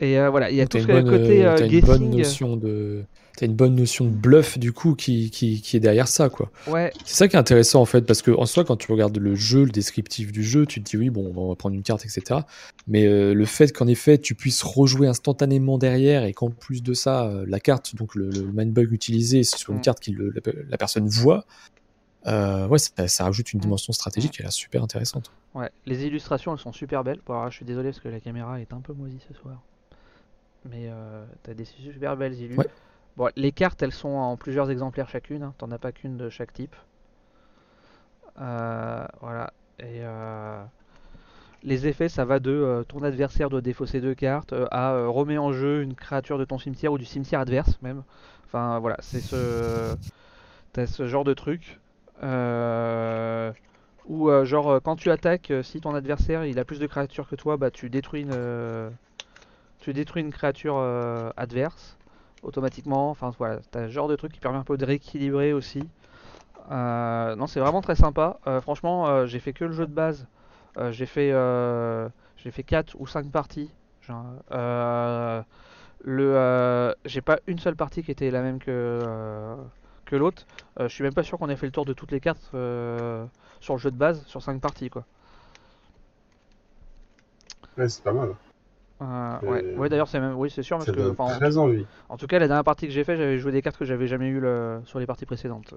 Et 0.00 0.18
euh, 0.18 0.30
voilà 0.30 0.50
il 0.50 0.56
y 0.56 0.60
a 0.60 0.64
Donc, 0.64 0.70
tout 0.70 0.78
ce 0.80 0.86
bonne, 0.86 1.04
côté 1.08 1.44
euh, 1.44 1.52
euh, 1.52 1.56
t'as 1.58 1.66
une 1.66 1.80
bonne 1.80 2.10
guessing 2.10 2.16
notion 2.18 2.56
de, 2.56 3.04
t'as 3.36 3.46
une 3.46 3.54
bonne 3.54 3.74
notion 3.74 4.04
de 4.04 4.10
bluff 4.10 4.58
du 4.58 4.72
coup 4.72 4.94
qui, 4.94 5.30
qui, 5.30 5.60
qui 5.60 5.76
est 5.76 5.80
derrière 5.80 6.08
ça 6.08 6.28
quoi. 6.28 6.50
ouais 6.68 6.92
C'est 7.04 7.16
ça 7.16 7.28
qui 7.28 7.36
est 7.36 7.38
intéressant 7.38 7.80
en 7.80 7.84
fait 7.84 8.02
parce 8.02 8.22
que 8.22 8.30
en 8.30 8.46
soi 8.46 8.64
quand 8.64 8.76
tu 8.76 8.90
regardes 8.92 9.18
le 9.18 9.34
jeu, 9.34 9.64
le 9.64 9.70
descriptif 9.70 10.32
du 10.32 10.42
jeu, 10.42 10.66
tu 10.66 10.82
te 10.82 10.88
dis 10.90 10.96
oui 10.96 11.10
bon 11.10 11.32
on 11.36 11.48
va 11.48 11.54
prendre 11.56 11.74
une 11.74 11.82
carte 11.82 12.04
etc. 12.04 12.40
Mais 12.86 13.06
euh, 13.06 13.34
le 13.34 13.44
fait 13.44 13.72
qu'en 13.72 13.86
effet 13.86 14.18
tu 14.18 14.34
puisses 14.34 14.62
rejouer 14.62 15.08
instantanément 15.08 15.78
derrière 15.78 16.24
et 16.24 16.32
qu'en 16.32 16.50
plus 16.50 16.82
de 16.82 16.94
ça 16.94 17.30
la 17.46 17.60
carte 17.60 17.94
donc 17.96 18.14
le, 18.14 18.30
le 18.30 18.42
mindbug 18.52 18.92
utilisé 18.92 19.42
c'est 19.44 19.56
sur 19.58 19.72
une 19.72 19.80
carte 19.80 20.00
que 20.00 20.10
la, 20.12 20.40
la 20.68 20.76
personne 20.78 21.08
voit, 21.08 21.44
euh, 22.26 22.66
ouais 22.68 22.78
ça, 22.78 23.08
ça 23.08 23.24
rajoute 23.24 23.52
une 23.52 23.58
Mm. 23.58 23.62
dimension 23.62 23.92
stratégique 23.92 24.32
qui 24.32 24.42
a 24.42 24.44
l'air 24.44 24.52
super 24.52 24.82
intéressante. 24.82 25.32
Ouais, 25.54 25.70
les 25.86 26.04
illustrations 26.04 26.52
elles 26.52 26.58
sont 26.60 26.72
super 26.72 27.02
belles. 27.04 27.20
Bon, 27.26 27.34
alors, 27.34 27.50
je 27.50 27.56
suis 27.56 27.64
désolé 27.64 27.90
parce 27.90 28.00
que 28.00 28.08
la 28.08 28.20
caméra 28.20 28.60
est 28.60 28.72
un 28.72 28.80
peu 28.80 28.92
moisie 28.92 29.18
ce 29.26 29.34
soir. 29.34 29.62
Mais 30.70 30.88
euh, 30.88 31.24
t'as 31.42 31.54
des 31.54 31.64
super 31.64 32.16
belles 32.16 32.34
illus. 32.34 32.56
Ouais. 32.56 32.68
Bon, 33.16 33.30
les 33.36 33.52
cartes 33.52 33.82
elles 33.82 33.92
sont 33.92 34.08
en 34.08 34.36
plusieurs 34.36 34.70
exemplaires 34.70 35.08
chacune, 35.08 35.42
hein. 35.42 35.54
t'en 35.58 35.70
as 35.70 35.78
pas 35.78 35.92
qu'une 35.92 36.16
de 36.16 36.28
chaque 36.28 36.52
type. 36.52 36.76
Euh, 38.40 39.04
voilà. 39.20 39.52
Et 39.80 40.02
euh, 40.02 40.62
les 41.62 41.86
effets 41.86 42.08
ça 42.08 42.24
va 42.24 42.38
de 42.38 42.52
euh, 42.52 42.84
ton 42.84 43.02
adversaire 43.02 43.50
doit 43.50 43.60
défausser 43.60 44.00
deux 44.00 44.14
cartes 44.14 44.52
euh, 44.52 44.66
à 44.70 44.92
euh, 44.92 45.08
remet 45.08 45.38
en 45.38 45.52
jeu 45.52 45.82
une 45.82 45.94
créature 45.94 46.38
de 46.38 46.44
ton 46.44 46.58
cimetière 46.58 46.92
ou 46.92 46.98
du 46.98 47.04
cimetière 47.04 47.40
adverse 47.40 47.80
même. 47.82 48.02
Enfin 48.46 48.78
voilà, 48.78 48.96
c'est 49.00 49.20
ce. 49.20 49.96
T'as 50.72 50.86
ce 50.86 51.06
genre 51.06 51.24
de 51.24 51.34
truc. 51.34 51.80
Ou 54.06 54.30
genre 54.44 54.80
quand 54.82 54.96
tu 54.96 55.10
attaques, 55.10 55.52
si 55.62 55.80
ton 55.80 55.94
adversaire 55.94 56.44
il 56.44 56.58
a 56.58 56.64
plus 56.64 56.78
de 56.78 56.86
créatures 56.86 57.28
que 57.28 57.36
toi, 57.36 57.56
bah 57.56 57.70
tu 57.70 57.90
détruis 57.90 58.22
une, 58.22 58.90
tu 59.88 59.94
détruis 59.94 60.20
une 60.20 60.32
créature 60.32 60.76
euh, 60.76 61.30
adverse 61.38 61.96
automatiquement. 62.42 63.08
Enfin 63.08 63.30
voilà, 63.38 63.60
t'as 63.70 63.86
ce 63.86 63.92
genre 63.92 64.06
de 64.06 64.16
truc 64.16 64.32
qui 64.32 64.40
permet 64.40 64.58
un 64.58 64.64
peu 64.64 64.76
de 64.76 64.84
rééquilibrer 64.84 65.54
aussi. 65.54 65.82
Euh, 66.70 67.34
non, 67.36 67.46
c'est 67.46 67.60
vraiment 67.60 67.80
très 67.80 67.94
sympa. 67.94 68.38
Euh, 68.46 68.60
franchement, 68.60 69.24
j'ai 69.24 69.40
fait 69.40 69.54
que 69.54 69.64
le 69.64 69.72
jeu 69.72 69.86
de 69.86 69.92
base. 69.92 70.26
J'ai 70.90 71.06
fait, 71.06 71.30
j'ai 72.36 72.50
fait 72.50 72.62
4 72.62 72.96
ou 73.00 73.06
5 73.06 73.30
parties. 73.30 73.70
Le, 76.04 76.94
j'ai 77.06 77.20
pas 77.22 77.38
une 77.46 77.58
seule 77.58 77.74
partie 77.74 78.02
qui 78.02 78.10
était 78.10 78.30
la 78.30 78.42
même 78.42 78.58
que, 78.58 79.56
l'autre. 80.12 80.46
Je 80.78 80.88
suis 80.88 81.02
même 81.02 81.14
pas 81.14 81.22
sûr 81.22 81.38
qu'on 81.38 81.48
ait 81.48 81.56
fait 81.56 81.66
le 81.66 81.72
tour 81.72 81.86
de 81.86 81.94
toutes 81.94 82.12
les 82.12 82.20
cartes 82.20 82.50
sur 82.50 83.74
le 83.74 83.78
jeu 83.78 83.90
de 83.90 83.96
base, 83.96 84.22
sur 84.26 84.42
5 84.42 84.60
parties 84.60 84.90
quoi. 84.90 85.04
Ouais, 87.78 87.88
c'est 87.88 88.04
pas 88.04 88.12
mal. 88.12 88.34
Euh, 89.00 89.38
Et- 89.42 89.48
ouais, 89.48 89.78
ouais 89.78 89.88
d'ailleurs 89.88 90.08
c'est 90.08 90.18
même, 90.20 90.34
oui 90.36 90.50
c'est 90.50 90.62
sûr 90.62 90.76
parce 90.78 90.90
que, 90.90 91.14
en, 91.18 91.62
envie. 91.62 91.86
en 92.08 92.16
tout 92.16 92.26
cas 92.26 92.38
la 92.38 92.48
dernière 92.48 92.64
partie 92.64 92.86
que 92.86 92.92
j'ai 92.92 93.04
fait, 93.04 93.16
j'avais 93.16 93.38
joué 93.38 93.52
des 93.52 93.62
cartes 93.62 93.76
que 93.76 93.84
j'avais 93.84 94.06
jamais 94.08 94.26
eu 94.28 94.40
le- 94.40 94.80
sur 94.84 94.98
les 94.98 95.06
parties 95.06 95.26
précédentes. 95.26 95.72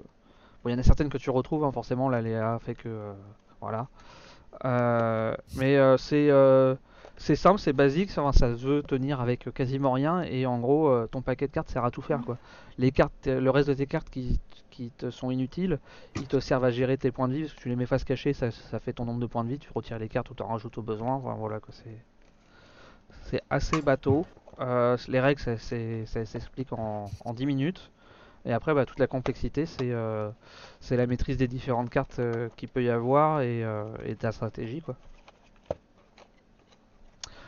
Bon, 0.62 0.70
il 0.70 0.72
y 0.72 0.74
en 0.74 0.78
a 0.78 0.82
certaines 0.82 1.08
que 1.08 1.18
tu 1.18 1.30
retrouves, 1.30 1.64
hein, 1.64 1.72
forcément 1.72 2.08
l'aléa 2.08 2.58
fait 2.60 2.74
que, 2.74 2.88
euh, 2.88 3.12
voilà. 3.60 3.86
Euh, 4.64 5.34
mais 5.56 5.76
euh, 5.76 5.96
c'est, 5.96 6.30
euh, 6.30 6.74
c'est 7.16 7.36
simple, 7.36 7.58
c'est 7.60 7.72
basique, 7.72 8.10
ça, 8.10 8.22
enfin, 8.22 8.32
ça 8.36 8.56
se 8.56 8.66
veut 8.66 8.82
tenir 8.82 9.20
avec 9.20 9.52
quasiment 9.54 9.92
rien 9.92 10.22
et 10.22 10.46
en 10.46 10.58
gros 10.58 10.88
euh, 10.88 11.06
ton 11.10 11.22
paquet 11.22 11.46
de 11.46 11.52
cartes 11.52 11.68
sert 11.70 11.84
à 11.84 11.90
tout 11.90 12.02
faire 12.02 12.20
quoi. 12.24 12.38
Les 12.78 12.90
cartes, 12.90 13.26
le 13.26 13.50
reste 13.50 13.68
de 13.68 13.74
tes 13.74 13.86
cartes 13.86 14.10
qui, 14.10 14.40
qui 14.70 14.90
te 14.90 15.10
sont 15.10 15.30
inutiles, 15.30 15.78
ils 16.16 16.26
te 16.28 16.40
servent 16.40 16.64
à 16.64 16.70
gérer 16.70 16.96
tes 16.98 17.10
points 17.12 17.28
de 17.28 17.34
vie 17.34 17.42
parce 17.42 17.54
que 17.54 17.60
tu 17.60 17.68
les 17.68 17.76
mets 17.76 17.86
face 17.86 18.04
cachée, 18.04 18.32
ça, 18.32 18.50
ça 18.50 18.78
fait 18.80 18.92
ton 18.92 19.04
nombre 19.04 19.20
de 19.20 19.26
points 19.26 19.44
de 19.44 19.48
vie, 19.50 19.58
tu 19.58 19.70
retires 19.74 19.98
les 19.98 20.08
cartes 20.08 20.30
ou 20.30 20.34
t'en 20.34 20.46
rajoutes 20.48 20.78
au 20.78 20.82
besoin, 20.82 21.14
enfin, 21.14 21.34
voilà 21.34 21.60
quoi, 21.60 21.72
c'est 21.72 21.96
c'est 23.22 23.42
assez 23.50 23.80
bateau. 23.82 24.26
Euh, 24.60 24.96
les 25.08 25.20
règles, 25.20 25.40
ça, 25.40 25.56
s'explique 25.56 26.72
en, 26.72 27.10
en 27.24 27.34
10 27.34 27.46
minutes. 27.46 27.90
Et 28.44 28.52
après, 28.52 28.74
bah, 28.74 28.84
toute 28.86 28.98
la 28.98 29.06
complexité, 29.06 29.66
c'est 29.66 29.92
euh, 29.92 30.30
c'est 30.80 30.96
la 30.96 31.06
maîtrise 31.06 31.36
des 31.36 31.46
différentes 31.46 31.90
cartes 31.90 32.18
euh, 32.18 32.48
qu'il 32.56 32.68
peut 32.68 32.82
y 32.82 32.90
avoir 32.90 33.40
et, 33.40 33.64
et 34.04 34.16
ta 34.16 34.32
stratégie. 34.32 34.80
Quoi. 34.80 34.96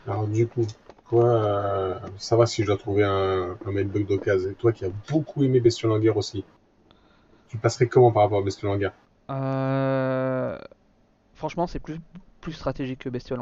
Alors 0.07 0.29
du 0.29 0.47
coup, 0.47 0.67
toi, 1.09 2.01
ça 2.19 2.37
va 2.37 2.47
si 2.47 2.63
je 2.63 2.69
dois 2.69 2.77
trouver 2.77 3.05
un, 3.05 3.57
un 3.67 3.85
bug 3.85 4.07
d'occasion. 4.07 4.51
Et 4.51 4.55
toi 4.55 4.73
qui 4.73 4.85
as 4.85 4.91
beaucoup 5.11 5.43
aimé 5.43 5.61
guerre 5.61 6.17
aussi, 6.17 6.45
tu 7.49 7.59
passerais 7.59 7.87
comment 7.87 8.13
par 8.13 8.25
rapport 8.25 8.39
à 8.39 8.43
Bestiole 8.43 8.73
en 8.73 8.77
guerre 8.77 8.93
Euh, 9.31 10.59
Franchement, 11.35 11.67
c'est 11.67 11.81
plus, 11.81 12.01
plus 12.41 12.53
stratégique 12.53 13.01
que 13.01 13.09
Bestiole 13.09 13.41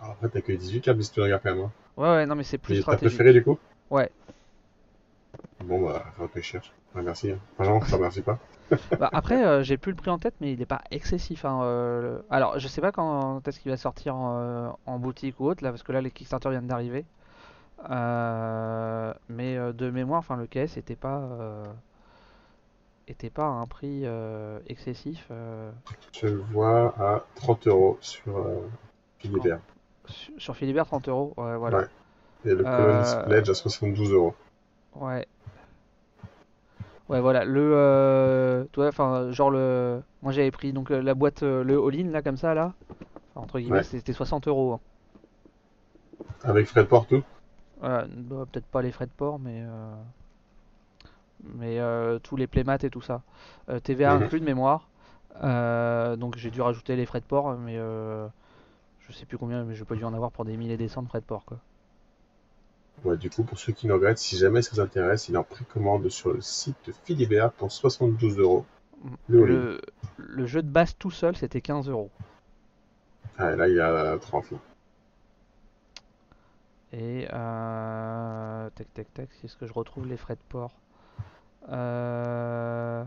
en 0.00 0.04
guerre. 0.04 0.04
Alors, 0.04 0.16
après, 0.22 0.28
t'as 0.28 0.40
que 0.40 0.52
18 0.52 0.80
cartes, 0.80 0.96
mais 0.98 1.04
si 1.04 1.12
tu 1.12 1.20
regardes 1.20 1.42
quand 1.42 1.54
même. 1.54 1.64
Hein. 1.64 1.70
Ouais, 1.96 2.08
ouais, 2.08 2.26
non, 2.26 2.34
mais 2.34 2.44
c'est 2.44 2.58
plus 2.58 2.74
Et 2.74 2.76
T'as 2.78 2.82
stratégique. 2.82 3.16
préféré 3.18 3.32
du 3.32 3.42
coup? 3.44 3.58
Ouais. 3.90 4.10
Bon, 5.64 5.82
bah, 5.86 6.04
faut 6.16 6.28
que 6.28 6.40
je 6.40 6.44
cherche. 6.46 6.72
Merci. 6.94 7.30
Hein. 7.32 7.38
Franchement, 7.56 7.80
je 7.84 7.90
te 7.90 7.94
remercie 7.96 8.22
pas. 8.22 8.38
Bah, 9.00 9.08
après, 9.12 9.44
euh, 9.44 9.62
j'ai 9.64 9.76
plus 9.76 9.90
le 9.90 9.96
prix 9.96 10.10
en 10.10 10.18
tête, 10.18 10.34
mais 10.40 10.52
il 10.52 10.62
est 10.62 10.66
pas 10.66 10.80
excessif. 10.92 11.44
hein, 11.44 11.60
euh, 11.62 12.00
le- 12.02 12.24
Alors, 12.30 12.58
je 12.60 12.68
sais 12.68 12.80
pas 12.80 12.92
quand 12.92 13.46
est-ce 13.48 13.58
qu'il 13.60 13.70
va 13.70 13.76
sortir 13.76 14.14
en, 14.14 14.36
euh, 14.38 14.68
en 14.86 14.98
boutique 15.00 15.40
ou 15.40 15.46
autre, 15.46 15.64
là, 15.64 15.70
parce 15.70 15.82
que 15.82 15.90
là, 15.92 16.00
les 16.00 16.10
Kickstarter 16.12 16.50
viennent 16.50 16.66
d'arriver. 16.68 17.04
Euh, 17.90 19.12
Mais 19.28 19.56
de 19.72 19.90
mémoire, 19.90 20.20
enfin, 20.20 20.36
le 20.36 20.46
KS 20.46 20.76
était 20.76 20.94
pas, 20.96 21.22
était 23.08 23.30
pas 23.30 23.44
à 23.44 23.48
un 23.48 23.66
prix 23.66 24.04
excessif 24.68 25.28
Je 26.12 26.26
le 26.26 26.42
vois 26.52 26.94
à 27.00 27.24
30 27.36 27.66
euros 27.66 27.98
sur 28.00 28.36
euh. 28.38 28.68
Sur, 30.38 30.56
Philibert 30.56 30.86
30 30.86 31.08
euros. 31.08 31.34
Ouais, 31.36 31.56
voilà. 31.56 31.78
Ouais. 31.78 31.88
Et 32.44 32.54
le 32.54 32.64
Euh, 32.66 32.76
Colonist 32.76 33.22
Pledge 33.24 33.48
à 33.50 33.54
72 33.54 34.12
euros. 34.12 34.34
Ouais. 34.94 35.26
Ouais, 37.08 37.20
voilà. 37.20 37.44
Le, 37.44 37.72
euh, 37.74 38.64
toi, 38.72 38.88
enfin, 38.88 39.30
genre 39.32 39.50
le, 39.50 40.00
moi 40.22 40.32
j'avais 40.32 40.50
pris 40.50 40.72
donc 40.72 40.90
euh, 40.90 41.02
la 41.02 41.14
boîte, 41.14 41.42
euh, 41.42 41.64
le 41.64 41.78
all-in 41.84 42.10
là, 42.10 42.22
comme 42.22 42.36
ça 42.36 42.54
là, 42.54 42.72
Enfin, 43.34 43.42
entre 43.44 43.60
guillemets, 43.60 43.78
Ouais. 43.78 43.84
c'était 43.84 44.12
60 44.12 44.48
euros. 44.48 44.74
hein. 44.74 44.80
Avec 46.44 46.66
frais 46.66 46.82
de 46.82 46.88
port, 46.88 47.06
tout? 47.06 47.22
Bah, 47.80 48.06
peut-être 48.52 48.66
pas 48.66 48.82
les 48.82 48.92
frais 48.92 49.06
de 49.06 49.10
port, 49.12 49.38
mais 49.38 49.62
euh, 49.64 49.94
mais 51.42 51.78
euh, 51.78 52.18
tous 52.18 52.36
les 52.36 52.46
playmats 52.46 52.78
et 52.82 52.90
tout 52.90 53.00
ça. 53.00 53.22
Euh, 53.68 53.80
TVA 53.80 54.14
Mhm. 54.14 54.22
inclus 54.24 54.40
de 54.40 54.44
mémoire. 54.44 54.88
Euh, 55.42 56.16
donc 56.16 56.36
j'ai 56.36 56.50
dû 56.50 56.60
rajouter 56.60 56.96
les 56.96 57.06
frais 57.06 57.20
de 57.20 57.24
port, 57.24 57.56
mais 57.56 57.76
euh, 57.78 58.26
je 59.10 59.16
sais 59.16 59.26
plus 59.26 59.38
combien, 59.38 59.64
mais 59.64 59.74
je 59.74 59.84
peux 59.84 59.96
dû 59.96 60.04
en 60.04 60.14
avoir 60.14 60.30
pour 60.30 60.44
des 60.44 60.56
milliers 60.56 60.74
et 60.74 60.78
des 60.78 60.88
cents 60.88 61.02
de 61.02 61.08
frais 61.08 61.20
de 61.20 61.26
port 61.26 61.44
quoi. 61.44 61.58
Ouais, 63.04 63.16
du 63.16 63.30
coup, 63.30 63.44
pour 63.44 63.58
ceux 63.58 63.72
qui 63.72 63.86
nous 63.86 63.94
regrettent, 63.94 64.18
si 64.18 64.36
jamais 64.36 64.60
ça 64.60 64.70
vous 64.74 64.80
intéresse, 64.80 65.28
il 65.28 65.34
est 65.34 65.38
en 65.38 65.44
précommande 65.44 66.08
sur 66.10 66.34
le 66.34 66.42
site 66.42 66.76
de 66.86 66.92
Philibert 66.92 67.50
pour 67.52 67.72
72 67.72 68.38
euros. 68.38 68.66
Le 69.28 69.80
jeu 70.46 70.62
de 70.62 70.68
base 70.68 70.94
tout 70.98 71.10
seul, 71.10 71.34
c'était 71.34 71.62
15 71.62 71.88
euros. 71.88 72.10
Ah, 73.38 73.56
là, 73.56 73.68
il 73.68 73.74
y 73.74 73.80
a 73.80 74.18
30 74.18 74.50
là. 74.50 74.58
Et 76.92 77.26
euh... 77.32 78.68
tac 78.74 78.92
tac 78.92 79.14
tac, 79.14 79.28
c'est 79.40 79.48
ce 79.48 79.56
que 79.56 79.66
je 79.66 79.72
retrouve 79.72 80.06
les 80.06 80.16
frais 80.16 80.34
de 80.34 80.40
port. 80.48 80.72
Euh... 81.68 83.04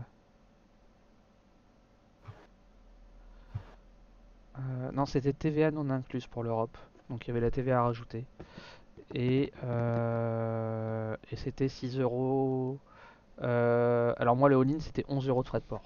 euh, 4.58 4.90
non, 4.92 5.06
c'était 5.06 5.32
TVA 5.32 5.70
non 5.70 5.90
incluse 5.90 6.26
pour 6.26 6.42
l'Europe. 6.44 6.76
Donc 7.10 7.26
il 7.26 7.28
y 7.28 7.30
avait 7.32 7.40
la 7.40 7.50
TVA 7.50 7.80
à 7.80 7.82
rajouter. 7.84 8.24
Et, 9.14 9.52
euh, 9.64 11.16
et 11.30 11.36
c'était 11.36 11.68
6 11.68 11.98
euros. 11.98 12.78
Euh, 13.42 14.14
Alors 14.18 14.36
moi 14.36 14.48
le 14.48 14.56
all-in 14.58 14.80
c'était 14.80 15.04
11 15.08 15.28
euros 15.28 15.42
de 15.42 15.48
frais 15.48 15.60
de 15.60 15.64
port. 15.64 15.82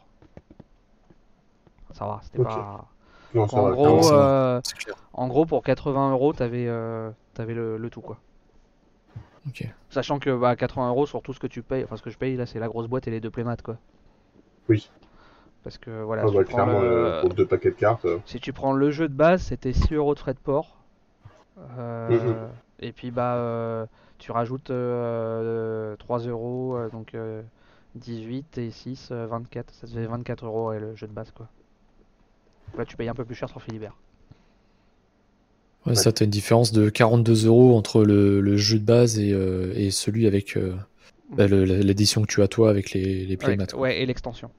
Ça 1.93 2.07
va, 2.07 2.21
c'était 2.23 2.39
pas. 2.39 2.87
Non, 3.35 3.47
ça 3.49 3.61
En 3.61 3.63
va, 3.63 3.71
gros, 3.71 4.03
ça 4.03 4.17
va. 4.17 4.33
euh, 4.57 4.61
en 5.13 5.29
gros 5.29 5.47
pour 5.47 5.63
80 5.63 6.13
euros 6.13 6.33
t'avais 6.33 6.67
euh, 6.69 7.11
t'avais 7.35 7.55
le, 7.55 7.79
le 7.79 7.91
tout 7.91 8.01
quoi. 8.03 8.19
Ok. 9.49 9.65
Sachant 9.91 10.19
que 10.19 10.37
bah, 10.37 10.57
80 10.57 10.89
euros 10.91 11.07
sur 11.07 11.23
tout 11.23 11.33
ce 11.33 11.41
que 11.41 11.47
tu 11.47 11.63
payes, 11.63 11.85
enfin 11.85 11.97
ce 11.97 12.03
que 12.03 12.11
je 12.11 12.19
paye 12.19 12.37
là 12.37 12.47
c'est 12.47 12.59
la 12.59 12.69
grosse 12.69 12.87
boîte 12.89 13.09
et 13.09 13.11
les 13.11 13.21
deux 13.21 13.31
playmats 13.31 13.57
quoi. 13.57 13.77
Oui. 14.69 14.91
Parce 15.65 15.79
que 15.79 16.03
voilà, 16.03 16.23
Ah, 16.25 16.29
si, 16.29 16.35
bah, 16.35 16.45
tu 16.45 16.51
prends 16.51 16.65
clairement, 16.65 16.81
le... 16.81 16.87
euh, 16.87 17.21
pour 17.21 17.31
deux 17.35 17.47
paquets 17.47 17.71
de 17.71 17.75
cartes. 17.77 18.05
euh, 18.05 18.19
si 18.27 18.41
tu 18.41 18.53
prends 18.53 18.73
le 18.73 18.91
jeu 18.91 19.09
de 19.09 19.15
base 19.15 19.43
c'était 19.43 19.73
6 19.73 19.93
euros 19.95 20.15
de 20.15 20.19
frais 20.19 20.35
de 20.35 20.39
port. 20.39 20.79
Euh, 21.79 22.09
Mhm. 22.11 22.49
Et 22.81 22.93
puis 22.93 23.11
bah 23.11 23.35
euh, 23.35 23.87
tu 24.19 24.31
rajoutes 24.31 24.71
euh, 24.71 25.97
3 25.97 26.21
euros, 26.21 26.79
donc 26.93 27.15
euh, 27.15 27.43
18 27.97 28.59
et 28.59 28.71
6, 28.71 29.09
euh, 29.11 29.27
24. 29.27 29.75
Ça 29.75 29.87
te 29.89 29.93
fait 29.93 30.07
24 30.07 30.47
euros 30.47 30.69
ouais, 30.69 30.79
le 30.79 30.95
jeu 30.95 31.07
de 31.09 31.13
base 31.13 31.33
quoi. 31.33 31.49
Là 32.77 32.85
tu 32.85 32.97
payes 32.97 33.09
un 33.09 33.15
peu 33.15 33.25
plus 33.25 33.35
cher 33.35 33.49
sur 33.49 33.61
Philibert. 33.61 33.97
Ouais, 35.87 35.95
ça, 35.95 36.13
t'as 36.13 36.25
une 36.25 36.31
différence 36.31 36.73
de 36.73 36.91
42 36.91 37.47
euros 37.47 37.77
entre 37.77 38.05
le, 38.05 38.41
le 38.41 38.57
jeu 38.57 38.79
de 38.79 38.85
base 38.85 39.19
et, 39.19 39.33
euh, 39.33 39.73
et 39.75 39.91
celui 39.91 40.27
avec 40.27 40.57
euh, 40.57 40.75
bah, 41.33 41.47
l'édition 41.47 42.21
que 42.23 42.27
tu 42.27 42.43
as 42.43 42.49
toi 42.49 42.69
avec 42.69 42.93
les, 42.93 43.25
les 43.25 43.37
playmats. 43.37 43.65
Ouais, 43.75 44.01
et 44.03 44.07
l'extension. 44.07 44.51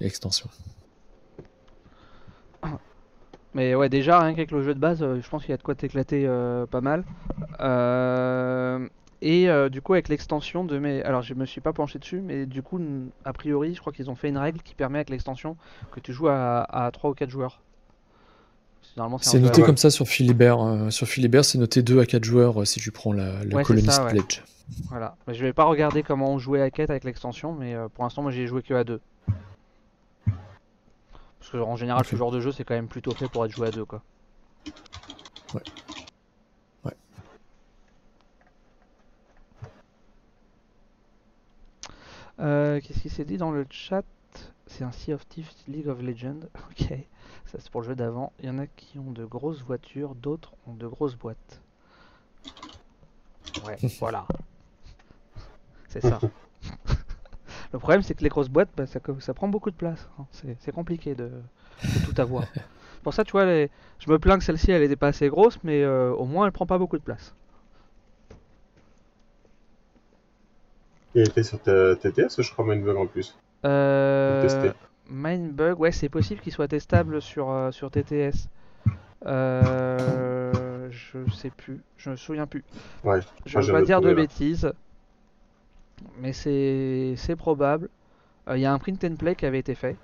L'extension. 0.00 0.48
Mais 3.52 3.74
ouais, 3.74 3.88
déjà, 3.88 4.20
rien 4.20 4.30
qu'avec 4.32 4.52
le 4.52 4.62
jeu 4.62 4.74
de 4.74 4.78
base, 4.78 5.02
euh, 5.02 5.20
je 5.20 5.28
pense 5.28 5.42
qu'il 5.42 5.50
y 5.50 5.54
a 5.54 5.56
de 5.56 5.62
quoi 5.62 5.74
t'éclater 5.74 6.24
euh, 6.24 6.66
pas 6.66 6.80
mal. 6.80 7.02
Euh, 7.58 8.86
et 9.22 9.48
euh, 9.50 9.68
du 9.68 9.82
coup, 9.82 9.94
avec 9.94 10.08
l'extension 10.08 10.64
de 10.64 10.78
mes. 10.78 11.02
Alors, 11.02 11.22
je 11.22 11.34
me 11.34 11.44
suis 11.46 11.60
pas 11.60 11.72
penché 11.72 11.98
dessus, 11.98 12.20
mais 12.20 12.46
du 12.46 12.62
coup, 12.62 12.80
a 13.24 13.32
priori, 13.32 13.74
je 13.74 13.80
crois 13.80 13.92
qu'ils 13.92 14.08
ont 14.08 14.14
fait 14.14 14.28
une 14.28 14.38
règle 14.38 14.60
qui 14.62 14.76
permet 14.76 14.98
avec 14.98 15.10
l'extension 15.10 15.56
que 15.90 15.98
tu 15.98 16.12
joues 16.12 16.28
à, 16.28 16.60
à 16.62 16.90
3 16.92 17.10
ou 17.10 17.14
4 17.14 17.28
joueurs. 17.28 17.60
Normalement, 18.96 19.18
C'est 19.20 19.40
noté 19.40 19.62
comme 19.62 19.76
ça 19.76 19.90
sur 19.90 20.06
Philibert. 20.06 20.86
sur 20.90 21.08
Philibert, 21.08 21.44
c'est 21.44 21.58
noté 21.58 21.82
2 21.82 21.98
à 22.00 22.06
4 22.06 22.22
joueurs 22.22 22.66
si 22.66 22.78
tu 22.78 22.92
prends 22.92 23.12
la, 23.12 23.42
le 23.44 23.54
Ouais, 23.56 23.64
Colonist 23.64 23.90
ça, 23.90 24.04
ouais. 24.04 24.12
Pledge. 24.12 24.42
Voilà. 24.88 25.16
Mais 25.26 25.34
je 25.34 25.44
vais 25.44 25.52
pas 25.52 25.64
regarder 25.64 26.04
comment 26.04 26.30
on 26.32 26.38
jouait 26.38 26.62
à 26.62 26.70
4 26.70 26.90
avec 26.90 27.02
l'extension, 27.02 27.52
mais 27.52 27.74
pour 27.94 28.04
l'instant, 28.04 28.22
moi, 28.22 28.30
j'ai 28.30 28.46
joué 28.46 28.62
que 28.62 28.74
à 28.74 28.84
2. 28.84 29.00
Parce 31.40 31.50
que 31.52 31.56
en 31.58 31.76
général, 31.76 32.04
ce 32.04 32.14
genre 32.16 32.30
de 32.30 32.40
jeu, 32.40 32.52
c'est 32.52 32.64
quand 32.64 32.74
même 32.74 32.88
plutôt 32.88 33.12
fait 33.14 33.28
pour 33.28 33.44
être 33.44 33.50
joué 33.52 33.68
à 33.68 33.70
2, 33.72 33.84
quoi. 33.84 34.02
Ouais. 35.54 35.62
Ouais. 36.84 36.96
Euh, 42.38 42.80
Qu'est-ce 42.80 43.00
qui 43.00 43.10
s'est 43.10 43.24
dit 43.24 43.36
dans 43.36 43.50
le 43.50 43.66
chat? 43.70 44.04
C'est 44.66 44.84
un 44.84 44.92
Sea 44.92 45.14
of 45.14 45.26
Thieves 45.28 45.50
League 45.68 45.88
of 45.88 46.00
Legends. 46.00 46.40
Ok, 46.70 46.86
ça 47.46 47.58
c'est 47.58 47.70
pour 47.70 47.80
le 47.82 47.88
jeu 47.88 47.94
d'avant. 47.96 48.32
Il 48.40 48.46
y 48.46 48.50
en 48.50 48.58
a 48.58 48.66
qui 48.66 48.98
ont 48.98 49.10
de 49.10 49.24
grosses 49.24 49.62
voitures, 49.62 50.14
d'autres 50.14 50.52
ont 50.68 50.74
de 50.74 50.86
grosses 50.86 51.16
boîtes. 51.16 51.60
Ouais, 53.66 53.76
voilà. 54.00 54.26
C'est 55.88 56.00
ça. 56.00 56.20
Le 57.72 57.78
problème 57.78 58.02
c'est 58.02 58.14
que 58.14 58.22
les 58.22 58.28
grosses 58.28 58.48
boîtes, 58.48 58.70
bah, 58.76 58.84
ça, 58.86 59.34
prend 59.34 59.48
beaucoup 59.48 59.70
de 59.70 59.76
place. 59.76 60.08
hein. 60.18 60.26
C'est 60.58 60.72
compliqué 60.72 61.14
de, 61.14 61.30
de 61.82 62.04
tout 62.04 62.20
avoir. 62.20 62.44
pour 63.02 63.14
ça, 63.14 63.24
tu 63.24 63.32
vois, 63.32 63.44
les... 63.44 63.70
je 63.98 64.10
me 64.10 64.18
plains 64.18 64.38
que 64.38 64.44
celle-ci 64.44 64.70
elle 64.70 64.82
était 64.82 64.96
pas 64.96 65.08
assez 65.08 65.28
grosse, 65.28 65.58
mais 65.64 65.82
euh, 65.82 66.12
au 66.12 66.24
moins 66.24 66.46
elle 66.46 66.52
prend 66.52 66.66
pas 66.66 66.78
beaucoup 66.78 66.98
de 66.98 67.02
place. 67.02 67.34
Il 71.14 71.22
était 71.22 71.42
sur 71.42 71.60
ta 71.60 71.96
TTS, 71.96 72.40
je 72.40 72.52
crois, 72.52 72.64
Mindbug 72.64 72.96
en 72.96 73.06
plus. 73.06 73.36
Euh. 73.64 74.72
Mindbug, 75.08 75.80
ouais, 75.80 75.90
c'est 75.90 76.08
possible 76.08 76.40
qu'il 76.40 76.52
soit 76.52 76.68
testable 76.68 77.20
sur, 77.20 77.50
euh, 77.50 77.72
sur 77.72 77.90
TTS. 77.90 78.48
Euh, 79.26 80.88
je 80.90 81.18
sais 81.30 81.50
plus, 81.50 81.80
je 81.96 82.10
me 82.10 82.16
souviens 82.16 82.46
plus. 82.46 82.64
Ouais, 83.04 83.20
Je 83.44 83.58
veux 83.58 83.62
je 83.64 83.72
pas 83.72 83.82
dire 83.82 84.00
de 84.00 84.14
bêtises, 84.14 84.72
mais 86.20 86.32
c'est 86.32 87.36
probable. 87.36 87.88
Euh, 88.48 88.56
Il 88.56 88.60
y 88.60 88.66
a 88.66 88.72
un 88.72 88.78
print 88.78 89.02
and 89.04 89.16
play 89.16 89.34
qui 89.34 89.46
avait 89.46 89.58
été 89.60 89.74
fait, 89.74 89.96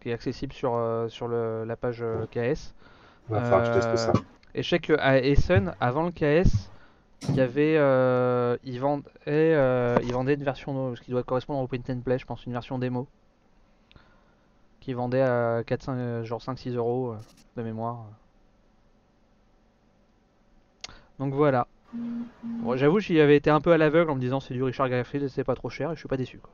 qui 0.00 0.10
est 0.10 0.12
accessible 0.12 0.52
sur, 0.52 0.74
euh, 0.74 1.08
sur 1.08 1.28
le- 1.28 1.64
la 1.64 1.76
page 1.76 1.98
euh, 2.02 2.26
KS. 2.26 2.74
Que 3.30 3.64
je 3.64 3.70
teste 3.70 3.96
ça. 3.96 4.12
Euh, 4.12 4.20
Et 4.54 4.62
je 4.62 4.68
sais 4.68 4.78
qu'à 4.78 5.18
Essen, 5.18 5.74
avant 5.80 6.04
le 6.04 6.12
KS, 6.12 6.70
il 7.28 7.34
y 7.36 7.40
avait, 7.40 7.76
euh, 7.78 8.56
ils, 8.64 8.78
vendaient, 8.80 9.08
euh, 9.26 9.96
ils 10.02 10.12
vendaient 10.12 10.34
une 10.34 10.44
version, 10.44 10.94
ce 10.94 11.00
qui 11.02 11.10
doit 11.10 11.22
correspondre 11.24 11.60
au 11.60 11.66
print 11.66 11.88
and 11.90 12.00
play, 12.00 12.18
je 12.18 12.26
pense, 12.26 12.46
une 12.46 12.52
version 12.52 12.78
démo, 12.78 13.08
qui 14.80 14.92
vendait 14.92 15.22
à 15.22 15.62
4, 15.66 15.82
5, 15.82 15.94
euh, 15.96 16.24
genre 16.24 16.42
5-6 16.42 16.74
euros 16.76 17.12
euh, 17.12 17.18
de 17.56 17.62
mémoire. 17.62 18.04
Donc 21.18 21.32
voilà. 21.34 21.66
Bon, 22.42 22.76
J'avoue, 22.76 23.00
j'y 23.00 23.20
avais 23.20 23.36
été 23.36 23.50
un 23.50 23.60
peu 23.60 23.72
à 23.72 23.78
l'aveugle 23.78 24.10
en 24.10 24.14
me 24.14 24.20
disant 24.20 24.40
c'est 24.40 24.54
du 24.54 24.62
Richard 24.62 24.88
Garfield 24.88 25.26
et 25.26 25.28
c'est 25.28 25.44
pas 25.44 25.54
trop 25.54 25.70
cher 25.70 25.90
et 25.92 25.94
je 25.94 26.00
suis 26.00 26.08
pas 26.08 26.16
déçu 26.16 26.38
quoi. 26.38 26.52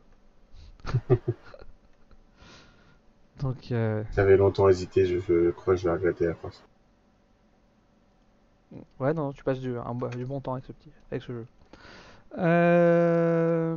Donc 3.40 3.72
euh, 3.72 4.02
J'avais 4.14 4.36
longtemps 4.36 4.68
hésité, 4.68 5.06
je, 5.06 5.18
je 5.18 5.50
crois 5.50 5.74
que 5.74 5.80
je 5.80 5.88
vais 5.88 5.94
regretter 5.94 6.26
à 6.26 6.34
force. 6.34 6.62
Ouais, 8.98 9.12
non, 9.14 9.32
tu 9.32 9.42
passes 9.42 9.60
du, 9.60 9.76
un 9.76 9.94
du 10.16 10.24
bon 10.26 10.40
temps 10.40 10.52
avec 10.52 10.64
ce 10.64 10.72
petit, 10.72 10.90
avec 11.10 11.22
ce 11.22 11.32
jeu. 11.32 11.46
Euh... 12.38 13.76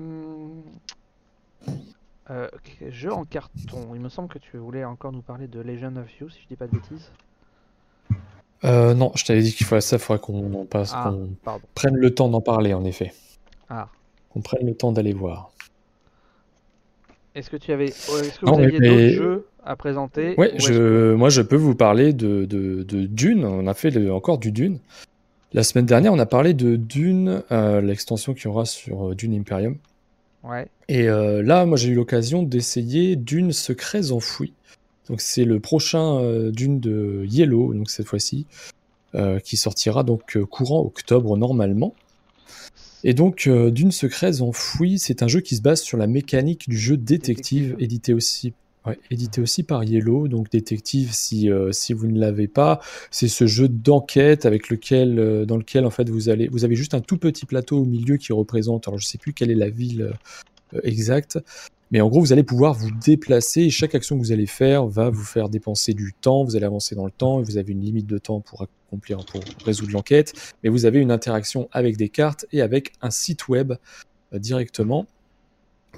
euh, 2.29 2.47
jeu 2.89 3.11
en 3.11 3.25
carton. 3.25 3.95
Il 3.95 4.01
me 4.01 4.09
semble 4.09 4.27
que 4.29 4.37
tu 4.37 4.57
voulais 4.57 4.85
encore 4.85 5.11
nous 5.11 5.21
parler 5.21 5.47
de 5.47 5.59
Legend 5.61 5.97
of 5.97 6.19
You, 6.19 6.29
si 6.29 6.41
je 6.41 6.47
dis 6.47 6.55
pas 6.55 6.67
de 6.67 6.73
bêtises. 6.73 7.11
Euh, 8.65 8.93
non, 8.93 9.11
je 9.15 9.25
t'avais 9.25 9.41
dit 9.41 9.53
qu'il 9.53 9.65
fallait 9.65 9.81
ça, 9.81 9.97
il 9.97 9.99
faudrait 9.99 10.21
qu'on 10.21 10.53
en 10.53 10.65
passe, 10.65 10.91
Ah. 10.95 11.13
prenne 11.75 11.95
le 11.95 12.13
temps 12.13 12.29
d'en 12.29 12.41
parler, 12.41 12.73
en 12.73 12.85
effet. 12.85 13.13
Ah. 13.69 13.89
Qu'on 14.29 14.41
prenne 14.41 14.65
le 14.65 14.73
temps 14.73 14.91
d'aller 14.91 15.13
voir. 15.13 15.51
Est-ce 17.35 17.49
que 17.49 17.57
tu 17.57 17.71
avais, 17.71 17.91
oh, 18.11 18.17
est-ce 18.19 18.39
que 18.39 18.45
Non, 18.45 18.53
vous 18.53 18.59
mais- 18.59 18.65
aviez 18.65 18.79
mais- 18.79 18.89
d'autres 18.89 19.15
jeux 19.23 19.47
à 19.65 19.75
présenter 19.75 20.35
Ouais, 20.37 20.51
ou 20.53 20.55
est-ce 20.57 20.71
je, 20.73 21.13
moi 21.13 21.29
je 21.29 21.41
peux 21.41 21.55
vous 21.55 21.73
parler 21.75 22.13
de, 22.13 22.45
de, 22.45 22.83
de 22.83 23.05
Dune. 23.05 23.43
On 23.45 23.65
a 23.67 23.73
fait 23.73 23.89
le- 23.89 24.13
encore 24.13 24.37
du 24.37 24.51
Dune. 24.51 24.79
La 25.53 25.63
semaine 25.63 25.85
dernière, 25.85 26.13
on 26.13 26.19
a 26.19 26.25
parlé 26.25 26.53
de 26.53 26.75
Dune, 26.75 27.43
euh, 27.51 27.81
l'extension 27.81 28.33
qu'il 28.33 28.45
y 28.45 28.47
aura 28.47 28.65
sur 28.65 29.09
euh, 29.11 29.15
Dune 29.15 29.33
Imperium. 29.35 29.77
Ouais. 30.43 30.67
Et 30.89 31.09
euh, 31.09 31.41
là, 31.41 31.65
moi 31.65 31.77
j'ai 31.77 31.89
eu 31.89 31.95
l'occasion 31.95 32.43
d'essayer 32.43 33.15
Dune 33.15 33.51
Secrets 33.51 34.11
Enfouis. 34.11 34.53
Donc 35.09 35.21
c'est 35.21 35.45
le 35.45 35.59
prochain 35.59 36.19
euh, 36.19 36.51
Dune 36.51 36.79
de 36.79 37.25
Yellow, 37.27 37.73
donc 37.73 37.89
cette 37.89 38.07
fois-ci, 38.07 38.45
euh, 39.15 39.39
qui 39.39 39.57
sortira 39.57 40.03
donc 40.03 40.37
euh, 40.37 40.45
courant 40.45 40.81
octobre 40.81 41.37
normalement. 41.37 41.93
Et 43.05 43.13
donc, 43.13 43.49
Dune 43.49 43.91
Secrets 43.91 44.41
Enfouis, 44.41 44.97
c'est 44.97 45.23
un 45.23 45.27
jeu 45.27 45.41
qui 45.41 45.57
se 45.57 45.61
base 45.61 45.81
sur 45.81 45.97
la 45.97 46.07
mécanique 46.07 46.69
du 46.69 46.77
jeu 46.77 46.95
détective, 46.95 47.71
Détective. 47.71 47.83
édité 47.83 48.13
aussi, 48.13 48.53
ouais, 48.85 48.97
édité 49.11 49.41
aussi 49.41 49.63
par 49.63 49.83
Yellow. 49.83 50.29
Donc, 50.29 50.49
détective, 50.49 51.09
si, 51.11 51.49
si 51.71 51.91
vous 51.91 52.07
ne 52.07 52.17
l'avez 52.17 52.47
pas, 52.47 52.79
c'est 53.11 53.27
ce 53.27 53.45
jeu 53.45 53.67
d'enquête 53.67 54.45
avec 54.45 54.69
lequel, 54.69 55.45
dans 55.45 55.57
lequel 55.57 55.85
en 55.85 55.89
fait 55.89 56.09
vous 56.09 56.29
allez, 56.29 56.47
vous 56.47 56.63
avez 56.63 56.77
juste 56.77 56.93
un 56.93 57.01
tout 57.01 57.17
petit 57.17 57.45
plateau 57.45 57.79
au 57.79 57.85
milieu 57.85 58.15
qui 58.15 58.31
représente. 58.31 58.87
Alors, 58.87 59.01
je 59.01 59.05
sais 59.05 59.17
plus 59.17 59.33
quelle 59.33 59.51
est 59.51 59.55
la 59.55 59.69
ville 59.69 60.13
exacte, 60.83 61.39
mais 61.91 62.01
en 62.01 62.09
gros, 62.09 62.19
vous 62.19 62.33
allez 62.33 62.43
pouvoir 62.43 62.73
vous 62.73 62.89
déplacer 62.91 63.61
et 63.61 63.69
chaque 63.69 63.93
action 63.95 64.17
que 64.17 64.21
vous 64.21 64.31
allez 64.31 64.47
faire 64.47 64.87
va 64.87 65.09
vous 65.09 65.23
faire 65.23 65.49
dépenser 65.49 65.93
du 65.93 66.13
temps. 66.13 66.43
Vous 66.43 66.55
allez 66.55 66.65
avancer 66.65 66.95
dans 66.95 67.05
le 67.05 67.11
temps 67.11 67.41
vous 67.41 67.57
avez 67.57 67.71
une 67.71 67.81
limite 67.81 68.07
de 68.07 68.17
temps 68.17 68.39
pour 68.39 68.63
accomplir, 68.63 69.23
pour 69.25 69.41
résoudre 69.65 69.91
l'enquête 69.91 70.33
mais 70.63 70.69
vous 70.69 70.85
avez 70.85 70.99
une 70.99 71.11
interaction 71.11 71.69
avec 71.71 71.97
des 71.97 72.09
cartes 72.09 72.45
et 72.51 72.61
avec 72.61 72.93
un 73.01 73.11
site 73.11 73.47
web 73.47 73.73
euh, 74.33 74.39
directement 74.39 75.07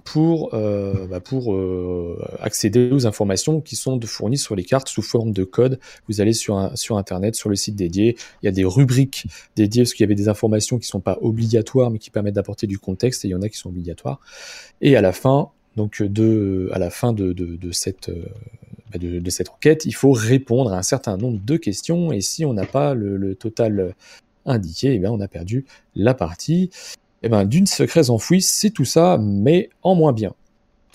pour, 0.03 0.53
euh, 0.53 1.07
bah, 1.07 1.21
pour 1.21 1.53
euh, 1.53 2.21
accéder 2.41 2.91
aux 2.91 3.07
informations 3.07 3.61
qui 3.61 3.77
sont 3.77 3.99
fournies 4.01 4.37
sur 4.37 4.55
les 4.55 4.63
cartes 4.63 4.89
sous 4.89 5.01
forme 5.01 5.31
de 5.31 5.45
code. 5.45 5.79
Vous 6.09 6.19
allez 6.19 6.33
sur, 6.33 6.57
un, 6.57 6.75
sur 6.75 6.97
Internet, 6.97 7.35
sur 7.35 7.49
le 7.49 7.55
site 7.55 7.75
dédié, 7.75 8.17
il 8.41 8.45
y 8.45 8.49
a 8.49 8.51
des 8.51 8.65
rubriques 8.65 9.25
dédiées 9.55 9.83
parce 9.83 9.93
qu'il 9.93 10.03
y 10.03 10.07
avait 10.07 10.15
des 10.15 10.27
informations 10.27 10.79
qui 10.79 10.87
sont 10.87 10.99
pas 10.99 11.17
obligatoires 11.21 11.91
mais 11.91 11.99
qui 11.99 12.09
permettent 12.09 12.35
d'apporter 12.35 12.67
du 12.67 12.77
contexte 12.77 13.23
et 13.23 13.29
il 13.29 13.31
y 13.31 13.35
en 13.35 13.41
a 13.41 13.47
qui 13.47 13.57
sont 13.57 13.69
obligatoires. 13.69 14.19
Et 14.81 14.97
à 14.97 15.01
la 15.01 15.13
fin, 15.13 15.51
donc 15.75 16.01
de, 16.01 16.69
à 16.71 16.79
la 16.79 16.89
fin 16.89 17.13
de, 17.13 17.33
cette, 17.71 18.09
euh, 18.09 18.25
bah, 18.93 18.99
enquête, 19.51 19.85
il 19.85 19.93
faut 19.93 20.11
répondre 20.11 20.73
à 20.73 20.77
un 20.77 20.83
certain 20.83 21.17
nombre 21.17 21.39
de 21.43 21.57
questions 21.57 22.11
et 22.11 22.21
si 22.21 22.45
on 22.45 22.53
n'a 22.53 22.65
pas 22.65 22.93
le, 22.93 23.35
total 23.35 23.93
indiqué, 24.45 24.93
eh 24.93 24.99
bien, 24.99 25.11
on 25.11 25.19
a 25.21 25.27
perdu 25.27 25.65
la 25.95 26.13
partie. 26.13 26.69
Eh 27.23 27.29
ben, 27.29 27.45
d'une 27.45 27.65
secrète 27.65 28.09
enfouie, 28.09 28.41
c'est 28.41 28.69
tout 28.69 28.85
ça, 28.85 29.17
mais 29.19 29.69
en 29.81 29.95
moins 29.95 30.13
bien. 30.13 30.33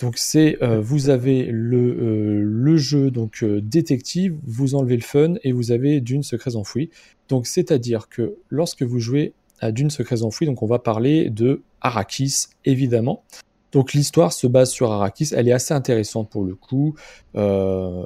Donc 0.01 0.17
c'est, 0.17 0.57
euh, 0.63 0.81
vous 0.81 1.09
avez 1.09 1.45
le, 1.45 1.77
euh, 1.77 2.77
jeu 2.77 3.11
donc 3.11 3.43
euh, 3.43 3.61
détective, 3.61 4.35
vous 4.45 4.73
enlevez 4.73 4.95
le 4.95 5.03
fun 5.03 5.35
et 5.43 5.51
vous 5.51 5.71
avez 5.71 6.01
d'une 6.01 6.23
secrète 6.23 6.55
enfouie. 6.55 6.89
Donc 7.29 7.45
c'est-à-dire 7.45 8.09
que 8.09 8.35
lorsque 8.49 8.81
vous 8.81 8.99
jouez 8.99 9.33
à 9.59 9.71
d'une 9.71 9.91
secrète 9.91 10.23
enfouie, 10.23 10.47
donc 10.47 10.63
on 10.63 10.65
va 10.65 10.79
parler 10.79 11.29
de 11.29 11.61
Arrakis 11.81 12.47
évidemment. 12.65 13.23
Donc 13.71 13.93
l'histoire 13.93 14.33
se 14.33 14.47
base 14.47 14.71
sur 14.71 14.91
Arrakis, 14.91 15.29
elle 15.33 15.47
est 15.47 15.53
assez 15.53 15.73
intéressante 15.73 16.29
pour 16.29 16.43
le 16.43 16.55
coup. 16.55 16.95
Euh, 17.35 18.05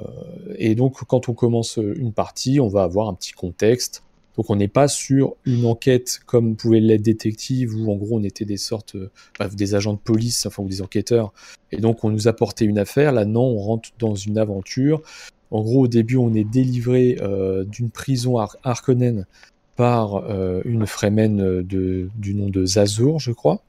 et 0.56 0.74
donc 0.74 1.04
quand 1.06 1.28
on 1.28 1.34
commence 1.34 1.76
une 1.78 2.12
partie, 2.12 2.60
on 2.60 2.68
va 2.68 2.84
avoir 2.84 3.08
un 3.08 3.14
petit 3.14 3.32
contexte. 3.32 4.02
Donc 4.36 4.50
on 4.50 4.56
n'est 4.56 4.68
pas 4.68 4.86
sur 4.86 5.34
une 5.44 5.64
enquête 5.64 6.20
comme 6.26 6.56
pouvait 6.56 6.80
l'être 6.80 7.02
détective 7.02 7.74
où 7.74 7.90
en 7.90 7.96
gros 7.96 8.18
on 8.18 8.22
était 8.22 8.44
des 8.44 8.58
sortes 8.58 8.94
euh, 8.94 9.10
bah, 9.38 9.48
des 9.48 9.74
agents 9.74 9.94
de 9.94 9.98
police, 9.98 10.46
enfin 10.46 10.62
ou 10.62 10.68
des 10.68 10.82
enquêteurs. 10.82 11.32
Et 11.72 11.78
donc 11.78 12.04
on 12.04 12.10
nous 12.10 12.28
apportait 12.28 12.66
une 12.66 12.78
affaire. 12.78 13.12
Là 13.12 13.24
non, 13.24 13.44
on 13.44 13.58
rentre 13.58 13.90
dans 13.98 14.14
une 14.14 14.38
aventure. 14.38 15.02
En 15.50 15.62
gros 15.62 15.84
au 15.84 15.88
début 15.88 16.16
on 16.16 16.34
est 16.34 16.44
délivré 16.44 17.16
euh, 17.20 17.64
d'une 17.64 17.90
prison 17.90 18.38
à 18.38 18.48
Harkonnen 18.62 19.26
par 19.74 20.16
euh, 20.16 20.60
une 20.64 20.86
Fremen 20.86 21.62
de, 21.62 22.08
du 22.16 22.34
nom 22.34 22.48
de 22.48 22.64
Zazur, 22.64 23.18
je 23.18 23.32
crois 23.32 23.62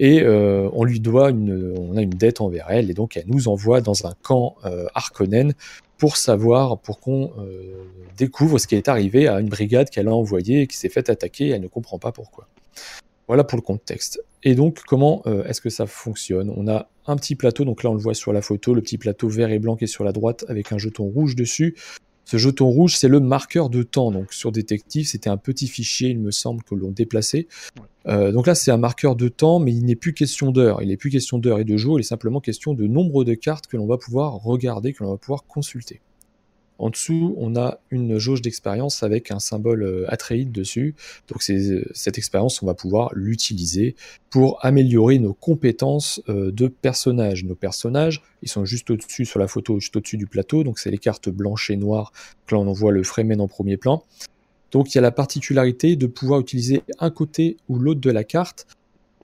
et 0.00 0.22
euh, 0.22 0.68
on 0.72 0.84
lui 0.84 0.98
doit 0.98 1.28
une, 1.28 1.74
on 1.78 1.94
a 1.96 2.00
une 2.00 2.10
dette 2.10 2.40
envers 2.40 2.66
elle, 2.70 2.90
et 2.90 2.94
donc 2.94 3.18
elle 3.18 3.26
nous 3.26 3.48
envoie 3.48 3.82
dans 3.82 4.06
un 4.06 4.14
camp 4.22 4.56
euh, 4.64 4.86
Harkonnen 4.94 5.52
pour 5.98 6.16
savoir, 6.16 6.78
pour 6.78 7.00
qu'on 7.00 7.32
euh, 7.38 7.84
découvre 8.16 8.58
ce 8.58 8.66
qui 8.66 8.74
est 8.74 8.88
arrivé 8.88 9.28
à 9.28 9.38
une 9.40 9.50
brigade 9.50 9.90
qu'elle 9.90 10.08
a 10.08 10.14
envoyée 10.14 10.62
et 10.62 10.66
qui 10.66 10.78
s'est 10.78 10.88
fait 10.88 11.10
attaquer, 11.10 11.48
et 11.48 11.50
elle 11.50 11.60
ne 11.60 11.68
comprend 11.68 11.98
pas 11.98 12.12
pourquoi. 12.12 12.48
Voilà 13.28 13.44
pour 13.44 13.58
le 13.58 13.62
contexte. 13.62 14.24
Et 14.42 14.54
donc, 14.54 14.80
comment 14.88 15.22
euh, 15.26 15.44
est-ce 15.44 15.60
que 15.60 15.68
ça 15.68 15.86
fonctionne? 15.86 16.50
On 16.56 16.66
a 16.66 16.88
un 17.06 17.16
petit 17.16 17.36
plateau, 17.36 17.66
donc 17.66 17.82
là 17.82 17.90
on 17.90 17.94
le 17.94 18.00
voit 18.00 18.14
sur 18.14 18.32
la 18.32 18.40
photo, 18.40 18.72
le 18.72 18.80
petit 18.80 18.96
plateau 18.96 19.28
vert 19.28 19.50
et 19.50 19.58
blanc 19.58 19.76
qui 19.76 19.84
est 19.84 19.86
sur 19.86 20.02
la 20.02 20.12
droite 20.12 20.46
avec 20.48 20.72
un 20.72 20.78
jeton 20.78 21.04
rouge 21.04 21.36
dessus. 21.36 21.76
Ce 22.24 22.36
jeton 22.36 22.66
rouge, 22.66 22.96
c'est 22.96 23.08
le 23.08 23.20
marqueur 23.20 23.70
de 23.70 23.82
temps. 23.82 24.10
Donc 24.10 24.32
sur 24.32 24.52
Détective, 24.52 25.06
c'était 25.06 25.30
un 25.30 25.36
petit 25.36 25.66
fichier, 25.66 26.10
il 26.10 26.20
me 26.20 26.30
semble, 26.30 26.62
que 26.62 26.74
l'on 26.74 26.90
déplaçait. 26.90 27.48
Euh, 28.06 28.32
donc 28.32 28.46
là, 28.46 28.54
c'est 28.54 28.70
un 28.70 28.76
marqueur 28.76 29.16
de 29.16 29.28
temps, 29.28 29.58
mais 29.58 29.72
il 29.72 29.84
n'est 29.84 29.96
plus 29.96 30.14
question 30.14 30.52
d'heure. 30.52 30.82
Il 30.82 30.88
n'est 30.88 30.96
plus 30.96 31.10
question 31.10 31.38
d'heure 31.38 31.58
et 31.58 31.64
de 31.64 31.76
jour, 31.76 31.98
il 31.98 32.02
est 32.02 32.04
simplement 32.04 32.40
question 32.40 32.74
de 32.74 32.86
nombre 32.86 33.24
de 33.24 33.34
cartes 33.34 33.66
que 33.66 33.76
l'on 33.76 33.86
va 33.86 33.98
pouvoir 33.98 34.34
regarder, 34.34 34.92
que 34.92 35.02
l'on 35.02 35.10
va 35.10 35.18
pouvoir 35.18 35.44
consulter. 35.44 36.00
En 36.80 36.88
dessous, 36.88 37.34
on 37.36 37.56
a 37.56 37.78
une 37.90 38.16
jauge 38.16 38.40
d'expérience 38.40 39.02
avec 39.02 39.30
un 39.30 39.38
symbole 39.38 39.82
euh, 39.82 40.06
Atreides 40.08 40.50
dessus. 40.50 40.94
Donc 41.28 41.42
c'est 41.42 41.84
cette 41.92 42.16
expérience, 42.16 42.62
on 42.62 42.66
va 42.66 42.72
pouvoir 42.72 43.10
l'utiliser 43.14 43.96
pour 44.30 44.64
améliorer 44.64 45.18
nos 45.18 45.34
compétences 45.34 46.22
euh, 46.30 46.50
de 46.50 46.68
personnages. 46.68 47.44
Nos 47.44 47.54
personnages, 47.54 48.22
ils 48.40 48.48
sont 48.48 48.64
juste 48.64 48.90
au-dessus 48.90 49.26
sur 49.26 49.38
la 49.38 49.46
photo, 49.46 49.78
juste 49.78 49.94
au-dessus 49.94 50.16
du 50.16 50.26
plateau. 50.26 50.64
Donc 50.64 50.78
c'est 50.78 50.90
les 50.90 50.96
cartes 50.96 51.28
blanches 51.28 51.68
et 51.68 51.76
noires. 51.76 52.12
Là, 52.50 52.56
on 52.56 52.72
voit 52.72 52.92
le 52.92 53.02
Fremen 53.02 53.42
en 53.42 53.48
premier 53.48 53.76
plan. 53.76 54.02
Donc 54.70 54.94
il 54.94 54.96
y 54.96 54.98
a 54.98 55.02
la 55.02 55.10
particularité 55.10 55.96
de 55.96 56.06
pouvoir 56.06 56.40
utiliser 56.40 56.82
un 56.98 57.10
côté 57.10 57.58
ou 57.68 57.78
l'autre 57.78 58.00
de 58.00 58.10
la 58.10 58.24
carte. 58.24 58.66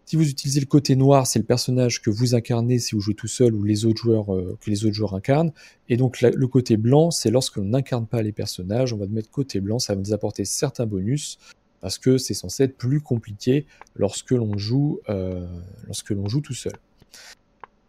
Si 0.09 0.15
vous 0.15 0.29
utilisez 0.29 0.61
le 0.61 0.67
côté 0.67 0.95
noir, 0.95 1.27
c'est 1.27 1.41
le 1.41 1.45
personnage 1.45 2.01
que 2.01 2.11
vous 2.11 2.37
incarnez 2.37 2.79
si 2.79 2.95
vous 2.95 3.01
jouez 3.01 3.15
tout 3.15 3.27
seul 3.27 3.57
ou 3.57 3.65
les 3.65 3.87
autres 3.87 4.01
joueurs 4.01 4.33
euh, 4.33 4.57
que 4.61 4.71
les 4.71 4.85
autres 4.85 4.95
joueurs 4.95 5.15
incarnent. 5.15 5.51
Et 5.89 5.97
donc 5.97 6.21
le 6.21 6.47
côté 6.47 6.77
blanc, 6.77 7.11
c'est 7.11 7.33
lorsque 7.33 7.57
l'on 7.57 7.65
n'incarne 7.65 8.07
pas 8.07 8.23
les 8.23 8.31
personnages, 8.31 8.93
on 8.93 8.99
va 8.99 9.07
mettre 9.09 9.33
côté 9.33 9.59
blanc, 9.59 9.81
ça 9.81 9.97
va 9.97 10.01
nous 10.01 10.13
apporter 10.13 10.45
certains 10.45 10.87
bonus 10.87 11.39
parce 11.81 11.99
que 11.99 12.19
c'est 12.19 12.35
censé 12.35 12.63
être 12.63 12.77
plus 12.77 13.01
compliqué 13.01 13.67
lorsque 13.97 14.31
l'on 14.31 14.57
joue, 14.57 15.01
euh, 15.09 15.45
lorsque 15.87 16.11
l'on 16.11 16.29
joue 16.29 16.41
tout 16.41 16.55
seul. 16.55 16.75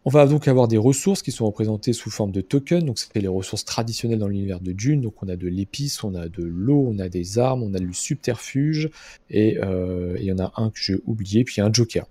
On 0.06 0.10
va 0.10 0.26
donc 0.26 0.48
avoir 0.48 0.70
des 0.70 0.78
ressources 0.78 1.22
qui 1.22 1.34
sont 1.34 1.46
représentées 1.46 1.92
sous 1.92 2.10
forme 2.10 2.32
de 2.32 2.40
tokens, 2.40 2.86
donc 2.86 2.98
c'est 2.98 3.20
les 3.20 3.28
ressources 3.28 3.66
traditionnelles 3.66 4.20
dans 4.20 4.30
l'univers 4.30 4.62
de 4.62 4.72
Dune, 4.72 5.02
donc 5.02 5.22
on 5.22 5.28
a 5.28 5.36
de 5.36 5.50
l'épice, 5.50 6.02
on 6.02 6.16
a 6.16 6.30
de 6.30 6.44
l'eau, 6.44 6.88
on 6.90 6.98
a 6.98 7.10
des 7.10 7.40
armes, 7.40 7.62
on 7.62 7.74
a 7.74 7.80
du 7.80 7.94
subterfuge, 7.94 8.90
et 9.30 9.58
euh, 9.58 10.16
il 10.18 10.24
y 10.24 10.32
en 10.32 10.40
a 10.40 10.54
un 10.56 10.70
que 10.70 10.80
j'ai 10.80 10.96
oublié, 11.08 11.44
puis 11.44 11.60
un 11.60 11.74
joker. 11.74 12.08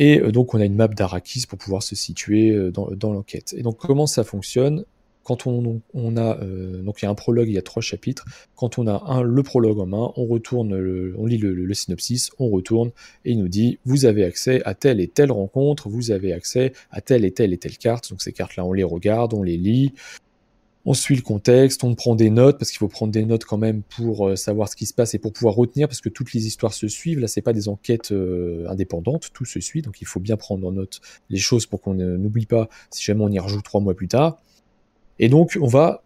Et 0.00 0.18
euh, 0.18 0.32
donc 0.32 0.54
on 0.54 0.60
a 0.60 0.64
une 0.64 0.74
map 0.74 0.88
d'Arrakis 0.88 1.46
pour 1.46 1.58
pouvoir 1.58 1.84
se 1.84 1.94
situer 1.94 2.50
euh, 2.50 2.72
dans, 2.72 3.12
l'enquête. 3.12 3.54
Et 3.56 3.62
donc 3.62 3.76
comment 3.76 4.06
ça 4.06 4.24
fonctionne? 4.24 4.84
Quand 5.22 5.46
on, 5.46 5.82
a 6.16 6.38
euh, 6.40 6.82
donc 6.82 7.02
il 7.02 7.04
y 7.04 7.06
a 7.06 7.10
un 7.10 7.14
prologue, 7.14 7.46
il 7.46 7.52
y 7.52 7.58
a 7.58 7.62
trois 7.62 7.82
chapitres. 7.82 8.24
Quand 8.56 8.78
on 8.78 8.86
a 8.88 9.04
un, 9.06 9.22
le 9.22 9.42
prologue 9.42 9.78
en 9.78 9.86
main, 9.86 10.10
on 10.16 10.26
retourne, 10.26 10.72
on 11.16 11.26
lit 11.26 11.36
le, 11.36 11.74
synopsis, 11.74 12.30
on 12.38 12.48
retourne 12.48 12.90
et 13.24 13.32
il 13.32 13.38
nous 13.38 13.48
dit 13.48 13.78
vous 13.84 14.06
avez 14.06 14.24
accès 14.24 14.62
à 14.64 14.74
telle 14.74 14.98
et 14.98 15.06
telle 15.06 15.30
rencontre, 15.30 15.88
vous 15.88 16.10
avez 16.10 16.32
accès 16.32 16.72
à 16.90 17.02
telle 17.02 17.24
et 17.24 17.30
telle 17.30 17.52
et 17.52 17.58
telle 17.58 17.76
carte. 17.76 18.10
Donc 18.10 18.22
ces 18.22 18.32
cartes-là, 18.32 18.64
on 18.64 18.72
les 18.72 18.82
regarde, 18.82 19.34
on 19.34 19.42
les 19.42 19.58
lit, 19.58 19.92
on 20.86 20.94
suit 20.94 21.16
le 21.16 21.22
contexte, 21.22 21.84
on 21.84 21.94
prend 21.94 22.14
des 22.14 22.30
notes 22.30 22.58
parce 22.58 22.70
qu'il 22.70 22.78
faut 22.78 22.88
prendre 22.88 23.12
des 23.12 23.24
notes 23.24 23.44
quand 23.44 23.58
même 23.58 23.82
pour 23.82 24.28
euh, 24.28 24.36
savoir 24.36 24.68
ce 24.68 24.76
qui 24.76 24.86
se 24.86 24.94
passe 24.94 25.14
et 25.14 25.18
pour 25.18 25.32
pouvoir 25.32 25.54
retenir 25.54 25.88
parce 25.88 26.00
que 26.00 26.08
toutes 26.08 26.32
les 26.32 26.46
histoires 26.46 26.72
se 26.72 26.88
suivent. 26.88 27.20
Là, 27.20 27.28
c'est 27.28 27.42
pas 27.42 27.52
des 27.52 27.68
enquêtes 27.68 28.12
euh, 28.12 28.66
indépendantes, 28.68 29.30
tout 29.32 29.44
se 29.44 29.60
suit, 29.60 29.82
donc 29.82 30.00
il 30.00 30.06
faut 30.06 30.20
bien 30.20 30.36
prendre 30.36 30.66
en 30.66 30.72
note 30.72 31.00
les 31.28 31.38
choses 31.38 31.66
pour 31.66 31.80
qu'on 31.80 31.94
n'oublie 31.94 32.46
pas 32.46 32.68
si 32.90 33.04
jamais 33.04 33.22
on 33.22 33.30
y 33.30 33.38
rejoue 33.38 33.62
trois 33.62 33.80
mois 33.80 33.94
plus 33.94 34.08
tard. 34.08 34.38
Et 35.18 35.28
donc, 35.28 35.58
on 35.60 35.66
va 35.66 36.02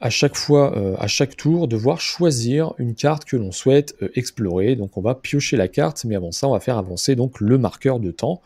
à 0.00 0.10
chaque 0.10 0.36
fois, 0.36 0.76
euh, 0.76 0.94
à 0.98 1.06
chaque 1.06 1.36
tour, 1.36 1.68
devoir 1.68 2.00
choisir 2.00 2.72
une 2.78 2.94
carte 2.94 3.24
que 3.24 3.36
l'on 3.36 3.52
souhaite 3.52 3.96
euh, 4.02 4.08
explorer. 4.14 4.76
Donc, 4.76 4.96
on 4.96 5.00
va 5.00 5.14
piocher 5.14 5.56
la 5.56 5.68
carte, 5.68 6.04
mais 6.04 6.14
avant 6.14 6.32
ça, 6.32 6.48
on 6.48 6.52
va 6.52 6.60
faire 6.60 6.78
avancer 6.78 7.16
donc 7.16 7.40
le 7.40 7.58
marqueur 7.58 7.98
de 7.98 8.10
temps. 8.10 8.40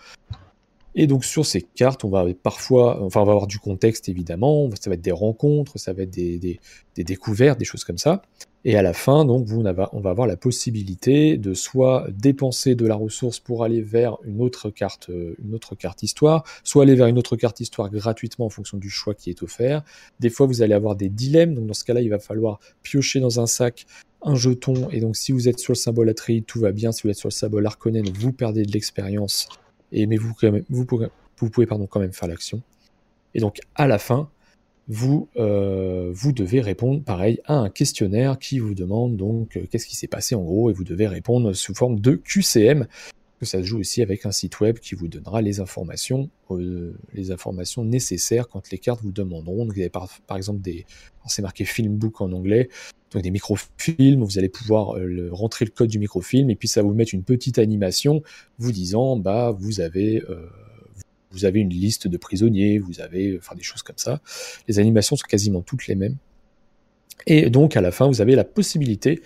Et 0.95 1.07
donc 1.07 1.25
sur 1.25 1.47
ces 1.47 1.63
cartes, 1.63 2.05
on 2.05 2.11
va 2.11 2.27
parfois, 2.35 3.03
enfin 3.03 3.21
on 3.23 3.25
va 3.25 3.33
avoir 3.33 3.47
du 3.47 3.59
contexte 3.59 4.09
évidemment, 4.09 4.69
ça 4.79 4.91
va 4.91 4.95
être 4.95 5.03
des 5.03 5.13
rencontres, 5.13 5.79
ça 5.79 5.93
va 5.93 6.03
être 6.03 6.11
des, 6.11 6.61
découvertes, 6.97 7.59
des 7.59 7.65
choses 7.65 7.85
comme 7.85 7.99
ça. 7.99 8.23
Et 8.65 8.77
à 8.77 8.83
la 8.83 8.93
fin, 8.93 9.25
donc, 9.25 9.45
vous, 9.47 9.61
on, 9.61 9.73
va, 9.73 10.11
avoir 10.11 10.29
la 10.29 10.37
possibilité 10.37 11.37
de 11.37 11.53
soit 11.53 12.07
dépenser 12.13 12.77
de 12.77 12.87
la 12.87 12.95
ressource 12.95 13.41
pour 13.41 13.65
aller 13.65 13.81
vers 13.81 14.19
une 14.25 14.41
autre 14.41 14.71
carte, 14.71 15.11
une 15.43 15.53
autre 15.53 15.75
carte 15.75 16.05
histoire, 16.05 16.45
soit 16.63 16.85
aller 16.85 16.95
vers 16.95 17.09
une 17.09 17.19
autre 17.19 17.35
carte 17.35 17.59
histoire 17.59 17.91
gratuitement 17.91 18.47
en 18.47 18.51
fonction 18.51 18.79
du 18.79 18.89
choix 18.89 19.15
qui 19.15 19.31
est 19.31 19.43
offert. 19.43 19.83
Des 20.21 20.31
fois, 20.31 20.47
vous 20.47 20.63
allez 20.63 20.75
avoir 20.75 20.95
des 20.95 21.09
dilemmes, 21.09 21.55
donc 21.55 21.67
dans 21.67 21.75
ce 21.75 21.85
cas-là, 21.85 22.03
il 22.03 22.11
va 22.11 22.21
falloir 22.21 22.61
piocher 22.85 23.19
dans 23.19 23.41
un 23.41 23.47
sac 23.47 23.85
un 24.25 24.37
jeton, 24.37 24.89
et 24.91 25.01
donc 25.01 25.17
si 25.17 25.33
vous 25.33 25.49
êtes 25.49 25.59
sur 25.59 25.73
le 25.73 25.79
symbole 25.79 26.09
Atreides, 26.09 26.47
tout 26.47 26.61
va 26.61 26.71
bien. 26.71 26.93
Si 26.93 27.03
vous 27.03 27.09
êtes 27.11 27.17
sur 27.17 27.27
le 27.27 27.33
symbole 27.33 27.67
Harkonnen, 27.67 28.09
vous 28.09 28.33
perdez 28.33 28.63
de 28.63 28.71
l'expérience 28.71 29.49
mais 29.93 30.17
vous, 30.17 30.35
pouvez, 30.35 31.67
quand 31.67 32.01
même 32.01 32.13
faire 32.13 32.29
l'action. 32.29 32.63
Et 33.35 33.41
donc 33.41 33.61
à 33.75 33.87
la 33.87 33.99
fin, 33.99 34.29
vous, 34.89 35.29
euh, 35.37 36.11
vous 36.13 36.33
devez 36.33 36.61
répondre 36.61 37.03
pareil 37.03 37.41
à 37.47 37.55
un 37.55 37.71
questionnaire 37.71 38.39
qui 38.39 38.59
vous 38.59 38.75
demande 38.75 39.17
donc 39.17 39.57
euh, 39.57 39.67
qu'est-ce 39.71 39.87
qui 39.87 39.97
s'est 39.97 40.09
passé 40.09 40.35
en 40.35 40.43
gros 40.43 40.71
et 40.71 40.73
vous 40.73 40.85
devez 40.85 41.07
répondre 41.07 41.53
sous 41.53 41.75
forme 41.75 42.01
de 42.01 42.17
QCM. 42.17 42.87
Que 43.43 43.47
ça 43.49 43.59
se 43.59 43.65
joue 43.67 43.81
aussi 43.81 44.03
avec 44.03 44.25
un 44.25 44.31
site 44.31 44.61
web 44.61 44.79
qui 44.79 44.95
vous 44.95 45.09
donnera 45.09 45.43
les 45.43 45.59
informations, 45.59 46.31
euh, 46.53 46.95
les 47.13 47.33
informations 47.33 47.85
nécessaires 47.85 48.47
quand 48.47 48.71
les 48.71 48.79
cartes 48.79 49.03
vous 49.03 49.11
demanderont. 49.11 49.65
Donc, 49.65 49.75
vous 49.75 49.81
avez 49.81 49.91
par, 49.91 50.09
exemple 50.37 50.61
des, 50.61 50.87
c'est 51.27 51.43
marqué 51.43 51.65
Filmbook 51.65 52.21
en 52.21 52.31
anglais, 52.31 52.69
donc 53.11 53.25
des 53.25 53.33
microfilms. 53.33 54.23
Vous 54.23 54.39
allez 54.39 54.49
pouvoir 54.49 54.97
le, 54.97 55.33
rentrer 55.33 55.65
le 55.65 55.73
code 55.73 55.89
du 55.89 55.99
microfilm 55.99 56.51
et 56.51 56.55
puis 56.55 56.69
ça 56.69 56.83
vous 56.83 56.95
mettre 56.95 57.15
une 57.15 57.25
petite 57.25 57.59
animation 57.59 58.23
vous 58.59 58.71
disant 58.71 59.17
bah 59.17 59.51
vous 59.59 59.81
avez 59.81 60.23
vous 61.33 61.45
avez 61.45 61.59
une 61.59 61.71
liste 61.71 62.07
de 62.07 62.17
prisonniers, 62.17 62.79
vous 62.79 63.01
avez 63.01 63.39
enfin 63.39 63.57
des 63.57 63.65
choses 63.65 63.83
comme 63.83 63.99
ça. 63.99 64.21
Les 64.69 64.79
animations 64.79 65.17
sont 65.17 65.27
quasiment 65.29 65.63
toutes 65.63 65.89
les 65.89 65.97
mêmes. 65.97 66.17
Et 67.27 67.51
donc 67.51 67.77
à 67.77 67.81
la 67.81 67.91
fin, 67.91 68.07
vous 68.07 68.21
avez 68.21 68.37
la 68.37 68.45
possibilité, 68.45 69.21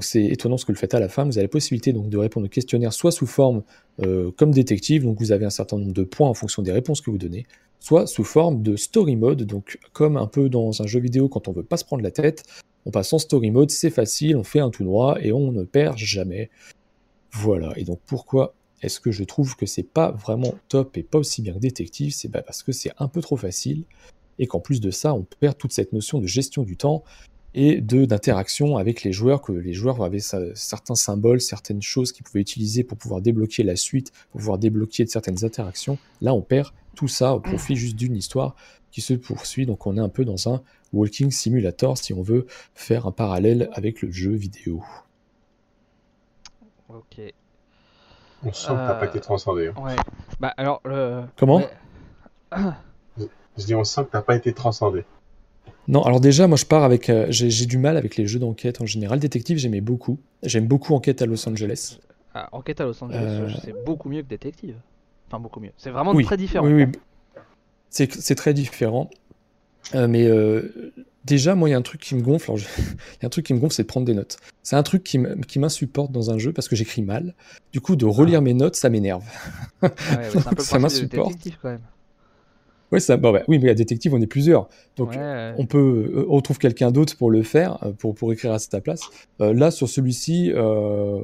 c'est 0.00 0.24
étonnant 0.24 0.56
ce 0.56 0.64
que 0.64 0.72
le 0.72 0.78
faites 0.78 0.94
à 0.94 1.00
la 1.00 1.08
fin, 1.08 1.24
vous 1.24 1.38
avez 1.38 1.46
la 1.46 1.48
possibilité 1.48 1.92
donc 1.92 2.08
de 2.08 2.16
répondre 2.16 2.46
au 2.46 2.48
questionnaire 2.48 2.92
soit 2.92 3.12
sous 3.12 3.26
forme 3.26 3.62
euh, 4.02 4.30
comme 4.36 4.50
détective, 4.50 5.04
donc 5.04 5.18
vous 5.18 5.32
avez 5.32 5.44
un 5.44 5.50
certain 5.50 5.78
nombre 5.78 5.92
de 5.92 6.04
points 6.04 6.28
en 6.28 6.34
fonction 6.34 6.62
des 6.62 6.72
réponses 6.72 7.00
que 7.00 7.10
vous 7.10 7.18
donnez, 7.18 7.46
soit 7.80 8.06
sous 8.06 8.24
forme 8.24 8.62
de 8.62 8.76
story 8.76 9.16
mode, 9.16 9.42
donc 9.44 9.78
comme 9.92 10.16
un 10.16 10.26
peu 10.26 10.48
dans 10.48 10.82
un 10.82 10.86
jeu 10.86 11.00
vidéo 11.00 11.28
quand 11.28 11.48
on 11.48 11.52
veut 11.52 11.62
pas 11.62 11.76
se 11.76 11.84
prendre 11.84 12.02
la 12.02 12.10
tête, 12.10 12.44
on 12.86 12.90
passe 12.90 13.12
en 13.12 13.18
story 13.18 13.50
mode, 13.50 13.70
c'est 13.70 13.90
facile, 13.90 14.36
on 14.36 14.44
fait 14.44 14.60
un 14.60 14.70
tout 14.70 14.84
droit 14.84 15.18
et 15.20 15.32
on 15.32 15.52
ne 15.52 15.64
perd 15.64 15.98
jamais. 15.98 16.50
Voilà, 17.32 17.72
et 17.76 17.84
donc 17.84 18.00
pourquoi 18.06 18.54
est-ce 18.82 19.00
que 19.00 19.10
je 19.10 19.24
trouve 19.24 19.56
que 19.56 19.66
c'est 19.66 19.82
pas 19.82 20.12
vraiment 20.12 20.54
top 20.68 20.96
et 20.96 21.02
pas 21.02 21.18
aussi 21.18 21.42
bien 21.42 21.54
que 21.54 21.58
détective? 21.58 22.14
C'est 22.14 22.28
parce 22.28 22.62
que 22.62 22.72
c'est 22.72 22.92
un 22.98 23.08
peu 23.08 23.20
trop 23.20 23.36
facile 23.36 23.84
et 24.38 24.46
qu'en 24.46 24.60
plus 24.60 24.80
de 24.80 24.90
ça, 24.90 25.14
on 25.14 25.26
perd 25.40 25.58
toute 25.58 25.72
cette 25.72 25.92
notion 25.92 26.18
de 26.20 26.26
gestion 26.26 26.62
du 26.62 26.76
temps 26.76 27.02
et 27.54 27.80
de 27.80 28.04
d'interaction 28.04 28.76
avec 28.76 29.02
les 29.02 29.12
joueurs, 29.12 29.40
que 29.40 29.52
les 29.52 29.72
joueurs 29.72 30.02
avaient 30.02 30.20
certains 30.20 30.94
symboles, 30.94 31.40
certaines 31.40 31.82
choses 31.82 32.12
qu'ils 32.12 32.24
pouvaient 32.24 32.40
utiliser 32.40 32.84
pour 32.84 32.98
pouvoir 32.98 33.20
débloquer 33.20 33.62
la 33.62 33.76
suite, 33.76 34.12
pour 34.30 34.40
pouvoir 34.40 34.58
débloquer 34.58 35.06
certaines 35.06 35.44
interactions. 35.44 35.98
Là, 36.20 36.34
on 36.34 36.42
perd 36.42 36.72
tout 36.94 37.08
ça 37.08 37.34
au 37.34 37.40
profit 37.40 37.76
juste 37.76 37.96
d'une 37.96 38.16
histoire 38.16 38.54
qui 38.90 39.00
se 39.00 39.14
poursuit. 39.14 39.66
Donc, 39.66 39.86
on 39.86 39.96
est 39.96 40.00
un 40.00 40.08
peu 40.08 40.24
dans 40.24 40.52
un 40.52 40.62
walking 40.92 41.30
simulator 41.30 41.96
si 41.98 42.12
on 42.12 42.22
veut 42.22 42.46
faire 42.74 43.06
un 43.06 43.12
parallèle 43.12 43.70
avec 43.72 44.02
le 44.02 44.10
jeu 44.10 44.32
vidéo. 44.32 44.82
Ok. 46.88 47.20
On 48.44 48.52
sent 48.52 48.68
que 48.68 48.72
t'as 48.72 48.94
pas 48.94 49.06
été 49.06 49.20
transcendé. 49.20 49.70
Ouais. 49.70 49.96
Bah 50.38 50.54
alors 50.56 50.80
le. 50.84 51.24
Comment? 51.36 51.62
Je 53.16 53.64
dis 53.64 53.74
on 53.74 53.82
sent 53.82 54.04
que 54.04 54.10
t'as 54.12 54.22
pas 54.22 54.36
été 54.36 54.52
transcendé. 54.52 55.04
Non, 55.88 56.02
alors 56.02 56.20
déjà, 56.20 56.46
moi 56.46 56.56
je 56.58 56.66
pars 56.66 56.84
avec. 56.84 57.08
Euh, 57.08 57.26
j'ai 57.30 57.66
du 57.66 57.78
mal 57.78 57.96
avec 57.96 58.16
les 58.16 58.26
jeux 58.26 58.38
d'enquête 58.38 58.80
en 58.82 58.86
général. 58.86 59.18
Détective, 59.18 59.56
j'aimais 59.58 59.80
beaucoup. 59.80 60.18
J'aime 60.42 60.66
beaucoup 60.66 60.94
Enquête 60.94 61.22
à 61.22 61.26
Los 61.26 61.48
Angeles. 61.48 61.98
Ah, 62.34 62.48
enquête 62.52 62.80
à 62.80 62.84
Los 62.84 63.02
Angeles, 63.02 63.16
Euh, 63.18 63.48
c'est 63.64 63.74
beaucoup 63.84 64.08
mieux 64.10 64.22
que 64.22 64.28
Détective. 64.28 64.76
Enfin, 65.28 65.40
beaucoup 65.40 65.60
mieux. 65.60 65.72
C'est 65.78 65.90
vraiment 65.90 66.12
Oui, 66.12 66.24
très 66.24 66.36
différent. 66.36 66.66
Oui, 66.66 66.72
oui. 66.84 66.86
C'est 67.90 68.12
c'est 68.12 68.34
très 68.34 68.52
différent. 68.54 69.08
Euh, 69.94 70.06
mais 70.06 70.28
déjà, 71.24 71.54
moi, 71.54 71.70
il 71.70 71.72
y 71.72 71.74
a 71.74 71.78
un 71.78 71.82
truc 71.82 72.02
qui 72.02 72.14
me 72.14 72.20
gonfle. 72.20 72.54
je- 72.56 72.66
Il 72.78 73.22
y 73.22 73.24
a 73.24 73.26
un 73.26 73.30
truc 73.30 73.46
qui 73.46 73.54
me 73.54 73.58
gonfle, 73.58 73.74
c'est 73.74 73.82
de 73.84 73.88
prendre 73.88 74.04
des 74.06 74.14
notes. 74.14 74.36
C'est 74.62 74.76
un 74.76 74.82
truc 74.82 75.02
qui 75.04 75.58
m'insupporte 75.58 76.12
dans 76.12 76.30
un 76.30 76.36
jeu 76.36 76.52
parce 76.52 76.68
que 76.68 76.76
j'écris 76.76 77.00
mal. 77.02 77.34
Du 77.72 77.80
coup, 77.80 77.96
de 77.96 78.04
relire 78.04 78.42
mes 78.42 78.52
notes, 78.52 78.76
ça 78.76 78.90
m'énerve. 78.90 79.24
Ouais, 79.82 79.88
ouais, 79.88 80.28
c'est 80.30 80.38
un 80.46 80.50
peu 80.50 80.56
le 80.56 80.62
Ça 80.62 80.78
m'insupporte. 80.78 81.32
Ouais, 82.90 83.00
ça, 83.00 83.16
bon, 83.16 83.32
bah, 83.32 83.42
oui, 83.48 83.58
mais 83.58 83.68
à 83.70 83.74
détective, 83.74 84.14
on 84.14 84.20
est 84.20 84.26
plusieurs. 84.26 84.68
Donc, 84.96 85.10
Ouais, 85.10 85.54
on 85.58 85.66
peut, 85.66 86.10
euh, 86.14 86.26
on 86.28 86.40
trouve 86.40 86.58
quelqu'un 86.58 86.90
d'autre 86.90 87.16
pour 87.16 87.30
le 87.30 87.42
faire, 87.42 87.78
euh, 87.84 87.92
pour, 87.92 88.14
pour 88.14 88.32
écrire 88.32 88.52
à 88.52 88.58
ta 88.58 88.80
place. 88.80 89.00
Euh, 89.40 89.52
là, 89.52 89.70
sur 89.70 89.88
celui-ci, 89.88 90.50
euh, 90.54 91.20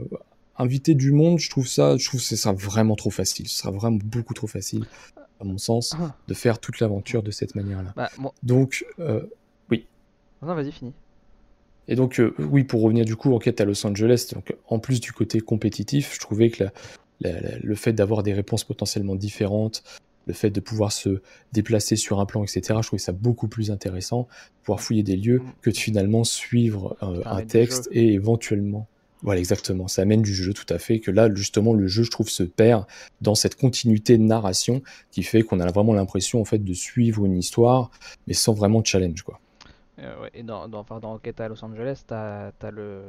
inviter 0.59 0.95
du 0.95 1.11
monde, 1.13 1.39
je 1.39 1.49
trouve 1.49 1.67
ça, 1.67 1.97
je 1.97 2.07
trouve 2.07 2.21
que 2.21 2.27
ce 2.27 2.37
sera 2.37 2.53
vraiment 2.53 2.97
trop 2.97 3.11
facile. 3.11 3.49
Ce 3.49 3.59
sera 3.61 3.71
vraiment 3.71 3.99
beaucoup 4.05 4.35
trop 4.35 4.47
facile, 4.47 4.85
à 5.41 5.45
mon 5.45 5.57
sens, 5.59 5.95
Ah. 5.99 6.15
de 6.29 6.35
faire 6.35 6.59
toute 6.59 6.81
l'aventure 6.81 7.23
de 7.23 7.31
cette 7.31 7.55
manière-là. 7.55 7.93
Bah. 7.97 8.11
Donc, 8.43 8.85
euh, 9.01 9.23
Non, 10.43 10.55
vas-y, 10.55 10.73
fini. 10.73 10.93
et 11.89 11.95
donc, 11.97 12.21
oui, 12.39 12.65
pour 12.65 12.83
revenir 12.83 13.07
du 13.07 13.17
coup, 13.17 13.33
enquête 13.35 13.63
à 13.63 13.65
Los 13.65 13.87
Angeles, 13.87 14.29
donc, 14.35 14.55
en 14.69 14.79
plus 14.79 15.01
du 15.01 15.13
côté 15.13 15.41
compétitif, 15.41 16.13
je 16.15 16.21
trouvais 16.21 16.51
que 16.51 16.65
la- 16.65 16.73
la- 17.23 17.41
la- 17.41 17.59
le 17.59 17.75
fait 17.75 17.95
d'avoir 17.95 18.23
des 18.23 18.35
réponses 18.35 18.63
potentiellement 18.65 19.15
différentes, 19.15 19.83
le 20.27 20.35
fait 20.35 20.51
de 20.51 20.61
pouvoir 20.61 20.93
se 20.93 21.21
déplacer 21.53 21.97
sur 21.97 22.21
un 22.21 22.27
plan, 22.27 22.43
etc., 22.43 22.63
je 22.81 22.87
trouvais 22.87 22.99
ça 22.99 23.13
beaucoup 23.13 23.49
plus 23.49 23.71
intéressant, 23.71 24.29
pouvoir 24.63 24.81
fouiller 24.81 25.03
des 25.03 25.17
lieux, 25.17 25.41
Mm. 25.41 25.53
que 25.63 25.71
de 25.71 25.77
finalement 25.77 26.25
suivre 26.25 26.97
euh, 27.03 27.23
un 27.27 27.43
texte 27.45 27.89
et 27.93 28.13
éventuellement. 28.13 28.87
Voilà, 29.23 29.41
exactement. 29.41 29.89
Ça 29.89 30.03
amène 30.03 30.21
du 30.21 30.35
jeu, 30.35 30.53
tout 30.53 30.67
à 30.69 30.79
fait. 30.79 31.01
Que 31.01 31.11
là, 31.11 31.35
justement, 31.35 31.73
le 31.73 31.87
jeu, 31.87 32.03
je 32.03 32.11
trouve, 32.11 32.29
se 32.29 32.43
perd 32.43 32.85
dans 33.23 33.35
cette 33.35 33.57
continuité 33.57 34.19
de 34.19 34.23
narration 34.23 34.83
qui 35.11 35.23
fait 35.23 35.43
qu'on 35.43 35.61
a 35.61 35.71
vraiment 35.71 35.95
l'impression, 35.95 36.43
en 36.43 36.45
fait, 36.45 36.63
de 36.63 36.75
suivre 36.75 37.25
une 37.25 37.39
histoire, 37.39 37.91
mais 38.27 38.35
sans 38.35 38.53
vraiment 38.53 38.81
de 38.81 38.87
challenge, 38.87 39.23
quoi. 39.23 39.41
Euh, 40.01 40.23
ouais, 40.23 40.31
et 40.35 40.43
dans, 40.43 40.67
dans, 40.69 40.81
enfin, 40.81 40.99
dans 40.99 41.13
Enquête 41.15 41.41
à 41.41 41.49
Los 41.49 41.65
Angeles, 41.65 42.03
t'as 42.07 42.51
as 42.61 42.71
le. 42.73 43.03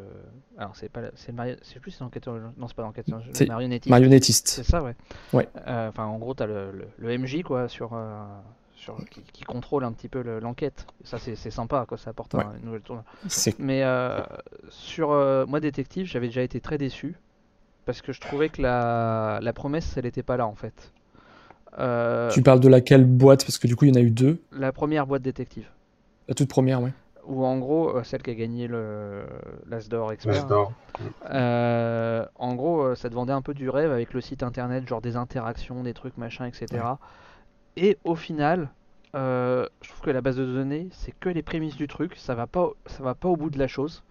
Alors, 0.57 0.75
c'est 0.75 0.87
pas. 0.89 1.01
C'est 1.15 1.31
le 1.35 1.57
sais 1.63 1.79
plus 1.79 1.91
si 1.91 1.97
c'est 1.97 2.03
Enquête. 2.03 2.27
Non, 2.27 2.67
c'est 2.67 2.75
pas 2.75 2.83
l'enquête. 2.83 3.07
Le 3.07 3.17
C'est 3.33 3.47
marionnettiste. 3.47 3.89
Marionnettiste. 3.89 4.47
C'est 4.49 4.63
ça, 4.63 4.83
ouais. 4.83 4.95
Ouais. 5.33 5.49
Euh, 5.67 5.89
Enfin, 5.89 6.05
en 6.05 6.17
gros, 6.19 6.33
t'as 6.35 6.45
le, 6.45 6.71
le, 6.71 6.87
le 6.97 7.17
MJ, 7.17 7.41
quoi, 7.43 7.67
sur. 7.67 7.93
euh, 7.93 8.23
sur 8.75 8.97
qui, 9.09 9.21
qui 9.33 9.43
contrôle 9.45 9.83
un 9.83 9.91
petit 9.93 10.09
peu 10.09 10.21
le- 10.21 10.39
l'enquête. 10.39 10.85
Ça, 11.03 11.17
c'est 11.17 11.35
c'est 11.35 11.49
sympa, 11.49 11.85
quoi. 11.87 11.97
Ça 11.97 12.11
apporte 12.11 12.35
un- 12.35 12.53
une 12.59 12.65
nouvelle 12.65 12.81
tournure. 12.81 13.05
C'est 13.27 13.57
Mais 13.57 13.83
sur 14.69 15.09
moi 15.47 15.59
détective, 15.59 16.05
j'avais 16.05 16.27
déjà 16.27 16.43
été 16.43 16.59
très 16.59 16.77
déçu 16.77 17.15
parce 17.85 18.01
que 18.03 18.11
je 18.13 18.19
trouvais 18.21 18.49
que 18.49 18.61
la, 18.61 19.39
la 19.41 19.53
promesse, 19.53 19.95
elle 19.97 20.03
n'était 20.03 20.23
pas 20.23 20.37
là 20.37 20.45
en 20.45 20.55
fait. 20.55 20.91
Tu 22.31 22.41
parles 22.43 22.59
de 22.59 22.67
laquelle 22.69 23.05
boîte? 23.05 23.43
Parce 23.43 23.57
que 23.57 23.67
du 23.67 23.75
coup, 23.75 23.85
il 23.85 23.89
y 23.89 23.91
en 23.91 23.95
a 24.01 24.03
eu 24.03 24.11
deux. 24.11 24.41
La 24.51 24.71
première 24.71 25.07
boîte 25.07 25.21
détective, 25.23 25.67
La 26.27 26.33
toute 26.33 26.49
première, 26.49 26.81
ouais. 26.81 26.91
où 27.27 27.45
en 27.45 27.57
gros, 27.57 27.97
euh, 27.97 28.03
celle 28.03 28.23
qui 28.23 28.31
a 28.31 28.35
gagné 28.35 28.67
le 28.67 29.25
l'As 29.67 29.87
d'or 29.89 30.11
expert, 30.11 30.47
euh, 31.29 32.25
en 32.35 32.55
gros, 32.55 32.81
euh, 32.81 32.95
ça 32.95 33.09
te 33.09 33.15
vendait 33.15 33.33
un 33.33 33.41
peu 33.41 33.53
du 33.53 33.69
rêve 33.69 33.91
avec 33.91 34.13
le 34.13 34.21
site 34.21 34.43
internet, 34.43 34.87
genre 34.87 35.01
des 35.01 35.15
interactions, 35.15 35.83
des 35.83 35.93
trucs, 35.93 36.17
machin, 36.17 36.45
etc. 36.45 36.83
Et 37.77 37.97
au 38.03 38.15
final, 38.15 38.69
euh, 39.15 39.67
je 39.81 39.89
trouve 39.89 40.01
que 40.01 40.11
la 40.11 40.21
base 40.21 40.35
de 40.35 40.45
données, 40.45 40.89
c'est 40.91 41.13
que 41.19 41.29
les 41.29 41.41
prémices 41.41 41.75
du 41.75 41.87
truc, 41.87 42.15
ça 42.17 42.35
va 42.35 42.47
pas, 42.47 42.69
ça 42.85 43.03
va 43.03 43.15
pas 43.15 43.29
au 43.29 43.37
bout 43.37 43.49
de 43.49 43.59
la 43.59 43.67
chose. 43.67 44.03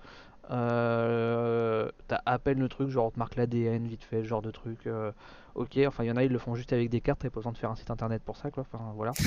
Euh, 0.50 1.90
T'as 2.08 2.20
à 2.26 2.38
peine 2.38 2.60
le 2.60 2.68
truc, 2.68 2.88
genre 2.90 3.06
on 3.06 3.10
te 3.10 3.18
marque 3.18 3.36
l'ADN 3.36 3.86
vite 3.86 4.04
fait, 4.04 4.24
genre 4.24 4.42
de 4.42 4.50
truc. 4.50 4.86
euh, 4.86 5.10
ok, 5.54 5.78
enfin 5.86 6.04
il 6.04 6.08
y 6.08 6.10
en 6.10 6.16
a, 6.16 6.24
ils 6.24 6.32
le 6.32 6.38
font 6.38 6.54
juste 6.54 6.72
avec 6.72 6.90
des 6.90 7.00
cartes, 7.00 7.20
t'as 7.22 7.30
pas 7.30 7.36
besoin 7.40 7.52
de 7.52 7.58
faire 7.58 7.70
un 7.70 7.76
site 7.76 7.90
internet 7.90 8.22
pour 8.22 8.36
ça, 8.36 8.50
quoi. 8.50 8.64
Enfin 8.70 8.84
voilà. 8.96 9.12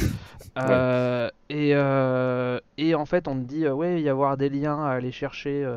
Euh, 0.58 1.30
et, 1.50 1.72
euh, 1.76 2.60
et 2.78 2.96
en 2.96 3.06
fait, 3.06 3.28
on 3.28 3.36
te 3.36 3.42
dit, 3.46 3.68
ouais, 3.68 3.92
il 3.94 3.96
va 3.96 4.00
y 4.00 4.10
avoir 4.10 4.38
des 4.38 4.50
liens 4.50 4.84
à 4.84 4.90
aller 4.90 5.12
chercher 5.12 5.68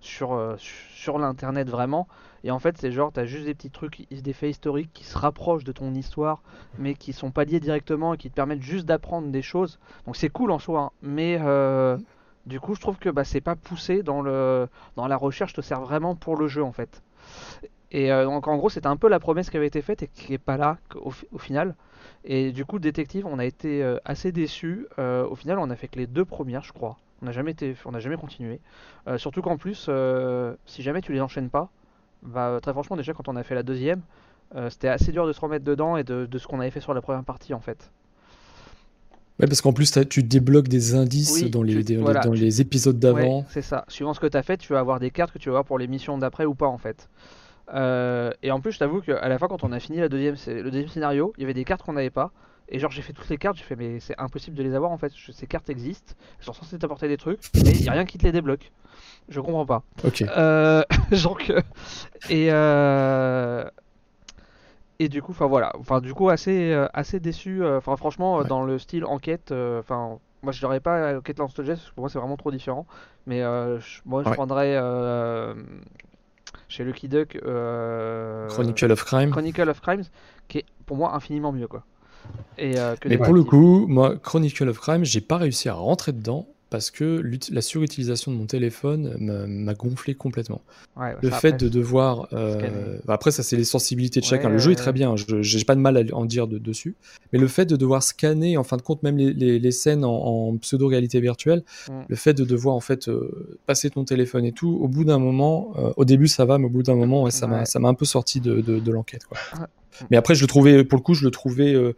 sur, 0.00 0.56
sur 0.58 1.18
l'internet 1.18 1.68
vraiment. 1.68 2.06
Et 2.44 2.52
en 2.52 2.60
fait, 2.60 2.78
c'est 2.78 2.92
genre, 2.92 3.10
t'as 3.12 3.24
juste 3.24 3.46
des 3.46 3.54
petits 3.54 3.70
trucs, 3.70 4.06
des 4.10 4.32
faits 4.32 4.50
historiques 4.50 4.90
qui 4.94 5.04
se 5.04 5.18
rapprochent 5.18 5.64
de 5.64 5.72
ton 5.72 5.92
histoire, 5.94 6.40
mais 6.78 6.94
qui 6.94 7.12
sont 7.12 7.32
pas 7.32 7.44
liés 7.44 7.58
directement 7.58 8.14
et 8.14 8.16
qui 8.16 8.30
te 8.30 8.34
permettent 8.34 8.62
juste 8.62 8.86
d'apprendre 8.86 9.28
des 9.28 9.42
choses. 9.42 9.80
Donc 10.06 10.16
c'est 10.16 10.28
cool 10.28 10.52
en 10.52 10.60
soi, 10.60 10.80
hein. 10.80 10.90
mais 11.02 11.36
du 12.48 12.60
coup, 12.60 12.74
je 12.74 12.80
trouve 12.80 12.98
que 12.98 13.08
bah, 13.10 13.24
c'est 13.24 13.40
pas 13.40 13.56
poussé 13.56 14.02
dans, 14.02 14.22
la 14.22 15.16
recherche, 15.16 15.52
te 15.52 15.60
sert 15.60 15.80
vraiment 15.80 16.14
pour 16.16 16.36
le 16.36 16.48
jeu 16.48 16.62
en 16.62 16.72
fait. 16.72 17.02
Et 17.90 18.12
euh, 18.12 18.24
donc 18.24 18.46
en 18.48 18.56
gros, 18.56 18.68
c'était 18.70 18.86
un 18.86 18.96
peu 18.96 19.08
la 19.08 19.20
promesse 19.20 19.50
qui 19.50 19.56
avait 19.56 19.66
été 19.66 19.82
faite 19.82 20.02
et 20.02 20.08
qui 20.08 20.34
est 20.34 20.38
pas 20.38 20.56
là 20.56 20.78
au, 20.96 21.10
fi- 21.10 21.26
au 21.32 21.38
final. 21.38 21.74
Et 22.24 22.52
du 22.52 22.64
coup, 22.64 22.78
détective, 22.78 23.26
on 23.26 23.38
a 23.38 23.44
été 23.44 23.82
euh, 23.82 23.98
assez 24.04 24.32
déçus. 24.32 24.86
Euh, 24.98 25.26
au 25.26 25.34
final, 25.34 25.58
on 25.58 25.70
a 25.70 25.76
fait 25.76 25.88
que 25.88 25.98
les 25.98 26.06
deux 26.06 26.24
premières, 26.24 26.64
je 26.64 26.72
crois. 26.72 26.98
On 27.22 27.26
n'a 27.26 27.32
jamais 27.32 27.54
continué. 28.16 28.60
Surtout 29.16 29.42
qu'en 29.42 29.56
plus, 29.56 29.90
si 30.66 30.82
jamais 30.82 31.00
tu 31.00 31.12
les 31.12 31.20
enchaînes 31.20 31.50
pas, 31.50 31.68
bah, 32.22 32.58
très 32.62 32.72
franchement, 32.72 32.96
déjà 32.96 33.12
quand 33.12 33.28
on 33.28 33.36
a 33.36 33.42
fait 33.42 33.56
la 33.56 33.64
deuxième, 33.64 34.02
c'était 34.70 34.88
assez 34.88 35.10
dur 35.12 35.26
de 35.26 35.32
se 35.32 35.40
remettre 35.40 35.64
dedans 35.64 35.96
et 35.96 36.04
de 36.04 36.38
ce 36.38 36.46
qu'on 36.46 36.60
avait 36.60 36.70
fait 36.70 36.80
sur 36.80 36.94
la 36.94 37.02
première 37.02 37.24
partie 37.24 37.54
en 37.54 37.60
fait. 37.60 37.90
Ouais, 39.40 39.46
parce 39.46 39.60
qu'en 39.60 39.72
plus, 39.72 39.96
tu 40.10 40.22
débloques 40.22 40.68
des 40.68 40.94
indices 40.94 41.40
Oui, 41.42 41.50
dans, 41.50 41.62
les, 41.62 41.74
tu- 41.74 41.84
des- 41.84 41.96
voilà, 41.96 42.20
dans 42.20 42.32
tu- 42.32 42.40
les 42.40 42.60
épisodes 42.60 42.98
d'avant. 42.98 43.38
Ouais, 43.40 43.44
c'est 43.50 43.62
ça. 43.62 43.84
Suivant 43.88 44.12
ce 44.14 44.20
que 44.20 44.26
tu 44.26 44.36
as 44.36 44.42
fait, 44.42 44.56
tu 44.56 44.72
vas 44.72 44.80
avoir 44.80 44.98
des 44.98 45.10
cartes 45.10 45.32
que 45.32 45.38
tu 45.38 45.48
vas 45.48 45.52
avoir 45.54 45.64
pour 45.64 45.78
les 45.78 45.86
missions 45.86 46.18
d'après 46.18 46.44
ou 46.44 46.54
pas 46.54 46.66
en 46.66 46.78
fait. 46.78 47.08
Euh, 47.74 48.30
et 48.42 48.50
en 48.50 48.60
plus, 48.60 48.72
je 48.72 48.78
t'avoue 48.78 49.00
qu'à 49.00 49.28
la 49.28 49.38
fin, 49.38 49.46
quand 49.46 49.62
on 49.62 49.72
a 49.72 49.78
fini 49.80 49.98
la 49.98 50.08
deuxième, 50.08 50.34
le 50.46 50.70
deuxième 50.70 50.88
scénario, 50.88 51.32
il 51.36 51.42
y 51.42 51.44
avait 51.44 51.54
des 51.54 51.64
cartes 51.64 51.82
qu'on 51.82 51.92
n'avait 51.92 52.10
pas. 52.10 52.32
Et 52.70 52.78
genre, 52.78 52.90
j'ai 52.90 53.00
fait 53.02 53.12
toutes 53.14 53.28
les 53.30 53.38
cartes, 53.38 53.56
j'ai 53.56 53.62
fait, 53.64 53.76
mais 53.76 53.98
c'est 54.00 54.14
impossible 54.18 54.56
de 54.56 54.62
les 54.62 54.74
avoir 54.74 54.90
en 54.90 54.98
fait. 54.98 55.12
Je- 55.16 55.32
Ces 55.32 55.46
cartes 55.46 55.70
existent, 55.70 56.14
elles 56.38 56.44
sont 56.44 56.52
censées 56.52 56.78
t'apporter 56.78 57.08
des 57.08 57.16
trucs, 57.16 57.40
mais 57.54 57.70
il 57.72 57.80
n'y 57.82 57.88
a 57.88 57.92
rien 57.92 58.04
qui 58.04 58.18
te 58.18 58.24
les 58.24 58.32
débloque. 58.32 58.72
Je 59.28 59.40
comprends 59.40 59.64
pas. 59.66 59.82
Ok. 60.04 60.22
Euh, 60.22 60.82
donc, 61.22 61.50
euh, 61.50 61.60
et, 62.28 62.48
euh, 62.50 63.64
et 64.98 65.08
du 65.08 65.22
coup, 65.22 65.32
enfin 65.32 65.46
voilà, 65.46 65.72
enfin 65.78 66.00
du 66.00 66.12
coup 66.14 66.28
assez, 66.28 66.72
euh, 66.72 66.86
assez 66.92 67.20
déçu. 67.20 67.62
euh, 67.62 67.78
Enfin 67.78 67.96
franchement, 67.96 68.38
euh, 68.38 68.42
Ouais. 68.42 68.48
dans 68.48 68.64
le 68.64 68.78
style 68.78 69.04
enquête, 69.04 69.52
enfin 69.52 70.18
moi 70.42 70.52
je 70.52 70.58
dirais 70.60 70.80
pas 70.80 71.20
Kate 71.22 71.38
Lance 71.38 71.52
parce 71.54 71.68
que 71.68 71.74
pour 71.94 72.02
moi 72.02 72.08
c'est 72.08 72.18
vraiment 72.18 72.36
trop 72.36 72.50
différent. 72.50 72.86
Mais 73.26 73.40
je- 73.40 74.00
moi 74.04 74.22
je 74.24 74.28
Ouais. 74.28 74.34
prendrais 74.34 74.76
chez 76.68 76.84
Lucky 76.84 77.08
Duck 77.08 77.38
Chronicle 78.48 78.92
of 78.92 79.04
Crime. 79.04 79.30
Chronicle 79.30 79.68
of 79.68 79.80
Crimes, 79.80 80.04
qui 80.48 80.58
est 80.58 80.64
pour 80.86 80.96
moi 80.96 81.14
infiniment 81.14 81.52
mieux 81.52 81.68
quoi. 81.68 81.84
Et 82.58 82.74
que 83.00 83.08
Mais 83.08 83.16
pour 83.18 83.32
le 83.32 83.42
coup, 83.44 83.86
moi, 83.86 84.16
Chronicle 84.16 84.68
of 84.68 84.78
Crime, 84.80 85.04
j'ai 85.04 85.20
pas 85.20 85.36
réussi 85.38 85.68
à 85.68 85.74
rentrer 85.74 86.12
dedans 86.12 86.46
parce 86.70 86.90
que 86.90 87.22
la 87.50 87.60
surutilisation 87.62 88.30
de 88.30 88.36
mon 88.36 88.46
téléphone 88.46 89.16
m'a- 89.18 89.74
gonflé 89.74 90.14
complètement. 90.14 90.60
Ouais, 90.96 91.14
Le 91.22 91.30
fait 91.30 91.48
après, 91.48 91.52
de 91.54 91.68
devoir. 91.68 92.28
euh, 92.32 92.98
bah 93.06 93.14
après, 93.14 93.30
ça, 93.30 93.42
c'est 93.42 93.56
les 93.56 93.64
sensibilités 93.64 94.20
de 94.20 94.24
Ouais, 94.26 94.30
chacun. 94.30 94.48
Le 94.50 94.58
jeu 94.58 94.72
est 94.72 94.76
très 94.76 94.92
bien, 94.92 95.16
je 95.16 95.40
j'ai 95.40 95.64
pas 95.64 95.74
de 95.74 95.80
mal 95.80 95.96
à 95.96 96.02
en 96.14 96.24
dire 96.24 96.46
de- 96.46 96.58
dessus. 96.58 96.94
Mais 97.32 97.38
le 97.38 97.46
fait 97.48 97.64
de 97.66 97.76
devoir 97.76 98.02
scanner, 98.02 98.56
en 98.56 98.64
fin 98.64 98.76
de 98.76 98.82
compte, 98.82 99.02
même 99.02 99.16
les, 99.16 99.32
les- 99.32 99.58
les 99.58 99.70
scènes 99.70 100.04
en, 100.04 100.12
en 100.12 100.56
pseudo-réalité 100.58 101.20
virtuelle, 101.20 101.62
Mm. 101.88 101.92
le 102.08 102.16
fait 102.16 102.34
de 102.34 102.44
devoir 102.44 102.74
en 102.74 102.80
fait 102.80 103.08
euh, 103.08 103.56
passer 103.66 103.88
ton 103.90 104.04
téléphone 104.04 104.44
et 104.44 104.52
tout, 104.52 104.68
au 104.80 104.88
bout 104.88 105.04
d'un 105.04 105.18
moment, 105.18 105.72
euh, 105.78 105.92
au 105.96 106.04
début 106.04 106.28
ça 106.28 106.44
va, 106.44 106.58
mais 106.58 106.66
au 106.66 106.70
bout 106.70 106.82
d'un 106.82 106.94
moment, 106.96 107.22
ouais, 107.22 107.30
ça 107.30 107.46
m'a 107.46 107.88
un 107.88 107.94
peu 107.94 108.04
sorti 108.04 108.40
de, 108.40 108.60
de- 108.60 108.78
de 108.78 108.92
l'enquête. 108.92 109.22
Ah. 109.52 109.68
Mais 110.10 110.16
après, 110.16 110.34
je 110.34 110.42
le 110.42 110.46
trouvais, 110.48 110.84
pour 110.84 110.98
le 110.98 111.02
coup, 111.02 111.14
je 111.14 111.24
le 111.24 111.30
trouvais 111.30 111.74
euh, 111.74 111.94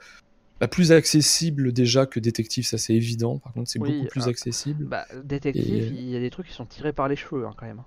bah, 0.60 0.68
plus 0.68 0.92
accessible 0.92 1.72
déjà 1.72 2.06
que 2.06 2.20
détective, 2.20 2.66
ça 2.66 2.78
c'est 2.78 2.94
évident. 2.94 3.38
Par 3.38 3.52
contre, 3.52 3.70
c'est 3.70 3.80
Oui, 3.80 3.92
beaucoup 3.92 4.08
plus 4.08 4.26
ah. 4.26 4.30
accessible. 4.30 4.84
Bah, 4.84 5.06
détective, 5.24 5.92
Et- 5.92 5.96
il 5.96 6.10
y 6.10 6.16
a 6.16 6.20
des 6.20 6.30
trucs 6.30 6.46
qui 6.46 6.52
sont 6.52 6.66
tirés 6.66 6.92
par 6.92 7.08
les 7.08 7.16
cheveux 7.16 7.46
hein, 7.46 7.54
quand 7.56 7.66
même. 7.66 7.82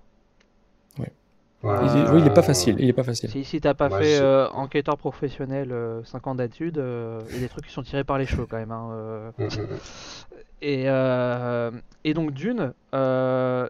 Il 1.65 1.69
est- 1.69 2.09
oui, 2.09 2.19
il 2.19 2.27
est 2.27 2.33
pas 2.33 2.41
facile. 2.41 2.75
Il 2.77 2.89
est 2.89 2.93
pas 2.93 3.05
facile. 3.05 3.29
Si, 3.29 3.45
si 3.45 3.61
t'as 3.61 3.73
pas 3.73 3.89
fait 3.89 4.19
euh, 4.19 4.49
enquêteur 4.49 4.97
professionnel, 4.97 5.71
euh, 5.71 6.03
5 6.03 6.27
ans 6.27 6.35
d'études, 6.35 6.77
euh, 6.77 7.21
il 7.29 7.35
y 7.35 7.37
a 7.37 7.41
des 7.41 7.47
trucs 7.47 7.65
qui 7.67 7.71
sont 7.71 7.83
tirés 7.83 8.03
par 8.03 8.17
les 8.17 8.25
cheveux 8.25 8.45
quand 8.45 8.57
même. 8.57 8.71
hein, 8.73 8.89
euh. 8.91 9.31
Et, 10.61 10.83
euh, 10.87 11.71
et 12.05 12.13
donc 12.13 12.31
Dune, 12.33 12.73
euh, 12.95 13.67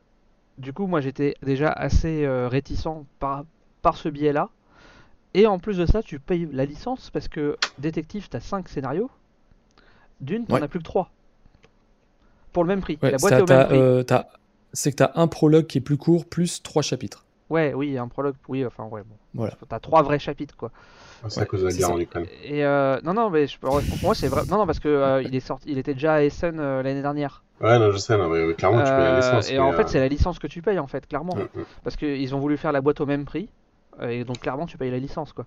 du 0.60 0.74
coup 0.74 0.86
moi 0.86 1.02
j'étais 1.02 1.34
déjà 1.44 1.70
assez 1.72 2.24
euh, 2.24 2.48
réticent 2.48 2.88
par, 3.20 3.46
par 3.82 3.96
ce 3.98 4.10
biais-là. 4.10 4.50
Et 5.34 5.48
en 5.48 5.58
plus 5.60 5.78
de 5.78 5.86
ça, 5.86 6.04
tu 6.04 6.20
payes 6.20 6.48
la 6.52 6.66
licence 6.66 7.10
parce 7.10 7.28
que 7.28 7.58
Détective, 7.80 8.30
t'as 8.30 8.40
5 8.40 8.70
scénarios. 8.70 9.10
Dune, 10.22 10.46
t'en 10.46 10.56
Ouais. 10.56 10.64
as 10.64 10.68
plus 10.68 10.80
que 10.80 10.84
3. 10.84 11.10
Pour 12.52 12.64
le 12.64 12.68
même 12.68 12.82
prix. 12.82 13.00
Ouais, 13.02 13.12
la 13.12 13.18
boîte 13.18 13.32
t'as- 13.32 13.40
est 13.40 13.42
au 13.42 13.46
même 13.46 13.58
t'as, 13.60 13.66
prix. 13.66 13.78
euh, 13.80 14.04
t'as- 14.04 14.28
c'est 14.74 14.92
que 14.92 14.98
tu 14.98 15.04
as 15.04 15.12
un 15.16 15.28
prologue 15.28 15.66
qui 15.66 15.80
est 15.80 15.82
plus 15.82 15.98
court, 15.98 16.26
plus 16.26 16.62
trois 16.62 16.82
chapitres. 16.84 17.26
Ouais, 17.50 17.74
oui, 17.74 17.98
un 17.98 18.08
prologue, 18.08 18.36
oui, 18.48 18.66
enfin 18.66 18.86
ouais, 18.86 19.02
bon. 19.02 19.16
Voilà. 19.34 19.54
T'as 19.68 19.80
3 19.80 20.02
vrais 20.04 20.20
chapitres 20.20 20.56
quoi. 20.56 20.72
Ah, 21.24 21.30
C'est 21.30 21.40
à 21.40 21.44
Ouais, 21.44 21.48
cause 21.48 21.62
de 21.62 21.68
la 21.68 21.74
guerre 21.74 21.92
en 21.92 22.00
Ukraine. 22.00 22.26
Et 22.44 22.64
euh, 22.66 23.00
non, 23.04 23.14
non, 23.14 23.30
mais 23.30 23.48
je, 23.48 23.58
pour 23.60 23.80
moi 24.02 24.14
c'est 24.16 24.28
vrai. 24.28 24.44
Non, 24.50 24.58
non, 24.58 24.66
parce 24.66 24.80
que 24.80 24.88
euh, 24.88 25.22
il 25.24 25.36
est 25.36 25.40
sorti, 25.40 25.70
il 25.72 25.78
était 25.78 25.94
déjà 25.94 26.16
à 26.16 26.22
Essen 26.24 26.60
euh, 26.60 26.82
l'année 26.84 27.02
dernière. 27.02 27.44
Ouais, 27.62 27.78
non, 27.80 27.92
je 27.92 27.98
sais, 27.98 28.18
non, 28.18 28.30
mais 28.30 28.54
clairement, 28.56 28.80
tu 28.80 28.84
payes 28.90 28.98
la 29.04 29.16
licence. 29.18 29.50
et 29.50 29.54
mais, 29.54 29.60
en 29.60 29.72
euh, 29.72 29.76
fait, 29.76 29.88
c'est 29.90 30.00
la 30.00 30.08
licence 30.08 30.40
que 30.40 30.48
tu 30.48 30.62
payes 30.62 30.80
en 30.80 30.88
fait, 30.88 31.08
clairement. 31.08 31.36
mm, 31.36 31.60
mm. 31.60 31.64
Parce 31.84 31.96
qu'ils 31.96 32.34
ont 32.36 32.40
voulu 32.40 32.58
faire 32.58 32.72
la 32.72 32.82
boîte 32.82 33.02
au 33.02 33.06
même 33.06 33.26
prix. 33.26 33.50
Euh, 34.00 34.10
Et 34.10 34.24
donc 34.26 34.42
clairement, 34.42 34.66
tu 34.66 34.78
payes 34.78 34.92
la 34.92 35.00
licence 35.00 35.34
quoi. 35.34 35.46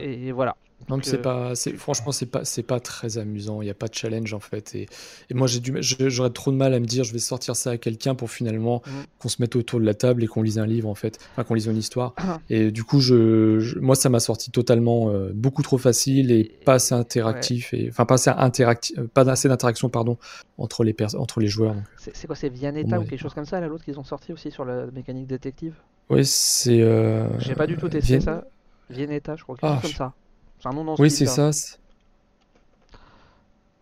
Et 0.00 0.32
voilà. 0.32 0.56
Donc, 0.88 1.04
c'est 1.04 1.18
euh, 1.18 1.22
pas, 1.22 1.54
c'est, 1.56 1.72
franchement, 1.76 2.12
c'est 2.12 2.26
pas, 2.26 2.44
c'est 2.44 2.62
pas 2.62 2.78
très 2.80 3.18
amusant. 3.18 3.60
Il 3.62 3.64
n'y 3.64 3.70
a 3.70 3.74
pas 3.74 3.88
de 3.88 3.94
challenge 3.94 4.32
en 4.32 4.38
fait. 4.40 4.74
Et, 4.76 4.86
et 5.28 5.34
moi, 5.34 5.46
j'ai 5.48 5.58
du, 5.60 5.74
j'aurais 5.80 6.30
trop 6.30 6.52
de 6.52 6.56
mal 6.56 6.72
à 6.72 6.78
me 6.80 6.86
dire, 6.86 7.02
je 7.04 7.12
vais 7.12 7.18
sortir 7.18 7.56
ça 7.56 7.70
à 7.72 7.76
quelqu'un 7.78 8.14
pour 8.14 8.30
finalement 8.30 8.82
Mhm. 8.86 9.04
qu'on 9.18 9.28
se 9.28 9.42
mette 9.42 9.56
autour 9.56 9.80
de 9.80 9.84
la 9.84 9.94
table 9.94 10.22
et 10.22 10.26
qu'on 10.28 10.40
lise 10.42 10.58
un 10.58 10.66
livre 10.66 10.88
en 10.88 10.94
fait, 10.94 11.18
enfin 11.32 11.42
qu'on 11.44 11.54
lise 11.54 11.66
une 11.66 11.76
histoire. 11.76 12.14
et 12.48 12.70
du 12.70 12.84
coup, 12.84 13.00
je, 13.00 13.58
je- 13.58 13.78
moi, 13.80 13.96
ça 13.96 14.08
m'a 14.08 14.20
sorti 14.20 14.50
totalement 14.52 15.10
euh, 15.10 15.32
beaucoup 15.34 15.62
trop 15.62 15.78
facile 15.78 16.30
et 16.30 16.44
pas 16.64 16.74
assez 16.74 16.94
interactif 16.94 17.74
et, 17.74 17.88
enfin, 17.90 18.06
pas 18.06 18.14
assez 18.14 18.30
interactif, 18.30 18.98
euh, 18.98 19.08
pas 19.12 19.28
assez 19.28 19.48
d'interaction 19.48 19.88
pardon 19.88 20.16
entre 20.58 20.84
les 20.84 20.92
pers- 20.92 21.16
entre 21.16 21.40
les 21.40 21.48
joueurs. 21.48 21.74
C'est 21.96 22.26
quoi, 22.26 22.36
c'est 22.36 22.48
Vianetta 22.48 23.00
ou 23.00 23.04
quelque 23.04 23.20
chose 23.20 23.34
comme 23.34 23.44
ça, 23.44 23.60
l'autre 23.60 23.84
qu'ils 23.84 23.98
ont 23.98 24.04
sorti 24.04 24.32
aussi 24.32 24.50
sur 24.50 24.64
la 24.64 24.86
mécanique 24.86 25.26
détective? 25.26 25.74
Oui, 26.10 26.24
c'est. 26.24 26.80
euh, 26.80 27.28
J'ai 27.38 27.54
pas 27.54 27.66
du 27.66 27.76
tout 27.76 27.88
testé 27.88 28.20
ça. 28.20 28.44
Vianetta, 28.90 29.36
je 29.36 29.42
crois, 29.42 29.56
quelque 29.56 29.66
Ah, 29.70 29.74
chose 29.74 29.82
comme 29.82 29.90
je- 29.92 29.96
ça. 29.96 30.12
C'est 30.60 30.68
un 30.68 30.72
nom 30.72 30.84
dans 30.84 30.96
Oui, 30.98 31.10
c'est 31.10 31.26
ça. 31.26 31.50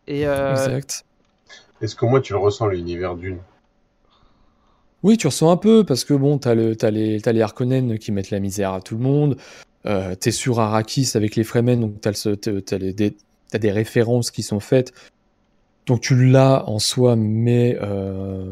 Et 0.06 0.26
euh, 0.26 0.52
Exact. 0.52 1.04
Est-ce 1.80 1.94
que 1.96 2.06
moi, 2.06 2.20
tu 2.20 2.32
le 2.32 2.38
ressens, 2.38 2.66
l'univers 2.68 3.16
d'une? 3.16 3.38
Oui, 5.02 5.16
tu 5.16 5.26
ressens 5.26 5.50
un 5.50 5.56
peu, 5.56 5.84
parce 5.84 6.04
que 6.04 6.14
bon, 6.14 6.38
t'as 6.38 6.54
le, 6.54 6.74
t'as 6.76 6.90
les, 6.90 7.20
Harkonnen 7.40 7.98
qui 7.98 8.12
mettent 8.12 8.30
la 8.30 8.40
misère 8.40 8.72
à 8.72 8.80
tout 8.80 8.96
le 8.96 9.02
monde. 9.02 9.36
Euh, 9.84 10.14
t'es 10.14 10.32
sur 10.32 10.58
Arrakis 10.58 11.12
avec 11.14 11.36
les 11.36 11.44
Fremen, 11.44 11.80
donc 11.80 12.00
t'as, 12.00 12.12
des, 12.78 13.16
t'as 13.50 13.58
des 13.58 13.70
références 13.70 14.30
qui 14.30 14.42
sont 14.42 14.58
faites. 14.60 14.92
Donc 15.86 16.00
tu 16.00 16.28
l'as 16.28 16.68
en 16.68 16.80
soi, 16.80 17.14
mais 17.14 17.78
euh, 17.80 18.50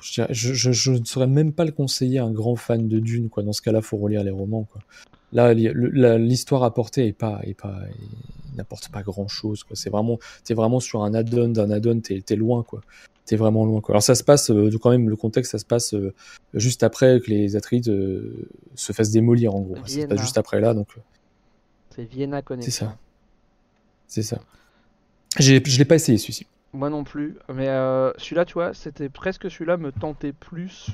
je- 0.00 0.24
je 0.32 0.90
ne 0.92 1.04
saurais 1.04 1.26
même 1.26 1.52
pas 1.52 1.66
le 1.66 1.72
conseiller 1.72 2.20
à 2.20 2.24
un 2.24 2.30
grand 2.32 2.56
fan 2.56 2.88
de 2.88 2.98
Dune. 2.98 3.28
Quoi. 3.28 3.42
Dans 3.42 3.52
ce 3.52 3.60
cas-là, 3.60 3.82
faut 3.82 3.98
relire 3.98 4.24
les 4.24 4.30
romans. 4.30 4.64
Quoi. 4.72 4.80
Là, 5.32 5.54
l'histoire 5.54 6.62
apportée 6.62 7.08
est 7.08 7.12
pas, 7.12 7.40
est 7.42 7.54
pas, 7.54 7.80
n'apporte 8.56 8.88
pas 8.88 9.02
grand-chose. 9.02 9.64
Quoi. 9.64 9.76
C'est 9.76 9.90
vraiment, 9.90 10.18
t'es 10.44 10.54
vraiment 10.54 10.80
sur 10.80 11.02
un 11.02 11.14
add-on 11.14 11.48
d'un 11.48 11.70
add-on. 11.70 12.00
T'es, 12.00 12.36
loin, 12.36 12.62
quoi. 12.62 12.80
T'es 13.24 13.36
vraiment 13.36 13.64
loin. 13.64 13.80
Quoi. 13.80 13.94
Alors 13.94 14.02
ça 14.02 14.14
se 14.14 14.24
passe, 14.24 14.50
euh, 14.50 14.70
quand 14.80 14.90
même, 14.90 15.08
le 15.08 15.16
contexte, 15.16 15.52
ça 15.52 15.58
se 15.58 15.64
passe 15.64 15.94
euh, 15.94 16.14
juste 16.54 16.82
après 16.82 17.20
que 17.20 17.30
les 17.30 17.56
Atrides 17.56 17.88
euh, 17.88 18.48
se 18.74 18.92
fassent 18.92 19.10
démolir, 19.10 19.54
en 19.54 19.60
gros. 19.60 19.76
Ça 19.84 20.02
se 20.02 20.06
passe 20.06 20.20
juste 20.20 20.38
après 20.38 20.60
là, 20.60 20.74
donc 20.74 20.88
c'est 21.94 22.04
Vienna 22.04 22.38
c'est 22.38 22.44
Connection. 22.44 22.86
ça. 22.86 22.98
C'est 24.06 24.22
ça. 24.22 24.40
Je 25.38 25.78
l'ai 25.78 25.84
pas 25.84 25.96
essayé 25.96 26.18
celui-ci. 26.18 26.46
Moi 26.72 26.90
non 26.90 27.04
plus. 27.04 27.36
Mais 27.52 27.66
celui-là, 28.18 28.44
tu 28.44 28.54
vois, 28.54 28.74
c'était 28.74 29.08
presque 29.08 29.50
celui-là 29.50 29.76
me 29.76 29.92
tentait 29.92 30.32
plus 30.32 30.90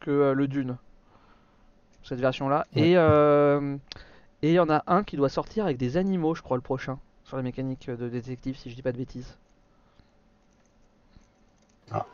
que 0.00 0.32
le 0.32 0.46
Dune. 0.46 0.76
Cette 2.06 2.20
version-là. 2.20 2.66
Ouais. 2.76 2.90
Et 2.90 2.96
euh, 2.96 3.76
et 4.42 4.50
il 4.50 4.54
y 4.54 4.60
en 4.60 4.70
a 4.70 4.84
un 4.86 5.02
qui 5.02 5.16
doit 5.16 5.28
sortir 5.28 5.64
avec 5.64 5.76
des 5.76 5.96
animaux, 5.96 6.34
je 6.34 6.42
crois, 6.42 6.56
le 6.56 6.62
prochain. 6.62 6.98
Sur 7.24 7.36
la 7.36 7.42
mécanique 7.42 7.90
de 7.90 8.08
détective, 8.08 8.56
si 8.56 8.70
je 8.70 8.76
dis 8.76 8.82
pas 8.82 8.92
de 8.92 8.98
bêtises. 8.98 9.36
Ah. 11.90 12.06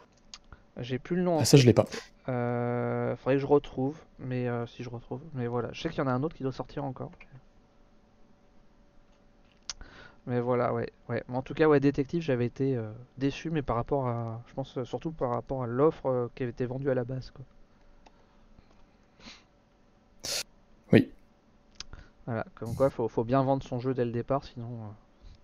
J'ai 0.79 0.99
plus 0.99 1.17
le 1.17 1.23
nom. 1.23 1.39
Ah, 1.39 1.45
ça, 1.45 1.59
je 1.59 1.67
l'ai 1.67 1.75
pas. 1.75 1.85
Euh, 2.29 3.15
faudrait 3.17 3.35
que 3.35 3.41
je 3.41 3.47
retrouve, 3.47 3.99
mais 4.19 4.49
euh, 4.49 4.67
si 4.67 4.83
je 4.83 4.89
retrouve. 4.89 5.21
Mais 5.35 5.47
voilà, 5.47 5.69
je 5.73 5.83
sais 5.83 5.91
qu'il 5.91 5.99
y 5.99 6.01
en 6.01 6.07
a 6.07 6.13
un 6.13 6.23
autre 6.23 6.35
qui 6.35 6.43
doit 6.43 6.53
sortir 6.53 6.85
encore. 6.85 7.11
Mais 10.27 10.41
voilà, 10.41 10.73
ouais, 10.73 10.91
ouais. 11.09 11.23
Mais 11.29 11.37
en 11.37 11.43
tout 11.43 11.53
cas, 11.53 11.67
ouais, 11.67 11.81
détective, 11.81 12.23
j'avais 12.23 12.47
été 12.47 12.77
euh, 12.77 12.91
déçu, 13.19 13.51
mais 13.51 13.61
par 13.61 13.77
rapport 13.77 14.07
à, 14.07 14.41
je 14.47 14.55
pense 14.55 14.83
surtout 14.85 15.11
par 15.11 15.31
rapport 15.31 15.65
à 15.65 15.67
l'offre 15.67 16.31
qui 16.35 16.45
avait 16.45 16.53
été 16.53 16.65
vendue 16.65 16.89
à 16.89 16.95
la 16.95 17.05
base, 17.05 17.31
quoi. 17.33 17.45
Voilà, 22.27 22.47
comme 22.55 22.75
quoi, 22.75 22.89
faut, 22.91 23.09
faut 23.09 23.25
bien 23.25 23.43
vendre 23.43 23.63
son 23.65 23.81
jeu 23.81 23.95
dès 23.95 24.05
le 24.05 24.13
départ, 24.13 24.45
sinon 24.45 24.69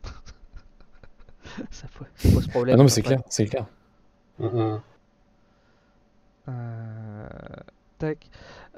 euh, 0.05 0.09
ça, 1.71 1.89
pose, 2.33 2.47
problème. 2.49 2.75
Ah 2.75 2.77
non, 2.77 2.85
mais 2.85 2.91
c'est 2.91 3.03
clair, 3.03 3.21
c'est 3.29 3.47
clair. 3.47 3.67
Euh, 6.49 7.29
tac. 7.99 8.31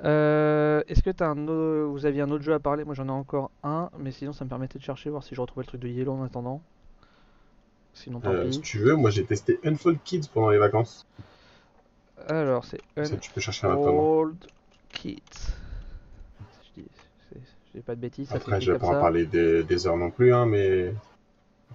Euh, 0.05 0.82
Est-ce 0.89 1.02
que 1.02 1.10
t'as 1.10 1.28
un 1.28 1.47
au- 1.47 1.90
vous 1.93 2.06
aviez 2.06 2.22
un 2.22 2.31
autre 2.31 2.43
jeu 2.43 2.55
à 2.55 2.59
parler? 2.59 2.85
Moi 2.85 2.94
j'en 2.94 3.06
ai 3.06 3.12
encore 3.12 3.51
un, 3.62 3.90
mais 3.98 4.10
sinon 4.12 4.32
ça 4.32 4.44
me 4.44 4.48
permettait 4.48 4.78
de 4.78 4.85
chercher, 4.85 5.10
voir 5.10 5.22
si 5.22 5.35
je 5.35 5.40
retrouvais 5.40 5.62
le 5.64 5.68
truc 5.68 5.81
de 5.81 5.89
Yellow 5.89 6.12
en 6.12 6.22
attendant. 6.24 6.62
Sinon 7.93 8.20
Euh, 8.24 8.51
si 8.51 8.60
tu 8.60 8.78
veux, 8.78 8.94
moi, 8.94 9.10
j'ai 9.10 9.24
testé 9.24 9.59
Unfold 9.64 9.98
Kids 10.05 10.28
pendant 10.32 10.51
les 10.51 10.59
vacances. 10.59 11.06
Alors 12.28 12.64
c'est 12.64 12.81
Ça, 13.05 13.16
tu 13.16 13.31
peux 13.31 13.40
chercher 13.40 13.66
un 13.66 13.72
attendant. 13.72 14.02
Old 14.05 14.47
Kids. 14.90 15.55
Pas 17.86 17.94
de 17.94 18.01
bêtises, 18.01 18.28
Après, 18.32 18.60
je 18.60 18.72
vais 18.72 18.78
pas 18.78 18.86
ça. 18.86 19.01
parler 19.01 19.26
des, 19.26 19.62
des 19.62 19.86
heures 19.86 19.97
non 19.97 20.10
plus, 20.10 20.34
hein, 20.34 20.44
mais 20.47 20.92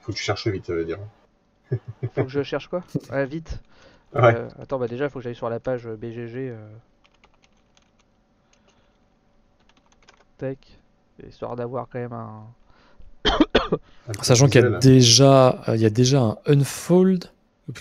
faut 0.02 0.12
que 0.12 0.18
tu 0.18 0.24
cherches 0.24 0.48
vite, 0.48 0.66
ça 0.66 0.74
veut 0.74 0.86
dire. 0.86 1.00
Faut 2.14 2.24
que 2.24 2.30
je 2.30 2.44
cherche 2.44 2.68
quoi? 2.68 2.84
Ouais, 3.12 3.26
vite. 3.26 3.60
Ouais. 4.14 4.34
Euh, 4.34 4.48
attends, 4.62 4.80
bah 4.80 4.88
déjà 4.88 5.10
faut 5.10 5.20
que 5.20 5.24
j'aille 5.24 5.36
sur 5.36 5.50
la 5.50 5.60
page 5.60 5.88
euh, 5.88 5.98
BGG. 5.98 6.36
euh. 6.52 6.68
Tac. 10.38 10.58
Histoire 11.28 11.56
d'avoir 11.58 11.88
quand 11.90 12.00
même 12.00 12.14
un. 12.14 12.44
Sachant 14.22 14.48
qu'il 14.48 14.62
y 14.62 14.66
a 14.66 14.70
déjà, 14.80 15.62
euh, 15.68 15.76
il 15.76 15.82
y 15.82 15.86
a 15.86 15.90
déjà 15.90 16.22
un 16.22 16.38
Unfold, 16.46 17.26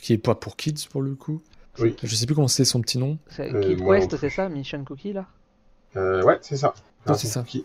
qui 0.02 0.12
est 0.12 0.18
pas 0.18 0.34
pour 0.34 0.56
kids 0.56 0.88
pour 0.90 1.02
le 1.02 1.14
coup. 1.14 1.40
Oui. 1.78 1.94
Je 2.02 2.14
sais 2.14 2.26
plus 2.26 2.34
comment 2.34 2.48
c'est 2.48 2.64
son 2.64 2.80
petit 2.80 2.98
nom. 2.98 3.18
C'est 3.28 3.52
Euh, 3.52 3.60
Kid 3.60 3.80
non 3.80 3.90
Quest, 3.90 4.16
c'est 4.16 4.30
ça? 4.30 4.48
Mission 4.48 4.84
Cookie 4.84 5.12
là? 5.12 5.26
Euh, 5.96 6.22
ouais, 6.24 6.38
c'est 6.40 6.56
ça. 6.56 6.74
Ouais, 7.06 7.14
c'est 7.14 7.26
ça. 7.28 7.42
Qui... 7.42 7.64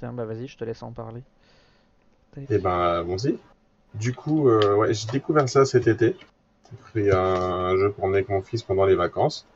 Bah 0.00 0.24
vas-y, 0.24 0.46
je 0.46 0.56
te 0.56 0.64
laisse 0.64 0.82
en 0.82 0.92
parler. 0.92 1.22
Eh 2.50 2.58
ben, 2.58 2.70
allons-y. 2.70 3.38
Du 3.94 4.14
coup, 4.14 4.48
euh, 4.48 4.76
ouais, 4.76 4.94
j'ai 4.94 5.10
découvert 5.10 5.48
ça 5.48 5.64
cet 5.64 5.86
été. 5.86 6.16
J'ai 6.70 6.76
pris 6.90 7.10
un 7.10 7.76
jeu 7.76 7.90
pour 7.92 8.04
emmener 8.04 8.18
avec 8.18 8.28
mon 8.28 8.42
fils 8.42 8.62
pendant 8.62 8.84
les 8.84 8.94
vacances. 8.94 9.46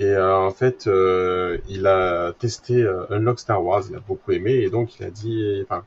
Et 0.00 0.06
euh, 0.06 0.36
en 0.36 0.50
fait, 0.50 0.86
euh, 0.86 1.58
il 1.68 1.86
a 1.86 2.32
testé 2.32 2.86
Unlock 3.10 3.40
Star 3.40 3.62
Wars, 3.64 3.82
il 3.88 3.96
a 3.96 4.00
beaucoup 4.00 4.32
aimé, 4.32 4.52
et 4.52 4.70
donc 4.70 4.98
il 4.98 5.04
a 5.04 5.10
dit, 5.10 5.60
enfin, 5.64 5.84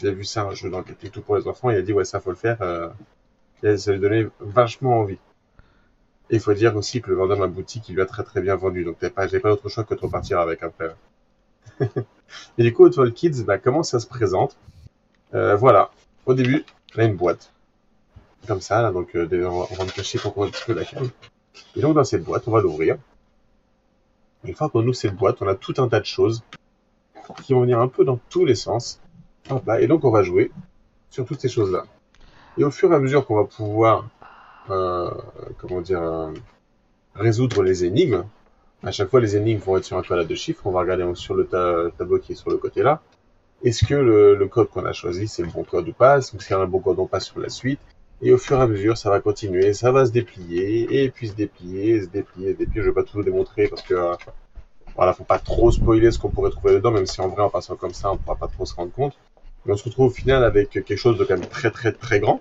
il 0.00 0.08
a 0.08 0.12
vu 0.12 0.24
ça, 0.24 0.42
un 0.44 0.54
jeu 0.54 0.70
d'enquête 0.70 1.10
tout 1.10 1.22
pour 1.22 1.36
les 1.36 1.46
enfants, 1.46 1.70
il 1.70 1.76
a 1.76 1.82
dit, 1.82 1.92
ouais, 1.92 2.04
ça 2.04 2.20
faut 2.20 2.30
le 2.30 2.36
faire. 2.36 2.58
ça 2.58 3.92
lui 3.92 4.00
donnait 4.00 4.26
vachement 4.40 5.00
envie. 5.00 5.18
Et 6.30 6.36
il 6.36 6.40
faut 6.40 6.54
dire 6.54 6.76
aussi 6.76 7.02
que 7.02 7.10
le 7.10 7.16
vendeur 7.16 7.36
de 7.36 7.42
la 7.42 7.48
boutique, 7.48 7.88
il 7.88 7.94
lui 7.94 8.02
a 8.02 8.06
très 8.06 8.24
très 8.24 8.40
bien 8.40 8.56
vendu. 8.56 8.84
Donc 8.84 8.98
t'avais 8.98 9.10
pas, 9.10 9.28
pas 9.28 9.48
d'autre 9.50 9.68
choix 9.68 9.84
que 9.84 9.94
de 9.94 10.00
repartir 10.00 10.40
avec 10.40 10.62
après. 10.62 10.94
et 12.58 12.62
du 12.62 12.72
coup, 12.72 12.88
Total 12.88 13.12
Kids, 13.12 13.44
bah, 13.44 13.58
comment 13.58 13.82
ça 13.82 14.00
se 14.00 14.06
présente 14.06 14.56
Euh, 15.34 15.56
Voilà. 15.56 15.90
Au 16.26 16.34
début, 16.34 16.64
a 16.96 17.04
une 17.04 17.16
boîte. 17.16 17.52
Comme 18.46 18.60
ça, 18.60 18.82
là, 18.82 18.90
donc 18.92 19.14
euh, 19.16 19.26
on 19.46 19.62
va- 19.74 19.84
me 19.84 19.90
cacher 19.90 20.18
pour 20.18 20.34
qu'on 20.34 20.44
un 20.44 20.50
petit 20.50 20.64
peu 20.66 20.72
la 20.74 20.84
cam. 20.84 21.08
Et 21.76 21.80
donc 21.80 21.94
dans 21.94 22.04
cette 22.04 22.24
boîte, 22.24 22.44
on 22.48 22.50
va 22.50 22.60
l'ouvrir. 22.60 22.96
Une 24.44 24.54
fois 24.54 24.68
qu'on 24.68 24.82
ouvre 24.82 24.94
cette 24.94 25.14
boîte, 25.14 25.40
on 25.42 25.46
a 25.48 25.54
tout 25.54 25.74
un 25.78 25.88
tas 25.88 26.00
de 26.00 26.04
choses 26.06 26.42
qui 27.44 27.52
vont 27.54 27.60
venir 27.62 27.80
un 27.80 27.88
peu 27.88 28.04
dans 28.04 28.18
tous 28.30 28.44
les 28.44 28.54
sens. 28.56 29.00
Là. 29.66 29.80
Et 29.80 29.86
donc 29.86 30.04
on 30.04 30.10
va 30.10 30.22
jouer 30.22 30.50
sur 31.10 31.24
toutes 31.24 31.40
ces 31.40 31.48
choses-là. 31.48 31.84
Et 32.58 32.64
au 32.64 32.70
fur 32.70 32.92
et 32.92 32.96
à 32.96 32.98
mesure 32.98 33.26
qu'on 33.26 33.36
va 33.36 33.44
pouvoir, 33.44 34.08
euh, 34.70 35.10
comment 35.58 35.80
dire, 35.80 36.02
euh, 36.02 36.32
résoudre 37.14 37.62
les 37.62 37.84
énigmes, 37.84 38.24
à 38.82 38.90
chaque 38.90 39.10
fois 39.10 39.20
les 39.20 39.36
énigmes 39.36 39.60
vont 39.60 39.76
être 39.76 39.84
sur 39.84 39.96
un 39.96 40.02
quadrat 40.02 40.24
de 40.24 40.34
chiffres. 40.34 40.62
On 40.66 40.72
va 40.72 40.80
regarder 40.80 41.04
sur 41.14 41.34
le 41.34 41.46
ta- 41.46 41.90
tableau 41.96 42.18
qui 42.18 42.32
est 42.32 42.36
sur 42.36 42.50
le 42.50 42.56
côté 42.56 42.82
là. 42.82 43.00
Est-ce 43.64 43.84
que 43.86 43.94
le, 43.94 44.46
code 44.48 44.68
qu'on 44.70 44.84
a 44.84 44.92
choisi 44.92 45.28
c'est 45.28 45.42
le 45.42 45.48
bon 45.48 45.62
code 45.62 45.88
ou 45.88 45.92
pas? 45.92 46.20
Si 46.20 46.34
on 46.50 46.60
a 46.60 46.64
un 46.64 46.66
bon 46.66 46.80
code, 46.80 46.98
on 46.98 47.06
passe 47.06 47.26
sur 47.26 47.38
la 47.38 47.48
suite. 47.48 47.80
Et 48.20 48.32
au 48.32 48.38
fur 48.38 48.58
et 48.58 48.62
à 48.62 48.66
mesure, 48.66 48.96
ça 48.96 49.10
va 49.10 49.20
continuer, 49.20 49.72
ça 49.72 49.90
va 49.90 50.06
se 50.06 50.12
déplier, 50.12 51.02
et 51.02 51.10
puis 51.10 51.28
se 51.28 51.34
déplier, 51.34 52.02
se 52.02 52.06
déplier, 52.06 52.52
se 52.52 52.58
déplier. 52.58 52.82
Je 52.82 52.88
vais 52.88 52.94
pas 52.94 53.02
tout 53.02 53.16
vous 53.16 53.24
démontrer 53.24 53.66
parce 53.66 53.82
que, 53.82 53.94
euh, 53.94 54.14
voilà, 54.94 55.12
faut 55.12 55.24
pas 55.24 55.40
trop 55.40 55.72
spoiler 55.72 56.10
ce 56.12 56.18
qu'on 56.20 56.30
pourrait 56.30 56.50
trouver 56.50 56.74
dedans, 56.74 56.92
même 56.92 57.06
si 57.06 57.20
en 57.20 57.28
vrai, 57.28 57.42
en 57.42 57.50
passant 57.50 57.74
comme 57.76 57.94
ça, 57.94 58.12
on 58.12 58.16
pourra 58.16 58.36
pas 58.36 58.46
trop 58.46 58.64
se 58.64 58.74
rendre 58.74 58.92
compte. 58.92 59.14
Mais 59.64 59.72
on 59.72 59.76
se 59.76 59.84
retrouve 59.84 60.06
au 60.06 60.10
final 60.10 60.44
avec 60.44 60.70
quelque 60.70 60.96
chose 60.96 61.18
de 61.18 61.24
quand 61.24 61.36
même 61.36 61.48
très 61.48 61.70
très 61.70 61.92
très 61.92 62.20
grand. 62.20 62.40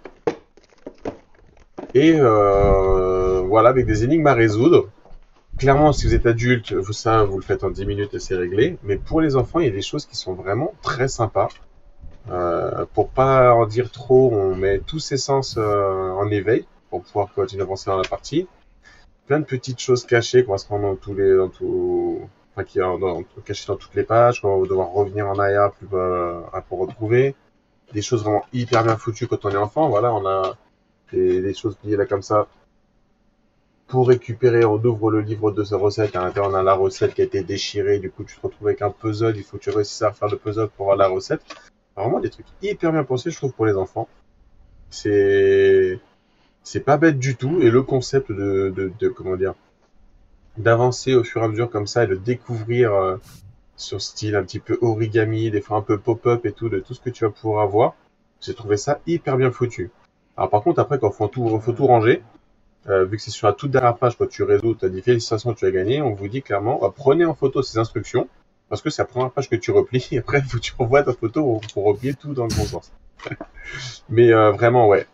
Et 1.94 2.14
euh, 2.16 3.42
voilà, 3.42 3.70
avec 3.70 3.86
des 3.86 4.04
énigmes 4.04 4.28
à 4.28 4.34
résoudre. 4.34 4.90
Clairement, 5.62 5.94
si 5.94 6.08
vous 6.08 6.16
êtes 6.16 6.26
adulte, 6.26 6.74
vous 6.74 6.92
ça, 6.92 7.24
vous 7.24 7.38
le 7.38 7.44
faites 7.44 7.64
en 7.64 7.70
10 7.70 7.86
minutes 7.86 8.16
et 8.16 8.20
c'est 8.20 8.36
réglé. 8.36 8.80
Mais 8.82 8.98
pour 8.98 9.22
les 9.22 9.36
enfants, 9.36 9.60
il 9.60 9.68
y 9.68 9.70
a 9.70 9.72
des 9.72 9.84
choses 9.84 10.08
qui 10.08 10.16
sont 10.16 10.34
vraiment 10.34 10.74
très 10.82 11.08
sympas. 11.08 11.50
Euh, 12.32 12.88
pour 12.96 13.10
pas 13.10 13.54
en 13.54 13.68
dire 13.68 13.92
trop, 13.92 14.32
on 14.34 14.56
met 14.56 14.80
tous 14.80 14.98
ses 14.98 15.18
sens 15.18 15.58
euh, 15.60 16.10
en 16.14 16.32
éveil 16.32 16.66
pour 16.90 17.04
pouvoir 17.04 17.32
continuer 17.36 17.62
à 17.62 17.66
avancer 17.66 17.92
dans 17.92 17.98
la 17.98 18.10
partie. 18.10 18.48
Plein 19.28 19.40
de 19.40 19.46
petites 19.46 19.80
choses 19.80 20.04
cachées 20.04 20.44
qu'on 20.44 20.54
va 20.54 20.58
se 20.58 20.68
rendre 20.68 20.88
dans 20.88 20.96
tous 20.96 21.14
les, 21.14 21.36
dans 21.38 21.50
tout, 21.50 22.22
enfin 22.56 22.64
qui 22.64 22.80
est 22.80 22.82
dans, 22.82 22.98
dans- 22.98 23.22
cachées 23.46 23.68
dans 23.68 23.76
toutes 23.78 23.94
les 23.94 24.04
pages, 24.04 24.42
qu'on 24.42 24.62
va 24.62 24.68
devoir 24.68 24.92
revenir 24.92 25.28
en 25.28 25.38
arrière 25.38 25.74
plus 25.74 25.88
euh, 25.94 26.42
pour 26.70 26.80
retrouver. 26.80 27.36
Des 27.94 28.02
choses 28.02 28.24
vraiment 28.24 28.46
hyper 28.52 28.84
bien 28.84 28.98
foutues 28.98 29.28
quand 29.28 29.46
on 29.46 29.52
est 29.52 29.58
enfant. 29.58 29.90
Voilà, 29.90 30.12
on 30.12 30.26
a 30.26 30.56
des, 31.14 31.40
des 31.40 31.54
choses 31.54 31.78
liées 31.84 31.98
là 31.98 32.08
comme 32.08 32.24
ça. 32.24 32.48
Pour 33.92 34.08
récupérer, 34.08 34.64
on 34.64 34.82
ouvre 34.86 35.12
le 35.12 35.20
livre 35.20 35.52
de 35.52 35.66
sa 35.66 35.76
recette. 35.76 36.16
À 36.16 36.24
l'intérieur, 36.24 36.50
on 36.50 36.56
a 36.56 36.64
la 36.64 36.76
recette 36.76 37.14
qui 37.14 37.20
a 37.20 37.26
été 37.26 37.44
déchirée. 37.44 38.00
Du 38.00 38.10
coup, 38.10 38.24
tu 38.24 38.38
te 38.38 38.42
retrouves 38.42 38.70
avec 38.70 38.82
un 38.82 38.90
puzzle. 38.90 39.36
Il 39.36 39.44
faut 39.44 39.58
que 39.58 39.64
tu 39.64 39.70
réussisses 39.70 40.02
à 40.02 40.14
faire 40.14 40.30
le 40.30 40.38
puzzle 40.38 40.70
pour 40.70 40.86
avoir 40.86 40.98
la 40.98 41.14
recette. 41.14 41.42
Vraiment 41.98 42.22
des 42.22 42.30
trucs 42.30 42.46
hyper 42.62 42.94
bien 42.94 43.04
pensés, 43.04 43.32
je 43.32 43.36
trouve, 43.36 43.52
pour 43.52 43.66
les 43.66 43.76
enfants. 43.76 44.08
C'est 44.90 46.00
c'est 46.64 46.80
pas 46.80 46.96
bête 46.96 47.20
du 47.20 47.36
tout. 47.36 47.60
Et 47.60 47.70
le 47.70 47.84
concept 47.84 48.32
de, 48.32 48.94
comment 49.10 49.36
dire 49.36 49.56
d'avancer 50.58 51.14
au 51.14 51.26
fur 51.26 51.42
et 51.42 51.46
à 51.46 51.48
mesure 51.50 51.70
comme 51.70 51.88
ça 51.88 52.06
et 52.06 52.08
de 52.08 52.16
découvrir 52.16 52.94
euh, 52.94 53.18
sur 53.76 54.02
style 54.02 54.38
un 54.38 54.44
petit 54.44 54.60
peu 54.60 54.78
origami, 54.82 55.52
des 55.52 55.60
fois 55.60 55.76
un 55.78 55.82
peu 55.82 55.98
pop-up 55.98 56.46
et 56.46 56.54
tout, 56.54 56.70
de 56.70 56.80
tout 56.80 56.94
ce 56.94 57.02
que 57.02 57.10
tu 57.10 57.26
vas 57.26 57.30
pouvoir 57.30 57.64
avoir. 57.64 57.96
J'ai 58.40 58.54
trouvé 58.54 58.78
ça 58.78 59.02
hyper 59.06 59.36
bien 59.36 59.52
foutu. 59.52 59.92
Alors 60.38 60.50
par 60.50 60.64
contre, 60.64 60.80
après, 60.80 60.98
quand 60.98 61.12
faut 61.12 61.28
faut 61.28 61.74
tout 61.74 61.88
ranger, 61.88 62.24
euh, 62.90 63.06
vu 63.06 63.18
que 63.18 63.24
c'est 63.24 63.32
sur 63.32 63.48
la 63.48 63.54
toute 63.54 63.72
dernière 63.72 63.96
page, 63.96 64.18
quand 64.18 64.28
tu 64.28 64.44
résous, 64.44 64.76
tu 64.76 64.86
as 64.86 64.90
dit 64.90 65.02
félicitations, 65.02 65.54
tu 65.54 65.66
as 65.66 65.72
gagné, 65.72 66.02
on 66.02 66.14
vous 66.14 66.28
dit 66.28 66.42
clairement, 66.42 66.80
bah, 66.80 66.92
prenez 66.96 67.26
en 67.26 67.36
photo 67.36 67.62
ces 67.62 67.78
instructions, 67.78 68.28
parce 68.70 68.82
que 68.82 68.90
c'est 68.90 69.02
la 69.02 69.08
première 69.08 69.32
page 69.32 69.50
que 69.50 69.56
tu 69.56 69.72
replies, 69.72 70.08
et 70.12 70.20
après, 70.20 70.42
faut 70.42 70.58
que 70.58 70.64
tu 70.64 70.74
revoies 70.78 71.04
ta 71.04 71.14
photo 71.14 71.44
pour, 71.44 71.62
pour 71.74 71.84
replier 71.86 72.14
tout 72.14 72.34
dans 72.34 72.46
le 72.46 72.56
bon 72.56 72.66
sens. 72.66 72.92
Mais 74.10 74.32
euh, 74.34 74.52
vraiment, 74.52 74.88
ouais. 74.88 75.08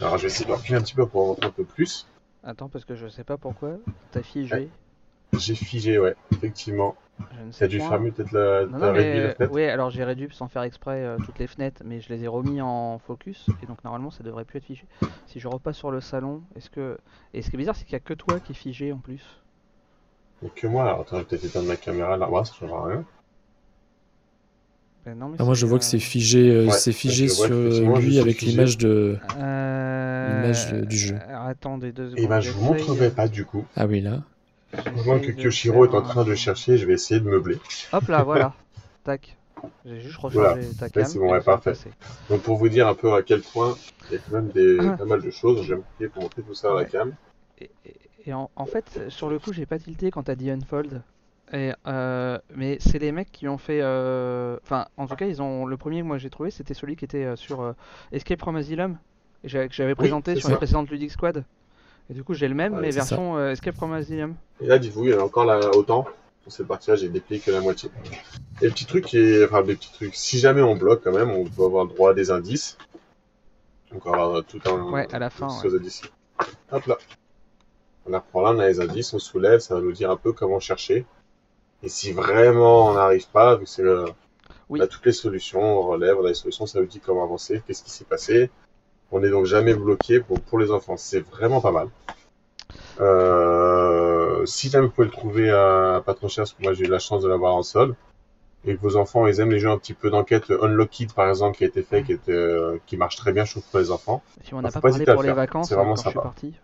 Alors 0.00 0.18
je 0.18 0.22
vais 0.22 0.28
essayer 0.28 0.44
de 0.44 0.52
replier 0.52 0.76
un 0.76 0.82
petit 0.82 0.94
peu 0.94 1.06
pour 1.06 1.22
en 1.22 1.26
montrer 1.28 1.46
un 1.46 1.50
peu 1.50 1.64
plus. 1.64 2.06
Attends, 2.44 2.68
parce 2.68 2.84
que 2.84 2.94
je 2.94 3.08
sais 3.08 3.24
pas 3.24 3.38
pourquoi. 3.38 3.78
T'as 4.12 4.22
figé. 4.22 4.68
J'ai 5.32 5.54
figé, 5.54 5.98
ouais, 5.98 6.14
effectivement. 6.32 6.96
Je 7.18 7.44
ne 7.44 7.50
sais 7.52 7.60
T'as 7.60 7.66
dû 7.68 7.78
point. 7.78 7.98
mieux, 7.98 8.12
peut-être 8.12 8.32
la, 8.32 8.66
Non, 8.66 8.78
t'as 8.78 8.86
non, 8.88 8.92
réduit 8.92 9.20
la 9.20 9.28
mais 9.28 9.34
fenêtre. 9.34 9.52
oui, 9.54 9.64
alors 9.64 9.90
j'ai 9.90 10.04
réduit 10.04 10.28
sans 10.32 10.48
faire 10.48 10.62
exprès 10.62 11.02
euh, 11.04 11.18
toutes 11.24 11.38
les 11.38 11.46
fenêtres, 11.46 11.82
mais 11.84 12.00
je 12.00 12.08
les 12.10 12.24
ai 12.24 12.28
remis 12.28 12.60
en 12.60 12.98
focus 12.98 13.46
et 13.62 13.66
donc 13.66 13.82
normalement 13.84 14.10
ça 14.10 14.22
devrait 14.22 14.44
plus 14.44 14.58
être 14.58 14.64
figé. 14.64 14.84
Si 15.26 15.40
je 15.40 15.48
repasse 15.48 15.76
sur 15.76 15.90
le 15.90 16.00
salon, 16.00 16.42
est-ce 16.56 16.68
que. 16.70 16.98
Et 17.34 17.42
ce 17.42 17.48
qui 17.50 17.56
est 17.56 17.58
bizarre, 17.58 17.76
c'est 17.76 17.84
qu'il 17.84 17.94
y 17.94 17.96
a 17.96 18.00
que 18.00 18.14
toi 18.14 18.38
qui 18.40 18.52
est 18.52 18.56
figé 18.56 18.92
en 18.92 18.98
plus. 18.98 19.22
Et 20.44 20.50
que 20.50 20.66
moi, 20.66 20.84
alors 20.84 21.00
attends, 21.00 21.16
je 21.16 21.22
vais 21.22 21.24
peut-être 21.24 21.44
éteindre 21.44 21.66
ma 21.68 21.76
caméra 21.76 22.16
là, 22.18 22.28
ouais, 22.30 22.44
ça 22.44 22.52
changera 22.52 22.84
rien. 22.86 23.04
Ben 25.06 25.16
non, 25.16 25.28
mais 25.30 25.36
Ah, 25.38 25.44
moi, 25.44 25.54
je 25.54 25.66
vois 25.66 25.78
que 25.78 25.84
c'est 25.84 25.98
figé, 26.00 26.50
euh, 26.50 26.66
Ouais, 26.66 26.72
c'est 26.72 26.92
figé 26.92 27.28
je 27.28 27.32
vois 27.34 27.46
sur 27.46 27.56
effectivement, 27.56 27.98
lui 27.98 28.14
je 28.16 28.20
avec 28.20 28.36
suis 28.36 28.46
figé. 28.46 28.50
l'image 28.50 28.76
de. 28.78 29.18
Euh... 29.38 30.42
l'image 30.42 30.72
du 30.88 30.96
jeu. 30.98 31.16
alors, 31.28 31.42
attendez 31.46 31.92
deux 31.92 32.10
secondes. 32.10 32.24
Et 32.24 32.26
ben, 32.26 32.40
je 32.40 32.50
vous 32.50 32.64
montrerai 32.64 33.10
pas 33.10 33.28
du 33.28 33.44
coup. 33.44 33.64
Ah 33.76 33.86
oui, 33.86 34.00
là. 34.00 34.22
Pendant 34.84 35.18
que 35.20 35.30
Kyoshiro 35.32 35.84
est 35.86 35.94
en 35.94 36.02
train 36.02 36.24
de 36.24 36.34
chercher, 36.34 36.76
je 36.78 36.86
vais 36.86 36.94
essayer 36.94 37.20
de 37.20 37.28
meubler. 37.28 37.58
Hop 37.92 38.08
là, 38.08 38.22
voilà. 38.22 38.54
Tac. 39.04 39.36
J'ai 39.84 40.00
juste 40.00 40.16
rechargé 40.18 40.60
Voilà. 40.60 40.74
ta 40.78 40.88
cam. 40.90 41.04
c'est 41.04 41.18
bon, 41.18 41.32
ouais, 41.32 41.40
parfait. 41.40 41.72
Donc 42.28 42.42
pour 42.42 42.56
vous 42.58 42.68
dire 42.68 42.86
un 42.88 42.94
peu 42.94 43.12
à 43.14 43.22
quel 43.22 43.40
point 43.40 43.74
il 44.10 44.14
y 44.14 44.16
a 44.16 44.20
quand 44.20 44.36
même 44.36 44.48
des, 44.48 44.78
Ah. 44.80 44.96
pas 44.98 45.04
mal 45.06 45.22
de 45.22 45.30
choses, 45.30 45.68
me 45.70 45.82
plier 45.96 46.08
pour 46.08 46.22
montrer 46.24 46.42
tout 46.42 46.54
ça 46.54 46.72
à 46.72 46.74
la 46.74 46.84
cam. 46.84 47.14
Et, 48.26 48.32
en, 48.34 48.50
en 48.56 48.66
fait, 48.66 49.00
sur 49.08 49.30
le 49.30 49.38
coup, 49.38 49.52
j'ai 49.52 49.66
pas 49.66 49.78
tilté 49.78 50.10
quand 50.10 50.24
t'as 50.24 50.34
dit 50.34 50.50
Unfold. 50.50 51.02
Et, 51.52 51.72
euh, 51.86 52.38
mais 52.54 52.76
c'est 52.80 52.98
les 52.98 53.12
mecs 53.12 53.30
qui 53.30 53.46
ont 53.48 53.56
fait. 53.58 53.80
euh, 53.80 54.58
Enfin, 54.64 54.86
en 54.96 55.06
tout 55.06 55.14
cas, 55.14 55.26
ils 55.26 55.40
ont. 55.40 55.64
Le 55.64 55.76
premier 55.76 56.00
que 56.00 56.06
moi 56.06 56.18
j'ai 56.18 56.28
trouvé, 56.28 56.50
c'était 56.50 56.74
celui 56.74 56.96
qui 56.96 57.04
était 57.04 57.24
euh, 57.24 57.36
sur 57.36 57.60
euh, 57.62 57.72
Escape 58.12 58.40
from 58.40 58.56
Asylum. 58.56 58.98
Que 59.48 59.68
j'avais 59.70 59.94
présenté 59.94 60.34
sur 60.34 60.48
les 60.48 60.54
ça. 60.54 60.58
précédentes 60.58 60.90
Ludic 60.90 61.12
Squad. 61.12 61.44
Et 62.10 62.14
du 62.14 62.22
coup, 62.22 62.34
j'ai 62.34 62.48
le 62.48 62.54
même, 62.54 62.74
Ouais, 62.74 62.80
mais 62.82 62.90
version 62.90 63.36
euh, 63.36 63.50
Escape 63.52 63.74
from 63.74 63.92
Asylum. 63.92 64.34
Et 64.60 64.66
là, 64.66 64.78
dites-vous, 64.78 65.04
il 65.04 65.10
y 65.10 65.14
en 65.14 65.20
a 65.20 65.22
encore 65.22 65.44
là, 65.44 65.58
autant. 65.74 66.06
Sur 66.42 66.52
cette 66.52 66.68
partie-là, 66.68 66.96
j'ai 66.96 67.08
déplié 67.08 67.40
que 67.40 67.50
la 67.50 67.60
moitié. 67.60 67.90
Et 68.62 68.66
le 68.66 68.70
petit 68.70 68.86
truc 68.86 69.04
qui 69.06 69.18
est, 69.18 69.44
enfin, 69.44 69.62
des 69.62 69.74
petits 69.74 69.92
trucs. 69.92 70.14
Si 70.14 70.38
jamais 70.38 70.62
on 70.62 70.76
bloque 70.76 71.02
quand 71.02 71.12
même, 71.12 71.30
on 71.30 71.44
peut 71.44 71.64
avoir 71.64 71.84
le 71.84 71.90
droit 71.90 72.10
à 72.10 72.14
des 72.14 72.30
indices. 72.30 72.78
Donc 73.90 74.06
on 74.06 74.10
va 74.12 74.22
avoir 74.22 74.44
tout 74.44 74.60
un. 74.66 74.90
Ouais, 74.92 75.12
à 75.12 75.18
la 75.18 75.30
fin, 75.30 75.48
indices. 75.48 76.02
Hop 76.70 76.86
là. 76.86 76.96
On 78.06 78.10
la 78.10 78.18
reprend 78.20 78.42
là, 78.42 78.52
on 78.52 78.58
a 78.60 78.68
les 78.68 78.80
indices, 78.80 79.12
on 79.14 79.18
soulève, 79.18 79.58
ça 79.58 79.74
va 79.74 79.80
nous 79.80 79.90
dire 79.92 80.10
un 80.10 80.16
peu 80.16 80.32
comment 80.32 80.60
chercher. 80.60 81.04
Et 81.82 81.88
si 81.88 82.12
vraiment 82.12 82.88
on 82.90 82.94
n'arrive 82.94 83.28
pas, 83.30 83.56
vu 83.56 83.64
que 83.64 83.70
c'est 83.70 83.82
le- 83.82 84.04
Oui. 84.68 84.80
on 84.80 84.84
a 84.84 84.86
toutes 84.86 85.06
les 85.06 85.12
solutions, 85.12 85.60
on 85.60 85.82
relève, 85.82 86.16
on 86.18 86.24
a 86.24 86.28
les 86.28 86.34
solutions, 86.34 86.66
ça 86.66 86.78
nous 86.80 86.86
dit 86.86 87.00
comment 87.00 87.24
avancer, 87.24 87.62
qu'est-ce 87.66 87.82
qui 87.82 87.90
s'est 87.90 88.04
passé. 88.04 88.50
On 89.12 89.20
n'est 89.20 89.30
donc 89.30 89.46
jamais 89.46 89.74
bloqué 89.74 90.20
pour, 90.20 90.40
pour 90.40 90.58
les 90.58 90.70
enfants. 90.70 90.96
C'est 90.96 91.20
vraiment 91.20 91.60
pas 91.60 91.70
mal. 91.70 91.88
Euh, 93.00 94.44
si 94.46 94.70
jamais 94.70 94.86
vous 94.86 94.92
pouvez 94.92 95.06
le 95.06 95.12
trouver 95.12 95.50
à 95.50 96.02
pas 96.04 96.14
trop 96.14 96.28
cher, 96.28 96.42
parce 96.42 96.52
que 96.52 96.62
moi 96.62 96.72
j'ai 96.72 96.84
eu 96.84 96.88
la 96.88 96.98
chance 96.98 97.22
de 97.22 97.28
l'avoir 97.28 97.54
en 97.54 97.62
solde, 97.62 97.94
et 98.64 98.74
que 98.74 98.80
vos 98.80 98.96
enfants 98.96 99.26
ils 99.26 99.40
aiment 99.40 99.50
les 99.50 99.58
jeux 99.58 99.70
un 99.70 99.78
petit 99.78 99.94
peu 99.94 100.10
d'enquête, 100.10 100.48
le 100.48 100.62
Unlocked 100.64 101.12
par 101.12 101.28
exemple 101.28 101.56
qui 101.56 101.64
a 101.64 101.66
été 101.66 101.82
fait, 101.82 102.02
qui, 102.02 102.12
était, 102.12 102.32
euh, 102.32 102.78
qui 102.86 102.96
marche 102.96 103.16
très 103.16 103.32
bien, 103.32 103.44
je 103.44 103.52
trouve, 103.52 103.64
pour 103.70 103.78
les 103.78 103.90
enfants. 103.90 104.22
Si 104.44 104.54
on 104.54 104.60
n'a 104.60 104.70
pas 104.70 104.80
pas 104.80 104.90
parlé 104.90 105.04
pour 105.04 105.22
le 105.22 105.28
les 105.28 105.34
vacances 105.34 105.68
C'est 105.68 105.74
euh, 105.74 105.78
vraiment 105.78 105.96
sympa. 105.96 106.20
parti. 106.20 106.54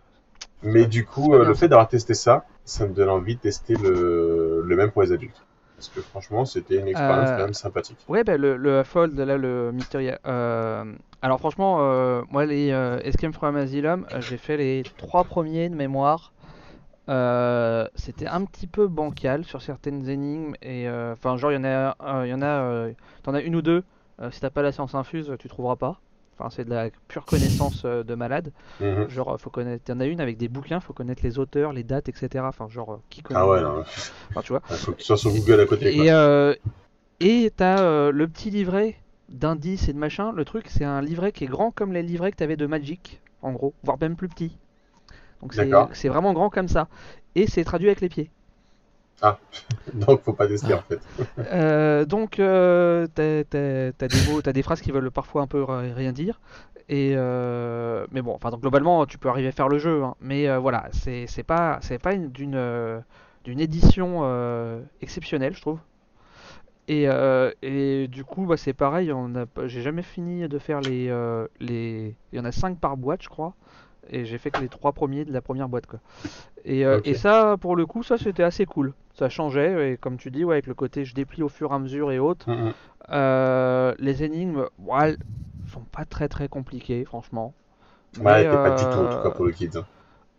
Mais 0.63 0.85
du 0.85 1.05
coup, 1.05 1.33
euh, 1.33 1.45
le 1.45 1.53
fait 1.53 1.67
d'avoir 1.67 1.87
testé 1.87 2.13
ça, 2.13 2.45
ça 2.65 2.87
me 2.87 2.93
donne 2.93 3.09
envie 3.09 3.35
de 3.35 3.41
tester 3.41 3.75
le, 3.75 4.61
le 4.65 4.75
même 4.75 4.91
pour 4.91 5.01
les 5.01 5.11
adultes. 5.11 5.41
Parce 5.83 5.89
que 5.89 6.01
franchement, 6.01 6.45
c'était 6.45 6.77
une 6.77 6.87
expérience 6.87 7.29
Euh, 7.31 7.35
quand 7.35 7.43
même 7.43 7.53
sympathique. 7.53 7.97
Ouais, 8.07 8.23
bah, 8.23 8.37
le, 8.37 8.55
le 8.55 8.83
Fold, 8.83 9.19
là, 9.19 9.37
le 9.37 9.71
Mystery. 9.73 10.11
euh, 10.25 10.95
alors, 11.21 11.39
franchement, 11.39 11.79
euh, 11.81 12.21
moi, 12.31 12.45
les 12.45 12.71
euh, 12.71 12.99
Escape 13.03 13.33
from 13.33 13.57
Asylum, 13.57 14.05
j'ai 14.19 14.37
fait 14.37 14.55
les 14.55 14.85
trois 14.97 15.25
premiers 15.25 15.67
de 15.69 15.75
mémoire. 15.75 16.31
C'était 17.95 18.27
un 18.27 18.45
petit 18.45 18.67
peu 18.67 18.87
bancal 18.87 19.43
sur 19.43 19.61
certaines 19.61 20.07
énigmes. 20.07 20.53
Et 20.61 20.87
euh, 20.87 21.13
enfin, 21.13 21.35
genre, 21.35 21.51
il 21.51 21.55
y 21.55 21.57
en 21.57 21.65
a, 21.65 21.95
il 22.25 22.29
y 22.29 22.33
en 22.33 22.41
a, 22.41 22.45
euh, 22.45 22.93
t'en 23.23 23.33
as 23.33 23.41
une 23.41 23.55
ou 23.57 23.61
deux. 23.61 23.83
si 24.31 24.39
t'as 24.39 24.49
pas 24.49 24.61
la 24.61 24.71
science 24.71 24.95
infuse, 24.95 25.33
tu 25.37 25.49
trouveras 25.49 25.75
pas. 25.75 25.99
Enfin, 26.37 26.49
c'est 26.49 26.65
de 26.65 26.69
la 26.71 26.89
pure 27.07 27.25
connaissance 27.25 27.83
euh, 27.85 28.03
de 28.03 28.15
malade. 28.15 28.51
Mhm. 28.79 29.09
Genre, 29.09 29.33
euh, 29.33 29.37
faut 29.37 29.49
connaître. 29.49 29.83
T'en 29.83 29.99
as 29.99 30.05
une 30.05 30.19
avec 30.19 30.37
des 30.37 30.47
bouquins, 30.47 30.79
faut 30.79 30.93
connaître 30.93 31.21
les 31.23 31.37
auteurs, 31.39 31.73
les 31.73 31.83
dates, 31.83 32.09
etc. 32.09 32.43
Enfin, 32.47 32.67
genre, 32.69 32.93
euh, 32.93 32.97
qui 33.09 33.21
connaît. 33.21 33.39
Ah 33.39 33.47
ouais, 33.47 33.61
non, 33.61 33.83
Enfin, 34.29 34.41
tu 34.41 34.53
vois. 34.53 34.61
il 34.71 34.75
faut 34.77 34.91
que 34.93 34.97
tu 34.97 35.03
sois 35.05 35.17
sur 35.17 35.31
Google 35.31 35.61
à 35.61 35.65
côté. 35.65 35.95
Quoi. 35.95 36.05
Et 36.05 36.11
euh, 36.11 36.55
et 37.19 37.51
t'as 37.55 37.81
euh, 37.81 38.11
le 38.11 38.27
petit 38.27 38.49
livret 38.49 38.95
d'indices 39.29 39.87
et 39.87 39.93
de 39.93 39.97
machin. 39.97 40.31
Le 40.33 40.43
truc, 40.45 40.65
c'est 40.69 40.83
un 40.83 41.01
livret 41.01 41.31
qui 41.31 41.43
est 41.43 41.47
grand 41.47 41.71
comme 41.71 41.93
les 41.93 42.03
livrets 42.03 42.31
que 42.31 42.37
t'avais 42.37 42.57
de 42.57 42.65
Magic, 42.65 43.21
en 43.41 43.51
gros, 43.51 43.73
voire 43.83 43.97
même 44.01 44.15
plus 44.15 44.27
petit. 44.27 44.57
Donc 45.41 45.53
c'est 45.93 46.09
vraiment 46.09 46.33
grand 46.33 46.49
comme 46.49 46.67
ça. 46.67 46.87
Et 47.35 47.47
c'est 47.47 47.63
traduit 47.63 47.87
avec 47.87 48.01
les 48.01 48.09
pieds. 48.09 48.29
Donc, 49.93 50.21
faut 50.21 50.33
pas 50.33 50.47
tester 50.47 50.73
Ah. 50.73 50.77
en 50.77 50.81
fait. 50.81 50.99
Euh, 51.51 52.05
donc, 52.05 52.39
euh, 52.39 53.07
t'as, 53.13 53.43
des 53.43 54.31
mots, 54.31 54.41
t'as 54.41 54.53
des 54.53 54.63
phrases 54.63 54.81
qui 54.81 54.91
veulent 54.91 55.11
parfois 55.11 55.41
un 55.41 55.47
peu 55.47 55.63
ri- 55.63 55.93
rien 55.93 56.11
dire. 56.11 56.39
Et 56.89 57.13
euh, 57.15 58.05
mais 58.11 58.21
bon, 58.21 58.33
enfin, 58.35 58.49
donc, 58.51 58.61
globalement, 58.61 59.05
tu 59.05 59.17
peux 59.17 59.29
arriver 59.29 59.47
à 59.47 59.51
faire 59.51 59.69
le 59.69 59.77
jeu. 59.77 60.03
hein. 60.03 60.15
mais 60.19 60.55
voilà, 60.57 60.89
c'est, 60.91 61.27
pas, 61.45 61.79
c'est 61.81 61.99
pas 61.99 62.13
une- 62.13 62.29
d'une, 62.31 63.01
d'une 63.45 63.59
édition 63.59 64.23
exceptionnelle, 65.01 65.53
je 65.55 65.61
trouve. 65.61 65.79
Et, 66.89 67.07
et 67.61 68.07
du 68.09 68.25
coup, 68.25 68.45
bah, 68.45 68.57
c'est 68.57 68.73
pareil. 68.73 69.11
On 69.13 69.33
a, 69.35 69.45
pas- 69.45 69.67
j'ai 69.67 69.81
jamais 69.81 70.01
fini 70.03 70.47
de 70.49 70.59
faire 70.59 70.81
les, 70.81 71.07
les. 71.61 72.15
Il 72.33 72.37
y 72.37 72.41
en 72.41 72.45
a 72.45 72.51
5 72.51 72.77
par 72.79 72.97
boîte, 72.97 73.21
je 73.23 73.29
crois. 73.29 73.53
Et 74.09 74.25
j'ai 74.25 74.37
fait 74.37 74.51
que 74.51 74.59
les 74.59 74.67
trois 74.67 74.91
premiers 74.91 75.23
de 75.23 75.31
la 75.31 75.39
première 75.41 75.69
boîte, 75.69 75.87
quoi. 75.87 75.99
Et, 76.65 76.85
euh, 76.85 76.99
et 77.05 77.13
ça, 77.13 77.55
pour 77.59 77.77
le 77.77 77.85
coup, 77.85 78.03
ça 78.03 78.17
c'était 78.17 78.43
assez 78.43 78.65
cool. 78.65 78.93
Ça 79.13 79.29
changeait, 79.29 79.93
et 79.93 79.97
comme 79.97 80.17
tu 80.17 80.31
dis, 80.31 80.43
ouais, 80.43 80.55
avec 80.55 80.67
le 80.67 80.73
côté 80.73 81.05
je 81.05 81.13
déplie 81.13 81.43
au 81.43 81.49
fur 81.49 81.71
et 81.71 81.75
à 81.75 81.79
mesure 81.79 82.11
et 82.11 82.19
autres. 82.19 82.49
Mhm. 82.49 82.73
Euh, 83.11 83.93
les 83.99 84.23
énigmes, 84.23 84.65
ouais, 84.79 85.09
elles 85.09 85.17
sont 85.67 85.81
pas 85.91 86.05
très 86.05 86.27
très 86.27 86.47
compliquées, 86.47 87.05
franchement. 87.05 87.53
Ouais, 88.17 88.23
Mais, 88.23 88.47
pas 88.49 88.69
du 88.71 88.85
tout 88.85 88.99
en 88.99 89.07
tout 89.07 89.19
euh, 89.19 89.23
cas 89.23 89.29
pour 89.35 89.45
le 89.45 89.51
kids. 89.51 89.69
hein. 89.77 89.85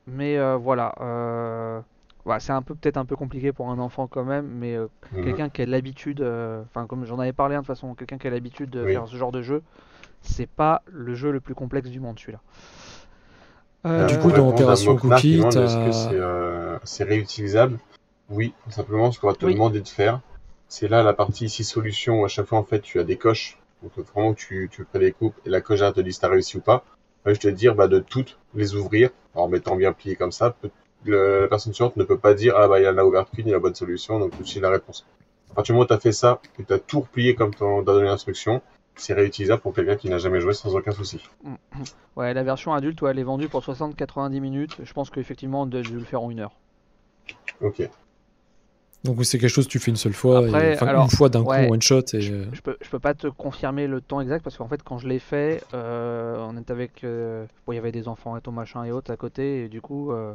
Mais 0.07 0.39
euh, 0.39 0.57
voilà, 0.57 0.95
euh, 1.01 1.81
ouais, 2.27 2.41
c'est 2.41 2.53
un 2.53 2.63
peu 2.63 2.75
peut-être 2.75 2.97
un 2.99 3.05
peu 3.05 3.17
compliqué 3.17 3.53
pour 3.53 3.71
un 3.71 3.79
enfant 3.79 4.07
quand 4.07 4.25
même, 4.25 4.47
mais 4.47 4.75
euh, 4.75 4.89
Mhm. 5.13 5.25
quelqu'un 5.25 5.49
qui 5.49 5.63
a 5.63 5.67
l'habitude, 5.67 6.21
euh, 6.21 6.63
enfin 6.65 6.87
comme 6.87 7.05
j'en 7.05 7.19
avais 7.19 7.33
parlé 7.33 7.55
hein, 7.55 7.61
de 7.61 7.67
toute 7.67 7.75
façon, 7.75 7.95
quelqu'un 7.95 8.19
qui 8.19 8.27
a 8.27 8.31
l'habitude 8.31 8.71
de 8.71 8.85
Oui. 8.85 8.93
faire 8.93 9.09
ce 9.09 9.17
genre 9.17 9.33
de 9.33 9.41
jeu, 9.43 9.63
c'est 10.21 10.49
pas 10.49 10.83
le 10.87 11.15
jeu 11.15 11.31
le 11.33 11.41
plus 11.41 11.55
complexe 11.55 11.91
du 11.91 12.01
monde 12.01 12.19
celui-là. 12.19 12.41
Euh, 13.87 14.07
Du 14.09 14.19
coup, 14.19 14.31
dans 14.33 14.49
Opération 14.49 14.97
Cookie, 14.97 15.35
est-ce 15.41 15.85
que 15.85 15.93
c'est 15.93 16.15
euh, 16.19 16.79
c'est 16.85 17.05
réutilisable? 17.05 17.79
Oui, 18.31 18.55
simplement 18.71 19.13
ce 19.13 19.21
qu'on 19.21 19.29
va 19.29 19.35
te 19.35 19.45
Oui. 19.45 19.53
demander 19.53 19.81
de 19.81 19.89
faire, 19.89 20.21
c'est 20.69 20.89
là 20.89 21.03
la 21.03 21.13
partie 21.13 21.45
ici 21.47 21.63
solution 21.65 22.21
où 22.21 22.25
à 22.25 22.29
chaque 22.29 22.47
fois 22.47 22.59
en 22.59 22.65
fait 22.65 22.81
tu 22.81 22.99
as 22.99 23.05
des 23.05 23.17
coches. 23.17 23.59
Donc 23.83 23.93
vraiment 23.99 24.35
tu, 24.35 24.69
tu 24.73 24.87
fais 24.91 24.99
les 24.99 25.13
coupes 25.13 25.39
et 25.45 25.51
la 25.51 25.61
coche 25.61 25.81
te 25.81 26.01
dit 26.01 26.13
si 26.13 26.21
t'as 26.21 26.29
réussi 26.29 26.57
ou 26.57 26.61
pas. 26.61 26.85
Je 27.27 27.33
te 27.35 27.49
dire 27.49 27.75
bah, 27.75 27.89
de 27.89 28.01
toutes 28.01 28.39
les 28.55 28.75
ouvrir 28.75 29.11
en 29.35 29.49
mettant 29.49 29.77
bien 29.77 29.93
plié 29.93 30.17
comme 30.17 30.33
ça. 30.33 30.55
Le- 31.05 31.43
la 31.43 31.49
personne 31.49 31.75
suivante 31.75 31.97
ne 31.97 32.05
peut 32.05 32.19
pas 32.19 32.35
dire 32.35 32.55
ah 32.57 32.67
bah 32.67 32.81
il 32.81 32.89
en 32.89 32.97
a 32.97 33.05
ouvert 33.05 33.31
qu'une, 33.31 33.47
il 33.47 33.51
a 33.51 33.57
la 33.57 33.61
bonne 33.61 33.75
solution, 33.75 34.19
donc 34.19 34.35
tout 34.37 34.43
de 34.43 34.49
suite 34.49 34.63
la 34.63 34.71
réponse. 34.71 35.05
À 35.51 35.55
partir 35.55 35.73
du 35.73 35.77
moment 35.77 35.85
où 35.85 35.89
tu 35.89 35.93
as 35.95 36.01
fait 36.01 36.13
ça 36.13 36.41
et 36.59 36.65
tu 36.65 36.73
as 36.73 36.79
tout 36.79 37.01
replié 37.01 37.35
comme 37.35 37.55
t'en 37.55 37.81
as 37.81 37.85
donné 37.85 38.07
l'instruction, 38.07 38.63
c'est 38.97 39.13
réutilisable 39.13 39.61
pour 39.61 39.75
quelqu'un 39.75 39.97
qui 39.97 40.09
n'a 40.09 40.19
jamais 40.19 40.41
joué 40.41 40.55
sans 40.55 40.75
aucun 40.75 40.93
souci. 40.93 41.21
Ouais, 42.17 42.33
la 42.33 42.43
version 42.43 42.73
adulte, 42.73 43.03
ouais, 43.03 43.11
elle 43.11 43.19
est 43.19 43.25
vendue 43.25 43.49
pour 43.49 43.63
60-90 43.63 44.41
minutes. 44.41 44.71
Je 44.83 44.93
pense 44.93 45.11
qu'effectivement, 45.11 45.63
on 45.63 45.67
dû 45.67 45.83
le 45.83 46.05
faire 46.05 46.23
en 46.23 46.31
une 46.31 46.41
heure. 46.41 46.53
Ok. 47.61 47.89
Donc 49.05 49.23
c'est 49.25 49.39
quelque 49.39 49.51
chose 49.51 49.67
que 49.67 49.71
tu 49.73 49.79
fais 49.79 49.91
une 49.91 49.97
seule 49.99 50.15
fois, 50.15 50.43
et- 50.43 50.47
Après, 50.49 50.75
enfin, 50.75 50.87
alors, 50.87 51.05
une 51.05 51.11
fois 51.11 51.29
d'un 51.29 51.43
ouais. 51.43 51.67
coup 51.67 51.75
one 51.75 51.83
shot 51.83 52.01
et 52.15 52.31
euh, 52.31 52.47
Je 52.53 52.61
peux, 52.63 52.77
je 52.81 52.89
peux 52.89 52.99
pas 52.99 53.13
te 53.15 53.27
confirmer 53.27 53.87
le 53.87 54.01
temps 54.01 54.21
exact 54.21 54.43
parce 54.43 54.57
qu'en 54.57 54.67
fait, 54.69 54.83
quand 54.83 54.97
je 54.99 55.07
l'ai 55.09 55.19
fait, 55.19 55.63
euh, 55.75 56.43
on 56.49 56.57
est 56.57 56.71
avec. 56.71 57.05
euh, 57.05 57.45
bon, 57.67 57.73
il 57.75 57.77
y 57.77 57.79
avait 57.79 57.93
des 57.93 58.09
enfants 58.09 58.37
et 58.37 58.41
ton 58.41 58.53
machin 58.53 58.83
et 58.85 58.93
autres 58.93 59.13
à 59.13 59.17
côté, 59.17 59.65
et 59.65 59.69
du 59.69 59.83
coup, 59.83 60.11
euh, 60.11 60.33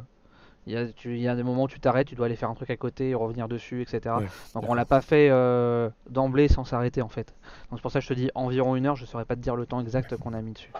il 0.68 0.74
y, 0.74 0.76
a, 0.76 0.82
y 0.84 1.36
des 1.36 1.42
moments 1.42 1.64
où 1.64 1.68
tu 1.68 1.80
t'arrêtes, 1.80 2.06
tu 2.08 2.14
dois 2.14 2.26
aller 2.26 2.36
faire 2.36 2.50
un 2.50 2.54
truc 2.54 2.70
à 2.70 2.76
côté 2.76 3.08
et 3.10 3.14
revenir 3.14 3.48
dessus, 3.48 3.82
etc. 3.82 4.14
Ouais, 4.18 4.26
Donc, 4.54 4.64
on 4.68 4.74
l'a 4.74 4.84
pas 4.84 5.00
fait 5.00 5.28
euh, 5.30 5.88
d'emblée 6.08 6.46
sans 6.48 6.64
s'arrêter 6.64 7.02
en 7.02 7.08
fait. 7.08 7.34
Donc, 7.70 7.78
c'est 7.78 7.82
pour 7.82 7.90
ça 7.90 7.98
que 7.98 8.04
je 8.04 8.08
te 8.10 8.14
dis 8.14 8.30
environ 8.36 8.76
une 8.76 8.86
heure, 8.86 8.94
je 8.94 9.04
saurais 9.06 9.24
pas 9.24 9.34
te 9.34 9.40
dire 9.40 9.56
le 9.56 9.66
temps 9.66 9.80
exact 9.80 10.16
qu'on 10.16 10.32
a 10.34 10.42
mis 10.42 10.52
dessus. 10.52 10.70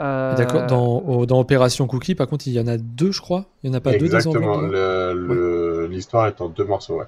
Euh, 0.00 0.36
D'accord. 0.36 0.66
Dans, 0.68 1.26
dans 1.26 1.40
Opération 1.40 1.86
Cookie, 1.88 2.14
par 2.14 2.28
contre, 2.28 2.46
il 2.46 2.52
y 2.52 2.60
en 2.60 2.68
a 2.68 2.76
deux, 2.78 3.10
je 3.10 3.20
crois. 3.20 3.46
Il 3.62 3.70
n'y 3.70 3.74
en 3.74 3.78
a 3.78 3.80
pas 3.80 3.92
deux 3.92 3.98
des 3.98 4.04
Exactement. 4.14 4.52
enveloppes 4.54 4.70
Le- 4.72 5.12
le- 5.12 5.34
L'histoire 5.88 6.26
est 6.26 6.40
en 6.40 6.48
deux 6.48 6.64
morceaux, 6.64 6.98
ouais. 6.98 7.06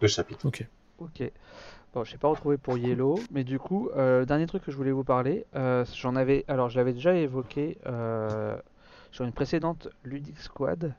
Deux 0.00 0.08
chapitres. 0.08 0.46
Ok. 0.46 0.66
Ok. 0.98 1.22
Bon, 1.92 2.02
je 2.02 2.12
n'ai 2.12 2.18
pas 2.18 2.28
retrouvé 2.28 2.56
pour 2.56 2.76
Yellow, 2.76 3.20
mais 3.30 3.44
du 3.44 3.58
coup, 3.58 3.88
euh, 3.96 4.20
le 4.20 4.26
dernier 4.26 4.46
truc 4.46 4.64
que 4.64 4.72
je 4.72 4.76
voulais 4.76 4.90
vous 4.90 5.04
parler, 5.04 5.46
euh, 5.54 5.84
j'en 5.94 6.16
avais, 6.16 6.44
alors 6.48 6.68
je 6.68 6.76
l'avais 6.76 6.92
déjà 6.92 7.14
évoqué 7.14 7.78
euh, 7.86 8.56
sur 9.12 9.24
une 9.24 9.32
précédente 9.32 9.88
Ludic 10.02 10.38
Squad, 10.40 10.94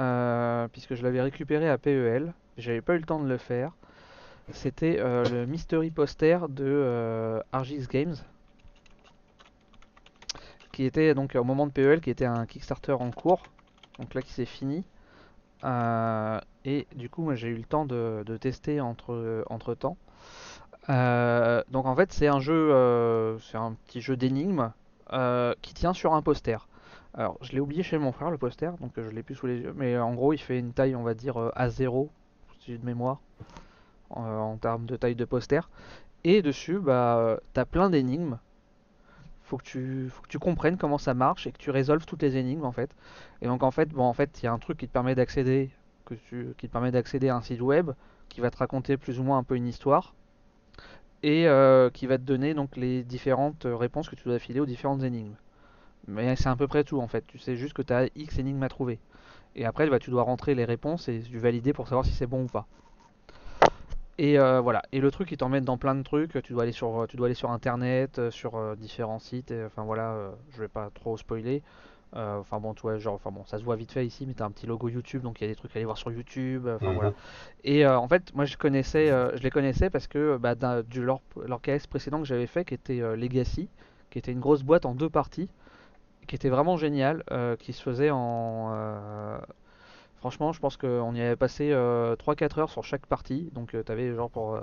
euh, 0.00 0.66
puisque 0.68 0.94
je 0.94 1.02
l'avais 1.02 1.20
récupéré 1.20 1.68
à 1.68 1.76
PEL, 1.76 2.32
j'avais 2.56 2.80
pas 2.80 2.94
eu 2.94 2.98
le 2.98 3.04
temps 3.04 3.20
de 3.20 3.28
le 3.28 3.36
faire. 3.36 3.72
C'était 4.52 4.98
euh, 4.98 5.24
le 5.24 5.46
mystery 5.46 5.90
poster 5.90 6.48
de 6.48 6.64
euh, 6.64 7.40
Argis 7.52 7.86
Games, 7.90 8.16
qui 10.72 10.84
était 10.84 11.14
donc 11.14 11.34
au 11.34 11.44
moment 11.44 11.66
de 11.66 11.72
PEL, 11.72 12.00
qui 12.00 12.10
était 12.10 12.24
un 12.24 12.46
Kickstarter 12.46 12.92
en 12.92 13.10
cours, 13.10 13.42
donc 13.98 14.14
là 14.14 14.22
qui 14.22 14.32
s'est 14.32 14.46
fini. 14.46 14.84
Euh, 15.64 16.40
et 16.64 16.86
du 16.94 17.08
coup, 17.08 17.22
moi 17.22 17.34
j'ai 17.34 17.48
eu 17.48 17.56
le 17.56 17.64
temps 17.64 17.86
de, 17.86 18.36
tester 18.40 18.80
entre, 18.80 19.44
entre 19.48 19.74
temps. 19.74 19.96
Euh, 20.90 21.62
donc 21.70 21.86
en 21.86 21.96
fait, 21.96 22.12
c'est 22.12 22.28
un 22.28 22.40
jeu, 22.40 22.72
euh, 22.72 23.38
c'est 23.38 23.56
un 23.56 23.72
petit 23.86 24.00
jeu 24.00 24.16
d'énigmes 24.16 24.72
qui 25.62 25.74
tient 25.74 25.92
sur 25.92 26.14
un 26.14 26.22
poster. 26.22 26.66
Alors, 27.16 27.38
je 27.42 27.52
l'ai 27.52 27.60
oublié 27.60 27.84
chez 27.84 27.96
mon 27.96 28.10
frère 28.10 28.30
le 28.30 28.38
poster, 28.38 28.72
donc 28.80 28.92
je 28.96 29.08
l'ai 29.10 29.22
plus 29.22 29.36
sous 29.36 29.46
les 29.46 29.58
yeux. 29.58 29.72
Mais 29.76 29.96
en 29.98 30.14
gros, 30.14 30.32
il 30.32 30.38
fait 30.38 30.58
une 30.58 30.72
taille, 30.72 30.96
on 30.96 31.04
va 31.04 31.14
dire, 31.14 31.40
euh, 31.40 31.50
A0, 31.56 32.08
si 32.58 32.76
de 32.76 32.84
mémoire, 32.84 33.20
euh, 34.16 34.38
en 34.38 34.56
termes 34.56 34.86
de 34.86 34.96
taille 34.96 35.14
de 35.14 35.24
poster. 35.24 35.60
Et 36.24 36.42
dessus, 36.42 36.80
bah, 36.80 37.38
t'as 37.52 37.64
plein 37.64 37.88
d'énigmes. 37.88 38.38
Faut 39.44 39.58
que 39.58 39.64
tu, 39.64 40.08
faut 40.10 40.22
que 40.22 40.28
tu 40.28 40.38
comprennes 40.38 40.78
comment 40.78 40.98
ça 40.98 41.14
marche 41.14 41.46
et 41.46 41.52
que 41.52 41.58
tu 41.58 41.70
résolves 41.70 42.06
toutes 42.06 42.22
les 42.22 42.36
énigmes 42.36 42.64
en 42.64 42.72
fait. 42.72 42.90
Et 43.42 43.46
donc 43.46 43.62
en 43.62 43.70
fait, 43.70 43.90
il 43.92 44.44
y 44.44 44.48
a 44.48 44.52
un 44.52 44.58
truc 44.58 44.78
qui 44.78 44.88
te 44.88 44.92
permet 44.92 45.14
d'accéder, 45.14 45.70
que 46.06 46.14
tu, 46.14 46.54
qui 46.58 46.66
te 46.66 46.72
permet 46.72 46.90
d'accéder 46.90 47.28
à 47.28 47.36
un 47.36 47.42
site 47.42 47.60
web 47.60 47.90
qui 48.28 48.40
va 48.40 48.50
te 48.50 48.56
raconter 48.56 48.96
plus 48.96 49.20
ou 49.20 49.22
moins 49.22 49.38
un 49.38 49.42
peu 49.44 49.56
une 49.56 49.66
histoire 49.66 50.14
et 51.22 51.46
euh, 51.46 51.90
qui 51.90 52.06
va 52.06 52.18
te 52.18 52.22
donner 52.22 52.54
donc 52.54 52.76
les 52.76 53.02
différentes 53.02 53.66
réponses 53.66 54.08
que 54.08 54.16
tu 54.16 54.24
dois 54.24 54.38
filer 54.38 54.60
aux 54.60 54.66
différentes 54.66 55.02
énigmes. 55.02 55.34
Mais 56.06 56.36
c'est 56.36 56.48
à 56.48 56.56
peu 56.56 56.66
près 56.66 56.84
tout 56.84 57.00
en 57.00 57.08
fait. 57.08 57.26
Tu 57.26 57.38
sais 57.38 57.56
juste 57.56 57.74
que 57.74 57.82
tu 57.82 57.92
as 57.92 58.08
X 58.14 58.38
énigmes 58.38 58.62
à 58.62 58.68
trouver. 58.68 58.98
Et 59.56 59.64
après, 59.64 59.88
bah, 59.88 59.98
tu 59.98 60.10
dois 60.10 60.22
rentrer 60.22 60.54
les 60.54 60.64
réponses 60.64 61.08
et 61.08 61.20
tu 61.20 61.38
valider 61.38 61.72
pour 61.72 61.88
savoir 61.88 62.04
si 62.04 62.12
c'est 62.12 62.26
bon 62.26 62.44
ou 62.44 62.48
pas. 62.48 62.66
Et 64.18 64.38
euh, 64.38 64.60
voilà. 64.60 64.82
Et 64.92 65.00
le 65.00 65.10
truc, 65.10 65.30
il 65.32 65.36
t'emmène 65.36 65.64
dans 65.64 65.76
plein 65.78 65.94
de 65.94 66.02
trucs. 66.02 66.40
Tu 66.42 66.52
dois 66.52 66.62
aller 66.64 66.72
sur, 66.72 67.06
tu 67.08 67.16
dois 67.16 67.26
aller 67.26 67.34
sur 67.34 67.50
internet, 67.50 68.18
euh, 68.18 68.30
sur 68.30 68.56
euh, 68.56 68.76
différents 68.76 69.18
sites. 69.18 69.50
et, 69.50 69.64
enfin 69.64 69.82
voilà, 69.84 70.12
euh, 70.12 70.30
je 70.50 70.60
vais 70.60 70.68
pas 70.68 70.90
trop 70.94 71.16
spoiler. 71.16 71.62
Euh, 72.16 72.38
Enfin 72.38 72.60
bon, 72.60 72.74
tu 72.74 72.82
vois, 72.82 72.96
genre, 72.98 73.14
enfin 73.14 73.32
bon, 73.32 73.44
ça 73.44 73.58
se 73.58 73.64
voit 73.64 73.74
vite 73.76 73.90
fait 73.92 74.06
ici, 74.06 74.24
mais 74.26 74.34
t'as 74.34 74.44
un 74.46 74.52
petit 74.52 74.66
logo 74.66 74.88
YouTube, 74.88 75.22
donc 75.22 75.40
il 75.40 75.44
y 75.44 75.46
a 75.46 75.50
des 75.50 75.56
trucs 75.56 75.72
à 75.74 75.78
aller 75.78 75.84
voir 75.84 75.98
sur 75.98 76.12
YouTube. 76.12 76.66
euh, 76.66 76.76
Enfin 76.76 76.90
Mhm. 76.90 76.94
voilà. 76.94 77.12
Et 77.64 77.84
euh, 77.86 77.98
en 77.98 78.06
fait, 78.08 78.32
moi 78.34 78.44
je 78.44 78.56
connaissais, 78.56 79.10
euh, 79.10 79.36
je 79.36 79.42
les 79.42 79.50
connaissais 79.50 79.90
parce 79.90 80.06
que 80.06 80.36
bah, 80.36 80.54
du 80.84 81.02
leur, 81.04 81.20
leur 81.46 81.60
KS 81.60 81.86
précédent 81.88 82.20
que 82.20 82.26
j'avais 82.26 82.46
fait, 82.46 82.64
qui 82.64 82.74
était 82.74 83.00
euh, 83.00 83.16
Legacy, 83.16 83.68
qui 84.10 84.18
était 84.18 84.30
une 84.32 84.40
grosse 84.40 84.62
boîte 84.62 84.86
en 84.86 84.94
deux 84.94 85.10
parties, 85.10 85.48
qui 86.28 86.36
était 86.36 86.50
vraiment 86.50 86.76
génial, 86.76 87.24
euh, 87.32 87.56
qui 87.56 87.72
se 87.72 87.82
faisait 87.82 88.10
en. 88.12 88.72
Euh, 90.24 90.30
franchement, 90.30 90.52
je 90.52 90.60
pense 90.60 90.76
qu'on 90.76 91.14
y 91.14 91.20
avait 91.20 91.36
passé 91.36 91.70
euh, 91.72 92.16
3-4 92.16 92.60
heures 92.60 92.70
sur 92.70 92.84
chaque 92.84 93.06
partie, 93.06 93.50
donc 93.52 93.70
tu 93.70 93.92
avais 93.92 94.14
genre 94.14 94.30
pour 94.30 94.58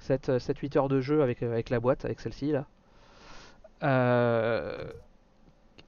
7-8 0.00 0.78
heures 0.78 0.88
de 0.88 1.00
jeu 1.00 1.22
avec, 1.22 1.70
la 1.70 1.80
boîte, 1.80 2.04
avec 2.04 2.20
celle-ci 2.20 2.52
là. 2.52 2.66
Euh, 3.82 4.92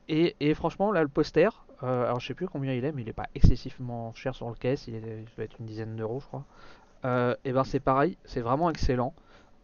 et, 0.08 0.54
franchement, 0.54 0.92
là, 0.92 1.02
le 1.02 1.08
poster, 1.08 1.48
euh, 1.82 2.04
alors 2.04 2.20
je 2.20 2.26
sais 2.26 2.34
plus 2.34 2.48
combien 2.48 2.72
il 2.74 2.84
est, 2.84 2.92
mais 2.92 3.02
il 3.02 3.08
est 3.08 3.14
pas 3.14 3.28
excessivement 3.34 4.12
cher 4.14 4.34
sur 4.34 4.48
le 4.48 4.54
caisse, 4.54 4.86
il, 4.86 4.96
est, 4.96 5.00
doit 5.36 5.44
être 5.44 5.56
une 5.60 5.66
dizaine 5.66 5.96
d'euros, 5.96 6.20
je 6.20 6.26
crois. 6.26 6.44
Euh, 7.04 7.34
et 7.44 7.52
ben 7.52 7.64
c'est 7.64 7.80
pareil, 7.80 8.16
c'est 8.24 8.40
vraiment 8.40 8.70
excellent. 8.70 9.14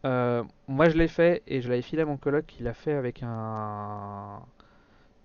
Euh, 0.06 0.42
moi 0.66 0.88
je 0.88 0.96
l'ai 0.96 1.08
fait 1.08 1.42
et 1.46 1.60
je 1.60 1.68
l'avais 1.68 1.82
filé 1.82 2.02
à 2.02 2.06
mon 2.06 2.16
coloc 2.16 2.46
qui 2.46 2.62
l'a 2.62 2.74
fait 2.74 2.94
avec 2.94 3.22
un. 3.22 4.40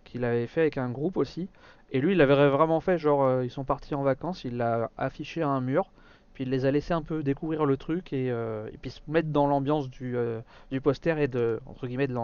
qui 0.03 0.17
l'avait 0.19 0.47
fait 0.47 0.61
avec 0.61 0.77
un 0.77 0.89
groupe 0.89 1.17
aussi. 1.17 1.49
Et 1.95 2.01
lui 2.01 2.11
il 2.11 2.17
l'avait 2.17 2.49
vraiment 2.49 2.81
fait, 2.81 2.97
genre 2.97 3.23
euh, 3.23 3.45
ils 3.45 3.49
sont 3.49 3.63
partis 3.63 3.95
en 3.95 4.03
vacances, 4.03 4.43
il 4.43 4.57
l'a 4.57 4.91
affiché 4.97 5.41
à 5.41 5.47
un 5.47 5.61
mur, 5.61 5.91
puis 6.33 6.43
il 6.43 6.49
les 6.49 6.65
a 6.65 6.71
laissés 6.71 6.93
un 6.93 7.01
peu 7.01 7.23
découvrir 7.23 7.65
le 7.65 7.77
truc 7.77 8.11
et, 8.11 8.29
euh, 8.31 8.69
puis 8.81 8.91
se 8.91 8.99
mettre 9.07 9.29
dans 9.29 9.47
l'ambiance 9.47 9.89
du, 9.89 10.17
euh, 10.17 10.41
du 10.71 10.81
poster 10.81 11.17
et 11.17 11.29
de. 11.29 11.61
entre 11.65 11.87
guillemets 11.87 12.07
de 12.07 12.13
vais 12.13 12.19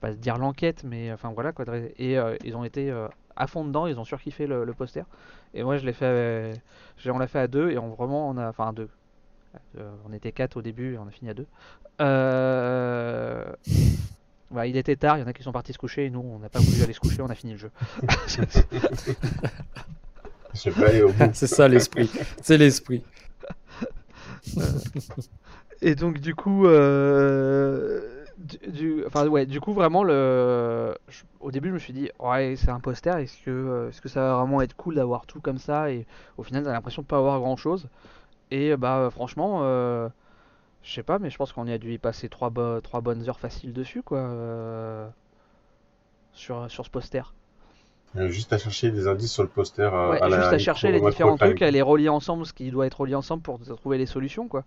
pas 0.00 0.12
dire 0.12 0.38
l'enquête, 0.38 0.84
mais 0.84 1.12
enfin 1.12 1.32
voilà 1.34 1.52
quoi. 1.52 1.66
Et 1.98 2.16
ils 2.44 2.56
ont 2.56 2.64
été 2.64 2.90
à 3.36 3.46
fond 3.46 3.62
dedans, 3.66 3.86
ils 3.86 4.00
ont 4.00 4.04
surkiffé 4.04 4.46
le, 4.46 4.64
le 4.64 4.72
poster. 4.72 5.04
Et 5.52 5.62
moi 5.64 5.76
je 5.76 5.84
l'ai 5.84 5.92
fait, 5.92 6.54
on 7.04 7.18
l'a 7.18 7.26
fait 7.26 7.40
à 7.40 7.48
deux 7.48 7.72
et 7.72 7.76
on 7.76 7.90
vraiment 7.90 8.30
on 8.30 8.38
a, 8.38 8.48
enfin 8.48 8.70
à 8.70 8.72
deux. 8.72 8.88
On 10.06 10.14
était 10.14 10.32
quatre 10.32 10.56
au 10.56 10.62
début 10.62 10.94
et 10.94 10.98
on 10.98 11.06
a 11.06 11.10
fini 11.10 11.28
à 11.28 11.34
deux. 11.34 11.46
Euh, 14.52 14.54
bah, 14.54 14.66
il 14.66 14.76
était 14.76 14.96
tard, 14.96 15.16
il 15.18 15.20
y 15.20 15.24
en 15.24 15.26
a 15.26 15.32
qui 15.32 15.42
sont 15.42 15.52
partis 15.52 15.72
se 15.72 15.78
coucher 15.78 16.06
et 16.06 16.10
nous 16.10 16.20
on 16.20 16.38
n'a 16.38 16.48
pas 16.48 16.58
voulu 16.60 16.82
aller 16.82 16.92
se 16.92 17.00
coucher, 17.00 17.22
on 17.22 17.30
a 17.30 17.34
fini 17.34 17.52
le 17.52 17.58
jeu. 17.58 17.70
Je 20.54 20.68
vais 20.68 20.80
pas 20.82 20.88
aller 20.90 21.02
au 21.02 21.10
bout. 21.12 21.30
C'est 21.32 21.46
ça 21.46 21.66
l'esprit. 21.66 22.10
C'est 22.42 22.58
l'esprit. 22.58 23.02
Et 25.80 25.94
donc 25.94 26.20
du 26.20 26.34
coup, 26.34 26.66
euh, 26.66 28.24
du, 28.38 28.58
du- 28.70 29.04
enfin 29.06 29.26
ouais, 29.26 29.46
du 29.46 29.60
coup 29.60 29.72
vraiment 29.72 30.04
le, 30.04 30.94
je- 31.08 31.22
au 31.40 31.50
début 31.50 31.68
je 31.68 31.74
me 31.74 31.78
suis 31.78 31.92
dit 31.92 32.10
ouais 32.20 32.54
c'est 32.56 32.70
un 32.70 32.80
poster, 32.80 33.16
est-ce 33.18 33.36
que 33.44 33.50
euh, 33.50 33.88
est-ce 33.88 34.00
que 34.00 34.08
ça 34.08 34.20
va 34.20 34.36
vraiment 34.36 34.60
être 34.62 34.74
cool 34.76 34.94
d'avoir 34.94 35.26
tout 35.26 35.40
comme 35.40 35.58
ça? 35.58 35.90
Et 35.90 36.06
au 36.36 36.42
final 36.44 36.62
t'as 36.62 36.72
l'impression 36.72 37.02
de 37.02 37.06
pas 37.08 37.18
avoir 37.18 37.40
grand-chose 37.40 37.88
et 38.50 38.76
bah 38.76 39.08
franchement 39.10 39.60
euh, 39.62 40.08
je 40.82 40.92
sais 40.92 41.02
pas 41.02 41.18
mais 41.18 41.30
je 41.30 41.36
pense 41.38 41.52
qu'on 41.52 41.66
y 41.66 41.72
a 41.72 41.78
dû 41.78 41.92
y 41.92 41.98
passer 41.98 42.28
trois, 42.28 42.50
bo- 42.50 42.80
trois 42.80 43.00
bonnes 43.00 43.28
heures 43.28 43.40
faciles 43.40 43.72
dessus 43.72 44.02
quoi 44.02 44.18
euh, 44.18 45.08
sur 46.34 46.70
sur 46.70 46.84
ce 46.84 46.90
poster. 46.90 47.22
Euh, 48.16 48.28
Juste 48.28 48.52
à 48.52 48.58
chercher 48.58 48.90
des 48.90 49.06
indices 49.06 49.32
sur 49.32 49.42
le 49.42 49.48
poster 49.48 49.82
euh, 49.92 50.10
Ouais, 50.10 50.20
à 50.20 50.28
la 50.28 50.36
juste 50.36 50.52
à 50.52 50.58
chercher 50.58 50.92
les 50.92 51.00
différents 51.00 51.36
trucs, 51.36 51.62
à 51.62 51.70
les 51.70 51.82
relier 51.82 52.08
ensemble, 52.08 52.44
ce 52.46 52.52
qui 52.52 52.70
doit 52.70 52.86
être 52.86 53.00
relié 53.00 53.14
ensemble 53.14 53.42
pour 53.42 53.58
trouver 53.76 53.98
les 53.98 54.06
solutions, 54.06 54.48
quoi. 54.48 54.64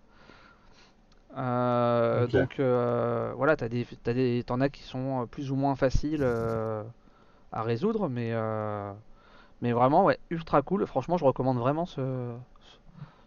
Donc 2.31 2.55
voilà, 2.59 3.55
t'as 3.55 3.69
des, 3.69 3.85
des, 4.05 4.43
t'en 4.45 4.61
as 4.61 4.69
qui 4.69 4.83
sont 4.83 5.27
plus 5.29 5.51
ou 5.51 5.55
moins 5.55 5.75
faciles 5.75 6.23
à 7.51 7.63
résoudre, 7.63 8.09
mais, 8.09 8.33
mais 9.61 9.71
vraiment, 9.71 10.05
ouais, 10.05 10.19
ultra 10.29 10.61
cool. 10.61 10.85
Franchement, 10.85 11.17
je 11.17 11.25
recommande 11.25 11.57
vraiment 11.57 11.85
ce, 11.85 12.31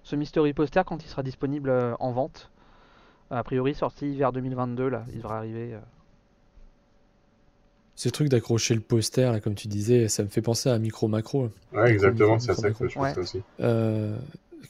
ce 0.02 0.16
Mystery 0.16 0.52
Poster 0.54 0.82
quand 0.86 1.02
il 1.04 1.08
sera 1.08 1.22
disponible 1.22 1.72
en 2.00 2.12
vente. 2.12 2.50
A 3.30 3.42
priori, 3.44 3.74
sorti 3.74 4.14
vers 4.16 4.32
2022, 4.32 4.88
là, 4.88 5.04
il 5.12 5.16
devrait 5.18 5.36
arriver. 5.36 5.74
euh. 5.74 5.80
Ces 7.96 8.10
trucs 8.12 8.28
d'accrocher 8.28 8.74
le 8.74 8.80
poster, 8.80 9.32
là, 9.32 9.40
comme 9.40 9.54
tu 9.56 9.66
disais, 9.66 10.06
ça 10.08 10.22
me 10.22 10.28
fait 10.28 10.40
penser 10.40 10.68
à 10.70 10.78
Micro 10.78 11.08
Macro. 11.08 11.50
Ouais, 11.72 11.90
exactement, 11.90 12.38
c'est 12.38 12.54
ça 12.54 12.70
que 12.70 12.88
je 12.88 12.96
Ouais. 12.98 13.08
pensais 13.08 13.20
aussi. 13.20 13.42
euh, 13.60 14.16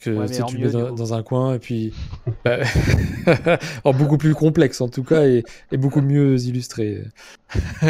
que 0.01 0.09
Ouais, 0.09 0.21
tu 0.23 0.27
mais 0.29 0.33
sais, 0.33 0.41
en 0.41 0.47
tu 0.47 0.57
mieux, 0.57 0.67
mets 0.67 0.71
dans, 0.71 1.13
un 1.13 1.23
coin 1.23 1.53
et 1.53 1.59
puis. 1.59 1.93
bah, 2.43 2.57
en 3.83 3.93
beaucoup 3.93 4.17
plus 4.17 4.33
complexe, 4.33 4.81
en 4.81 4.89
tout 4.89 5.03
cas, 5.03 5.25
et, 5.27 5.43
et 5.71 5.77
beaucoup 5.77 6.01
mieux 6.01 6.39
illustré. 6.41 7.03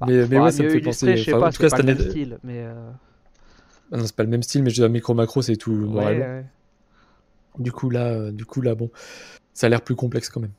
mais 0.00 0.26
mais 0.26 0.26
Faudra 0.28 0.44
ouais, 0.44 0.52
ça 0.52 0.62
me 0.62 0.68
fait 0.70 0.80
penser. 0.80 1.16
je 1.16 1.24
sais 1.24 1.30
enfin, 1.32 1.40
pas, 1.40 1.48
en 1.48 1.50
tout 1.50 1.58
c'est 1.58 1.64
cas, 1.64 1.70
pas 1.70 1.76
cette 1.76 1.86
le 1.86 1.94
même 1.94 2.10
style, 2.10 2.38
mais 2.42 2.62
euh, 2.64 2.90
Ah 3.92 3.98
non, 3.98 4.06
c'est 4.06 4.16
pas 4.16 4.22
le 4.22 4.28
même 4.30 4.42
style, 4.42 4.62
mais 4.62 4.70
je 4.70 4.82
dis 4.82 4.88
Micro 4.88 5.14
Macro, 5.14 5.42
c'est 5.42 5.56
tout 5.56 5.72
ouais, 5.72 6.04
ouais. 6.04 6.44
Du 7.58 7.70
coup, 7.72 7.90
là, 7.90 8.06
euh, 8.08 8.32
du 8.32 8.44
coup, 8.46 8.62
là, 8.62 8.74
bon, 8.74 8.90
ça 9.54 9.66
a 9.66 9.70
l'air 9.70 9.82
plus 9.82 9.94
complexe 9.96 10.28
quand 10.28 10.40
même. 10.40 10.52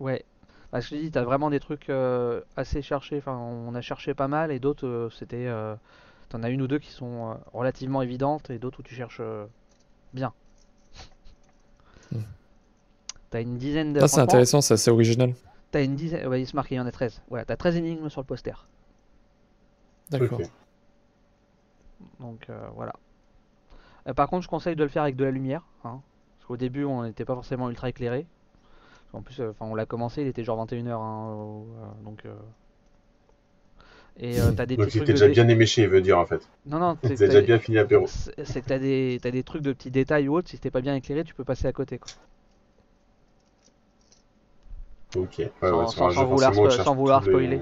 Ouais, 0.00 0.24
bah, 0.72 0.80
je 0.80 0.90
te 0.90 0.94
dis, 0.94 1.10
t'as 1.10 1.22
vraiment 1.22 1.50
des 1.50 1.60
trucs 1.60 1.88
euh, 1.90 2.40
assez 2.56 2.82
cherchés. 2.82 3.18
Enfin, 3.18 3.36
on 3.36 3.74
a 3.74 3.80
cherché 3.80 4.14
pas 4.14 4.28
mal 4.28 4.50
et 4.50 4.58
d'autres, 4.58 4.86
euh, 4.86 5.10
c'était. 5.10 5.46
euh, 5.46 5.74
t'en 6.28 6.42
as 6.42 6.48
une 6.50 6.62
ou 6.62 6.66
deux 6.66 6.78
qui 6.78 6.90
sont 6.90 7.30
euh, 7.30 7.34
relativement 7.52 8.00
évidentes 8.02 8.50
et 8.50 8.58
d'autres 8.58 8.80
où 8.80 8.82
tu 8.82 8.94
cherches 8.94 9.18
euh, 9.20 9.44
bien. 10.14 10.32
Hmm. 12.10 12.20
T'as 13.30 13.42
une 13.42 13.58
dizaine 13.58 13.92
de. 13.92 14.00
Ça, 14.00 14.08
c'est 14.08 14.20
intéressant, 14.20 14.60
c'est 14.60 14.74
assez 14.74 14.90
original. 14.90 15.34
T'as 15.70 15.82
une 15.84 15.94
dizaine. 15.96 16.26
Ouais, 16.26 16.40
il 16.42 16.46
se 16.46 16.54
marque, 16.56 16.70
il 16.70 16.74
y 16.74 16.80
en 16.80 16.86
a 16.86 16.92
13. 16.92 17.22
Voilà, 17.28 17.44
t'as 17.44 17.56
13 17.56 17.76
énigmes 17.76 18.08
sur 18.10 18.20
le 18.20 18.26
poster. 18.26 18.66
D'accord. 20.10 20.40
Donc 22.20 22.46
euh, 22.50 22.68
voilà. 22.74 22.92
Euh, 24.08 24.14
par 24.14 24.28
contre, 24.28 24.42
je 24.42 24.48
conseille 24.48 24.76
de 24.76 24.82
le 24.82 24.88
faire 24.88 25.02
avec 25.04 25.16
de 25.16 25.24
la 25.24 25.30
lumière. 25.30 25.62
hein, 25.84 26.00
qu'au 26.52 26.56
début, 26.58 26.84
on 26.84 27.02
n'était 27.04 27.24
pas 27.24 27.34
forcément 27.34 27.70
ultra 27.70 27.88
éclairé. 27.88 28.26
En 29.14 29.22
plus, 29.22 29.40
euh, 29.40 29.50
enfin, 29.50 29.64
on 29.70 29.74
l'a 29.74 29.86
commencé, 29.86 30.20
il 30.22 30.28
était 30.28 30.44
genre 30.44 30.58
21h. 30.66 31.64
donc. 32.04 32.24
euh, 32.26 32.34
Et 34.18 34.38
euh, 34.38 34.52
t'as 34.54 34.66
des 34.66 34.76
Donc 34.78 34.88
de 34.94 35.00
déjà 35.04 35.26
dé- 35.28 35.32
bien 35.32 35.48
éméché, 35.48 35.82
il 35.82 35.88
veut 35.88 36.02
dire 36.02 36.18
en 36.18 36.26
fait. 36.26 36.46
Non, 36.66 36.78
non, 36.78 36.96
que 36.96 37.08
déjà 37.08 37.40
bien 37.40 37.58
fini 37.58 37.76
l'apéro. 37.78 38.06
c'est 38.06 38.44
c'est 38.44 38.60
que 38.60 38.66
t'as 38.68 38.78
des, 38.78 39.18
t'as 39.22 39.30
des 39.30 39.42
trucs 39.42 39.62
de 39.62 39.72
petits 39.72 39.90
détails 39.90 40.28
ou 40.28 40.36
autres. 40.36 40.50
Si 40.50 40.56
c'était 40.56 40.70
pas 40.70 40.82
bien 40.82 40.94
éclairé, 40.94 41.24
tu 41.24 41.34
peux 41.34 41.44
passer 41.44 41.66
à 41.66 41.72
côté. 41.72 41.98
Quoi. 41.98 42.12
Ok. 45.16 45.38
Ouais, 45.38 45.50
Sans- 45.62 46.08
ouais, 46.08 46.24
vouloir 46.26 46.52
spo- 46.52 46.70
sans 46.70 47.20
spoiler. 47.22 47.60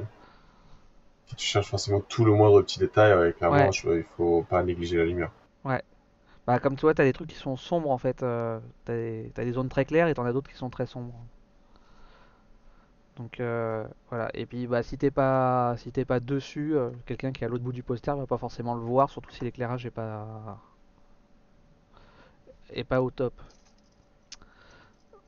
Tu 1.37 1.47
cherches 1.47 1.69
forcément 1.69 2.01
tout 2.01 2.25
le 2.25 2.33
moindre 2.33 2.61
petit 2.63 2.81
détail, 2.81 3.15
ouais, 3.17 3.33
clairement, 3.33 3.57
Ouais. 3.67 3.73
je- 3.73 3.99
il 3.99 4.05
faut 4.17 4.43
pas 4.51 4.65
négliger 4.65 4.97
la 4.99 5.05
lumière. 5.05 5.31
Bah, 6.47 6.59
comme 6.59 6.77
tu 6.77 6.83
vois, 6.83 6.95
t'as 6.95 7.05
des 7.05 7.13
trucs 7.13 7.29
qui 7.29 7.37
sont 7.37 7.57
sombres 7.57 7.91
en 7.91 7.99
fait. 7.99 8.23
euh, 8.23 8.59
t'as 8.85 8.95
des, 9.45 9.53
zones 9.53 9.69
très 9.69 9.85
claires 9.85 10.09
et 10.09 10.15
t'en 10.15 10.25
as 10.25 10.33
d'autres 10.33 10.51
qui 10.51 10.57
sont 10.57 10.71
très 10.71 10.87
sombres. 10.87 11.15
Donc 13.17 13.41
euh, 13.41 13.87
voilà. 14.09 14.31
Et 14.35 14.47
puis 14.47 14.67
bah 14.67 14.83
si 14.83 14.97
t'es 14.99 15.11
pas 15.11 15.75
si 15.77 15.91
pas 16.05 16.21
dessus, 16.21 16.77
euh, 16.77 16.91
quelqu'un 17.07 17.33
qui 17.33 17.45
est 17.45 17.47
à 17.47 17.51
l'autre 17.51 17.65
bout 17.65 17.73
du 17.73 17.83
poster 17.83 18.17
va 18.17 18.27
pas 18.27 18.39
forcément 18.39 18.75
le 18.75 18.81
voir, 18.81 19.11
surtout 19.11 19.31
si 19.31 19.45
l'éclairage 19.45 19.85
est 19.87 19.91
pas 19.91 20.59
est 22.73 22.85
pas 22.85 23.03
au 23.03 23.11
top. 23.11 23.35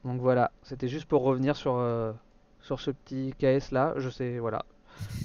Donc 0.05 0.21
voilà, 0.21 0.51
c'était 0.63 0.89
juste 0.89 1.07
pour 1.07 1.23
revenir 1.23 1.57
sur 1.57 1.77
euh, 1.77 2.13
sur 2.61 2.81
ce 2.81 2.91
petit 2.91 3.35
KS 3.39 3.73
là. 3.73 3.95
Je 3.97 4.11
sais, 4.11 4.39
voilà. 4.39 4.65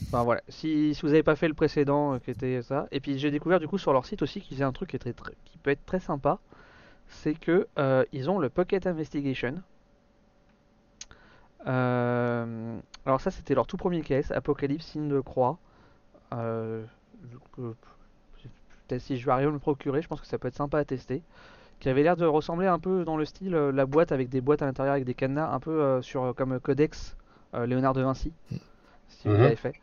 Enfin 0.08 0.24
voilà, 0.24 0.42
si, 0.48 0.96
si 0.96 1.02
vous 1.02 1.10
n'avez 1.10 1.24
pas 1.24 1.36
fait 1.36 1.50
le 1.50 1.54
précédent 1.54 2.14
euh, 2.14 2.20
qui 2.20 2.32
était 2.32 2.62
ça, 2.62 2.88
et 2.92 3.02
puis 3.02 3.20
j'ai 3.20 3.30
découvert 3.30 3.60
du 3.60 3.68
coup 3.68 3.78
sur 3.78 3.92
leur 3.92 4.06
site 4.06 4.22
aussi 4.22 4.40
qu'ils 4.40 4.56
faisaient 4.56 4.64
un 4.64 4.72
truc 4.72 4.90
qui, 4.92 4.96
est 4.96 5.00
très, 5.00 5.14
qui 5.44 5.58
peut 5.58 5.72
être 5.72 5.86
très 5.86 6.00
sympa, 6.00 6.40
c'est 7.10 7.34
que 7.34 7.68
euh, 7.78 8.06
ils 8.14 8.30
ont 8.30 8.40
le 8.40 8.50
Pocket 8.50 8.88
Investigation. 8.88 9.56
Euh, 11.68 12.80
alors 13.06 13.20
ça 13.20 13.32
c'était 13.32 13.54
leur 13.54 13.68
tout 13.68 13.76
premier 13.76 14.02
KS, 14.02 14.32
Apocalypse 14.32 14.86
signe 14.86 15.10
de 15.10 15.20
croix. 15.20 15.58
Si 19.00 19.18
je 19.18 19.26
vais 19.26 19.32
arriver 19.32 19.48
à 19.48 19.50
me 19.50 19.56
le 19.56 19.60
procurer, 19.60 20.02
je 20.02 20.08
pense 20.08 20.22
que 20.22 20.28
ça 20.28 20.38
peut 20.38 20.48
être 20.48 20.56
sympa 20.56 20.80
à 20.80 20.86
tester. 20.86 21.22
Qui 21.82 21.90
avait 21.90 22.04
l'air 22.04 22.16
de 22.16 22.26
ressembler 22.26 22.68
un 22.68 22.80
peu 22.80 23.04
dans 23.04 23.18
le 23.18 23.26
style 23.26 23.52
la 23.52 23.86
boîte 23.86 24.14
avec 24.14 24.30
des 24.30 24.40
boîtes 24.40 24.62
à 24.62 24.66
l'intérieur 24.66 24.94
avec 24.94 25.04
des 25.04 25.14
cadenas, 25.14 25.52
un 25.52 25.60
peu 25.60 26.02
sur 26.02 26.34
comme 26.36 26.62
Codex 26.62 27.18
Léonard 27.54 27.94
de 27.94 28.02
Vinci, 28.02 28.32
si 29.10 29.28
vous 29.28 29.34
Mhm. 29.36 29.44
l'avez 29.44 29.56
fait. 29.56 29.74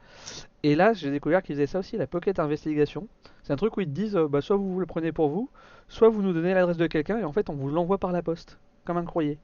Et 0.62 0.74
là, 0.74 0.92
j'ai 0.94 1.10
découvert 1.10 1.42
qu'ils 1.42 1.56
faisaient 1.56 1.66
ça 1.66 1.80
aussi, 1.80 1.96
la 1.96 2.06
Pocket 2.06 2.38
Investigation. 2.38 3.06
C'est 3.42 3.52
un 3.52 3.56
truc 3.56 3.76
où 3.76 3.80
ils 3.80 3.86
te 3.86 3.92
disent, 3.92 4.16
euh, 4.16 4.28
bah, 4.28 4.40
soit 4.40 4.56
vous 4.56 4.80
le 4.80 4.86
prenez 4.86 5.12
pour 5.12 5.28
vous, 5.28 5.50
soit 5.88 6.08
vous 6.08 6.22
nous 6.22 6.32
donnez 6.32 6.54
l'adresse 6.54 6.76
de 6.78 6.86
quelqu'un 6.86 7.18
et 7.18 7.24
en 7.24 7.32
fait 7.32 7.50
on 7.50 7.54
vous 7.54 7.68
l'envoie 7.68 7.98
par 7.98 8.12
la 8.12 8.22
poste, 8.22 8.58
comme 8.84 8.96
un 8.96 9.04
courrier. 9.04 9.38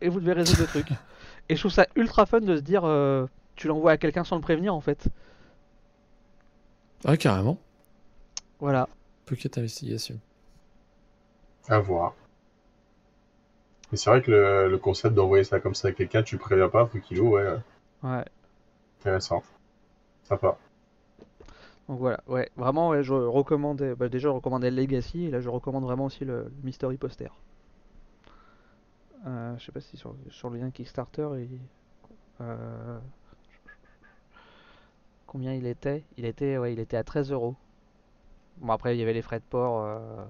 Et 0.00 0.08
vous 0.08 0.20
devez 0.20 0.32
résoudre 0.32 0.60
le 0.62 0.66
truc. 0.66 0.88
Et 1.48 1.56
je 1.56 1.60
trouve 1.60 1.72
ça 1.72 1.86
ultra 1.94 2.26
fun 2.26 2.40
de 2.40 2.56
se 2.56 2.62
dire, 2.62 2.84
euh, 2.84 3.26
tu 3.54 3.68
l'envoies 3.68 3.92
à 3.92 3.96
quelqu'un 3.98 4.24
sans 4.24 4.36
le 4.36 4.42
prévenir 4.42 4.74
en 4.74 4.80
fait. 4.80 5.08
Ah, 7.04 7.16
carrément. 7.16 7.58
Voilà. 8.60 8.88
Pocket 9.26 9.56
Investigation. 9.58 10.18
À 11.68 11.78
voir. 11.78 12.14
Mais 13.92 13.98
c'est 13.98 14.10
vrai 14.10 14.22
que 14.22 14.30
le, 14.30 14.68
le 14.70 14.78
concept 14.78 15.14
d'envoyer 15.14 15.44
ça 15.44 15.60
comme 15.60 15.74
ça 15.74 15.88
à 15.88 15.92
quelqu'un, 15.92 16.22
tu 16.22 16.38
préviens 16.38 16.68
pas, 16.68 16.86
faut 16.86 16.98
qu'il 16.98 17.20
ouvre, 17.20 17.32
ouais, 17.40 17.58
Ouais. 18.04 18.24
intéressant. 19.00 19.44
Sympa. 20.24 20.58
Donc 21.88 21.98
voilà, 21.98 22.20
ouais, 22.28 22.50
vraiment, 22.56 22.90
ouais, 22.90 23.02
je 23.02 23.12
recommande, 23.14 23.82
bah, 23.98 24.08
déjà 24.08 24.28
je 24.28 24.34
recommandais 24.34 24.70
le 24.70 24.76
Legacy, 24.76 25.24
et 25.26 25.30
là 25.30 25.40
je 25.40 25.48
recommande 25.48 25.84
vraiment 25.84 26.06
aussi 26.06 26.24
le, 26.24 26.44
le 26.44 26.52
Mystery 26.62 26.96
Poster. 26.98 27.28
Euh, 29.26 29.56
je 29.58 29.64
sais 29.64 29.72
pas 29.72 29.80
si 29.80 29.96
sur, 29.96 30.14
sur 30.30 30.50
le 30.50 30.58
lien 30.58 30.70
Kickstarter, 30.70 31.28
il, 31.38 31.58
euh, 32.42 32.98
combien 35.26 35.52
il 35.54 35.66
était? 35.66 36.04
Il 36.16 36.24
était, 36.24 36.56
ouais, 36.58 36.72
il 36.72 36.80
était 36.80 36.96
à 36.96 37.04
13 37.04 37.30
euros. 37.32 37.56
Bon 38.58 38.72
après 38.72 38.96
il 38.96 38.98
y 38.98 39.02
avait 39.02 39.12
les 39.12 39.22
frais 39.22 39.38
de 39.38 39.44
port 39.44 39.80
euh, 39.84 40.24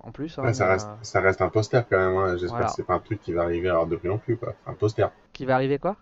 en 0.00 0.12
plus, 0.12 0.38
hein, 0.38 0.48
Ouais, 0.48 0.52
ça, 0.54 0.68
reste, 0.68 0.88
ça 1.02 1.20
reste 1.20 1.42
un 1.42 1.48
poster 1.48 1.86
quand 1.88 1.96
même, 1.98 2.16
hein. 2.16 2.36
j'espère 2.36 2.50
Voilà. 2.56 2.66
que 2.66 2.72
c'est 2.72 2.82
pas 2.84 2.94
un 2.94 2.98
truc 3.00 3.20
qui 3.20 3.32
va 3.32 3.42
arriver 3.42 3.70
hors 3.70 3.86
de 3.86 3.94
prix 3.96 4.08
non 4.08 4.18
plus, 4.18 4.36
quoi. 4.36 4.54
Un 4.66 4.74
poster. 4.74 5.08
qui 5.32 5.44
va 5.46 5.54
arriver 5.54 5.78
quoi? 5.78 5.96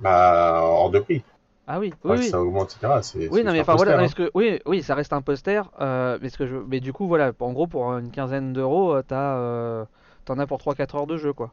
Bah, 0.00 0.60
hors 0.62 0.90
de 0.90 0.98
prix. 1.00 1.22
Ah 1.66 1.80
oui, 1.80 1.92
oui, 2.04 2.16
oui. 2.18 2.28
ça 2.28 2.40
augmente, 2.40 2.76
etc. 2.80 3.00
Oui, 3.30 3.42
non, 3.42 3.52
mais 3.52 3.60
enfin 3.60 3.74
voilà, 3.74 3.92
poster, 3.92 3.96
non, 3.96 3.98
hein. 3.98 4.02
parce 4.02 4.14
que, 4.14 4.30
oui, 4.34 4.60
oui, 4.66 4.82
ça 4.82 4.94
reste 4.94 5.12
un 5.12 5.22
poster, 5.22 5.68
euh, 5.80 6.18
mais, 6.22 6.28
ce 6.28 6.38
que 6.38 6.46
je, 6.46 6.56
mais 6.56 6.78
du 6.80 6.92
coup, 6.92 7.08
voilà, 7.08 7.32
en 7.40 7.52
gros, 7.52 7.66
pour 7.66 7.92
une 7.94 8.10
quinzaine 8.10 8.52
d'euros, 8.52 8.94
euh, 8.94 9.02
t'as, 9.06 9.36
euh, 9.38 9.84
t'en 10.24 10.38
as 10.38 10.46
pour 10.46 10.58
3-4 10.58 10.94
heures 10.94 11.06
de 11.08 11.16
jeu, 11.16 11.32
quoi. 11.32 11.50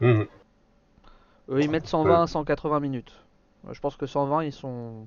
Mhm. 0.00 0.26
Eux, 1.50 1.60
ils 1.62 1.70
mettent 1.70 1.86
120 1.86 2.22
à 2.22 2.26
180 2.26 2.80
minutes. 2.80 3.12
Euh, 3.68 3.74
Je 3.74 3.80
pense 3.80 3.96
que 3.96 4.06
120, 4.06 4.44
ils 4.44 4.52
sont. 4.52 5.06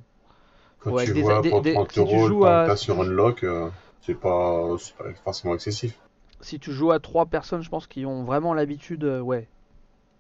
Quand 0.79 0.91
Ouais, 0.91 1.05
tu 1.05 1.13
des- 1.13 1.21
vois 1.21 1.41
des- 1.41 1.49
pour 1.49 1.61
des- 1.61 1.73
30 1.73 1.89
si 1.91 1.93
tu 1.93 1.99
euros 2.15 2.27
joues 2.27 2.45
à- 2.45 2.75
sur 2.75 2.99
Unlock, 3.01 3.43
euh, 3.43 3.69
c'est 4.01 4.15
pas, 4.15 4.67
pas 4.97 5.13
forcément 5.23 5.53
excessif. 5.53 5.99
Si 6.39 6.59
tu 6.59 6.71
joues 6.71 6.91
à 6.91 6.99
3 6.99 7.27
personnes, 7.27 7.61
je 7.61 7.69
pense 7.69 7.85
qu'ils 7.85 8.07
ont 8.07 8.23
vraiment 8.23 8.53
l'habitude, 8.55 9.03
euh, 9.03 9.19
ouais, 9.19 9.47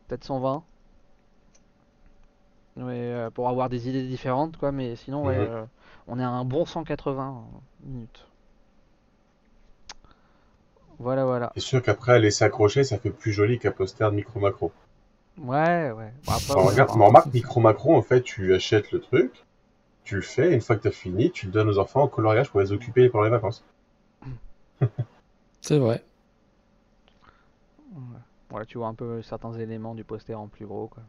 peut-être 0.07 0.23
120. 0.23 0.63
Ouais, 2.77 2.83
euh, 2.95 3.29
pour 3.29 3.49
avoir 3.49 3.69
des 3.69 3.89
idées 3.89 4.07
différentes, 4.07 4.57
quoi, 4.57 4.71
mais 4.71 4.95
sinon, 4.95 5.25
ouais, 5.25 5.35
Mhm. 5.35 5.41
euh, 5.41 5.65
on 6.07 6.19
est 6.19 6.23
à 6.23 6.29
un 6.29 6.45
bon 6.45 6.65
180 6.65 7.45
minutes. 7.83 8.25
Voilà, 10.99 11.25
voilà. 11.25 11.51
C'est 11.55 11.61
sûr 11.61 11.81
qu'après, 11.81 12.19
laisser 12.19 12.43
accrocher, 12.43 12.83
ça 12.83 12.97
fait 12.97 13.09
plus 13.09 13.31
joli 13.31 13.57
qu'un 13.57 13.71
poster 13.71 14.11
de 14.11 14.15
micro-macro. 14.17 14.73
Ouais, 15.37 15.91
ouais. 15.91 16.13
Bon, 16.25 16.31
après, 16.33 16.53
on 16.53 16.65
regarde, 16.65 16.91
mais 16.95 17.03
remarque, 17.05 17.33
micro-macro, 17.33 17.95
en 17.97 18.01
fait, 18.01 18.21
tu 18.21 18.53
achètes 18.53 18.93
le 18.93 19.01
truc, 19.01 19.43
tu 20.05 20.15
le 20.15 20.21
fais, 20.21 20.51
et 20.51 20.55
une 20.55 20.61
fois 20.61 20.77
que 20.77 20.83
t'as 20.83 20.91
fini, 20.91 21.31
tu 21.31 21.47
le 21.47 21.53
donnes 21.53 21.69
aux 21.69 21.79
enfants 21.79 22.03
en 22.03 22.07
coloriage 22.09 22.51
pour 22.51 22.61
les 22.61 22.71
occuper 22.73 23.09
pendant 23.09 23.25
les 23.25 23.31
vacances. 23.31 23.63
C'est 25.61 25.77
vrai. 25.79 26.03
Voilà, 28.49 28.65
tu 28.65 28.77
vois 28.77 28.87
un 28.87 28.93
peu 28.93 29.21
certains 29.23 29.53
éléments 29.53 29.95
du 29.95 30.03
poster 30.03 30.35
en 30.35 30.47
plus 30.47 30.65
gros, 30.67 30.87
quoi. 30.87 31.03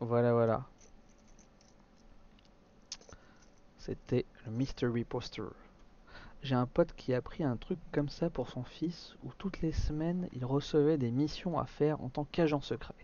Voilà, 0.00 0.32
voilà. 0.32 0.62
C'était 3.78 4.26
le 4.46 4.52
Mystery 4.52 5.04
Poster. 5.04 5.42
J'ai 6.42 6.54
un 6.54 6.66
pote 6.66 6.92
qui 6.96 7.14
a 7.14 7.22
pris 7.22 7.44
un 7.44 7.56
truc 7.56 7.78
comme 7.92 8.08
ça 8.08 8.28
pour 8.30 8.48
son 8.48 8.64
fils, 8.64 9.14
où 9.24 9.30
toutes 9.38 9.60
les 9.60 9.72
semaines 9.72 10.28
il 10.34 10.44
recevait 10.44 10.98
des 10.98 11.10
missions 11.10 11.58
à 11.58 11.66
faire 11.66 12.00
en 12.02 12.08
tant 12.08 12.24
qu'agent 12.24 12.60
secret. 12.60 12.94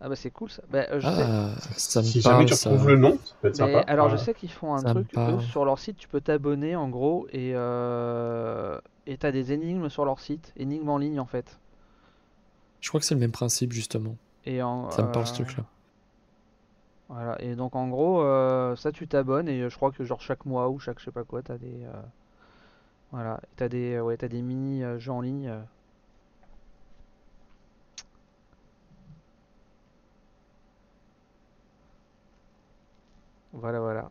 Ah 0.00 0.08
bah 0.08 0.16
c'est 0.16 0.30
cool 0.30 0.50
ça. 0.50 0.62
Bah, 0.70 0.86
euh, 0.90 1.00
je 1.00 1.06
sais- 1.06 1.22
Ah, 1.24 1.54
ça 1.76 2.00
me 2.02 2.06
Si 2.06 2.20
jamais 2.20 2.44
tu 2.44 2.54
ça. 2.54 2.70
retrouves 2.70 2.88
le 2.88 2.96
nom, 2.98 3.18
ça 3.24 3.34
peut 3.40 3.48
être 3.48 3.58
Mais 3.60 3.72
sympa. 3.72 3.90
alors 3.90 4.08
je 4.10 4.16
sais 4.16 4.34
qu'ils 4.34 4.50
font 4.52 4.74
un 4.74 4.78
Ça 4.78 4.90
truc, 4.92 5.08
eux, 5.16 5.40
sur 5.40 5.64
leur 5.64 5.78
site, 5.78 5.96
tu 5.96 6.06
peux 6.06 6.20
t'abonner 6.20 6.76
en 6.76 6.88
gros 6.88 7.26
et 7.32 7.52
euh, 7.54 8.78
et 9.06 9.16
t'as 9.16 9.32
des 9.32 9.52
énigmes 9.52 9.88
sur 9.88 10.04
leur 10.04 10.20
site, 10.20 10.52
énigmes 10.56 10.88
en 10.90 10.98
ligne 10.98 11.18
en 11.18 11.26
fait. 11.26 11.58
Je 12.80 12.88
crois 12.90 13.00
que 13.00 13.06
c'est 13.06 13.14
le 13.14 13.20
même 13.20 13.32
principe, 13.32 13.72
justement. 13.72 14.16
Et 14.44 14.62
en, 14.62 14.90
Ça 14.90 15.02
me 15.02 15.10
parle, 15.10 15.26
ce 15.26 15.32
euh, 15.32 15.44
truc-là. 15.44 15.64
Voilà, 17.08 17.40
et 17.40 17.54
donc 17.54 17.76
en 17.76 17.88
gros, 17.88 18.20
euh, 18.22 18.74
ça 18.76 18.92
tu 18.92 19.06
t'abonnes 19.08 19.48
et 19.48 19.60
euh, 19.62 19.68
je 19.70 19.76
crois 19.76 19.92
que 19.92 20.04
genre 20.04 20.20
chaque 20.20 20.44
mois 20.44 20.68
ou 20.70 20.78
chaque 20.80 20.98
je 21.00 21.04
sais 21.06 21.10
pas 21.12 21.24
quoi, 21.24 21.42
t'as 21.42 21.56
des 21.58 21.84
euh, 21.84 22.02
voilà, 23.12 23.40
t'as 23.56 23.68
des 23.68 23.94
euh, 23.94 24.02
ouais, 24.02 24.16
des 24.16 24.42
mini 24.42 24.82
jeux 24.98 25.12
en 25.12 25.20
ligne. 25.20 25.52
Voilà, 33.52 33.80
voilà. 33.80 34.10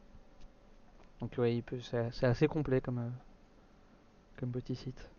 Donc 1.20 1.34
ouais, 1.38 1.64
c'est 1.82 2.12
c'est 2.14 2.26
assez 2.26 2.48
complet 2.48 2.82
comme 2.82 3.12
comme 4.38 4.52
petit 4.52 4.76
site. 4.76 5.10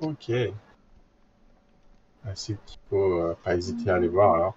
Ok. 0.00 0.30
Site 2.34 2.58
qu'il 2.64 2.80
faut 2.88 3.34
pas 3.42 3.56
hésiter 3.56 3.90
à 3.90 3.96
aller 3.96 4.08
voir 4.08 4.34
alors. 4.34 4.54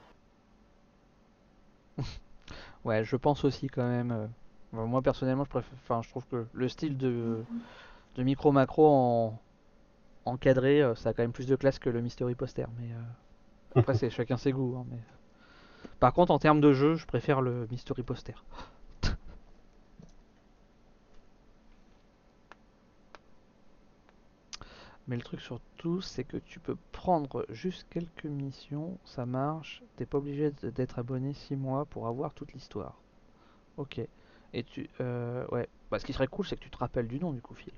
Ouais, 2.85 3.03
je 3.03 3.15
pense 3.15 3.43
aussi 3.45 3.67
quand 3.67 3.87
même. 3.87 4.11
euh, 4.11 4.27
enfin, 4.73 4.85
moi 4.85 5.01
personnellement, 5.01 5.45
je 5.45 5.49
préfère, 5.49 5.73
enfin, 5.83 6.01
je 6.01 6.09
trouve 6.09 6.25
que 6.27 6.45
le 6.53 6.67
style 6.69 6.97
de, 6.97 7.43
de 8.15 8.23
micro 8.23 8.51
macro 8.51 8.87
en 8.87 9.39
encadré, 10.25 10.81
euh, 10.81 10.95
ça 10.95 11.09
a 11.09 11.13
quand 11.13 11.23
même 11.23 11.33
plus 11.33 11.47
de 11.47 11.55
classe 11.55 11.79
que 11.79 11.89
le 11.89 12.01
mystery 12.01 12.35
poster. 12.35 12.67
Mais 12.79 12.91
euh, 12.91 13.01
après, 13.75 13.93
c'est 13.95 14.09
chacun 14.11 14.37
ses 14.37 14.51
goûts. 14.51 14.77
hein, 14.79 14.85
mais... 14.89 14.99
Par 15.99 16.13
contre, 16.13 16.31
en 16.31 16.39
termes 16.39 16.61
de 16.61 16.73
jeu, 16.73 16.95
je 16.95 17.05
préfère 17.07 17.41
le 17.41 17.67
mystery 17.71 18.03
poster. 18.03 18.43
Mais 25.07 25.17
le 25.17 25.21
truc 25.21 25.41
surtout, 25.41 25.99
c'est 26.01 26.23
que 26.23 26.37
tu 26.37 26.59
peux 26.59 26.77
prendre 26.91 27.45
juste 27.49 27.85
quelques 27.89 28.25
missions, 28.25 28.97
ça 29.03 29.25
marche, 29.25 29.83
t'es 29.97 30.05
pas 30.05 30.17
obligé 30.17 30.51
d'être 30.51 30.97
abonné 30.99 31.33
6 31.33 31.57
mois 31.57 31.85
pour 31.85 32.07
avoir 32.07 32.33
toute 32.33 32.53
l'histoire. 32.53 33.01
Ok. 33.77 33.99
Et 34.53 34.63
tu... 34.63 34.89
Euh, 35.01 35.45
ouais. 35.51 35.67
Bah, 35.91 35.99
ce 35.99 36.05
qui 36.05 36.13
serait 36.13 36.27
cool, 36.27 36.45
c'est 36.45 36.55
que 36.55 36.63
tu 36.63 36.69
te 36.69 36.77
rappelles 36.77 37.07
du 37.07 37.19
nom 37.19 37.33
du 37.33 37.41
coup, 37.41 37.53
Phil. 37.53 37.73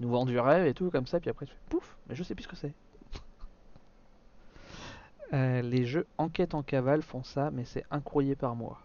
Nous 0.00 0.08
vend 0.08 0.26
du 0.26 0.38
rêve 0.38 0.66
et 0.66 0.74
tout 0.74 0.90
comme 0.90 1.06
ça, 1.06 1.20
puis 1.20 1.30
après 1.30 1.46
tu 1.46 1.52
fais 1.52 1.60
pouf, 1.70 1.96
mais 2.08 2.14
je 2.14 2.22
sais 2.22 2.34
plus 2.34 2.44
ce 2.44 2.48
que 2.48 2.56
c'est. 2.56 2.74
Euh, 5.32 5.62
les 5.62 5.84
jeux 5.84 6.06
enquête 6.18 6.54
en 6.54 6.62
cavale 6.62 7.02
font 7.02 7.22
ça, 7.22 7.50
mais 7.50 7.64
c'est 7.64 7.84
un 7.90 8.00
courrier 8.00 8.36
par 8.36 8.54
mois. 8.54 8.80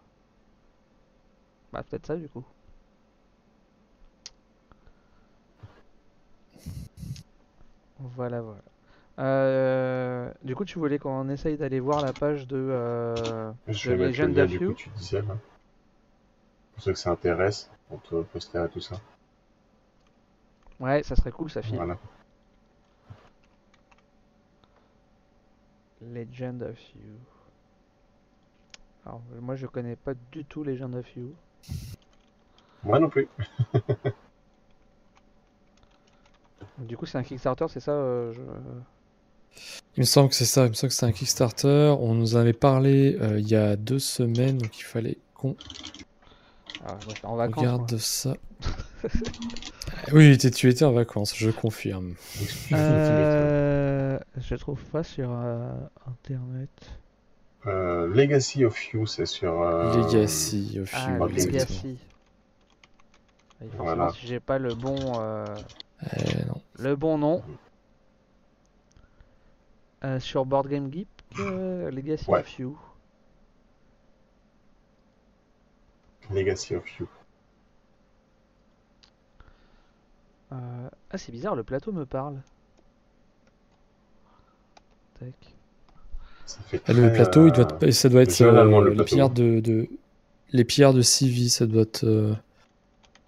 Bah 1.71 1.83
peut-être 1.83 2.05
ça 2.07 2.15
du 2.15 2.29
coup. 2.29 2.45
Voilà, 7.99 8.41
voilà. 8.41 8.61
Euh, 9.19 10.31
du 10.43 10.55
coup, 10.55 10.63
tu 10.65 10.79
voulais 10.79 10.97
qu'on 10.99 11.27
essaye 11.29 11.57
d'aller 11.57 11.79
voir 11.81 12.01
la 12.01 12.13
page 12.13 12.47
de, 12.47 12.55
euh, 12.57 13.51
Je 13.67 13.89
de 13.91 13.95
vais 13.95 14.05
mettre 14.07 14.21
le 14.21 14.27
Legend 14.27 14.35
lien 14.35 14.43
of 14.43 14.49
du 14.49 14.57
You. 14.59 14.67
coup 14.69 14.73
tu 14.75 14.89
disais 14.91 15.21
là. 15.21 15.37
Pour 16.73 16.83
ceux 16.83 16.93
que 16.93 16.99
ça 16.99 17.11
intéresse, 17.11 17.69
entre 17.91 18.21
poster 18.23 18.65
et 18.65 18.69
tout 18.69 18.79
ça. 18.79 18.95
Ouais, 20.79 21.03
ça 21.03 21.15
serait 21.15 21.31
cool, 21.31 21.49
ça 21.49 21.61
file. 21.61 21.75
Voilà. 21.75 21.97
Legend 26.01 26.63
of 26.63 26.79
You. 26.95 27.19
Alors, 29.05 29.21
moi, 29.41 29.55
je 29.55 29.67
connais 29.67 29.95
pas 29.97 30.13
du 30.31 30.45
tout 30.45 30.63
Legend 30.63 30.95
of 30.95 31.15
You. 31.17 31.33
Moi 32.83 32.99
non 32.99 33.09
plus. 33.09 33.27
Du 36.87 36.97
coup, 36.97 37.05
c'est 37.05 37.17
un 37.17 37.23
Kickstarter, 37.23 37.65
c'est 37.69 37.79
ça 37.79 37.91
euh, 37.91 38.31
je- 38.33 38.41
Il 39.97 40.01
me 40.01 40.05
semble 40.05 40.29
que 40.29 40.35
c'est 40.35 40.45
ça, 40.45 40.65
il 40.65 40.69
me 40.69 40.73
semble 40.73 40.89
que 40.89 40.95
c'est 40.95 41.05
un 41.05 41.11
Kickstarter. 41.11 41.95
On 41.99 42.13
nous 42.13 42.35
en 42.35 42.39
avait 42.39 42.53
parlé 42.53 43.17
euh, 43.21 43.39
il 43.39 43.47
y 43.47 43.55
a 43.55 43.75
deux 43.75 43.99
semaines, 43.99 44.57
donc 44.57 44.77
il 44.79 44.83
fallait 44.83 45.17
qu'on 45.33 45.55
Ah, 46.85 46.95
en 47.23 47.35
vacances. 47.35 47.57
regarde 47.57 47.91
moi. 47.91 47.99
ça. 47.99 48.35
oui, 50.13 50.37
tu 50.37 50.69
étais 50.69 50.85
en 50.85 50.91
vacances, 50.93 51.35
je 51.35 51.49
confirme. 51.51 52.13
Euh, 52.71 54.19
je 54.37 54.55
trouve 54.55 54.81
pas 54.85 55.03
sur 55.03 55.29
euh, 55.31 55.71
internet. 56.07 56.69
Euh, 57.65 58.07
Legacy 58.07 58.63
of 58.63 58.93
You, 58.93 59.05
c'est 59.05 59.25
sur. 59.25 59.61
euh, 59.61 59.95
Legacy 59.97 60.79
of 60.79 60.91
Ah, 60.93 61.17
You, 61.19 61.27
exactement. 61.27 61.51
Legacy. 61.51 61.97
Voilà. 63.77 64.09
si 64.09 64.27
j'ai 64.27 64.39
pas 64.39 64.57
le 64.59 64.73
bon, 64.75 64.95
euh, 65.19 65.45
Eh 66.15 66.45
non. 66.47 66.58
Le 66.79 66.95
bon 66.95 67.17
nom. 67.17 67.43
Euh, 70.05 70.19
sur 70.19 70.45
Board 70.45 70.67
Game 70.69 70.91
Geek, 70.91 71.07
euh, 71.39 71.91
Legacy 71.91 72.29
Ouais. 72.29 72.39
of 72.39 72.57
You. 72.59 72.77
Legacy 76.31 76.75
of 76.75 76.99
You. 76.99 77.07
Euh, 80.51 80.89
Ah, 81.11 81.17
c'est 81.17 81.31
bizarre, 81.31 81.55
le 81.55 81.63
plateau 81.63 81.91
me 81.91 82.05
parle. 82.05 82.39
Tac. 85.19 85.33
Ça 86.45 86.59
fait 86.67 86.81
Ah, 86.87 86.93
Le 86.93 87.11
plateau, 87.11 87.47
il 87.47 87.51
doit 87.51 87.65
être- 87.81 87.91
ça 87.91 88.09
doit 88.09 88.21
être 88.21 88.41
euh, 88.41 88.81
le 88.81 88.91
les 88.93 89.03
pillards 89.03 89.29
de, 89.31 89.59
de- 89.59 89.89
les 90.51 90.63
pillards 90.63 90.93
de 90.93 91.01
Civi, 91.01 91.49
ça 91.49 91.65
doit 91.67 91.81
être 91.83 92.03
euh, 92.05 92.33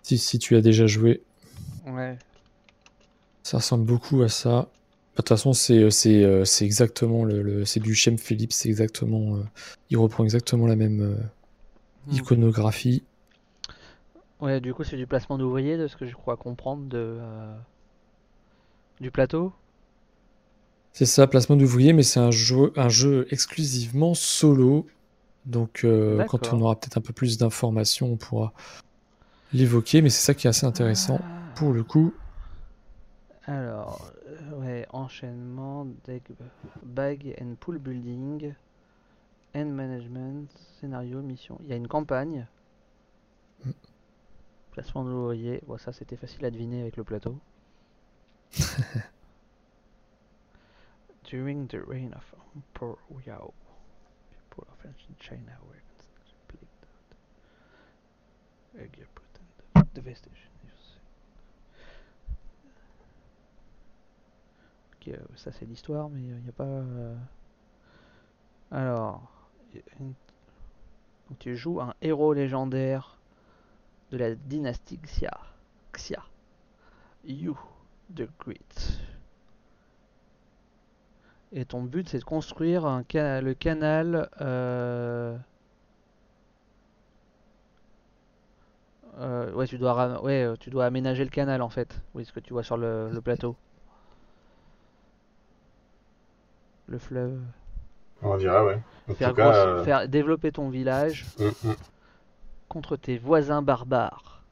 si, 0.04 0.18
si 0.18 0.40
tu 0.40 0.56
as 0.56 0.62
déjà 0.62 0.88
joué, 0.88 1.22
Ouais. 1.88 2.18
Ça 3.44 3.58
ressemble 3.58 3.86
beaucoup 3.86 4.22
à 4.24 4.30
ça. 4.30 4.70
De 5.14 5.18
toute 5.18 5.30
façon, 5.30 5.54
c'est 5.54 5.78
euh, 5.84 5.90
c'est 5.90 6.24
euh, 6.24 6.46
c'est 6.46 6.66
exactement 6.66 7.24
le, 7.26 7.42
le- 7.42 7.66
c'est 7.66 7.80
du 7.80 7.94
Shem 7.96 8.18
Phillips, 8.18 8.54
c'est 8.54 8.70
exactement 8.70 9.36
euh, 9.38 9.44
il 9.90 9.98
reprend 9.98 10.24
exactement 10.24 10.68
la 10.68 10.76
même 10.76 11.02
euh, 11.02 11.16
Hmm. 12.08 12.16
iconographie. 12.16 13.04
Ouais, 14.42 14.60
du 14.60 14.74
coup, 14.74 14.84
c'est 14.84 14.98
du 14.98 15.08
placement 15.08 15.38
d'ouvriers, 15.38 15.78
de 15.78 15.88
ce 15.88 15.96
que 15.96 16.06
je 16.06 16.14
crois 16.16 16.36
comprendre 16.36 16.86
de 16.90 16.98
euh, 16.98 17.56
du 19.02 19.12
plateau. 19.12 19.54
C'est 20.94 21.06
ça, 21.06 21.28
placement 21.28 21.56
d'ouvrier, 21.56 21.94
mais 21.94 22.04
c'est 22.04 22.20
un 22.20 22.32
jeu, 22.32 22.74
un 22.76 22.90
jeu 22.90 23.28
exclusivement 23.32 24.14
solo. 24.14 24.88
Donc, 25.46 25.82
euh, 25.84 26.24
quand 26.26 26.54
on 26.54 26.62
aura 26.62 26.80
peut-être 26.80 26.98
un 26.98 27.02
peu 27.02 27.14
plus 27.14 27.38
d'informations, 27.38 28.12
on 28.14 28.18
pourra 28.18 28.54
l'évoquer. 29.54 30.02
Mais 30.02 30.10
c'est 30.10 30.24
ça 30.26 30.34
qui 30.34 30.48
est 30.48 30.50
assez 30.50 30.66
intéressant 30.66 31.20
Ah. 31.24 31.54
pour 31.56 31.74
le 31.74 31.84
coup. 31.84 32.21
Alors, 33.52 34.14
euh, 34.28 34.52
ouais, 34.62 34.88
enchaînement, 34.92 35.84
deck, 36.06 36.32
bag 36.84 37.36
and 37.42 37.56
pool 37.60 37.80
building, 37.80 38.54
end 39.54 39.66
management, 39.66 40.50
scénario, 40.80 41.22
mission. 41.22 41.58
Il 41.64 41.68
y 41.68 41.74
a 41.74 41.76
une 41.76 41.90
campagne. 41.90 42.48
Mm. 43.66 43.72
Placement 44.72 45.04
de 45.04 45.10
l'ouvrier. 45.10 45.62
Bon, 45.68 45.78
ça 45.78 45.92
c'était 45.92 46.16
facile 46.16 46.46
à 46.46 46.50
deviner 46.50 46.80
avec 46.80 46.96
le 46.96 47.04
plateau. 47.04 47.38
During 51.26 51.68
the 51.68 51.86
reign 51.86 52.14
of 52.14 52.24
Emperor 52.56 52.98
Yao, 53.28 53.54
people 54.32 54.66
of 54.72 54.86
ancient 54.86 55.20
China 55.20 55.58
were 55.68 55.82
constantly 55.98 56.70
plagued 58.72 58.96
with 58.98 59.10
and 59.76 59.84
the 59.94 60.02
devastation. 60.02 60.51
Euh, 65.08 65.18
ça 65.36 65.52
c'est 65.52 65.66
l'histoire, 65.66 66.10
mais 66.10 66.22
il 66.22 66.36
n'y 66.44 66.50
a 66.50 66.54
pas. 66.54 66.64
euh, 66.64 67.16
Alors, 68.72 69.22
tu 71.40 71.56
joues 71.56 71.82
un 71.82 71.94
héros 72.02 72.34
légendaire 72.34 73.18
de 74.12 74.18
la 74.18 74.36
dynastie 74.36 74.98
Xia. 74.98 75.32
Xia. 75.94 76.24
You, 77.26 77.58
the 78.16 78.28
Great. 78.40 79.00
Et 81.54 81.66
ton 81.66 81.84
but 81.84 82.08
c'est 82.10 82.20
de 82.20 82.24
construire 82.24 82.86
un 82.86 83.04
ca- 83.10 83.42
le 83.42 83.54
canal. 83.54 84.30
euh, 84.42 85.38
euh, 89.18 89.52
ouais, 89.54 89.68
tu 89.68 89.78
dois, 89.78 90.22
ouais, 90.24 90.44
euh, 90.44 90.56
tu 90.60 90.70
dois 90.70 90.86
aménager 90.86 91.24
le 91.24 91.30
canal 91.30 91.62
en 91.62 91.70
fait. 91.70 92.02
Oui, 92.14 92.26
ce 92.26 92.32
que 92.32 92.40
tu 92.40 92.54
vois 92.54 92.64
sur 92.64 92.78
le 92.78 93.20
plateau. 93.24 93.56
Le 96.92 96.98
fleuve. 97.00 97.40
On 98.22 98.36
dirait, 98.38 98.62
ouais. 98.66 98.80
En 99.10 99.14
Faire, 99.16 99.30
tout 99.30 99.36
cas, 99.36 99.44
grosse- 99.46 99.56
euh, 99.80 99.84
faire 99.86 100.08
développer 100.10 100.52
ton 100.52 100.70
village 100.70 101.26
hum, 101.40 101.52
hum. 101.64 101.76
contre 102.68 102.98
tes 102.98 103.18
voisins 103.18 103.62
barbares. 103.62 104.44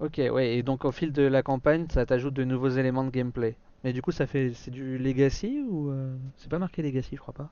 Ok, 0.00 0.18
ouais, 0.30 0.56
et 0.56 0.62
donc 0.62 0.84
au 0.86 0.90
fil 0.92 1.12
de 1.12 1.22
la 1.22 1.42
campagne, 1.42 1.86
ça 1.92 2.04
t'ajoute 2.06 2.34
de 2.34 2.44
nouveaux 2.44 2.68
éléments 2.70 3.04
de 3.04 3.10
gameplay. 3.10 3.56
Mais 3.84 3.92
du 3.92 4.00
coup, 4.02 4.10
ça 4.10 4.26
fait, 4.26 4.52
c'est 4.54 4.70
du 4.70 4.98
Legacy 4.98 5.62
ou 5.68 5.90
euh, 5.90 6.14
c'est 6.38 6.50
pas 6.50 6.58
marqué 6.58 6.82
Legacy, 6.82 7.10
je 7.16 7.20
crois 7.20 7.34
pas. 7.34 7.50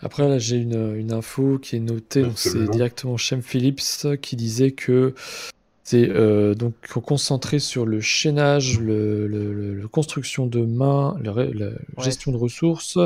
Après, 0.00 0.28
là, 0.28 0.38
j'ai 0.38 0.56
une, 0.56 0.96
une 0.96 1.12
info 1.12 1.58
qui 1.58 1.76
est 1.76 1.80
notée, 1.80 2.22
donc 2.22 2.38
c'est 2.38 2.68
directement 2.70 3.16
Shem 3.16 3.42
Phillips 3.42 3.80
qui 4.20 4.36
disait 4.36 4.70
que 4.72 5.14
c'est 5.90 6.10
euh, 6.10 6.54
donc 6.54 6.74
concentré 7.02 7.58
sur 7.58 7.86
le 7.86 8.00
chaînage, 8.00 8.78
le, 8.78 9.26
le- 9.26 9.54
le- 9.54 9.74
le 9.74 9.88
construction 9.88 10.46
de 10.46 10.60
mains, 10.60 11.16
la 11.24 11.70
gestion 12.04 12.30
de 12.30 12.36
ressources, 12.36 12.98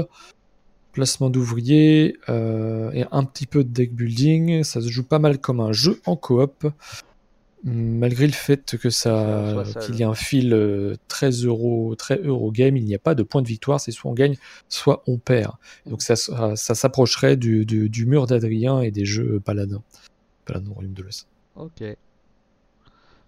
placement 0.92 1.30
d'ouvriers 1.30 2.16
euh, 2.28 2.90
et 2.92 3.04
un 3.12 3.22
petit 3.22 3.46
peu 3.46 3.62
de 3.62 3.68
deck 3.68 3.94
building. 3.94 4.64
Ça 4.64 4.80
se 4.80 4.88
joue 4.88 5.04
pas 5.04 5.20
mal 5.20 5.38
comme 5.38 5.60
un 5.60 5.70
jeu 5.72 6.00
en 6.06 6.16
coop. 6.16 6.66
Malgré 7.64 8.26
le 8.26 8.32
fait 8.32 8.76
que 8.76 8.90
ça, 8.90 9.62
qu'il 9.86 9.94
y 9.94 10.02
ait 10.02 10.04
un 10.04 10.14
fil 10.16 10.52
euh, 10.52 10.96
très 11.06 11.30
euro, 11.30 11.94
Eurogame, 12.24 12.76
il 12.76 12.84
n'y 12.84 12.96
a 12.96 12.98
pas 12.98 13.14
de 13.14 13.22
point 13.22 13.42
de 13.42 13.46
victoire, 13.46 13.78
c'est 13.80 13.92
soit 13.92 14.10
on 14.10 14.14
gagne, 14.14 14.36
soit 14.68 15.04
on 15.06 15.18
perd. 15.18 15.52
Donc 15.86 16.02
ça, 16.02 16.16
ça, 16.16 16.56
ça 16.56 16.74
s'approcherait 16.74 17.36
du, 17.36 17.64
du- 17.64 17.88
du 17.88 18.04
mur 18.06 18.26
d'Adrien 18.26 18.80
et 18.80 18.90
des 18.90 19.04
jeux 19.04 19.38
Paladin. 19.38 19.80
Paladin 20.44 20.72
Royaume 20.74 20.92
de 20.94 21.02
l'Ouest. 21.02 21.28
Ok. 21.54 21.84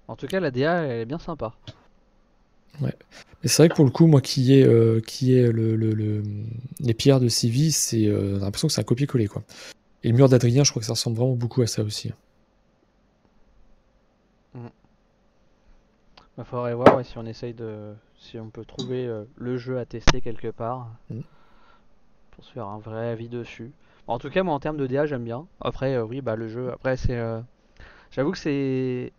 En 0.08 0.16
tout 0.16 0.26
cas, 0.26 0.40
la 0.40 0.50
DA, 0.50 0.82
elle 0.84 1.00
est 1.00 1.04
bien 1.06 1.18
sympa. 1.18 1.54
Et 3.42 3.48
c'est 3.48 3.62
vrai 3.62 3.68
que 3.68 3.74
pour 3.74 3.84
le 3.84 3.90
coup, 3.90 4.06
moi 4.06 4.20
qui 4.20 4.52
ai, 4.54 4.64
euh, 4.64 5.00
qui 5.00 5.34
ai 5.34 5.52
le, 5.52 5.76
le- 5.76 5.92
le- 5.92 6.22
les 6.80 6.94
pierres 6.94 7.20
de 7.20 7.28
Civi, 7.28 7.72
c'est 7.72 8.06
euh, 8.06 8.34
j'ai 8.34 8.40
l'impression 8.40 8.68
que 8.68 8.74
c'est 8.74 8.80
un 8.80 8.84
copier-coller. 8.84 9.26
quoi. 9.26 9.42
Et 10.02 10.08
le 10.10 10.14
mur 10.16 10.28
d'Adrien, 10.28 10.64
je 10.64 10.70
crois 10.70 10.80
que 10.80 10.86
ça 10.86 10.92
ressemble 10.94 11.16
vraiment 11.16 11.34
beaucoup 11.36 11.62
à 11.62 11.66
ça 11.66 11.82
aussi. 11.82 12.12
Il 16.36 16.44
faudrait 16.44 16.74
voir 16.74 16.96
ouais, 16.96 17.04
si 17.04 17.16
on 17.18 17.26
essaye 17.26 17.54
de. 17.54 17.94
si 18.18 18.38
on 18.38 18.50
peut 18.50 18.64
trouver 18.64 19.06
euh, 19.06 19.24
le 19.36 19.56
jeu 19.56 19.78
à 19.78 19.84
tester 19.84 20.20
quelque 20.20 20.48
part. 20.48 20.88
Mm. 21.10 21.20
Pour 22.32 22.44
se 22.44 22.52
faire 22.52 22.66
un 22.66 22.78
vrai 22.78 23.08
avis 23.10 23.28
dessus. 23.28 23.70
En 24.06 24.18
tout 24.18 24.30
cas, 24.30 24.42
moi 24.42 24.54
en 24.54 24.60
termes 24.60 24.76
de 24.76 24.86
DA, 24.86 25.06
j'aime 25.06 25.24
bien. 25.24 25.46
Après, 25.60 25.98
oui, 26.00 26.20
bah 26.20 26.34
le 26.36 26.48
jeu. 26.48 26.72
Après, 26.72 26.96
c'est. 26.96 27.18
J'avoue 28.10 28.32
que 28.32 28.38
c'est. 28.38 29.12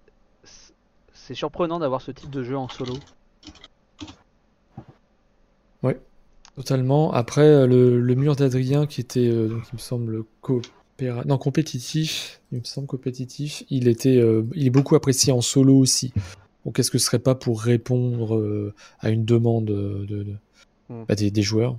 C'est- 1.16 1.34
surprenant 1.34 1.80
d'avoir 1.80 2.02
ce 2.02 2.12
type 2.12 2.30
de 2.30 2.44
jeu 2.44 2.56
en 2.58 2.68
solo. 2.70 2.94
Totalement. 6.56 7.12
Après, 7.12 7.42
euh, 7.42 7.68
le, 7.68 8.00
le 8.00 8.16
mur 8.16 8.38
d'Adrien, 8.38 8.86
qui 8.88 9.02
était, 9.02 9.28
euh, 9.28 9.50
donc, 9.50 9.64
il 9.74 9.76
me 9.76 9.80
semble, 9.80 10.24
coopéra- 10.42 11.26
non, 11.28 11.38
compétitif, 11.38 12.40
il 12.54 12.60
me 12.60 12.64
semble 12.64 12.88
compétitif, 12.88 13.66
il, 13.70 13.90
était, 13.90 14.16
euh, 14.16 14.44
il 14.54 14.66
est 14.66 14.70
beaucoup 14.70 14.96
apprécié 14.96 15.34
en 15.34 15.42
solo 15.42 15.78
aussi. 15.78 16.14
Donc, 16.64 16.80
est-ce 16.80 16.90
que 16.90 16.98
ce 16.98 17.08
serait 17.08 17.20
pas 17.20 17.36
pour 17.36 17.62
répondre 17.62 18.38
euh, 18.38 18.74
à 19.02 19.10
une 19.10 19.26
demande 19.26 19.66
de, 19.66 20.06
de- 20.06 20.26
Mm. 20.88 21.04
bah, 21.10 21.16
des, 21.16 21.30
des 21.30 21.42
joueurs? 21.42 21.76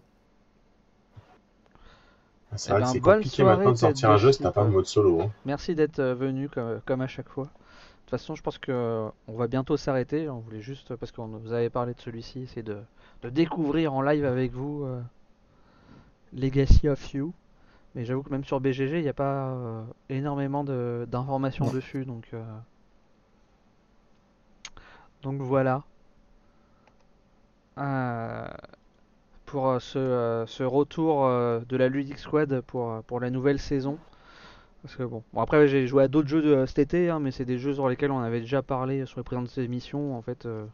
C'est 2.57 2.69
Eh 2.69 2.73
vrai 2.73 2.81
ben, 2.81 2.87
que 2.89 2.93
c'est 2.93 3.01
bonne 3.01 3.15
compliqué 3.17 3.37
soirée, 3.37 3.57
maintenant 3.57 3.73
de 3.73 3.79
sortir 3.79 4.11
un 4.11 4.17
jeu 4.19 4.33
si 4.33 4.41
t'as 4.43 4.51
pas 4.51 4.61
de 4.61 4.67
quoi. 4.67 4.75
mode 4.77 4.87
solo. 4.87 5.21
hein. 5.23 5.31
Merci 5.47 5.75
d'être 5.75 6.03
venu 6.03 6.51
comme, 6.51 6.81
comme 6.85 7.01
à 7.01 7.07
chaque 7.07 7.31
fois. 7.31 7.49
De 8.07 8.11
toute 8.11 8.21
façon, 8.21 8.35
je 8.37 8.43
pense 8.43 8.59
que 8.59 8.73
euh, 8.73 9.09
on 9.29 9.35
va 9.35 9.49
bientôt 9.49 9.77
s'arrêter. 9.77 10.29
On 10.29 10.39
voulait 10.39 10.63
juste, 10.63 10.95
parce 10.97 11.13
qu'on 11.13 11.27
vous 11.27 11.53
avait 11.53 11.71
parlé 11.71 11.93
de 11.95 12.01
celui-ci, 12.01 12.41
essayer 12.43 12.63
de, 12.63 12.79
de 13.23 13.31
découvrir 13.31 13.93
en 13.95 14.03
live 14.03 14.25
avec 14.25 14.53
vous 14.53 14.85
euh, 14.85 15.01
Legacy 16.33 16.89
of 16.89 17.13
You. 17.15 17.33
Mais 17.95 18.05
j'avoue 18.05 18.23
que 18.23 18.31
même 18.31 18.45
sur 18.45 18.61
BGG, 18.61 18.99
il 18.99 19.03
n'y 19.03 19.09
a 19.09 19.15
pas 19.15 19.51
euh, 19.51 19.85
énormément 20.11 20.65
d'informations 20.65 21.71
dessus. 21.71 22.05
Donc, 22.07 22.29
euh, 22.35 22.45
donc 25.23 25.41
voilà. 25.43 25.85
Euh, 27.79 28.47
pour 29.47 29.81
ce, 29.81 30.45
ce 30.47 30.63
retour 30.63 31.27
de 31.29 31.77
la 31.77 31.89
Ludic 31.89 32.19
Squad 32.19 32.61
pour, 32.63 33.03
pour 33.05 33.21
la 33.21 33.31
nouvelle 33.31 33.59
saison. 33.61 33.99
Parce 34.87 34.95
que 34.95 35.03
bon, 35.03 35.25
bon 35.33 35.41
après 35.41 35.67
j'ai 35.67 35.89
joué 35.89 36.05
à 36.05 36.09
d'autres 36.09 36.29
jeux 36.29 36.43
de, 36.43 36.55
euh, 36.55 36.67
cet 36.67 36.79
été, 36.79 37.11
hein, 37.11 37.19
mais 37.19 37.33
c'est 37.33 37.45
des 37.45 37.59
jeux 37.59 37.75
sur 37.75 37.89
lesquels 37.89 38.13
on 38.13 38.21
avait 38.21 38.39
déjà 38.39 38.63
parlé 38.63 39.05
sur 39.05 39.19
les 39.19 39.25
précédentes 39.25 39.59
émissions. 39.59 40.17
En 40.17 40.23
fait, 40.23 40.47
euh, 40.47 40.65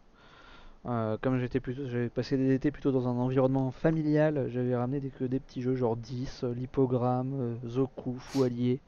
euh, 0.85 1.17
comme 1.23 1.39
j'étais 1.39 1.61
plutôt, 1.61 1.87
j'avais 1.87 2.11
passé 2.11 2.37
des 2.37 2.53
étés 2.53 2.71
plutôt 2.71 2.93
dans 2.93 3.09
un 3.09 3.13
environnement 3.13 3.71
familial, 3.71 4.49
j'avais 4.51 4.77
ramené 4.77 5.01
des, 5.01 5.09
que 5.09 5.25
des 5.25 5.41
petits 5.41 5.63
jeux 5.63 5.77
genre 5.77 5.97
10, 5.97 6.45
euh, 6.45 6.53
Lippogramme, 6.53 7.57
euh, 7.65 7.69
Zoku, 7.69 8.17
Fou 8.19 8.43
Allié. 8.43 8.81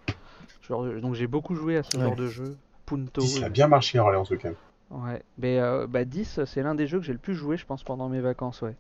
Genre, 0.69 0.85
euh, 0.85 1.01
donc 1.01 1.15
j'ai 1.15 1.27
beaucoup 1.27 1.55
joué 1.55 1.79
à 1.79 1.83
ce 1.83 1.97
Ouais. 1.97 2.03
genre 2.05 2.17
de 2.17 2.27
jeu. 2.27 2.59
Punto. 2.85 3.23
Ça 3.23 3.47
a 3.47 3.49
bien 3.49 3.67
marché 3.67 3.99
en 3.99 4.03
Orléans 4.03 4.21
en 4.21 4.27
tout 4.27 4.37
cas. 4.37 4.51
Ouais, 4.91 5.23
mais 5.39 5.59
euh, 5.59 5.87
bah 5.87 6.05
10, 6.05 6.45
c'est 6.45 6.63
l'un 6.63 6.75
des 6.75 6.87
jeux 6.87 6.99
que 6.99 7.05
j'ai 7.07 7.15
le 7.15 7.19
plus 7.19 7.35
joué, 7.35 7.57
je 7.57 7.65
pense, 7.65 7.83
pendant 7.83 8.11
mes 8.11 8.21
vacances, 8.21 8.61
ouais. 8.61 8.77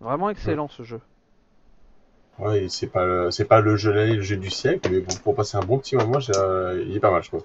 Vraiment 0.00 0.30
excellent 0.30 0.68
ce 0.68 0.84
jeu. 0.84 1.02
Ouais, 2.38 2.66
c'est 2.68 2.88
pas, 2.88 3.04
le- 3.06 3.30
c'est 3.30 3.46
pas 3.46 3.60
le 3.60 3.76
jeu 3.76 3.92
de 3.92 3.98
l'année, 3.98 4.14
le 4.16 4.22
jeu 4.22 4.36
du 4.36 4.50
siècle, 4.50 4.90
mais 4.92 5.00
pour, 5.00 5.18
pour 5.20 5.34
passer 5.34 5.56
un 5.56 5.60
bon 5.64 5.78
petit 5.78 5.96
moment, 5.96 6.20
j'ai, 6.20 6.34
euh, 6.34 6.84
il 6.86 6.94
est 6.96 7.00
pas 7.00 7.10
mal, 7.10 7.22
je 7.22 7.28
trouve. 7.28 7.44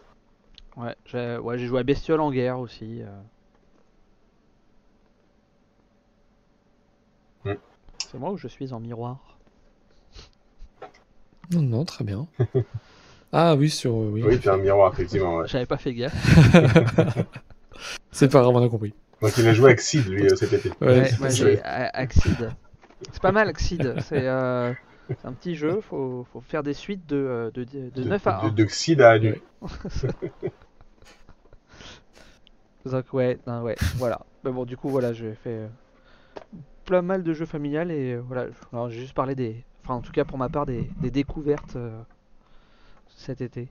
Ouais, 0.75 0.95
j'ai 1.05 1.37
ouais, 1.37 1.57
j'ai 1.57 1.67
joué 1.67 1.79
à 1.79 1.83
Bestiole 1.83 2.19
en 2.21 2.31
guerre 2.31 2.59
aussi. 2.59 3.01
euh. 7.45 7.51
Mm. 7.53 7.57
C'est 8.11 8.17
moi 8.17 8.31
ou 8.31 8.37
je 8.37 8.47
suis 8.47 8.73
en 8.73 8.79
miroir? 8.79 9.37
Non, 11.51 11.61
non, 11.61 11.85
très 11.85 12.03
bien. 12.03 12.27
ah 13.33 13.55
oui, 13.55 13.69
sur. 13.69 13.91
euh, 13.93 14.09
oui, 14.11 14.23
Oui, 14.25 14.39
t'es 14.39 14.49
un 14.49 14.57
miroir, 14.57 14.93
effectivement. 14.93 15.37
Ouais. 15.37 15.47
J'avais 15.47 15.65
pas 15.65 15.77
fait 15.77 15.93
gaffe. 15.93 16.13
c'est 18.11 18.31
pas 18.31 18.41
grave, 18.41 18.55
on 18.55 18.65
a 18.65 18.69
compris. 18.69 18.93
Donc 19.21 19.31
il 19.37 19.47
a 19.47 19.53
joué 19.53 19.77
Sid, 19.77 20.07
lui, 20.07 20.25
euh, 20.27 20.35
cet 20.35 20.53
été. 20.53 20.69
Ouais, 20.81 20.87
Ouais, 20.87 21.11
moi 21.19 21.29
j'ai 21.29 21.61
Axid. 21.61 22.51
C'est 23.11 23.21
pas 23.21 23.31
mal. 23.31 23.53
C'est 23.57 23.77
euh, 24.11 24.73
c'est 25.19 25.27
un 25.27 25.33
petit 25.33 25.55
jeu, 25.55 25.81
faut, 25.81 26.25
faut 26.31 26.41
faire 26.41 26.63
des 26.63 26.73
suites 26.73 27.07
de, 27.07 27.15
euh, 27.17 27.51
de, 27.51 27.63
de, 27.63 27.89
de 27.89 28.03
9 28.03 28.27
à 28.27 28.45
1. 28.45 28.49
De, 28.51 28.65
Sid 28.67 29.01
à. 29.01 29.17
Ouais. 29.17 29.41
Donc 32.85 33.13
ouais, 33.13 33.37
non, 33.45 33.61
ouais, 33.61 33.75
voilà. 33.97 34.21
Mais 34.43 34.51
bon, 34.51 34.65
du 34.65 34.75
coup, 34.75 34.89
voilà, 34.89 35.13
j'ai 35.13 35.35
fait 35.35 35.49
euh, 35.49 35.67
plein 36.85 37.01
mal 37.01 37.23
de 37.23 37.33
jeux 37.33 37.45
familiales 37.45 37.91
et 37.91 38.13
euh, 38.13 38.21
voilà. 38.25 38.47
Alors, 38.73 38.89
j'ai 38.89 39.01
juste 39.01 39.13
parlé 39.13 39.35
des, 39.35 39.63
enfin, 39.83 39.95
en 39.95 40.01
tout 40.01 40.11
cas 40.11 40.25
pour 40.25 40.37
ma 40.37 40.49
part, 40.49 40.65
des, 40.65 40.89
des 40.99 41.11
découvertes 41.11 41.77
cet 43.15 43.41
été. 43.41 43.69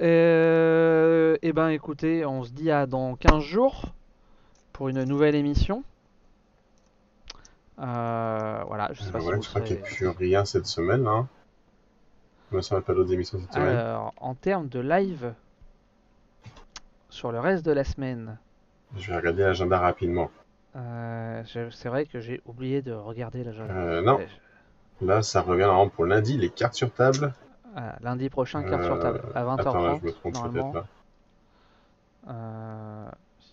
Et 0.00 1.52
ben, 1.54 1.68
écoutez, 1.68 2.26
on 2.26 2.42
se 2.42 2.50
dit 2.50 2.70
à 2.70 2.86
dans 2.86 3.14
15 3.16 3.42
jours 3.42 3.94
pour 4.72 4.88
une 4.88 5.04
nouvelle 5.04 5.34
émission. 5.36 5.84
Euh, 7.78 8.62
voilà, 8.66 8.90
je 8.92 9.02
sais 9.02 9.12
pas 9.12 9.20
si 9.20 9.26
Ouais, 9.26 9.36
vous 9.36 9.42
je 9.42 9.48
crois 9.48 9.60
qu'il 9.60 9.76
n'y 9.76 9.82
a 9.82 9.84
plus 9.84 10.08
rien 10.08 10.44
cette 10.44 10.66
semaine. 10.66 11.06
Hein? 11.06 11.28
Moi, 12.50 12.62
ça 12.62 12.80
pas 12.80 12.94
d'autres 12.94 13.12
émissions 13.12 13.38
cette 13.40 13.52
semaine. 13.52 13.76
Alors, 13.76 14.14
en 14.18 14.34
termes 14.34 14.68
de 14.68 14.80
live 14.80 15.34
sur 17.10 17.32
le 17.32 17.40
reste 17.40 17.64
de 17.64 17.72
la 17.72 17.84
semaine. 17.84 18.38
Je 18.96 19.10
vais 19.10 19.16
regarder 19.16 19.42
l'agenda 19.42 19.78
rapidement. 19.78 20.30
Euh, 20.76 21.42
c'est 21.44 21.88
vrai 21.88 22.04
que 22.04 22.20
j'ai 22.20 22.42
oublié 22.46 22.82
de 22.82 22.92
regarder 22.92 23.42
l'agenda. 23.42 23.72
Euh, 23.74 24.02
non. 24.02 24.18
Là, 25.00 25.22
ça 25.22 25.40
revient 25.42 25.62
normalement 25.62 25.88
pour 25.90 26.04
lundi, 26.04 26.36
les 26.36 26.50
cartes 26.50 26.74
sur 26.74 26.92
table. 26.92 27.32
ah, 27.74 27.96
lundi 28.00 28.28
prochain, 28.28 28.62
carte 28.62 28.84
sur 28.84 28.98
table, 28.98 29.22
à 29.34 29.44
20h30. 29.44 29.60
Attends, 29.60 29.82
là, 29.82 29.98
je 30.00 30.06
me 30.06 30.12
trompe 30.12 30.34
normalement. 30.34 30.72
peut-être 30.72 30.86
là. 32.26 32.32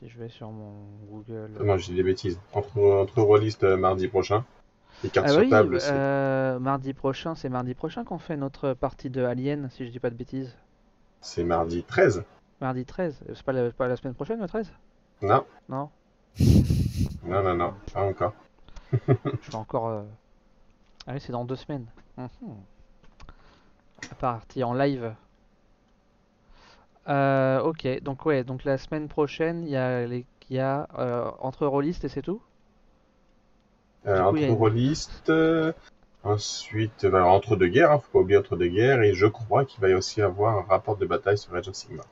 Si 0.03 0.09
je 0.09 0.19
vais 0.19 0.27
sur 0.27 0.51
mon 0.51 0.73
Google. 1.09 1.51
Non, 1.63 1.77
je 1.77 1.85
dis 1.85 1.95
des 1.95 2.03
bêtises. 2.03 2.37
Entre, 2.51 2.77
entre 2.77 3.21
Rollist 3.21 3.63
euh, 3.63 3.77
mardi 3.77 4.09
prochain. 4.09 4.43
Les 5.01 5.09
cartes 5.09 5.27
ah 5.29 5.31
sur 5.31 5.39
oui, 5.41 5.49
table, 5.49 5.79
c'est 5.79 5.91
euh, 5.93 6.59
mardi 6.59 6.93
prochain, 6.93 7.35
c'est 7.35 7.47
mardi 7.47 7.73
prochain 7.73 8.03
qu'on 8.03 8.17
fait 8.19 8.35
notre 8.35 8.73
partie 8.73 9.09
de 9.09 9.23
Alien, 9.23 9.69
si 9.69 9.85
je 9.85 9.91
dis 9.91 9.99
pas 9.99 10.09
de 10.09 10.15
bêtises. 10.15 10.57
c'est 11.21 11.43
mardi 11.45 11.83
13. 11.83 12.23
Mardi 12.59 12.85
13, 12.85 13.21
Euh, 13.29 13.33
c'est 13.33 13.43
pas 13.43 13.53
la, 13.53 13.71
pas 13.71 13.87
la 13.87 13.95
semaine 13.95 14.13
prochaine 14.13 14.39
le 14.41 14.47
13 14.47 14.71
Non, 15.21 15.45
Non 15.69 15.89
non, 17.23 17.41
non, 17.43 17.55
non, 17.55 17.73
pas 17.93 18.03
encore. 18.03 18.33
Je 18.91 19.07
suis 19.43 19.55
encore. 19.55 19.87
euh, 19.87 20.03
Ah 21.07 21.13
oui, 21.13 21.19
c'est 21.21 21.31
dans 21.31 21.45
deux 21.45 21.55
semaines. 21.55 21.85
Mhm. 22.17 22.27
La 24.09 24.15
partie 24.15 24.63
en 24.65 24.73
live. 24.73 25.13
Euh, 27.07 27.61
ok, 27.61 28.01
donc 28.01 28.25
ouais, 28.25 28.43
donc 28.43 28.63
la 28.65 28.77
semaine 28.77 29.07
prochaine, 29.07 29.63
il 29.63 29.69
y 29.69 29.75
a, 29.75 30.05
les... 30.05 30.25
il 30.49 30.55
y 30.55 30.59
a 30.59 30.87
euh, 30.97 31.29
entre 31.39 31.65
rôlistes 31.67 32.03
et 32.05 32.09
c'est 32.09 32.21
tout? 32.21 32.41
Euh, 34.07 34.21
coup, 34.23 34.37
il 34.37 34.43
entre 34.43 34.47
une- 34.47 34.57
euh, 35.29 35.73
ensuite, 36.23 37.05
bah, 37.05 37.25
entre 37.25 37.57
deux 37.57 37.67
guerres, 37.67 37.91
hein, 37.91 37.99
faut 37.99 38.11
pas 38.13 38.19
oublier 38.19 38.37
entre 38.37 38.55
deux 38.55 38.67
guerres, 38.69 39.01
et 39.01 39.13
je 39.13 39.25
crois 39.27 39.65
qu'il 39.65 39.81
va 39.81 39.89
y 39.89 39.93
aussi 39.93 40.21
avoir 40.21 40.57
un 40.57 40.61
rapport 40.61 40.95
de 40.95 41.05
bataille 41.05 41.37
sur 41.37 41.53
Age 41.55 41.67
of 41.67 41.75
Sigma. 41.75 42.03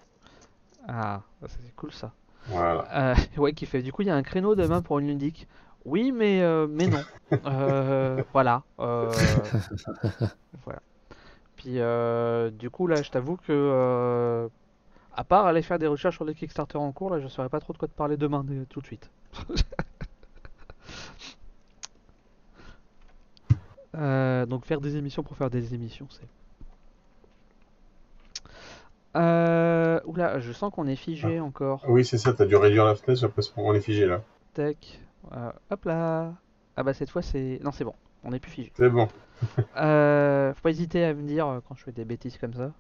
Ah, 0.88 1.22
ça, 1.42 1.48
c'est 1.48 1.76
cool 1.76 1.92
ça. 1.92 2.14
Voilà. 2.46 2.88
Euh, 2.92 3.16
ouais, 3.38 3.54
qui 3.54 3.66
fait. 3.66 3.82
Du 3.84 3.92
coup, 3.94 4.02
il 4.04 4.08
y 4.08 4.12
a 4.12 4.16
un 4.16 4.24
créneau 4.24 4.56
demain 4.56 4.82
pour 4.82 5.00
une 5.00 5.08
ludique. 5.08 5.48
Oui, 5.86 6.12
mais 6.12 6.42
euh, 6.42 6.68
mais 6.70 6.88
non. 6.88 7.08
Euh, 7.46 8.24
voilà. 8.34 8.64
euh, 8.80 9.50
voilà. 10.66 10.82
Puis 11.56 11.80
euh, 11.80 12.52
du 12.52 12.70
coup 12.70 12.88
là, 12.88 13.02
je 13.02 13.12
t'avoue 13.12 13.38
que 13.38 13.52
euh, 13.52 14.50
à 15.16 15.24
part 15.24 15.46
aller 15.46 15.62
faire 15.62 15.80
des 15.80 15.88
recherches 15.88 16.16
sur 16.16 16.26
les 16.26 16.34
Kickstarter 16.36 16.78
en 16.78 16.92
cours, 16.92 17.10
là, 17.10 17.20
je 17.20 17.28
saurais 17.28 17.50
pas 17.50 17.60
trop 17.60 17.74
de 17.74 17.78
quoi 17.78 17.88
te 17.88 17.94
parler 17.94 18.18
demain 18.18 18.44
de- 18.44 18.64
tout 18.66 18.82
de 18.82 18.86
suite. 18.86 19.10
Euh, 23.98 24.46
donc 24.46 24.66
faire 24.66 24.80
des 24.80 24.96
émissions 24.96 25.22
pour 25.24 25.36
faire 25.36 25.50
des 25.50 25.74
émissions, 25.74 26.08
c'est. 26.10 26.28
Euh... 29.18 30.00
Oula, 30.06 30.40
je 30.40 30.54
sens 30.54 30.72
qu'on 30.74 30.88
est 30.88 30.96
figé 30.96 31.42
encore. 31.42 31.84
Oui, 31.90 32.06
c'est 32.06 32.18
ça, 32.18 32.34
t'as 32.34 32.46
dû 32.46 32.56
réduire 32.56 32.86
la 32.86 32.96
fenêtre, 32.96 33.22
l'impression 33.22 33.54
qu'on 33.56 33.74
est 33.74 33.82
figé 33.82 34.06
là. 34.06 34.22
Tac. 34.54 35.02
Euh, 35.34 35.52
hop 35.70 35.86
là. 35.86 36.34
Ah 36.78 36.84
bah 36.84 36.94
cette 36.94 37.10
fois 37.10 37.22
c'est. 37.22 37.60
Non 37.64 37.72
c'est 37.72 37.84
bon, 37.84 37.94
on 38.24 38.32
est 38.32 38.40
plus 38.40 38.52
figé. 38.52 38.72
C'est 38.76 38.90
bon. 38.90 39.10
Euh, 39.76 40.54
faut 40.54 40.62
pas 40.62 40.70
hésiter 40.70 41.04
à 41.04 41.14
me 41.14 41.24
dire 41.28 41.48
euh, 41.48 41.60
quand 41.68 41.76
je 41.76 41.84
fais 41.84 41.92
des 41.92 42.06
bêtises 42.06 42.38
comme 42.38 42.54
ça. 42.54 42.72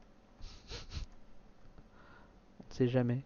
Sait 2.71 2.87
jamais. 2.87 3.21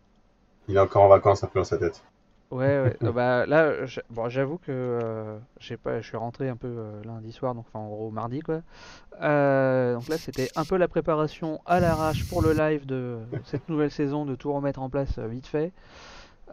Il 0.67 0.76
est 0.76 0.80
encore 0.80 1.03
en 1.03 1.07
vacances 1.07 1.43
un 1.43 1.47
peu 1.47 1.59
dans 1.59 1.65
sa 1.65 1.77
tête. 1.77 2.03
Ouais, 2.51 2.81
ouais. 2.81 2.97
Euh, 3.03 3.11
bah 3.11 3.45
là, 3.45 3.73
bon, 4.09 4.30
j'avoue 4.30 4.57
que 4.57 4.72
euh, 4.72 5.38
pas, 5.84 6.01
je 6.01 6.07
suis 6.07 6.17
rentré 6.17 6.49
un 6.49 6.55
peu 6.55 6.67
euh, 6.67 7.03
lundi 7.03 7.31
soir, 7.31 7.55
donc 7.55 7.65
enfin 7.67 7.84
en 7.84 7.89
gros 7.89 8.11
mardi 8.11 8.39
quoi. 8.39 8.61
Euh, 9.22 9.95
donc 9.95 10.07
là, 10.07 10.17
c'était 10.17 10.49
un 10.55 10.63
peu 10.63 10.77
la 10.77 10.88
préparation 10.88 11.61
à 11.65 11.80
l'arrache 11.80 12.27
pour 12.27 12.41
le 12.41 12.53
live 12.53 12.85
de 12.85 13.19
cette 13.45 13.67
nouvelle 13.69 13.91
saison, 13.91 14.26
de 14.26 14.35
tout 14.35 14.51
remettre 14.53 14.81
en 14.81 14.89
place 14.89 15.17
vite 15.19 15.47
fait. 15.47 15.72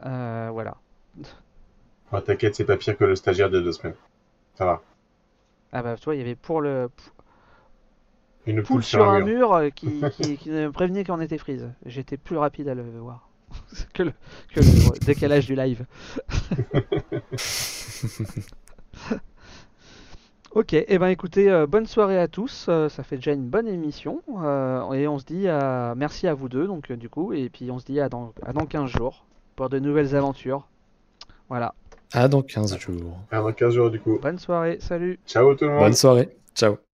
Voilà. 0.02 0.76
Ah, 2.10 2.20
T'inquiète, 2.20 2.54
c'est 2.54 2.64
pas 2.64 2.76
pire 2.76 2.96
que 2.96 3.04
le 3.04 3.16
stagiaire 3.16 3.48
de 3.48 3.60
deux 3.60 3.72
semaines. 3.72 3.96
Ça 4.54 4.66
va. 4.66 4.82
Ah 5.72 5.82
bah 5.82 5.96
tu 5.96 6.04
vois, 6.04 6.14
il 6.14 6.18
y 6.18 6.20
avait 6.20 6.34
pour 6.34 6.60
le 6.60 6.90
Une 8.46 8.62
poule 8.62 8.82
sur 8.82 9.08
un 9.08 9.20
mur 9.20 9.52
euh, 9.54 9.70
qui, 9.70 10.02
qui, 10.16 10.36
qui 10.36 10.50
me 10.50 10.70
prévenait 10.72 11.04
qu'on 11.04 11.20
était 11.20 11.38
freeze. 11.38 11.68
J'étais 11.86 12.16
plus 12.16 12.36
rapide 12.36 12.68
à 12.68 12.74
le 12.74 12.82
voir 12.82 13.28
que 13.94 14.02
le, 14.04 14.12
que 14.54 14.60
le 14.60 14.98
décalage 15.06 15.46
du 15.46 15.54
live. 15.54 15.84
ok, 20.54 20.72
et 20.74 20.98
ben 20.98 21.08
écoutez, 21.08 21.50
euh, 21.50 21.66
bonne 21.66 21.86
soirée 21.86 22.18
à 22.18 22.28
tous. 22.28 22.66
euh, 22.68 22.88
ça 22.88 23.02
fait 23.02 23.16
déjà 23.16 23.32
une 23.32 23.48
bonne 23.48 23.68
émission. 23.68 24.22
euh, 24.42 24.92
et 24.92 25.06
on 25.08 25.18
se 25.18 25.24
dit 25.24 25.48
à... 25.48 25.94
merci 25.96 26.26
à 26.28 26.34
vous 26.34 26.48
deux, 26.48 26.66
donc 26.66 26.90
euh, 26.90 26.96
du 26.96 27.08
coup, 27.08 27.32
et 27.32 27.48
puis 27.48 27.70
on 27.70 27.78
se 27.78 27.84
dit 27.84 28.00
à 28.00 28.08
dans, 28.08 28.32
à 28.42 28.52
dans 28.52 28.66
15 28.66 28.90
jours 28.90 29.24
pour 29.56 29.68
de 29.68 29.78
nouvelles 29.78 30.14
aventures. 30.16 30.66
Voilà, 31.48 31.74
Ah, 32.12 32.28
dans 32.28 32.42
15 32.42 32.78
jours. 32.78 33.18
Ah, 33.30 33.40
dans 33.42 33.52
15 33.52 33.74
jours 33.74 33.90
du 33.90 34.00
coup. 34.00 34.18
bonne 34.20 34.38
soirée, 34.38 34.78
salut 34.80 35.18
Ciao 35.26 35.54
tout 35.54 35.64
le 35.64 35.70
monde. 35.72 35.80
Bonne 35.80 35.92
soirée. 35.94 36.28
Ciao. 36.54 36.91